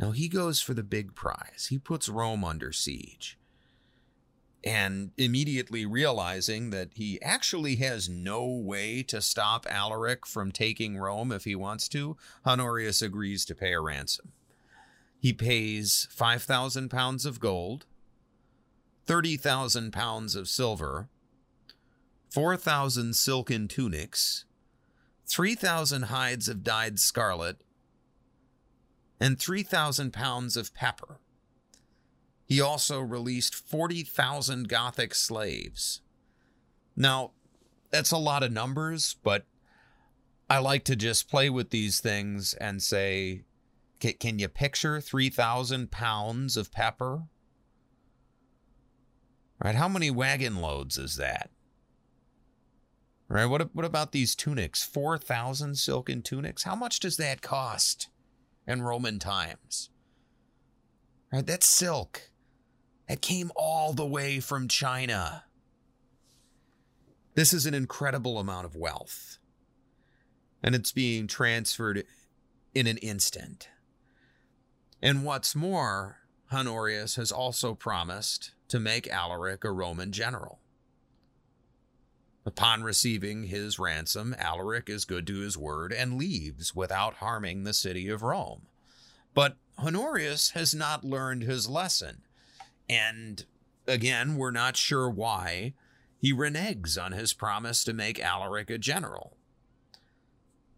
No, 0.00 0.12
he 0.12 0.28
goes 0.28 0.62
for 0.62 0.72
the 0.72 0.82
big 0.82 1.14
prize. 1.14 1.66
He 1.68 1.78
puts 1.78 2.08
Rome 2.08 2.42
under 2.42 2.72
siege 2.72 3.38
and 4.64 5.10
immediately 5.18 5.84
realizing 5.84 6.70
that 6.70 6.90
he 6.94 7.20
actually 7.20 7.76
has 7.76 8.08
no 8.08 8.46
way 8.46 9.02
to 9.02 9.20
stop 9.20 9.66
Alaric 9.68 10.26
from 10.26 10.52
taking 10.52 10.96
Rome 10.96 11.32
if 11.32 11.44
he 11.44 11.54
wants 11.54 11.86
to, 11.90 12.16
Honorius 12.46 13.02
agrees 13.02 13.44
to 13.46 13.54
pay 13.54 13.72
a 13.72 13.80
ransom. 13.80 14.32
He 15.18 15.34
pays 15.34 16.08
5,000 16.10 16.88
pounds 16.90 17.26
of 17.26 17.38
gold, 17.38 17.84
30,000 19.06 19.92
pounds 19.92 20.34
of 20.34 20.48
silver, 20.48 21.08
4,000 22.30 23.14
silken 23.14 23.68
tunics, 23.68 24.46
3,000 25.26 26.04
hides 26.04 26.48
of 26.48 26.64
dyed 26.64 26.98
scarlet, 26.98 27.58
and 29.20 29.38
3,000 29.38 30.12
pounds 30.12 30.56
of 30.56 30.74
pepper. 30.74 31.18
He 32.46 32.60
also 32.60 33.00
released 33.00 33.54
40,000 33.54 34.68
Gothic 34.68 35.14
slaves. 35.14 36.00
Now, 36.96 37.32
that's 37.90 38.10
a 38.10 38.16
lot 38.16 38.42
of 38.42 38.50
numbers, 38.50 39.16
but 39.22 39.44
I 40.48 40.58
like 40.58 40.84
to 40.84 40.96
just 40.96 41.30
play 41.30 41.50
with 41.50 41.70
these 41.70 42.00
things 42.00 42.54
and 42.54 42.82
say, 42.82 43.42
can, 44.00 44.38
you 44.38 44.48
picture 44.48 45.00
3,000 45.00 45.90
pounds 45.90 46.56
of 46.56 46.72
pepper? 46.72 47.24
Right? 49.62 49.74
How 49.74 49.88
many 49.88 50.10
wagon 50.10 50.60
loads 50.60 50.96
is 50.96 51.16
that? 51.16 51.50
Right? 53.28 53.46
What, 53.46 53.74
what 53.76 53.84
about 53.84 54.10
these 54.10 54.34
tunics? 54.34 54.82
4,000 54.82 55.76
silken 55.76 56.22
tunics? 56.22 56.64
How 56.64 56.74
much 56.74 56.98
does 56.98 57.16
that 57.18 57.42
cost 57.42 58.08
in 58.70 58.82
Roman 58.82 59.18
times? 59.18 59.90
Right? 61.32 61.46
That's 61.46 61.66
silk. 61.66 62.30
It 63.08 63.20
came 63.20 63.50
all 63.56 63.92
the 63.92 64.06
way 64.06 64.40
from 64.40 64.68
China. 64.68 65.44
This 67.34 67.52
is 67.52 67.66
an 67.66 67.74
incredible 67.74 68.38
amount 68.38 68.66
of 68.66 68.76
wealth. 68.76 69.38
And 70.62 70.74
it's 70.74 70.92
being 70.92 71.26
transferred 71.26 72.04
in 72.74 72.86
an 72.86 72.98
instant. 72.98 73.68
And 75.02 75.24
what's 75.24 75.56
more, 75.56 76.18
Honorius 76.52 77.16
has 77.16 77.32
also 77.32 77.74
promised 77.74 78.52
to 78.68 78.78
make 78.78 79.08
Alaric 79.08 79.64
a 79.64 79.72
Roman 79.72 80.12
general. 80.12 80.59
Upon 82.46 82.82
receiving 82.82 83.44
his 83.44 83.78
ransom, 83.78 84.34
Alaric 84.38 84.88
is 84.88 85.04
good 85.04 85.26
to 85.26 85.40
his 85.40 85.58
word 85.58 85.92
and 85.92 86.16
leaves 86.16 86.74
without 86.74 87.14
harming 87.14 87.64
the 87.64 87.74
city 87.74 88.08
of 88.08 88.22
Rome. 88.22 88.62
But 89.34 89.56
Honorius 89.78 90.50
has 90.50 90.74
not 90.74 91.04
learned 91.04 91.42
his 91.42 91.68
lesson. 91.68 92.22
And 92.88 93.44
again, 93.86 94.36
we're 94.36 94.50
not 94.50 94.76
sure 94.76 95.08
why 95.08 95.74
he 96.18 96.32
reneges 96.32 97.02
on 97.02 97.12
his 97.12 97.32
promise 97.32 97.84
to 97.84 97.92
make 97.92 98.18
Alaric 98.18 98.70
a 98.70 98.78
general. 98.78 99.36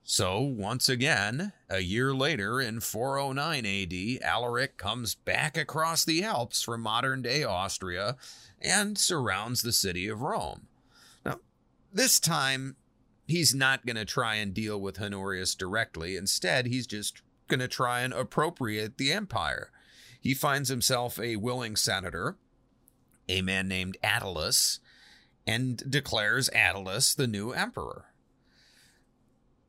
So, 0.05 0.40
once 0.40 0.89
again, 0.89 1.52
a 1.70 1.78
year 1.78 2.12
later 2.12 2.60
in 2.60 2.80
409 2.80 3.64
AD, 3.64 4.22
Alaric 4.22 4.76
comes 4.76 5.14
back 5.14 5.56
across 5.56 6.05
the 6.05 6.24
Alps 6.24 6.62
from 6.62 6.80
modern 6.80 7.22
day 7.22 7.44
Austria 7.44 8.16
and 8.60 8.98
surrounds 8.98 9.62
the 9.62 9.72
city 9.72 10.09
of 10.09 10.22
Rome. 10.22 10.66
This 11.93 12.19
time, 12.19 12.77
he's 13.27 13.55
not 13.55 13.85
going 13.85 13.97
to 13.97 14.05
try 14.05 14.36
and 14.36 14.55
deal 14.55 14.81
with 14.81 15.01
Honorius 15.01 15.55
directly. 15.55 16.16
Instead, 16.16 16.66
he's 16.66 16.86
just 16.86 17.20
going 17.48 17.60
to 17.60 17.69
try 17.69 18.01
and 18.01 18.14
appropriate 18.14 18.97
the 18.97 19.12
empire. 19.12 19.70
He 20.19 20.32
finds 20.32 20.69
himself 20.70 21.19
a 21.19 21.36
willing 21.36 21.77
senator, 21.77 22.39
a 23.28 23.43
man 23.43 23.69
named 23.69 23.98
Attalus, 24.02 24.78
and 25.47 25.82
declares 25.90 26.48
Attalus 26.55 27.14
the 27.14 27.27
new 27.27 27.51
emperor. 27.51 28.06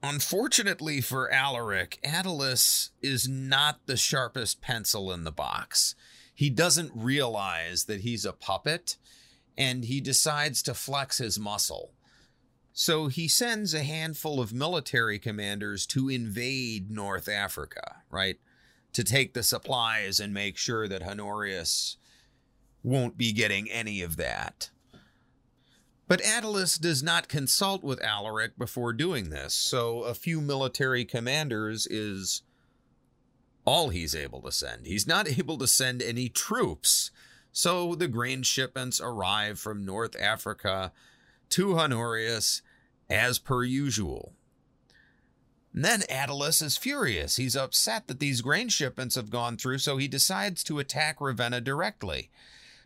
Unfortunately 0.01 1.01
for 1.01 1.31
Alaric, 1.31 1.99
Attalus 2.03 2.89
is 3.01 3.27
not 3.27 3.79
the 3.85 3.97
sharpest 3.97 4.61
pencil 4.61 5.11
in 5.11 5.23
the 5.23 5.31
box. 5.31 5.95
He 6.35 6.49
doesn't 6.49 6.91
realize 6.93 7.85
that 7.85 8.01
he's 8.01 8.25
a 8.25 8.33
puppet 8.33 8.97
and 9.57 9.85
he 9.85 10.01
decides 10.01 10.61
to 10.63 10.73
flex 10.73 11.19
his 11.19 11.39
muscle. 11.39 11.93
So 12.73 13.05
he 13.07 13.27
sends 13.27 13.75
a 13.75 13.83
handful 13.83 14.41
of 14.41 14.51
military 14.51 15.19
commanders 15.19 15.85
to 15.87 16.09
invade 16.09 16.89
North 16.89 17.29
Africa, 17.29 17.97
right? 18.09 18.37
To 18.93 19.03
take 19.03 19.33
the 19.33 19.43
supplies 19.43 20.19
and 20.19 20.33
make 20.33 20.57
sure 20.57 20.87
that 20.87 21.03
Honorius 21.03 21.97
won't 22.81 23.15
be 23.15 23.31
getting 23.31 23.69
any 23.69 24.01
of 24.01 24.17
that. 24.17 24.71
But 26.07 26.21
Attalus 26.21 26.79
does 26.79 27.01
not 27.01 27.27
consult 27.27 27.83
with 27.83 28.03
Alaric 28.03 28.57
before 28.57 28.91
doing 28.91 29.29
this, 29.29 29.53
so 29.53 30.03
a 30.03 30.13
few 30.13 30.41
military 30.41 31.05
commanders 31.05 31.87
is 31.87 32.41
all 33.65 33.89
he's 33.89 34.13
able 34.13 34.41
to 34.41 34.51
send. 34.51 34.87
He's 34.87 35.07
not 35.07 35.27
able 35.39 35.57
to 35.59 35.67
send 35.67 36.01
any 36.01 36.27
troops. 36.27 37.11
So 37.51 37.93
the 37.93 38.07
grain 38.07 38.41
shipments 38.41 38.99
arrive 38.99 39.59
from 39.59 39.85
North 39.85 40.19
Africa 40.19 40.91
to 41.49 41.77
Honorius 41.77 42.61
as 43.09 43.39
per 43.39 43.63
usual. 43.63 44.33
And 45.73 45.83
then 45.83 46.01
Attalus 46.01 46.61
is 46.61 46.77
furious. 46.77 47.37
He's 47.37 47.55
upset 47.55 48.07
that 48.07 48.19
these 48.19 48.41
grain 48.41 48.69
shipments 48.69 49.15
have 49.15 49.31
gone 49.31 49.57
through, 49.57 49.79
so 49.79 49.97
he 49.97 50.07
decides 50.07 50.63
to 50.65 50.79
attack 50.79 51.19
Ravenna 51.19 51.61
directly. 51.61 52.29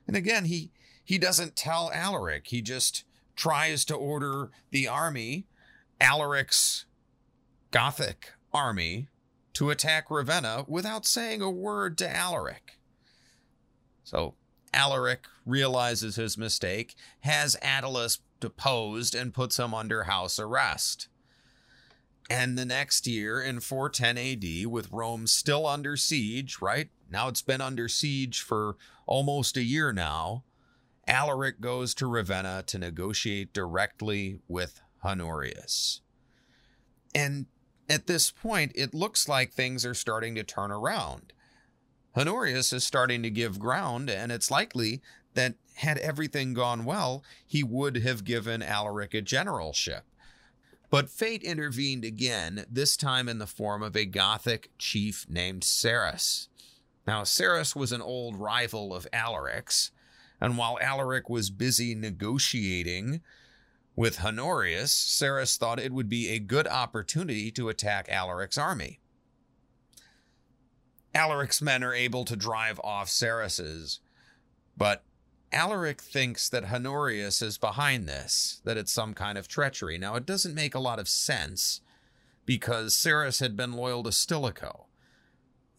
And 0.07 0.15
again, 0.15 0.45
he 0.45 0.71
he 1.03 1.17
doesn't 1.17 1.55
tell 1.55 1.91
Alaric. 1.93 2.47
He 2.47 2.61
just 2.61 3.03
tries 3.35 3.85
to 3.85 3.95
order 3.95 4.51
the 4.71 4.87
army, 4.87 5.45
Alaric's 6.01 6.85
Gothic 7.71 8.33
army, 8.53 9.07
to 9.53 9.69
attack 9.69 10.09
Ravenna 10.09 10.65
without 10.67 11.05
saying 11.05 11.41
a 11.41 11.49
word 11.49 11.97
to 11.99 12.09
Alaric. 12.09 12.77
So 14.03 14.35
Alaric 14.73 15.25
realizes 15.45 16.15
his 16.15 16.37
mistake, 16.37 16.95
has 17.21 17.55
Attalus 17.61 18.19
deposed, 18.39 19.15
and 19.15 19.33
puts 19.33 19.57
him 19.57 19.73
under 19.73 20.03
house 20.03 20.39
arrest. 20.39 21.07
And 22.29 22.57
the 22.57 22.65
next 22.65 23.07
year, 23.07 23.41
in 23.41 23.61
410 23.61 24.17
AD, 24.17 24.67
with 24.67 24.91
Rome 24.91 25.27
still 25.27 25.65
under 25.65 25.95
siege, 25.95 26.57
right? 26.61 26.89
Now 27.09 27.29
it's 27.29 27.41
been 27.41 27.61
under 27.61 27.87
siege 27.87 28.41
for 28.41 28.75
almost 29.05 29.55
a 29.55 29.63
year 29.63 29.93
now. 29.93 30.43
Alaric 31.07 31.61
goes 31.61 31.93
to 31.95 32.07
Ravenna 32.07 32.63
to 32.67 32.77
negotiate 32.77 33.53
directly 33.53 34.39
with 34.49 34.81
Honorius. 35.03 36.01
And 37.15 37.45
at 37.89 38.07
this 38.07 38.29
point, 38.29 38.73
it 38.75 38.93
looks 38.93 39.29
like 39.29 39.53
things 39.53 39.85
are 39.85 39.93
starting 39.93 40.35
to 40.35 40.43
turn 40.43 40.71
around. 40.71 41.31
Honorius 42.15 42.73
is 42.73 42.83
starting 42.83 43.23
to 43.23 43.29
give 43.29 43.59
ground, 43.59 44.09
and 44.09 44.31
it's 44.31 44.51
likely 44.51 45.01
that 45.35 45.55
had 45.77 45.97
everything 45.99 46.53
gone 46.53 46.85
well, 46.85 47.23
he 47.45 47.63
would 47.63 47.97
have 47.97 48.23
given 48.23 48.63
Alaric 48.63 49.13
a 49.13 49.21
generalship. 49.21 50.03
But 50.89 51.09
fate 51.09 51.43
intervened 51.43 52.03
again, 52.03 52.65
this 52.69 52.97
time 52.97 53.29
in 53.29 53.39
the 53.39 53.45
form 53.47 53.83
of 53.83 53.95
a 53.95 54.05
Gothic 54.05 54.71
chief 54.77 55.27
named 55.29 55.63
Sarus. 55.63 56.47
Now, 57.05 57.23
Sarus 57.23 57.75
was 57.75 57.91
an 57.91 58.01
old 58.01 58.37
rival 58.37 58.93
of 58.93 59.07
Alaric's, 59.13 59.91
and 60.41 60.57
while 60.57 60.77
Alaric 60.81 61.29
was 61.29 61.49
busy 61.49 61.93
negotiating 61.93 63.21
with 63.95 64.23
Honorius, 64.23 64.91
Sarus 64.91 65.57
thought 65.57 65.79
it 65.79 65.91
would 65.91 66.09
be 66.09 66.29
a 66.29 66.39
good 66.39 66.67
opportunity 66.67 67.51
to 67.51 67.69
attack 67.69 68.07
Alaric's 68.09 68.57
army. 68.57 68.99
Alaric's 71.13 71.61
men 71.61 71.83
are 71.83 71.93
able 71.93 72.25
to 72.25 72.35
drive 72.35 72.79
off 72.83 73.09
Sarus's, 73.09 73.99
but 74.77 75.03
Alaric 75.51 76.01
thinks 76.01 76.49
that 76.49 76.71
Honorius 76.71 77.41
is 77.41 77.57
behind 77.57 78.07
this, 78.07 78.61
that 78.65 78.77
it's 78.77 78.91
some 78.91 79.13
kind 79.13 79.37
of 79.37 79.47
treachery. 79.47 79.97
Now, 79.97 80.15
it 80.15 80.25
doesn't 80.25 80.55
make 80.55 80.75
a 80.75 80.79
lot 80.79 80.99
of 80.99 81.07
sense 81.07 81.81
because 82.45 82.93
Sarus 82.95 83.39
had 83.39 83.55
been 83.55 83.73
loyal 83.73 84.03
to 84.03 84.11
Stilicho. 84.11 84.87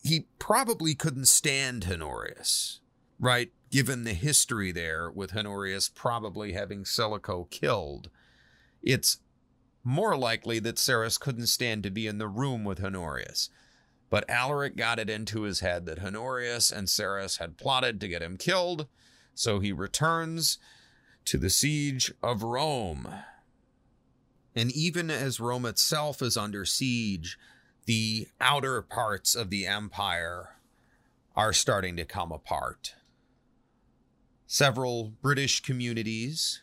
He 0.03 0.27
probably 0.39 0.95
couldn't 0.95 1.27
stand 1.27 1.87
Honorius, 1.91 2.81
right? 3.19 3.53
Given 3.71 4.05
the 4.05 4.15
history 4.15 4.73
there 4.73 5.11
with 5.11 5.37
Honorius 5.37 5.89
probably 5.89 6.53
having 6.53 6.85
Stilicho 6.85 7.45
killed. 7.51 8.09
It's 8.83 9.19
more 9.85 10.17
likely 10.17 10.59
that 10.61 10.79
Sarus 10.79 11.19
couldn't 11.19 11.47
stand 11.49 11.83
to 11.83 11.91
be 11.91 12.07
in 12.07 12.19
the 12.19 12.29
room 12.29 12.65
with 12.65 12.83
Honorius. 12.83 13.51
But 14.11 14.29
Alaric 14.31 14.77
got 14.77 14.99
it 14.99 15.11
into 15.11 15.43
his 15.43 15.61
head 15.61 15.85
that 15.87 16.03
Honorius 16.03 16.71
and 16.71 16.89
Sarus 16.89 17.37
had 17.37 17.59
plotted 17.59 18.01
to 18.01 18.09
get 18.09 18.23
him 18.23 18.39
killed 18.39 18.87
so 19.39 19.61
he 19.61 19.71
returns 19.71 20.59
to 21.25 21.39
the 21.39 21.49
siege 21.49 22.13
of 22.25 22.43
Rome. 22.43 23.09
And 24.57 24.73
even 24.73 25.13
as 25.13 25.39
Rome 25.39 25.65
itself 25.65 26.21
is 26.21 26.37
under 26.37 26.65
siege, 26.65 27.39
the 27.87 28.27
outer 28.41 28.83
parts 28.83 29.37
of 29.37 29.51
the 29.51 29.65
empire 29.65 30.57
are 31.37 31.53
starting 31.53 31.95
to 31.97 32.05
come 32.05 32.33
apart. 32.33 32.95
Several 34.49 35.13
British 35.23 35.61
communities 35.61 36.63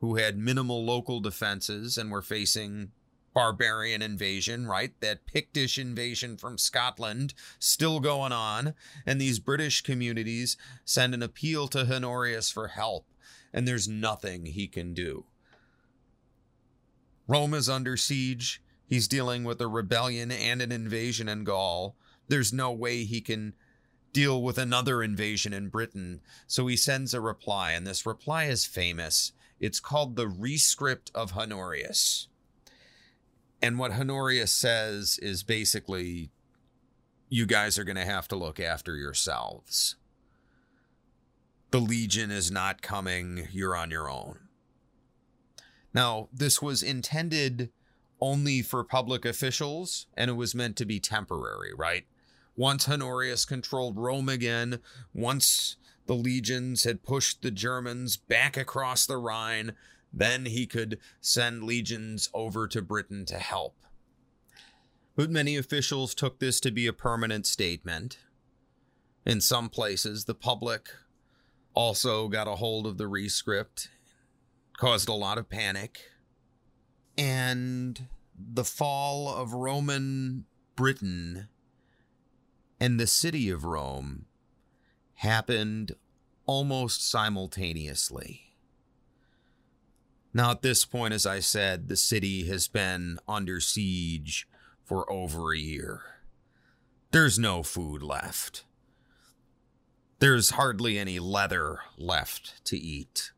who 0.00 0.16
had 0.16 0.38
minimal 0.38 0.82
local 0.82 1.20
defenses 1.20 1.98
and 1.98 2.10
were 2.10 2.22
facing 2.22 2.92
barbarian 3.36 4.00
invasion, 4.00 4.66
right? 4.66 4.98
That 5.00 5.26
Pictish 5.26 5.76
invasion 5.76 6.38
from 6.38 6.56
Scotland 6.56 7.34
still 7.58 8.00
going 8.00 8.32
on. 8.32 8.72
And 9.04 9.20
these 9.20 9.38
British 9.38 9.82
communities 9.82 10.56
send 10.86 11.12
an 11.12 11.22
appeal 11.22 11.68
to 11.68 11.80
Honorius 11.84 12.50
for 12.50 12.68
help, 12.68 13.04
and 13.52 13.68
there's 13.68 13.86
nothing 13.86 14.46
he 14.46 14.66
can 14.66 14.94
do. 14.94 15.26
Rome 17.28 17.52
is 17.52 17.68
under 17.68 17.98
siege. 17.98 18.62
He's 18.86 19.06
dealing 19.06 19.44
with 19.44 19.60
a 19.60 19.68
rebellion 19.68 20.30
and 20.30 20.62
an 20.62 20.72
invasion 20.72 21.28
in 21.28 21.44
Gaul. 21.44 21.94
There's 22.28 22.54
no 22.54 22.72
way 22.72 23.04
he 23.04 23.20
can 23.20 23.52
deal 24.14 24.42
with 24.42 24.56
another 24.56 25.02
invasion 25.02 25.52
in 25.52 25.68
Britain. 25.68 26.22
So 26.46 26.68
he 26.68 26.76
sends 26.78 27.12
a 27.12 27.20
reply, 27.20 27.72
and 27.72 27.86
this 27.86 28.06
reply 28.06 28.44
is 28.44 28.64
famous. 28.64 29.32
It's 29.60 29.78
called 29.78 30.16
the 30.16 30.26
Rescript 30.26 31.10
of 31.14 31.36
Honorius. 31.36 32.28
And 33.62 33.78
what 33.78 33.92
Honorius 33.92 34.52
says 34.52 35.18
is 35.22 35.42
basically, 35.42 36.30
you 37.28 37.46
guys 37.46 37.78
are 37.78 37.84
going 37.84 37.96
to 37.96 38.04
have 38.04 38.28
to 38.28 38.36
look 38.36 38.60
after 38.60 38.96
yourselves. 38.96 39.96
The 41.70 41.80
Legion 41.80 42.30
is 42.30 42.50
not 42.50 42.82
coming. 42.82 43.48
You're 43.50 43.76
on 43.76 43.90
your 43.90 44.08
own. 44.10 44.38
Now, 45.92 46.28
this 46.32 46.60
was 46.60 46.82
intended 46.82 47.70
only 48.20 48.62
for 48.62 48.84
public 48.84 49.24
officials 49.24 50.06
and 50.16 50.30
it 50.30 50.34
was 50.34 50.54
meant 50.54 50.76
to 50.76 50.84
be 50.84 51.00
temporary, 51.00 51.72
right? 51.74 52.06
Once 52.56 52.88
Honorius 52.88 53.44
controlled 53.44 53.98
Rome 53.98 54.28
again, 54.28 54.80
once 55.12 55.76
the 56.06 56.14
legions 56.14 56.84
had 56.84 57.02
pushed 57.02 57.42
the 57.42 57.50
Germans 57.50 58.16
back 58.16 58.56
across 58.56 59.06
the 59.06 59.18
Rhine, 59.18 59.72
then 60.16 60.46
he 60.46 60.66
could 60.66 60.98
send 61.20 61.62
legions 61.62 62.30
over 62.32 62.66
to 62.66 62.80
Britain 62.80 63.26
to 63.26 63.38
help. 63.38 63.76
But 65.14 65.30
many 65.30 65.56
officials 65.56 66.14
took 66.14 66.38
this 66.38 66.58
to 66.60 66.70
be 66.70 66.86
a 66.86 66.92
permanent 66.92 67.46
statement. 67.46 68.18
In 69.26 69.42
some 69.42 69.68
places, 69.68 70.24
the 70.24 70.34
public 70.34 70.88
also 71.74 72.28
got 72.28 72.48
a 72.48 72.56
hold 72.56 72.86
of 72.86 72.96
the 72.96 73.04
rescript, 73.04 73.88
caused 74.78 75.08
a 75.08 75.14
lot 75.14 75.36
of 75.36 75.50
panic, 75.50 76.00
and 77.18 78.08
the 78.38 78.64
fall 78.64 79.28
of 79.28 79.52
Roman 79.52 80.46
Britain 80.76 81.48
and 82.80 82.98
the 82.98 83.06
city 83.06 83.50
of 83.50 83.64
Rome 83.64 84.26
happened 85.14 85.92
almost 86.46 87.06
simultaneously. 87.08 88.45
Now, 90.36 90.50
at 90.50 90.60
this 90.60 90.84
point, 90.84 91.14
as 91.14 91.24
I 91.24 91.40
said, 91.40 91.88
the 91.88 91.96
city 91.96 92.46
has 92.48 92.68
been 92.68 93.18
under 93.26 93.58
siege 93.58 94.46
for 94.84 95.10
over 95.10 95.54
a 95.54 95.58
year. 95.58 96.02
There's 97.10 97.38
no 97.38 97.62
food 97.62 98.02
left. 98.02 98.66
There's 100.18 100.50
hardly 100.50 100.98
any 100.98 101.18
leather 101.18 101.78
left 101.96 102.62
to 102.66 102.76
eat. 102.76 103.32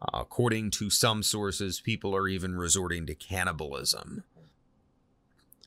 Uh, 0.00 0.20
according 0.20 0.70
to 0.70 0.90
some 0.90 1.24
sources, 1.24 1.80
people 1.80 2.14
are 2.14 2.28
even 2.28 2.54
resorting 2.54 3.04
to 3.06 3.16
cannibalism. 3.16 4.22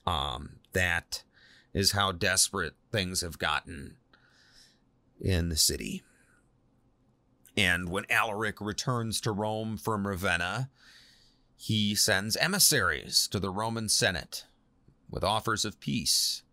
Um, 0.05 0.59
that 0.71 1.23
is 1.73 1.91
how 1.91 2.13
desperate 2.13 2.75
things 2.93 3.19
have 3.19 3.37
gotten 3.37 3.97
in 5.19 5.49
the 5.49 5.57
city. 5.57 6.03
And 7.57 7.89
when 7.89 8.05
Alaric 8.09 8.61
returns 8.61 9.19
to 9.21 9.31
Rome 9.31 9.77
from 9.77 10.07
Ravenna, 10.07 10.69
he 11.57 11.95
sends 11.95 12.37
emissaries 12.37 13.27
to 13.29 13.39
the 13.39 13.49
Roman 13.49 13.89
Senate 13.89 14.45
with 15.09 15.23
offers 15.23 15.65
of 15.65 15.79
peace. 15.79 16.43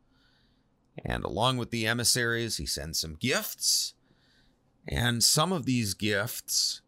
And 1.05 1.23
along 1.23 1.59
with 1.59 1.71
the 1.71 1.87
emissaries, 1.87 2.57
he 2.57 2.65
sends 2.65 2.99
some 3.01 3.17
gifts. 3.17 3.93
And 4.89 5.23
some 5.23 5.53
of 5.53 5.67
these 5.67 5.93
gifts 5.93 6.81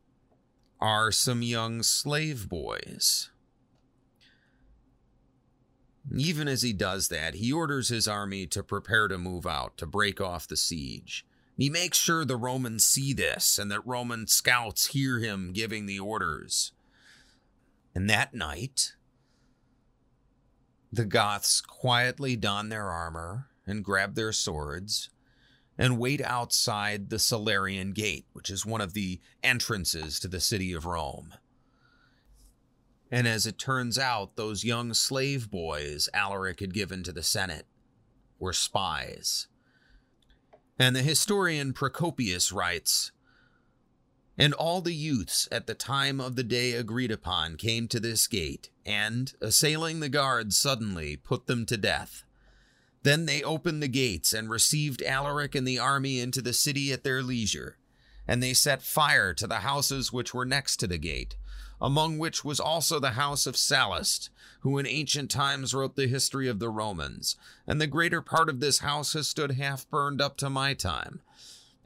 are 0.80 1.12
some 1.12 1.42
young 1.42 1.82
slave 1.82 2.48
boys. 2.48 3.30
Even 6.14 6.46
as 6.48 6.62
he 6.62 6.72
does 6.72 7.08
that, 7.08 7.34
he 7.34 7.52
orders 7.52 7.88
his 7.88 8.06
army 8.06 8.46
to 8.46 8.62
prepare 8.62 9.08
to 9.08 9.18
move 9.18 9.46
out, 9.46 9.76
to 9.76 9.86
break 9.86 10.20
off 10.20 10.46
the 10.46 10.56
siege. 10.56 11.26
He 11.56 11.70
makes 11.70 11.96
sure 11.96 12.24
the 12.24 12.36
Romans 12.36 12.84
see 12.84 13.14
this 13.14 13.58
and 13.58 13.70
that 13.70 13.86
Roman 13.86 14.26
scouts 14.26 14.88
hear 14.88 15.20
him 15.20 15.52
giving 15.52 15.86
the 15.86 15.98
orders. 15.98 16.72
And 17.94 18.10
that 18.10 18.34
night, 18.34 18.92
the 20.92 21.06
Goths 21.06 21.62
quietly 21.62 22.36
don 22.36 22.68
their 22.68 22.90
armor 22.90 23.48
and 23.66 23.82
grab 23.82 24.14
their 24.14 24.32
swords 24.32 25.08
and 25.78 25.98
wait 25.98 26.20
outside 26.20 27.08
the 27.08 27.18
Salarian 27.18 27.92
Gate, 27.92 28.26
which 28.34 28.50
is 28.50 28.66
one 28.66 28.82
of 28.82 28.92
the 28.92 29.20
entrances 29.42 30.20
to 30.20 30.28
the 30.28 30.40
city 30.40 30.74
of 30.74 30.84
Rome. 30.84 31.34
And 33.10 33.26
as 33.26 33.46
it 33.46 33.58
turns 33.58 33.98
out, 33.98 34.36
those 34.36 34.64
young 34.64 34.92
slave 34.92 35.50
boys 35.50 36.08
Alaric 36.12 36.60
had 36.60 36.74
given 36.74 37.02
to 37.04 37.12
the 37.12 37.22
Senate 37.22 37.66
were 38.38 38.52
spies 38.52 39.48
and 40.78 40.94
the 40.94 41.02
historian 41.02 41.72
Procopius 41.72 42.52
writes 42.52 43.12
And 44.36 44.52
all 44.54 44.80
the 44.80 44.94
youths 44.94 45.48
at 45.50 45.66
the 45.66 45.74
time 45.74 46.20
of 46.20 46.36
the 46.36 46.44
day 46.44 46.72
agreed 46.72 47.10
upon 47.10 47.56
came 47.56 47.88
to 47.88 48.00
this 48.00 48.26
gate, 48.26 48.70
and, 48.84 49.32
assailing 49.40 50.00
the 50.00 50.08
guards 50.08 50.56
suddenly, 50.56 51.16
put 51.16 51.46
them 51.46 51.64
to 51.66 51.76
death. 51.76 52.24
Then 53.02 53.26
they 53.26 53.42
opened 53.42 53.82
the 53.82 53.88
gates 53.88 54.32
and 54.32 54.50
received 54.50 55.02
Alaric 55.02 55.54
and 55.54 55.66
the 55.66 55.78
army 55.78 56.20
into 56.20 56.42
the 56.42 56.52
city 56.52 56.92
at 56.92 57.04
their 57.04 57.22
leisure. 57.22 57.78
And 58.26 58.42
they 58.42 58.52
set 58.52 58.82
fire 58.82 59.32
to 59.34 59.46
the 59.46 59.60
houses 59.60 60.12
which 60.12 60.34
were 60.34 60.44
next 60.44 60.78
to 60.78 60.88
the 60.88 60.98
gate, 60.98 61.36
among 61.80 62.18
which 62.18 62.44
was 62.44 62.60
also 62.60 62.98
the 62.98 63.12
house 63.12 63.46
of 63.46 63.56
Sallust, 63.56 64.30
who 64.60 64.78
in 64.78 64.86
ancient 64.86 65.30
times 65.30 65.74
wrote 65.74 65.96
the 65.96 66.06
history 66.06 66.48
of 66.48 66.58
the 66.58 66.70
Romans, 66.70 67.36
and 67.66 67.80
the 67.80 67.86
greater 67.86 68.20
part 68.20 68.48
of 68.48 68.60
this 68.60 68.78
house 68.78 69.12
has 69.12 69.28
stood 69.28 69.52
half 69.52 69.88
burned 69.90 70.20
up 70.20 70.36
to 70.38 70.50
my 70.50 70.74
time. 70.74 71.20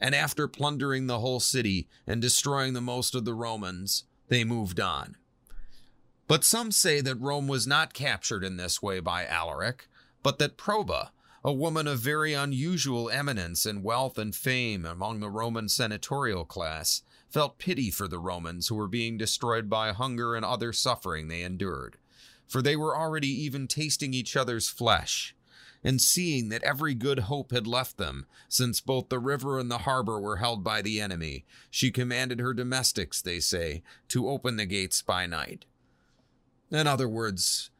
And 0.00 0.14
after 0.14 0.48
plundering 0.48 1.06
the 1.06 1.18
whole 1.18 1.40
city 1.40 1.88
and 2.06 2.22
destroying 2.22 2.72
the 2.72 2.80
most 2.80 3.14
of 3.14 3.24
the 3.24 3.34
Romans, 3.34 4.04
they 4.28 4.44
moved 4.44 4.80
on. 4.80 5.16
But 6.26 6.44
some 6.44 6.70
say 6.70 7.00
that 7.00 7.20
Rome 7.20 7.48
was 7.48 7.66
not 7.66 7.92
captured 7.92 8.44
in 8.44 8.56
this 8.56 8.80
way 8.80 9.00
by 9.00 9.26
Alaric, 9.26 9.88
but 10.22 10.38
that 10.38 10.56
Proba, 10.56 11.10
a 11.42 11.52
woman 11.52 11.86
of 11.86 11.98
very 11.98 12.34
unusual 12.34 13.10
eminence 13.10 13.66
and 13.66 13.82
wealth 13.82 14.16
and 14.16 14.34
fame 14.34 14.86
among 14.86 15.20
the 15.20 15.30
Roman 15.30 15.68
senatorial 15.68 16.44
class, 16.44 17.02
felt 17.30 17.58
pity 17.58 17.90
for 17.90 18.08
the 18.08 18.18
Romans 18.18 18.68
who 18.68 18.74
were 18.74 18.88
being 18.88 19.16
destroyed 19.16 19.70
by 19.70 19.92
hunger 19.92 20.34
and 20.34 20.44
other 20.44 20.72
suffering 20.72 21.28
they 21.28 21.42
endured, 21.42 21.96
for 22.46 22.60
they 22.60 22.76
were 22.76 22.96
already 22.96 23.28
even 23.28 23.68
tasting 23.68 24.12
each 24.12 24.36
other's 24.36 24.68
flesh, 24.68 25.34
and 25.82 26.00
seeing 26.00 26.48
that 26.48 26.62
every 26.62 26.94
good 26.94 27.20
hope 27.20 27.52
had 27.52 27.66
left 27.66 27.96
them, 27.96 28.26
since 28.48 28.80
both 28.80 29.08
the 29.08 29.18
river 29.18 29.58
and 29.58 29.70
the 29.70 29.78
harbor 29.78 30.20
were 30.20 30.36
held 30.36 30.62
by 30.62 30.82
the 30.82 31.00
enemy, 31.00 31.44
she 31.70 31.90
commanded 31.90 32.40
her 32.40 32.52
domestics, 32.52 33.22
they 33.22 33.40
say, 33.40 33.82
to 34.08 34.28
open 34.28 34.56
the 34.56 34.66
gates 34.66 35.00
by 35.00 35.24
night. 35.24 35.64
In 36.70 36.86
other 36.86 37.08
words, 37.08 37.70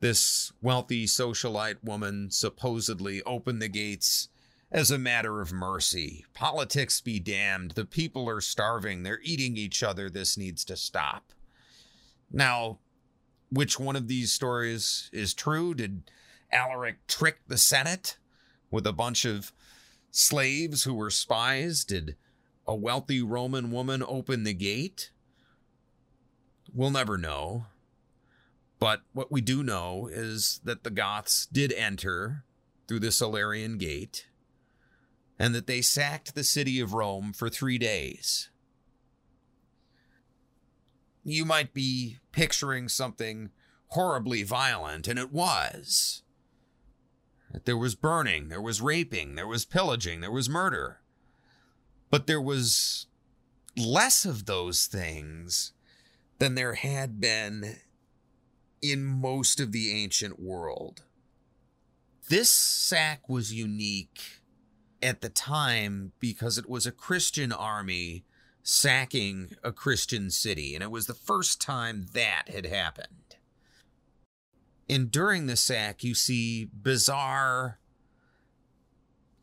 this 0.00 0.52
wealthy 0.62 1.06
socialite 1.06 1.82
woman 1.82 2.30
supposedly 2.30 3.22
opened 3.22 3.60
the 3.60 3.68
gates 3.68 4.28
as 4.70 4.90
a 4.90 4.98
matter 4.98 5.40
of 5.40 5.52
mercy. 5.52 6.24
Politics 6.34 7.00
be 7.00 7.18
damned. 7.18 7.72
The 7.72 7.84
people 7.84 8.28
are 8.28 8.40
starving. 8.40 9.02
They're 9.02 9.20
eating 9.22 9.56
each 9.56 9.82
other. 9.82 10.10
This 10.10 10.36
needs 10.36 10.64
to 10.64 10.76
stop. 10.76 11.32
Now, 12.30 12.80
which 13.50 13.78
one 13.78 13.96
of 13.96 14.08
these 14.08 14.32
stories 14.32 15.08
is 15.12 15.34
true? 15.34 15.74
Did 15.74 16.10
Alaric 16.50 17.06
trick 17.06 17.38
the 17.46 17.58
Senate 17.58 18.18
with 18.70 18.86
a 18.86 18.92
bunch 18.92 19.24
of 19.24 19.52
slaves 20.10 20.82
who 20.82 20.94
were 20.94 21.10
spies? 21.10 21.84
Did 21.84 22.16
a 22.66 22.74
wealthy 22.74 23.22
Roman 23.22 23.70
woman 23.70 24.02
open 24.06 24.42
the 24.42 24.54
gate? 24.54 25.10
We'll 26.74 26.90
never 26.90 27.16
know. 27.16 27.66
But 28.78 29.02
what 29.12 29.32
we 29.32 29.40
do 29.40 29.62
know 29.62 30.08
is 30.12 30.60
that 30.64 30.82
the 30.84 30.90
Goths 30.90 31.46
did 31.46 31.72
enter 31.72 32.44
through 32.86 33.00
the 33.00 33.12
Salarian 33.12 33.78
Gate 33.78 34.26
and 35.38 35.54
that 35.54 35.66
they 35.66 35.82
sacked 35.82 36.34
the 36.34 36.44
city 36.44 36.80
of 36.80 36.94
Rome 36.94 37.32
for 37.32 37.48
three 37.48 37.78
days. 37.78 38.50
You 41.24 41.44
might 41.44 41.74
be 41.74 42.18
picturing 42.32 42.88
something 42.88 43.50
horribly 43.88 44.42
violent, 44.42 45.08
and 45.08 45.18
it 45.18 45.32
was. 45.32 46.22
There 47.64 47.76
was 47.76 47.94
burning, 47.94 48.48
there 48.48 48.60
was 48.60 48.80
raping, 48.80 49.34
there 49.34 49.46
was 49.46 49.64
pillaging, 49.64 50.20
there 50.20 50.30
was 50.30 50.48
murder. 50.48 51.00
But 52.10 52.26
there 52.26 52.40
was 52.40 53.06
less 53.76 54.24
of 54.24 54.46
those 54.46 54.86
things 54.86 55.72
than 56.38 56.54
there 56.54 56.74
had 56.74 57.20
been 57.20 57.76
in 58.82 59.04
most 59.04 59.60
of 59.60 59.72
the 59.72 59.92
ancient 59.92 60.40
world. 60.40 61.02
This 62.28 62.50
sack 62.50 63.28
was 63.28 63.52
unique 63.52 64.35
at 65.06 65.20
the 65.20 65.28
time 65.28 66.10
because 66.18 66.58
it 66.58 66.68
was 66.68 66.84
a 66.84 66.90
Christian 66.90 67.52
army 67.52 68.24
sacking 68.64 69.50
a 69.62 69.70
Christian 69.70 70.30
city, 70.30 70.74
and 70.74 70.82
it 70.82 70.90
was 70.90 71.06
the 71.06 71.14
first 71.14 71.60
time 71.60 72.06
that 72.12 72.48
had 72.48 72.66
happened. 72.66 73.36
And 74.90 75.08
during 75.08 75.46
the 75.46 75.56
sack, 75.56 76.02
you 76.02 76.16
see 76.16 76.64
bizarre 76.64 77.78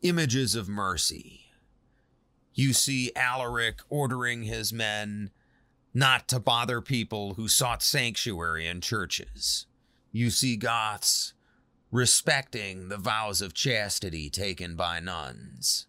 images 0.02 0.54
of 0.54 0.68
mercy. 0.68 1.46
You 2.52 2.74
see 2.74 3.10
Alaric 3.16 3.80
ordering 3.88 4.42
his 4.42 4.70
men 4.70 5.30
not 5.94 6.28
to 6.28 6.38
bother 6.38 6.82
people 6.82 7.34
who 7.34 7.48
sought 7.48 7.82
sanctuary 7.82 8.66
in 8.66 8.82
churches. 8.82 9.64
You 10.12 10.28
see 10.28 10.56
Goths 10.56 11.32
respecting 11.94 12.88
the 12.88 12.96
vows 12.96 13.40
of 13.40 13.54
chastity 13.54 14.28
taken 14.28 14.74
by 14.74 14.98
nuns. 14.98 15.86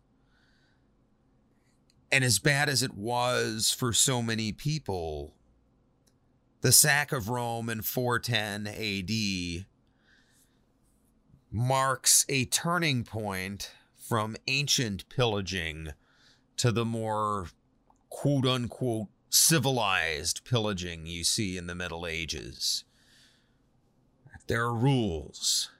And 2.11 2.23
as 2.23 2.37
bad 2.37 2.69
as 2.69 2.83
it 2.83 2.93
was 2.93 3.71
for 3.71 3.91
so 3.91 4.21
many 4.21 4.51
people, 4.51 5.33
the 6.61 6.71
sack 6.71 7.11
of 7.11 7.27
Rome 7.29 7.71
in 7.71 7.81
410 7.81 8.67
AD 8.67 9.65
marks 11.51 12.23
a 12.29 12.45
turning 12.45 13.03
point 13.03 13.71
from 13.95 14.37
ancient 14.45 15.09
pillaging 15.09 15.89
to 16.57 16.71
the 16.71 16.85
more 16.85 17.47
quote 18.09 18.45
unquote 18.45 19.07
civilized 19.31 20.45
pillaging 20.45 21.07
you 21.07 21.23
see 21.23 21.57
in 21.57 21.65
the 21.65 21.73
Middle 21.73 22.05
Ages. 22.05 22.83
There 24.45 24.65
are 24.65 24.75
rules. 24.75 25.71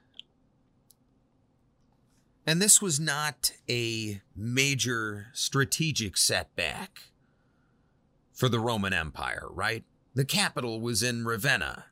And 2.46 2.62
this 2.62 2.80
was 2.80 3.00
not 3.00 3.50
a 3.68 4.20
major 4.36 5.26
strategic 5.32 6.16
setback 6.16 7.10
for 8.32 8.48
the 8.48 8.60
Roman 8.60 8.92
Empire, 8.92 9.48
right? 9.50 9.84
The 10.14 10.24
capital 10.24 10.80
was 10.80 11.02
in 11.02 11.24
Ravenna. 11.24 11.86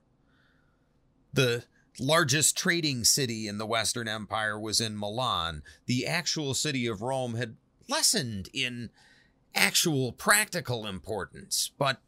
The 1.33 1.65
largest 1.99 2.57
trading 2.57 3.03
city 3.03 3.49
in 3.49 3.59
the 3.59 3.67
Western 3.67 4.07
Empire 4.07 4.59
was 4.59 4.81
in 4.81 4.97
Milan. 4.97 5.63
The 5.87 6.07
actual 6.07 6.55
city 6.55 6.87
of 6.87 7.03
Rome 7.03 7.35
had 7.35 7.57
lessened 7.89 8.49
in 8.53 8.91
actual 9.55 10.13
practical 10.13 10.87
importance, 10.87 11.73
but 11.77 12.01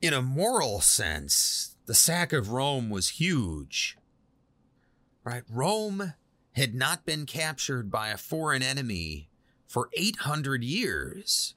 in 0.00 0.14
a 0.14 0.22
moral 0.22 0.80
sense, 0.80 1.76
the 1.84 1.94
sack 1.94 2.32
of 2.32 2.50
Rome 2.50 2.88
was 2.88 3.10
huge. 3.10 3.98
Right? 5.24 5.42
Rome 5.50 6.14
had 6.56 6.74
not 6.74 7.04
been 7.04 7.26
captured 7.26 7.90
by 7.90 8.08
a 8.08 8.16
foreign 8.16 8.62
enemy 8.62 9.28
for 9.68 9.90
800 9.92 10.64
years. 10.64 11.54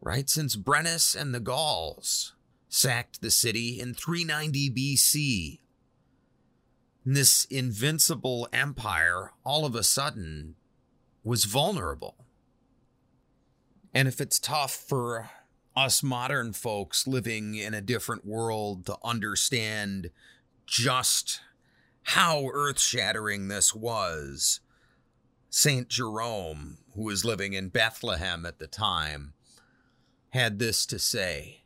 Right? 0.00 0.28
Since 0.28 0.56
Brennus 0.56 1.14
and 1.14 1.32
the 1.34 1.40
Gauls 1.40 2.34
sacked 2.68 3.22
the 3.22 3.30
city 3.30 3.80
in 3.80 3.94
390 3.94 4.70
BC. 4.70 5.60
this 7.06 7.44
invincible 7.44 8.48
empire 8.52 9.30
all 9.44 9.64
of 9.64 9.74
a 9.74 9.82
sudden 9.82 10.56
was 11.22 11.44
vulnerable. 11.44 12.16
And 13.94 14.08
if 14.08 14.20
it's 14.20 14.40
tough 14.40 14.72
for 14.72 15.30
us 15.76 16.02
modern 16.02 16.52
folks 16.52 17.06
living 17.06 17.54
in 17.54 17.74
a 17.74 17.80
different 17.80 18.24
world 18.24 18.86
to 18.86 18.96
understand 19.04 20.10
just 20.66 21.40
how 22.04 22.48
earth 22.52 22.80
shattering 22.80 23.48
this 23.48 23.74
was, 23.74 24.60
St. 25.50 25.88
Jerome, 25.88 26.78
who 26.94 27.02
was 27.02 27.24
living 27.24 27.52
in 27.52 27.68
Bethlehem 27.68 28.46
at 28.46 28.58
the 28.58 28.66
time, 28.66 29.34
had 30.30 30.58
this 30.58 30.84
to 30.86 30.98
say 30.98 31.62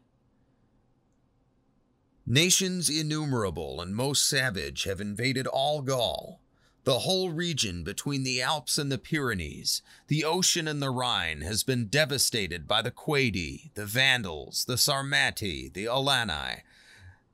Nations 2.27 2.90
innumerable 2.90 3.81
and 3.81 3.97
most 3.97 4.28
savage 4.28 4.85
have 4.85 5.01
invaded 5.01 5.47
all 5.47 5.81
Gaul 5.81 6.40
the 6.89 7.01
whole 7.01 7.28
region 7.28 7.85
between 7.85 8.23
the 8.23 8.40
Alps 8.40 8.78
and 8.78 8.90
the 8.90 8.97
Pyrenees, 8.97 9.82
the 10.06 10.24
ocean 10.24 10.66
and 10.66 10.81
the 10.81 10.89
Rhine, 10.89 11.43
has 11.43 11.62
been 11.62 11.89
devastated 11.89 12.66
by 12.66 12.81
the 12.81 12.90
Quadi, 12.90 13.70
the 13.74 13.85
Vandals, 13.85 14.65
the 14.65 14.78
Sarmati, 14.78 15.70
the 15.70 15.85
Alani, 15.85 16.62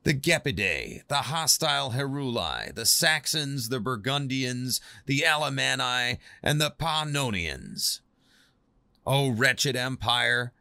the 0.05 0.13
Gepidae, 0.13 1.05
the 1.09 1.23
hostile 1.23 1.91
Heruli, 1.91 2.73
the 2.73 2.85
Saxons, 2.85 3.67
the 3.67 3.81
Burgundians, 3.81 4.79
the 5.05 5.25
Alemanni, 5.27 6.19
and 6.41 6.61
the 6.61 6.71
Pannonians. 6.71 7.99
O 9.05 9.29
wretched 9.29 9.75
empire! 9.75 10.53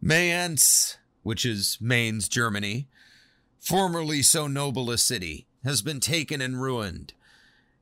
Mayence, 0.00 0.96
which 1.22 1.44
is 1.44 1.76
Mainz, 1.78 2.26
Germany, 2.26 2.88
formerly 3.58 4.22
so 4.22 4.46
noble 4.46 4.90
a 4.90 4.96
city, 4.96 5.46
has 5.62 5.82
been 5.82 6.00
taken 6.00 6.40
and 6.40 6.62
ruined 6.62 7.12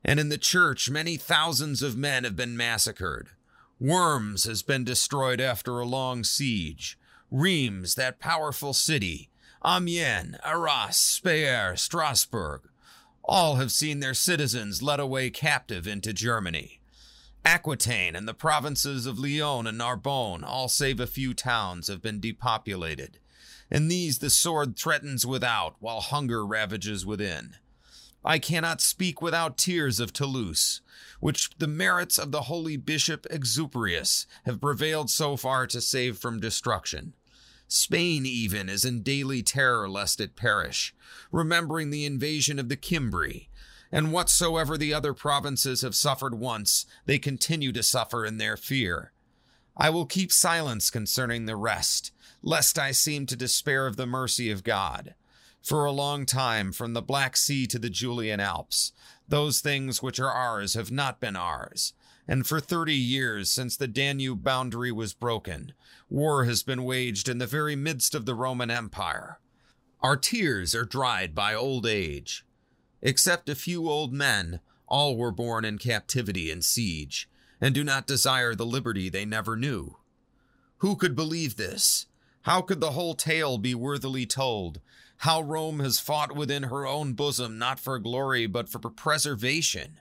and 0.03 0.19
in 0.19 0.29
the 0.29 0.37
church 0.37 0.89
many 0.89 1.17
thousands 1.17 1.81
of 1.81 1.97
men 1.97 2.23
have 2.23 2.35
been 2.35 2.55
massacred. 2.55 3.29
Worms 3.79 4.45
has 4.45 4.61
been 4.63 4.83
destroyed 4.83 5.39
after 5.41 5.79
a 5.79 5.85
long 5.85 6.23
siege. 6.23 6.97
Reims, 7.31 7.95
that 7.95 8.19
powerful 8.19 8.73
city, 8.73 9.28
Amiens, 9.65 10.37
Arras, 10.45 10.95
Speyer, 10.95 11.75
Strasbourg, 11.75 12.61
all 13.23 13.55
have 13.55 13.71
seen 13.71 13.99
their 13.99 14.13
citizens 14.13 14.81
led 14.81 14.99
away 14.99 15.29
captive 15.29 15.85
into 15.85 16.13
Germany. 16.13 16.79
Aquitaine 17.43 18.15
and 18.15 18.27
the 18.27 18.33
provinces 18.33 19.05
of 19.05 19.19
Lyon 19.19 19.67
and 19.67 19.77
Narbonne, 19.77 20.43
all 20.43 20.69
save 20.69 20.99
a 20.99 21.07
few 21.07 21.33
towns, 21.33 21.87
have 21.89 22.01
been 22.01 22.21
depopulated. 22.21 23.19
And 23.69 23.91
these 23.91 24.19
the 24.19 24.29
sword 24.29 24.77
threatens 24.77 25.25
without, 25.25 25.75
while 25.79 26.01
hunger 26.01 26.45
ravages 26.45 27.05
within. 27.05 27.55
I 28.23 28.39
cannot 28.39 28.81
speak 28.81 29.21
without 29.21 29.57
tears 29.57 29.99
of 29.99 30.11
Toulouse, 30.13 30.81
which 31.19 31.49
the 31.57 31.67
merits 31.67 32.17
of 32.17 32.31
the 32.31 32.43
holy 32.43 32.77
bishop 32.77 33.25
Exuperius 33.29 34.25
have 34.45 34.61
prevailed 34.61 35.09
so 35.09 35.37
far 35.37 35.67
to 35.67 35.81
save 35.81 36.17
from 36.17 36.39
destruction. 36.39 37.13
Spain, 37.69 38.25
even, 38.25 38.67
is 38.67 38.83
in 38.83 39.03
daily 39.03 39.41
terror 39.43 39.87
lest 39.87 40.19
it 40.19 40.35
perish, 40.35 40.93
remembering 41.31 41.91
the 41.91 42.05
invasion 42.05 42.59
of 42.59 42.67
the 42.67 42.75
Cimbri. 42.75 43.47
And 43.91 44.11
whatsoever 44.11 44.77
the 44.77 44.93
other 44.93 45.13
provinces 45.13 45.81
have 45.81 45.95
suffered 45.95 46.35
once, 46.35 46.85
they 47.05 47.19
continue 47.19 47.71
to 47.71 47.83
suffer 47.83 48.25
in 48.25 48.37
their 48.37 48.57
fear. 48.57 49.13
I 49.77 49.91
will 49.91 50.05
keep 50.05 50.31
silence 50.31 50.89
concerning 50.89 51.45
the 51.45 51.55
rest, 51.55 52.11
lest 52.41 52.77
I 52.77 52.91
seem 52.91 53.25
to 53.27 53.35
despair 53.35 53.87
of 53.87 53.95
the 53.95 54.05
mercy 54.05 54.51
of 54.51 54.63
God 54.63 55.13
for 55.61 55.85
a 55.85 55.91
long 55.91 56.25
time 56.25 56.71
from 56.71 56.93
the 56.93 57.01
Black 57.01 57.37
Sea 57.37 57.67
to 57.67 57.79
the 57.79 57.89
Julian 57.89 58.39
Alps. 58.39 58.93
Those 59.27 59.59
things 59.61 60.01
which 60.01 60.19
are 60.19 60.31
ours 60.31 60.73
have 60.73 60.91
not 60.91 61.19
been 61.19 61.35
ours. 61.35 61.93
And 62.29 62.45
for 62.45 62.59
thirty 62.59 62.93
years 62.93 63.51
since 63.51 63.75
the 63.75 63.87
Danube 63.87 64.43
boundary 64.43 64.91
was 64.91 65.15
broken, 65.15 65.73
war 66.11 66.45
has 66.45 66.61
been 66.61 66.83
waged 66.83 67.27
in 67.27 67.39
the 67.39 67.47
very 67.47 67.75
midst 67.75 68.13
of 68.13 68.27
the 68.27 68.35
Roman 68.35 68.69
Empire. 68.69 69.39
Our 70.01 70.15
tears 70.15 70.75
are 70.75 70.85
dried 70.85 71.33
by 71.33 71.55
old 71.55 71.87
age. 71.87 72.45
Except 73.01 73.49
a 73.49 73.55
few 73.55 73.89
old 73.89 74.13
men, 74.13 74.59
all 74.87 75.17
were 75.17 75.31
born 75.31 75.65
in 75.65 75.79
captivity 75.79 76.51
and 76.51 76.63
siege, 76.63 77.27
and 77.59 77.73
do 77.73 77.83
not 77.83 78.05
desire 78.05 78.53
the 78.53 78.63
liberty 78.63 79.09
they 79.09 79.25
never 79.25 79.55
knew. 79.55 79.97
Who 80.77 80.97
could 80.97 81.15
believe 81.15 81.55
this? 81.55 82.05
How 82.43 82.61
could 82.61 82.79
the 82.79 82.91
whole 82.91 83.15
tale 83.15 83.57
be 83.57 83.73
worthily 83.73 84.27
told, 84.27 84.81
how 85.17 85.41
Rome 85.41 85.79
has 85.79 85.99
fought 85.99 86.35
within 86.35 86.63
her 86.63 86.85
own 86.85 87.13
bosom 87.13 87.57
not 87.57 87.79
for 87.79 87.97
glory 87.97 88.45
but 88.45 88.69
for 88.69 88.77
preservation. 88.77 89.99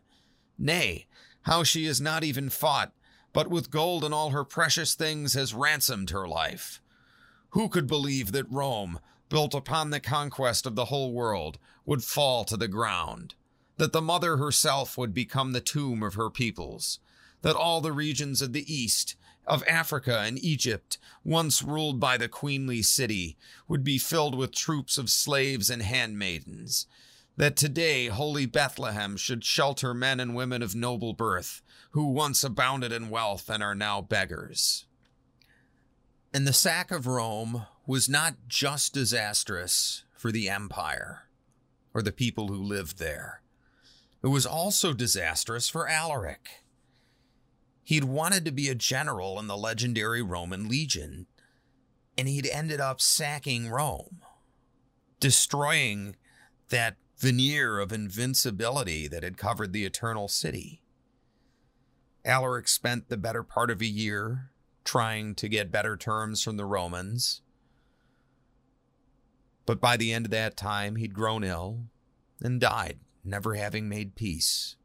Nay, 0.58 1.06
how 1.48 1.62
she 1.62 1.86
has 1.86 1.98
not 1.98 2.22
even 2.22 2.50
fought, 2.50 2.92
but 3.32 3.48
with 3.48 3.70
gold 3.70 4.04
and 4.04 4.12
all 4.12 4.30
her 4.30 4.44
precious 4.44 4.94
things 4.94 5.32
has 5.32 5.54
ransomed 5.54 6.10
her 6.10 6.28
life. 6.28 6.82
Who 7.50 7.70
could 7.70 7.86
believe 7.86 8.32
that 8.32 8.50
Rome, 8.50 9.00
built 9.30 9.54
upon 9.54 9.88
the 9.88 9.98
conquest 9.98 10.66
of 10.66 10.74
the 10.74 10.84
whole 10.86 11.10
world, 11.10 11.58
would 11.86 12.04
fall 12.04 12.44
to 12.44 12.56
the 12.58 12.68
ground? 12.68 13.34
That 13.78 13.94
the 13.94 14.02
mother 14.02 14.36
herself 14.36 14.98
would 14.98 15.14
become 15.14 15.52
the 15.52 15.62
tomb 15.62 16.02
of 16.02 16.14
her 16.14 16.28
peoples? 16.28 16.98
That 17.40 17.56
all 17.56 17.80
the 17.80 17.92
regions 17.92 18.42
of 18.42 18.52
the 18.52 18.70
East, 18.70 19.16
of 19.46 19.64
Africa 19.66 20.20
and 20.20 20.38
Egypt, 20.44 20.98
once 21.24 21.62
ruled 21.62 21.98
by 21.98 22.18
the 22.18 22.28
queenly 22.28 22.82
city, 22.82 23.38
would 23.66 23.82
be 23.84 23.96
filled 23.96 24.34
with 24.34 24.52
troops 24.52 24.98
of 24.98 25.08
slaves 25.08 25.70
and 25.70 25.80
handmaidens. 25.80 26.86
That 27.38 27.54
today 27.54 28.06
holy 28.06 28.46
Bethlehem 28.46 29.16
should 29.16 29.44
shelter 29.44 29.94
men 29.94 30.18
and 30.18 30.34
women 30.34 30.60
of 30.60 30.74
noble 30.74 31.12
birth, 31.12 31.62
who 31.92 32.10
once 32.10 32.42
abounded 32.42 32.90
in 32.90 33.10
wealth 33.10 33.48
and 33.48 33.62
are 33.62 33.76
now 33.76 34.00
beggars. 34.00 34.86
And 36.34 36.48
the 36.48 36.52
sack 36.52 36.90
of 36.90 37.06
Rome 37.06 37.66
was 37.86 38.08
not 38.08 38.34
just 38.48 38.92
disastrous 38.92 40.02
for 40.16 40.32
the 40.32 40.48
empire, 40.48 41.28
or 41.94 42.02
the 42.02 42.10
people 42.10 42.48
who 42.48 42.60
lived 42.60 42.98
there. 42.98 43.40
It 44.20 44.26
was 44.26 44.44
also 44.44 44.92
disastrous 44.92 45.68
for 45.68 45.88
Alaric. 45.88 46.64
He'd 47.84 48.02
wanted 48.02 48.44
to 48.46 48.50
be 48.50 48.68
a 48.68 48.74
general 48.74 49.38
in 49.38 49.46
the 49.46 49.56
legendary 49.56 50.22
Roman 50.22 50.68
legion, 50.68 51.28
and 52.18 52.26
he'd 52.26 52.48
ended 52.48 52.80
up 52.80 53.00
sacking 53.00 53.68
Rome, 53.68 54.22
destroying 55.20 56.16
that 56.70 56.96
veneer 57.18 57.80
of 57.80 57.92
invincibility 57.92 59.08
that 59.08 59.22
had 59.22 59.36
covered 59.36 59.72
the 59.72 59.84
eternal 59.84 60.28
city. 60.28 60.80
Alaric 62.24 62.68
spent 62.68 63.08
the 63.08 63.16
better 63.16 63.42
part 63.42 63.70
of 63.70 63.80
a 63.80 63.86
year 63.86 64.50
trying 64.84 65.34
to 65.34 65.48
get 65.48 65.72
better 65.72 65.96
terms 65.96 66.42
from 66.42 66.56
the 66.56 66.64
Romans. 66.64 67.42
But 69.66 69.80
by 69.80 69.96
the 69.96 70.12
end 70.12 70.26
of 70.26 70.30
that 70.30 70.56
time, 70.56 70.96
he'd 70.96 71.12
grown 71.12 71.44
ill 71.44 71.88
and 72.40 72.60
died, 72.60 73.00
never 73.24 73.54
having 73.54 73.88
made 73.88 74.14
peace. 74.14 74.76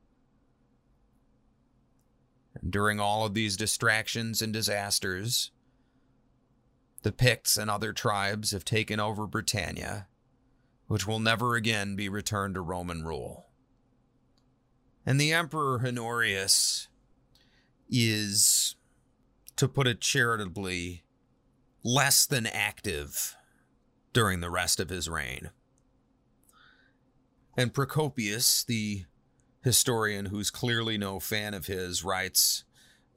And 2.55 2.72
during 2.72 2.99
all 2.99 3.26
of 3.26 3.34
these 3.34 3.55
distractions 3.55 4.41
and 4.41 4.51
disasters, 4.51 5.51
the 7.03 7.11
Picts 7.11 7.57
and 7.57 7.69
other 7.69 7.93
tribes 7.93 8.51
have 8.51 8.65
taken 8.65 8.99
over 8.99 9.27
Britannia, 9.27 10.07
which 10.88 11.07
will 11.07 11.19
never 11.19 11.55
again 11.55 11.95
be 11.95 12.10
returned 12.10 12.55
to 12.55 12.61
Roman 12.61 13.03
rule. 13.03 13.47
And 15.05 15.19
the 15.19 15.34
Emperor 15.34 15.81
Honorius 15.85 16.88
is, 17.89 18.76
to 19.55 19.68
put 19.68 19.88
it 19.88 20.01
charitably, 20.01 21.03
less 21.84 22.26
than 22.26 22.45
active 22.45 23.35
during 24.14 24.39
the 24.39 24.49
rest 24.49 24.80
of 24.80 24.89
his 24.89 25.10
reign. 25.10 25.49
And 27.57 27.73
Procopius, 27.73 28.64
the 28.64 29.05
historian 29.64 30.26
who's 30.27 30.49
clearly 30.49 30.97
no 30.97 31.19
fan 31.19 31.53
of 31.53 31.68
his, 31.68 32.03
writes 32.03 32.64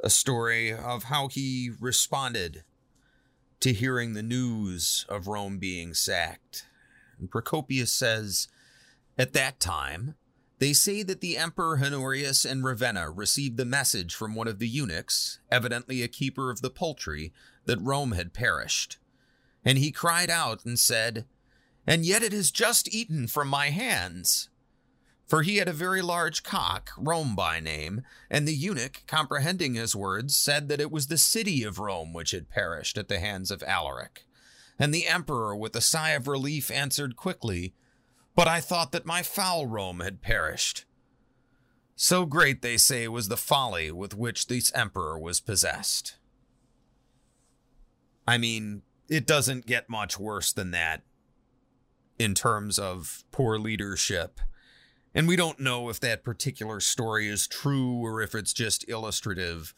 a 0.02 0.10
story 0.10 0.72
of 0.72 1.04
how 1.04 1.28
he 1.28 1.70
responded 1.80 2.64
to 3.60 3.72
hearing 3.72 4.12
the 4.12 4.22
news 4.22 5.06
of 5.08 5.26
Rome 5.26 5.58
being 5.58 5.94
sacked. 5.94 6.66
And 7.18 7.30
Procopius 7.30 7.92
says, 7.92 8.48
At 9.18 9.32
that 9.32 9.60
time, 9.60 10.14
they 10.58 10.72
say 10.72 11.02
that 11.02 11.20
the 11.20 11.36
Emperor 11.36 11.78
Honorius 11.78 12.44
and 12.44 12.64
Ravenna 12.64 13.10
received 13.10 13.56
the 13.56 13.64
message 13.64 14.14
from 14.14 14.34
one 14.34 14.48
of 14.48 14.58
the 14.58 14.68
eunuchs, 14.68 15.38
evidently 15.50 16.02
a 16.02 16.08
keeper 16.08 16.50
of 16.50 16.62
the 16.62 16.70
poultry, 16.70 17.32
that 17.66 17.80
Rome 17.80 18.12
had 18.12 18.32
perished. 18.32 18.98
And 19.64 19.78
he 19.78 19.90
cried 19.90 20.30
out 20.30 20.64
and 20.64 20.78
said, 20.78 21.26
And 21.86 22.06
yet 22.06 22.22
it 22.22 22.32
has 22.32 22.50
just 22.50 22.92
eaten 22.94 23.26
from 23.26 23.48
my 23.48 23.70
hands. 23.70 24.48
For 25.26 25.42
he 25.42 25.56
had 25.56 25.68
a 25.68 25.72
very 25.72 26.02
large 26.02 26.44
cock, 26.44 26.90
Rome 26.96 27.34
by 27.34 27.58
name, 27.58 28.02
and 28.30 28.46
the 28.46 28.54
eunuch, 28.54 29.02
comprehending 29.08 29.74
his 29.74 29.96
words, 29.96 30.36
said 30.36 30.68
that 30.68 30.80
it 30.80 30.92
was 30.92 31.08
the 31.08 31.18
city 31.18 31.64
of 31.64 31.80
Rome 31.80 32.12
which 32.12 32.30
had 32.30 32.48
perished 32.48 32.96
at 32.96 33.08
the 33.08 33.18
hands 33.18 33.50
of 33.50 33.62
Alaric. 33.64 34.25
And 34.78 34.92
the 34.92 35.06
emperor, 35.06 35.56
with 35.56 35.74
a 35.74 35.80
sigh 35.80 36.10
of 36.10 36.28
relief, 36.28 36.70
answered 36.70 37.16
quickly, 37.16 37.74
but 38.34 38.46
I 38.46 38.60
thought 38.60 38.92
that 38.92 39.06
my 39.06 39.22
fowl 39.22 39.66
Rome 39.66 40.00
had 40.00 40.20
perished. 40.20 40.84
So 41.94 42.26
great, 42.26 42.60
they 42.60 42.76
say, 42.76 43.08
was 43.08 43.28
the 43.28 43.38
folly 43.38 43.90
with 43.90 44.14
which 44.14 44.48
this 44.48 44.70
emperor 44.74 45.18
was 45.18 45.40
possessed. 45.40 46.16
I 48.28 48.36
mean, 48.36 48.82
it 49.08 49.26
doesn't 49.26 49.66
get 49.66 49.88
much 49.88 50.18
worse 50.18 50.52
than 50.52 50.72
that 50.72 51.02
in 52.18 52.34
terms 52.34 52.78
of 52.78 53.24
poor 53.32 53.58
leadership. 53.58 54.40
And 55.14 55.26
we 55.26 55.36
don't 55.36 55.60
know 55.60 55.88
if 55.88 55.98
that 56.00 56.22
particular 56.22 56.80
story 56.80 57.28
is 57.28 57.46
true 57.46 57.94
or 58.04 58.20
if 58.20 58.34
it's 58.34 58.52
just 58.52 58.86
illustrative. 58.88 59.72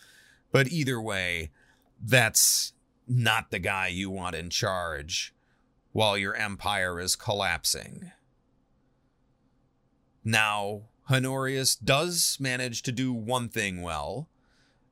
But 0.51 0.69
either 0.69 1.01
way, 1.01 1.53
that's 2.03 2.73
not 3.09 3.51
the 3.51 3.59
guy 3.59 3.89
you 3.89 4.11
want 4.11 4.37
in 4.37 4.51
charge 4.51 5.35
while 5.93 6.17
your 6.17 6.35
empire 6.35 7.01
is 7.01 7.17
collapsing. 7.17 8.13
Now, 10.23 10.83
Honorius 11.11 11.75
does 11.75 12.37
manage 12.39 12.83
to 12.83 12.93
do 12.93 13.13
one 13.13 13.49
thing 13.49 13.83
well, 13.83 14.29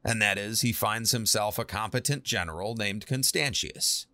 and 0.02 0.20
that 0.22 0.38
is 0.38 0.62
he 0.62 0.72
finds 0.72 1.10
himself 1.10 1.58
a 1.58 1.64
competent 1.64 2.24
general 2.24 2.74
named 2.74 3.06
Constantius. 3.06 4.06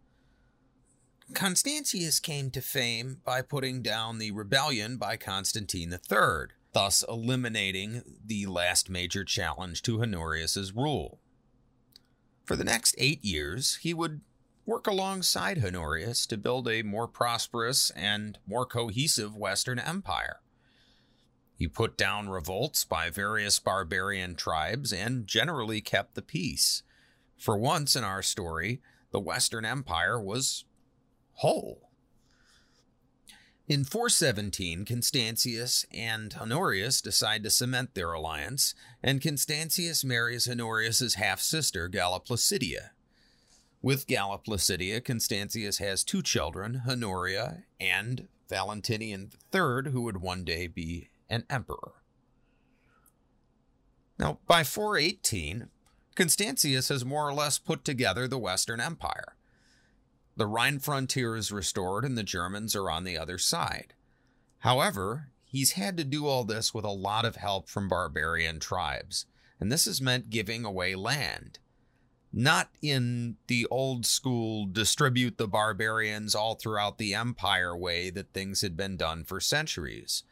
Constantius 1.33 2.21
came 2.21 2.51
to 2.51 2.61
fame 2.61 3.21
by 3.25 3.41
putting 3.41 3.83
down 3.83 4.19
the 4.19 4.33
rebellion 4.33 4.97
by 4.97 5.17
Constantine 5.17 5.93
III, 5.93 6.49
thus 6.73 7.05
eliminating 7.09 8.03
the 8.25 8.47
last 8.47 8.91
major 8.91 9.25
challenge 9.25 9.81
to 9.83 10.03
Honorius's 10.03 10.75
rule. 10.75 11.22
For 12.53 12.57
the 12.57 12.65
next 12.65 12.95
eight 12.99 13.25
years, 13.25 13.77
he 13.77 13.95
would 13.95 14.21
work 14.67 14.87
alongside 14.87 15.65
Honorius 15.65 16.27
to 16.27 16.37
build 16.37 16.69
a 16.69 16.83
more 16.83 17.09
prosperous 17.09 17.89
and 17.97 18.39
more 18.47 18.67
cohesive 18.67 19.35
Western 19.35 19.79
Empire. 19.79 20.41
He 21.57 21.67
put 21.67 21.97
down 21.97 22.29
revolts 22.29 22.85
by 22.85 23.09
various 23.09 23.59
barbarian 23.59 24.35
tribes 24.35 24.93
and 24.93 25.27
generally 25.27 25.81
kept 25.81 26.15
the 26.15 26.21
peace. 26.21 26.83
For 27.39 27.57
once 27.57 27.97
in 27.97 28.05
our 28.05 28.21
story, 28.21 28.83
the 29.13 29.19
Western 29.19 29.65
Empire 29.65 30.21
was 30.21 30.67
whole. 31.37 31.89
In 33.69 33.85
417, 33.85 34.85
Constantius 34.85 35.87
and 35.93 36.35
Honorius 36.35 37.01
decide 37.01 37.45
to 37.45 37.51
cement 37.51 37.95
their 37.95 38.13
alliance, 38.13 38.75
and 39.03 39.23
Constantius 39.23 40.05
marries 40.05 40.49
Honorius's 40.49 41.15
half 41.15 41.41
sister, 41.41 41.87
Galla 41.87 42.21
Placidia. 42.21 42.91
With 43.81 44.09
Galla 44.09 44.39
Placidia, 44.39 45.01
Constantius 45.01 45.79
has 45.79 46.03
two 46.03 46.23
children, 46.23 46.83
Honoria 46.89 47.63
and 47.81 48.27
Valentinian 48.49 49.31
III, 49.55 49.93
who 49.93 50.03
would 50.03 50.21
one 50.21 50.45
day 50.45 50.67
be 50.67 51.09
an 51.31 51.45
emperor. 51.49 51.93
Now, 54.19 54.39
by 54.47 54.65
418, 54.65 55.69
Constantius 56.17 56.89
has 56.89 57.05
more 57.05 57.29
or 57.29 57.33
less 57.33 57.59
put 57.59 57.85
together 57.85 58.27
the 58.27 58.39
Western 58.39 58.81
Empire. 58.81 59.37
The 60.37 60.47
Rhine 60.47 60.79
frontier 60.79 61.37
is 61.37 61.53
restored 61.53 62.05
and 62.05 62.17
the 62.17 62.23
Germans 62.23 62.75
are 62.75 62.91
on 62.91 63.05
the 63.05 63.19
other 63.19 63.39
side. 63.39 63.95
However, 64.61 65.29
he's 65.45 65.73
had 65.73 65.97
to 65.99 66.05
do 66.05 66.27
all 66.27 66.45
this 66.45 66.73
with 66.73 66.85
a 66.85 66.91
lot 66.91 67.25
of 67.25 67.37
help 67.37 67.69
from 67.69 67.89
barbarian 67.89 68.59
tribes, 68.59 69.27
and 69.61 69.71
this 69.71 69.85
has 69.85 70.01
meant 70.01 70.31
giving 70.31 70.65
away 70.65 70.95
land. 70.95 71.59
Not 72.33 72.71
in 72.81 73.37
the 73.47 73.67
old 73.71 74.07
school 74.07 74.65
distribute 74.65 75.37
the 75.37 75.47
barbarians 75.47 76.35
all 76.35 76.55
throughout 76.55 76.97
the 76.97 77.13
empire 77.13 77.77
way 77.77 78.09
that 78.09 78.33
things 78.33 78.63
had 78.63 78.75
been 78.75 78.97
done 78.97 79.25
for 79.25 79.39
centuries. 79.39 80.23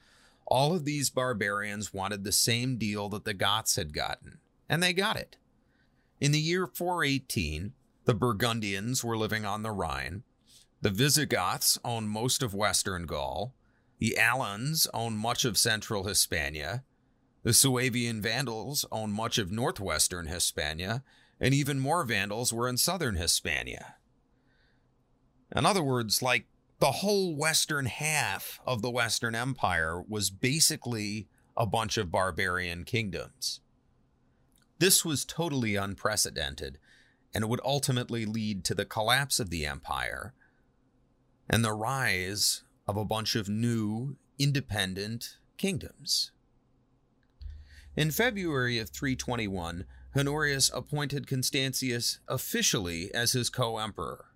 All 0.47 0.74
of 0.74 0.86
these 0.86 1.10
barbarians 1.10 1.93
wanted 1.93 2.24
the 2.24 2.32
same 2.32 2.78
deal 2.78 3.10
that 3.10 3.24
the 3.24 3.35
Goths 3.35 3.77
had 3.77 3.93
gotten, 3.93 4.39
and 4.66 4.82
they 4.82 4.94
got 4.94 5.16
it. 5.16 5.36
In 6.20 6.32
the 6.32 6.40
year 6.40 6.66
418, 6.66 7.74
the 8.11 8.15
Burgundians 8.15 9.05
were 9.05 9.16
living 9.16 9.45
on 9.45 9.62
the 9.62 9.70
Rhine. 9.70 10.24
The 10.81 10.91
Visigoths 10.91 11.78
owned 11.85 12.11
most 12.11 12.43
of 12.43 12.53
western 12.53 13.07
Gaul. 13.07 13.55
The 14.01 14.19
Alans 14.19 14.89
owned 14.93 15.19
much 15.19 15.45
of 15.45 15.57
central 15.57 16.09
Hispania. 16.09 16.82
The 17.45 17.53
Suevian 17.53 18.20
Vandals 18.20 18.85
owned 18.91 19.12
much 19.12 19.39
of 19.39 19.53
northwestern 19.53 20.27
Hispania, 20.27 21.05
and 21.39 21.55
even 21.55 21.78
more 21.78 22.03
Vandals 22.03 22.53
were 22.53 22.69
in 22.69 22.78
southern 22.78 23.15
Hispania. 23.15 23.95
In 25.55 25.65
other 25.65 25.85
words, 25.85 26.20
like 26.20 26.47
the 26.81 26.91
whole 26.91 27.37
western 27.37 27.87
half 27.87 28.59
of 28.66 28.82
the 28.82 28.91
Western 28.91 29.37
Empire 29.37 30.03
was 30.09 30.31
basically 30.31 31.28
a 31.57 31.65
bunch 31.65 31.97
of 31.97 32.11
barbarian 32.11 32.82
kingdoms. 32.82 33.61
This 34.81 35.05
was 35.05 35.24
totally 35.24 35.77
unprecedented, 35.77 36.81
and 37.35 37.44
it 37.44 37.48
would 37.48 37.61
ultimately 37.65 38.24
lead 38.27 38.65
to 38.65 38.74
the 38.74 38.85
collapse 38.85 39.39
of 39.39 39.51
the 39.51 39.66
empire 39.66 40.35
and 41.48 41.65
the 41.65 41.73
rise 41.73 42.62
of 42.86 42.97
a 42.97 43.05
bunch 43.05 43.36
of 43.36 43.48
new, 43.48 44.16
independent 44.39 45.36
kingdoms. 45.57 46.31
In 47.97 48.11
February 48.11 48.78
of 48.78 48.90
321, 48.90 49.85
Honorius 50.16 50.70
appointed 50.73 51.27
Constantius 51.27 52.19
officially 52.28 53.12
as 53.12 53.32
his 53.32 53.51
co 53.51 53.78
emperor. 53.78 54.27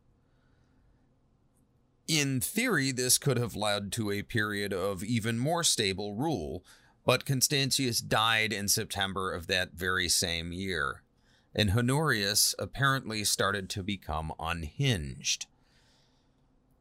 In 2.06 2.40
theory, 2.40 2.92
this 2.92 3.16
could 3.16 3.38
have 3.38 3.56
led 3.56 3.90
to 3.92 4.10
a 4.10 4.22
period 4.22 4.72
of 4.72 5.02
even 5.02 5.38
more 5.38 5.64
stable 5.64 6.14
rule, 6.14 6.64
but 7.06 7.24
Constantius 7.24 8.00
died 8.00 8.52
in 8.52 8.68
September 8.68 9.32
of 9.32 9.46
that 9.46 9.72
very 9.72 10.08
same 10.08 10.52
year, 10.52 11.03
and 11.54 11.70
Honorius 11.70 12.54
apparently 12.58 13.24
started 13.24 13.70
to 13.70 13.82
become 13.82 14.32
unhinged. 14.38 15.46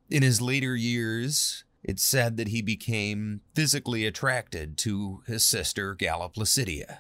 In 0.10 0.24
his 0.24 0.42
later 0.42 0.76
years, 0.76 1.64
it's 1.84 2.04
said 2.04 2.38
that 2.38 2.48
he 2.48 2.62
became 2.62 3.42
physically 3.54 4.06
attracted 4.06 4.78
to 4.80 5.22
his 5.28 5.44
sister 5.44 5.94
Galla 5.96 6.30
Placidia. 6.30 7.00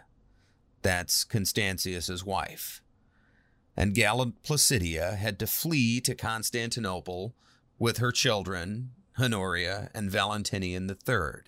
That's 0.81 1.23
Constantius's 1.23 2.25
wife. 2.25 2.81
And 3.75 3.95
Galla 3.95 4.33
Placidia 4.43 5.15
had 5.15 5.39
to 5.39 5.47
flee 5.47 5.99
to 6.01 6.13
Constantinople 6.13 7.33
with 7.79 7.97
her 7.97 8.11
children, 8.11 8.91
Honoria 9.19 9.89
and 9.95 10.11
Valentinian 10.11 10.89
III. 10.89 11.43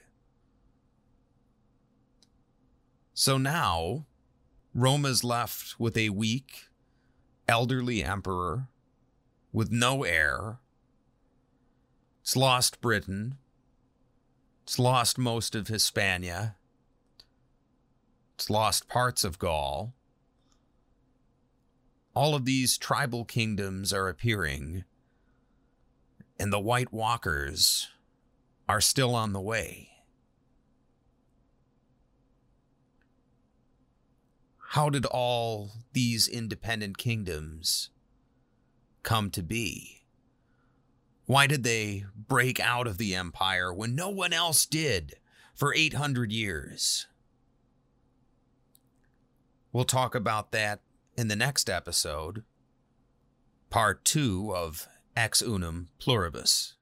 So 3.13 3.37
now, 3.37 4.05
Rome 4.77 5.05
is 5.05 5.23
left 5.23 5.79
with 5.79 5.95
a 5.95 6.09
weak, 6.09 6.67
elderly 7.47 8.03
emperor 8.03 8.67
with 9.53 9.71
no 9.71 10.03
heir. 10.03 10.57
It's 12.21 12.35
lost 12.35 12.81
Britain. 12.81 13.37
It's 14.63 14.77
lost 14.77 15.17
most 15.17 15.55
of 15.55 15.69
Hispania. 15.69 16.57
It's 18.33 18.49
lost 18.49 18.89
parts 18.89 19.23
of 19.23 19.39
Gaul. 19.39 19.93
All 22.13 22.35
of 22.35 22.43
these 22.43 22.77
tribal 22.77 23.23
kingdoms 23.23 23.93
are 23.93 24.09
appearing, 24.09 24.83
and 26.37 26.51
the 26.51 26.59
White 26.59 26.91
Walkers 26.91 27.87
are 28.67 28.81
still 28.81 29.15
on 29.15 29.31
the 29.31 29.39
way. 29.39 29.94
How 34.75 34.89
did 34.89 35.05
all 35.05 35.71
these 35.93 36.27
independent 36.27 36.97
kingdoms 36.97 37.91
come 39.03 39.31
to 39.31 39.41
be? 39.41 40.01
Why 41.27 41.47
did 41.47 41.63
they 41.63 42.03
break 42.13 42.59
out 42.59 42.85
of 42.85 42.97
the 42.97 43.15
empire 43.15 43.73
when 43.73 43.95
no 43.95 44.09
one 44.09 44.33
else 44.33 44.65
did 44.65 45.13
for 45.53 45.73
800 45.73 46.29
years? 46.33 47.07
We'll 49.71 49.85
talk 49.85 50.13
about 50.13 50.51
that 50.51 50.81
in 51.17 51.29
the 51.29 51.37
next 51.37 51.69
episode, 51.69 52.43
part 53.69 54.03
two 54.03 54.53
of 54.53 54.89
Ex 55.15 55.41
Unum 55.41 55.87
Pluribus. 55.99 56.74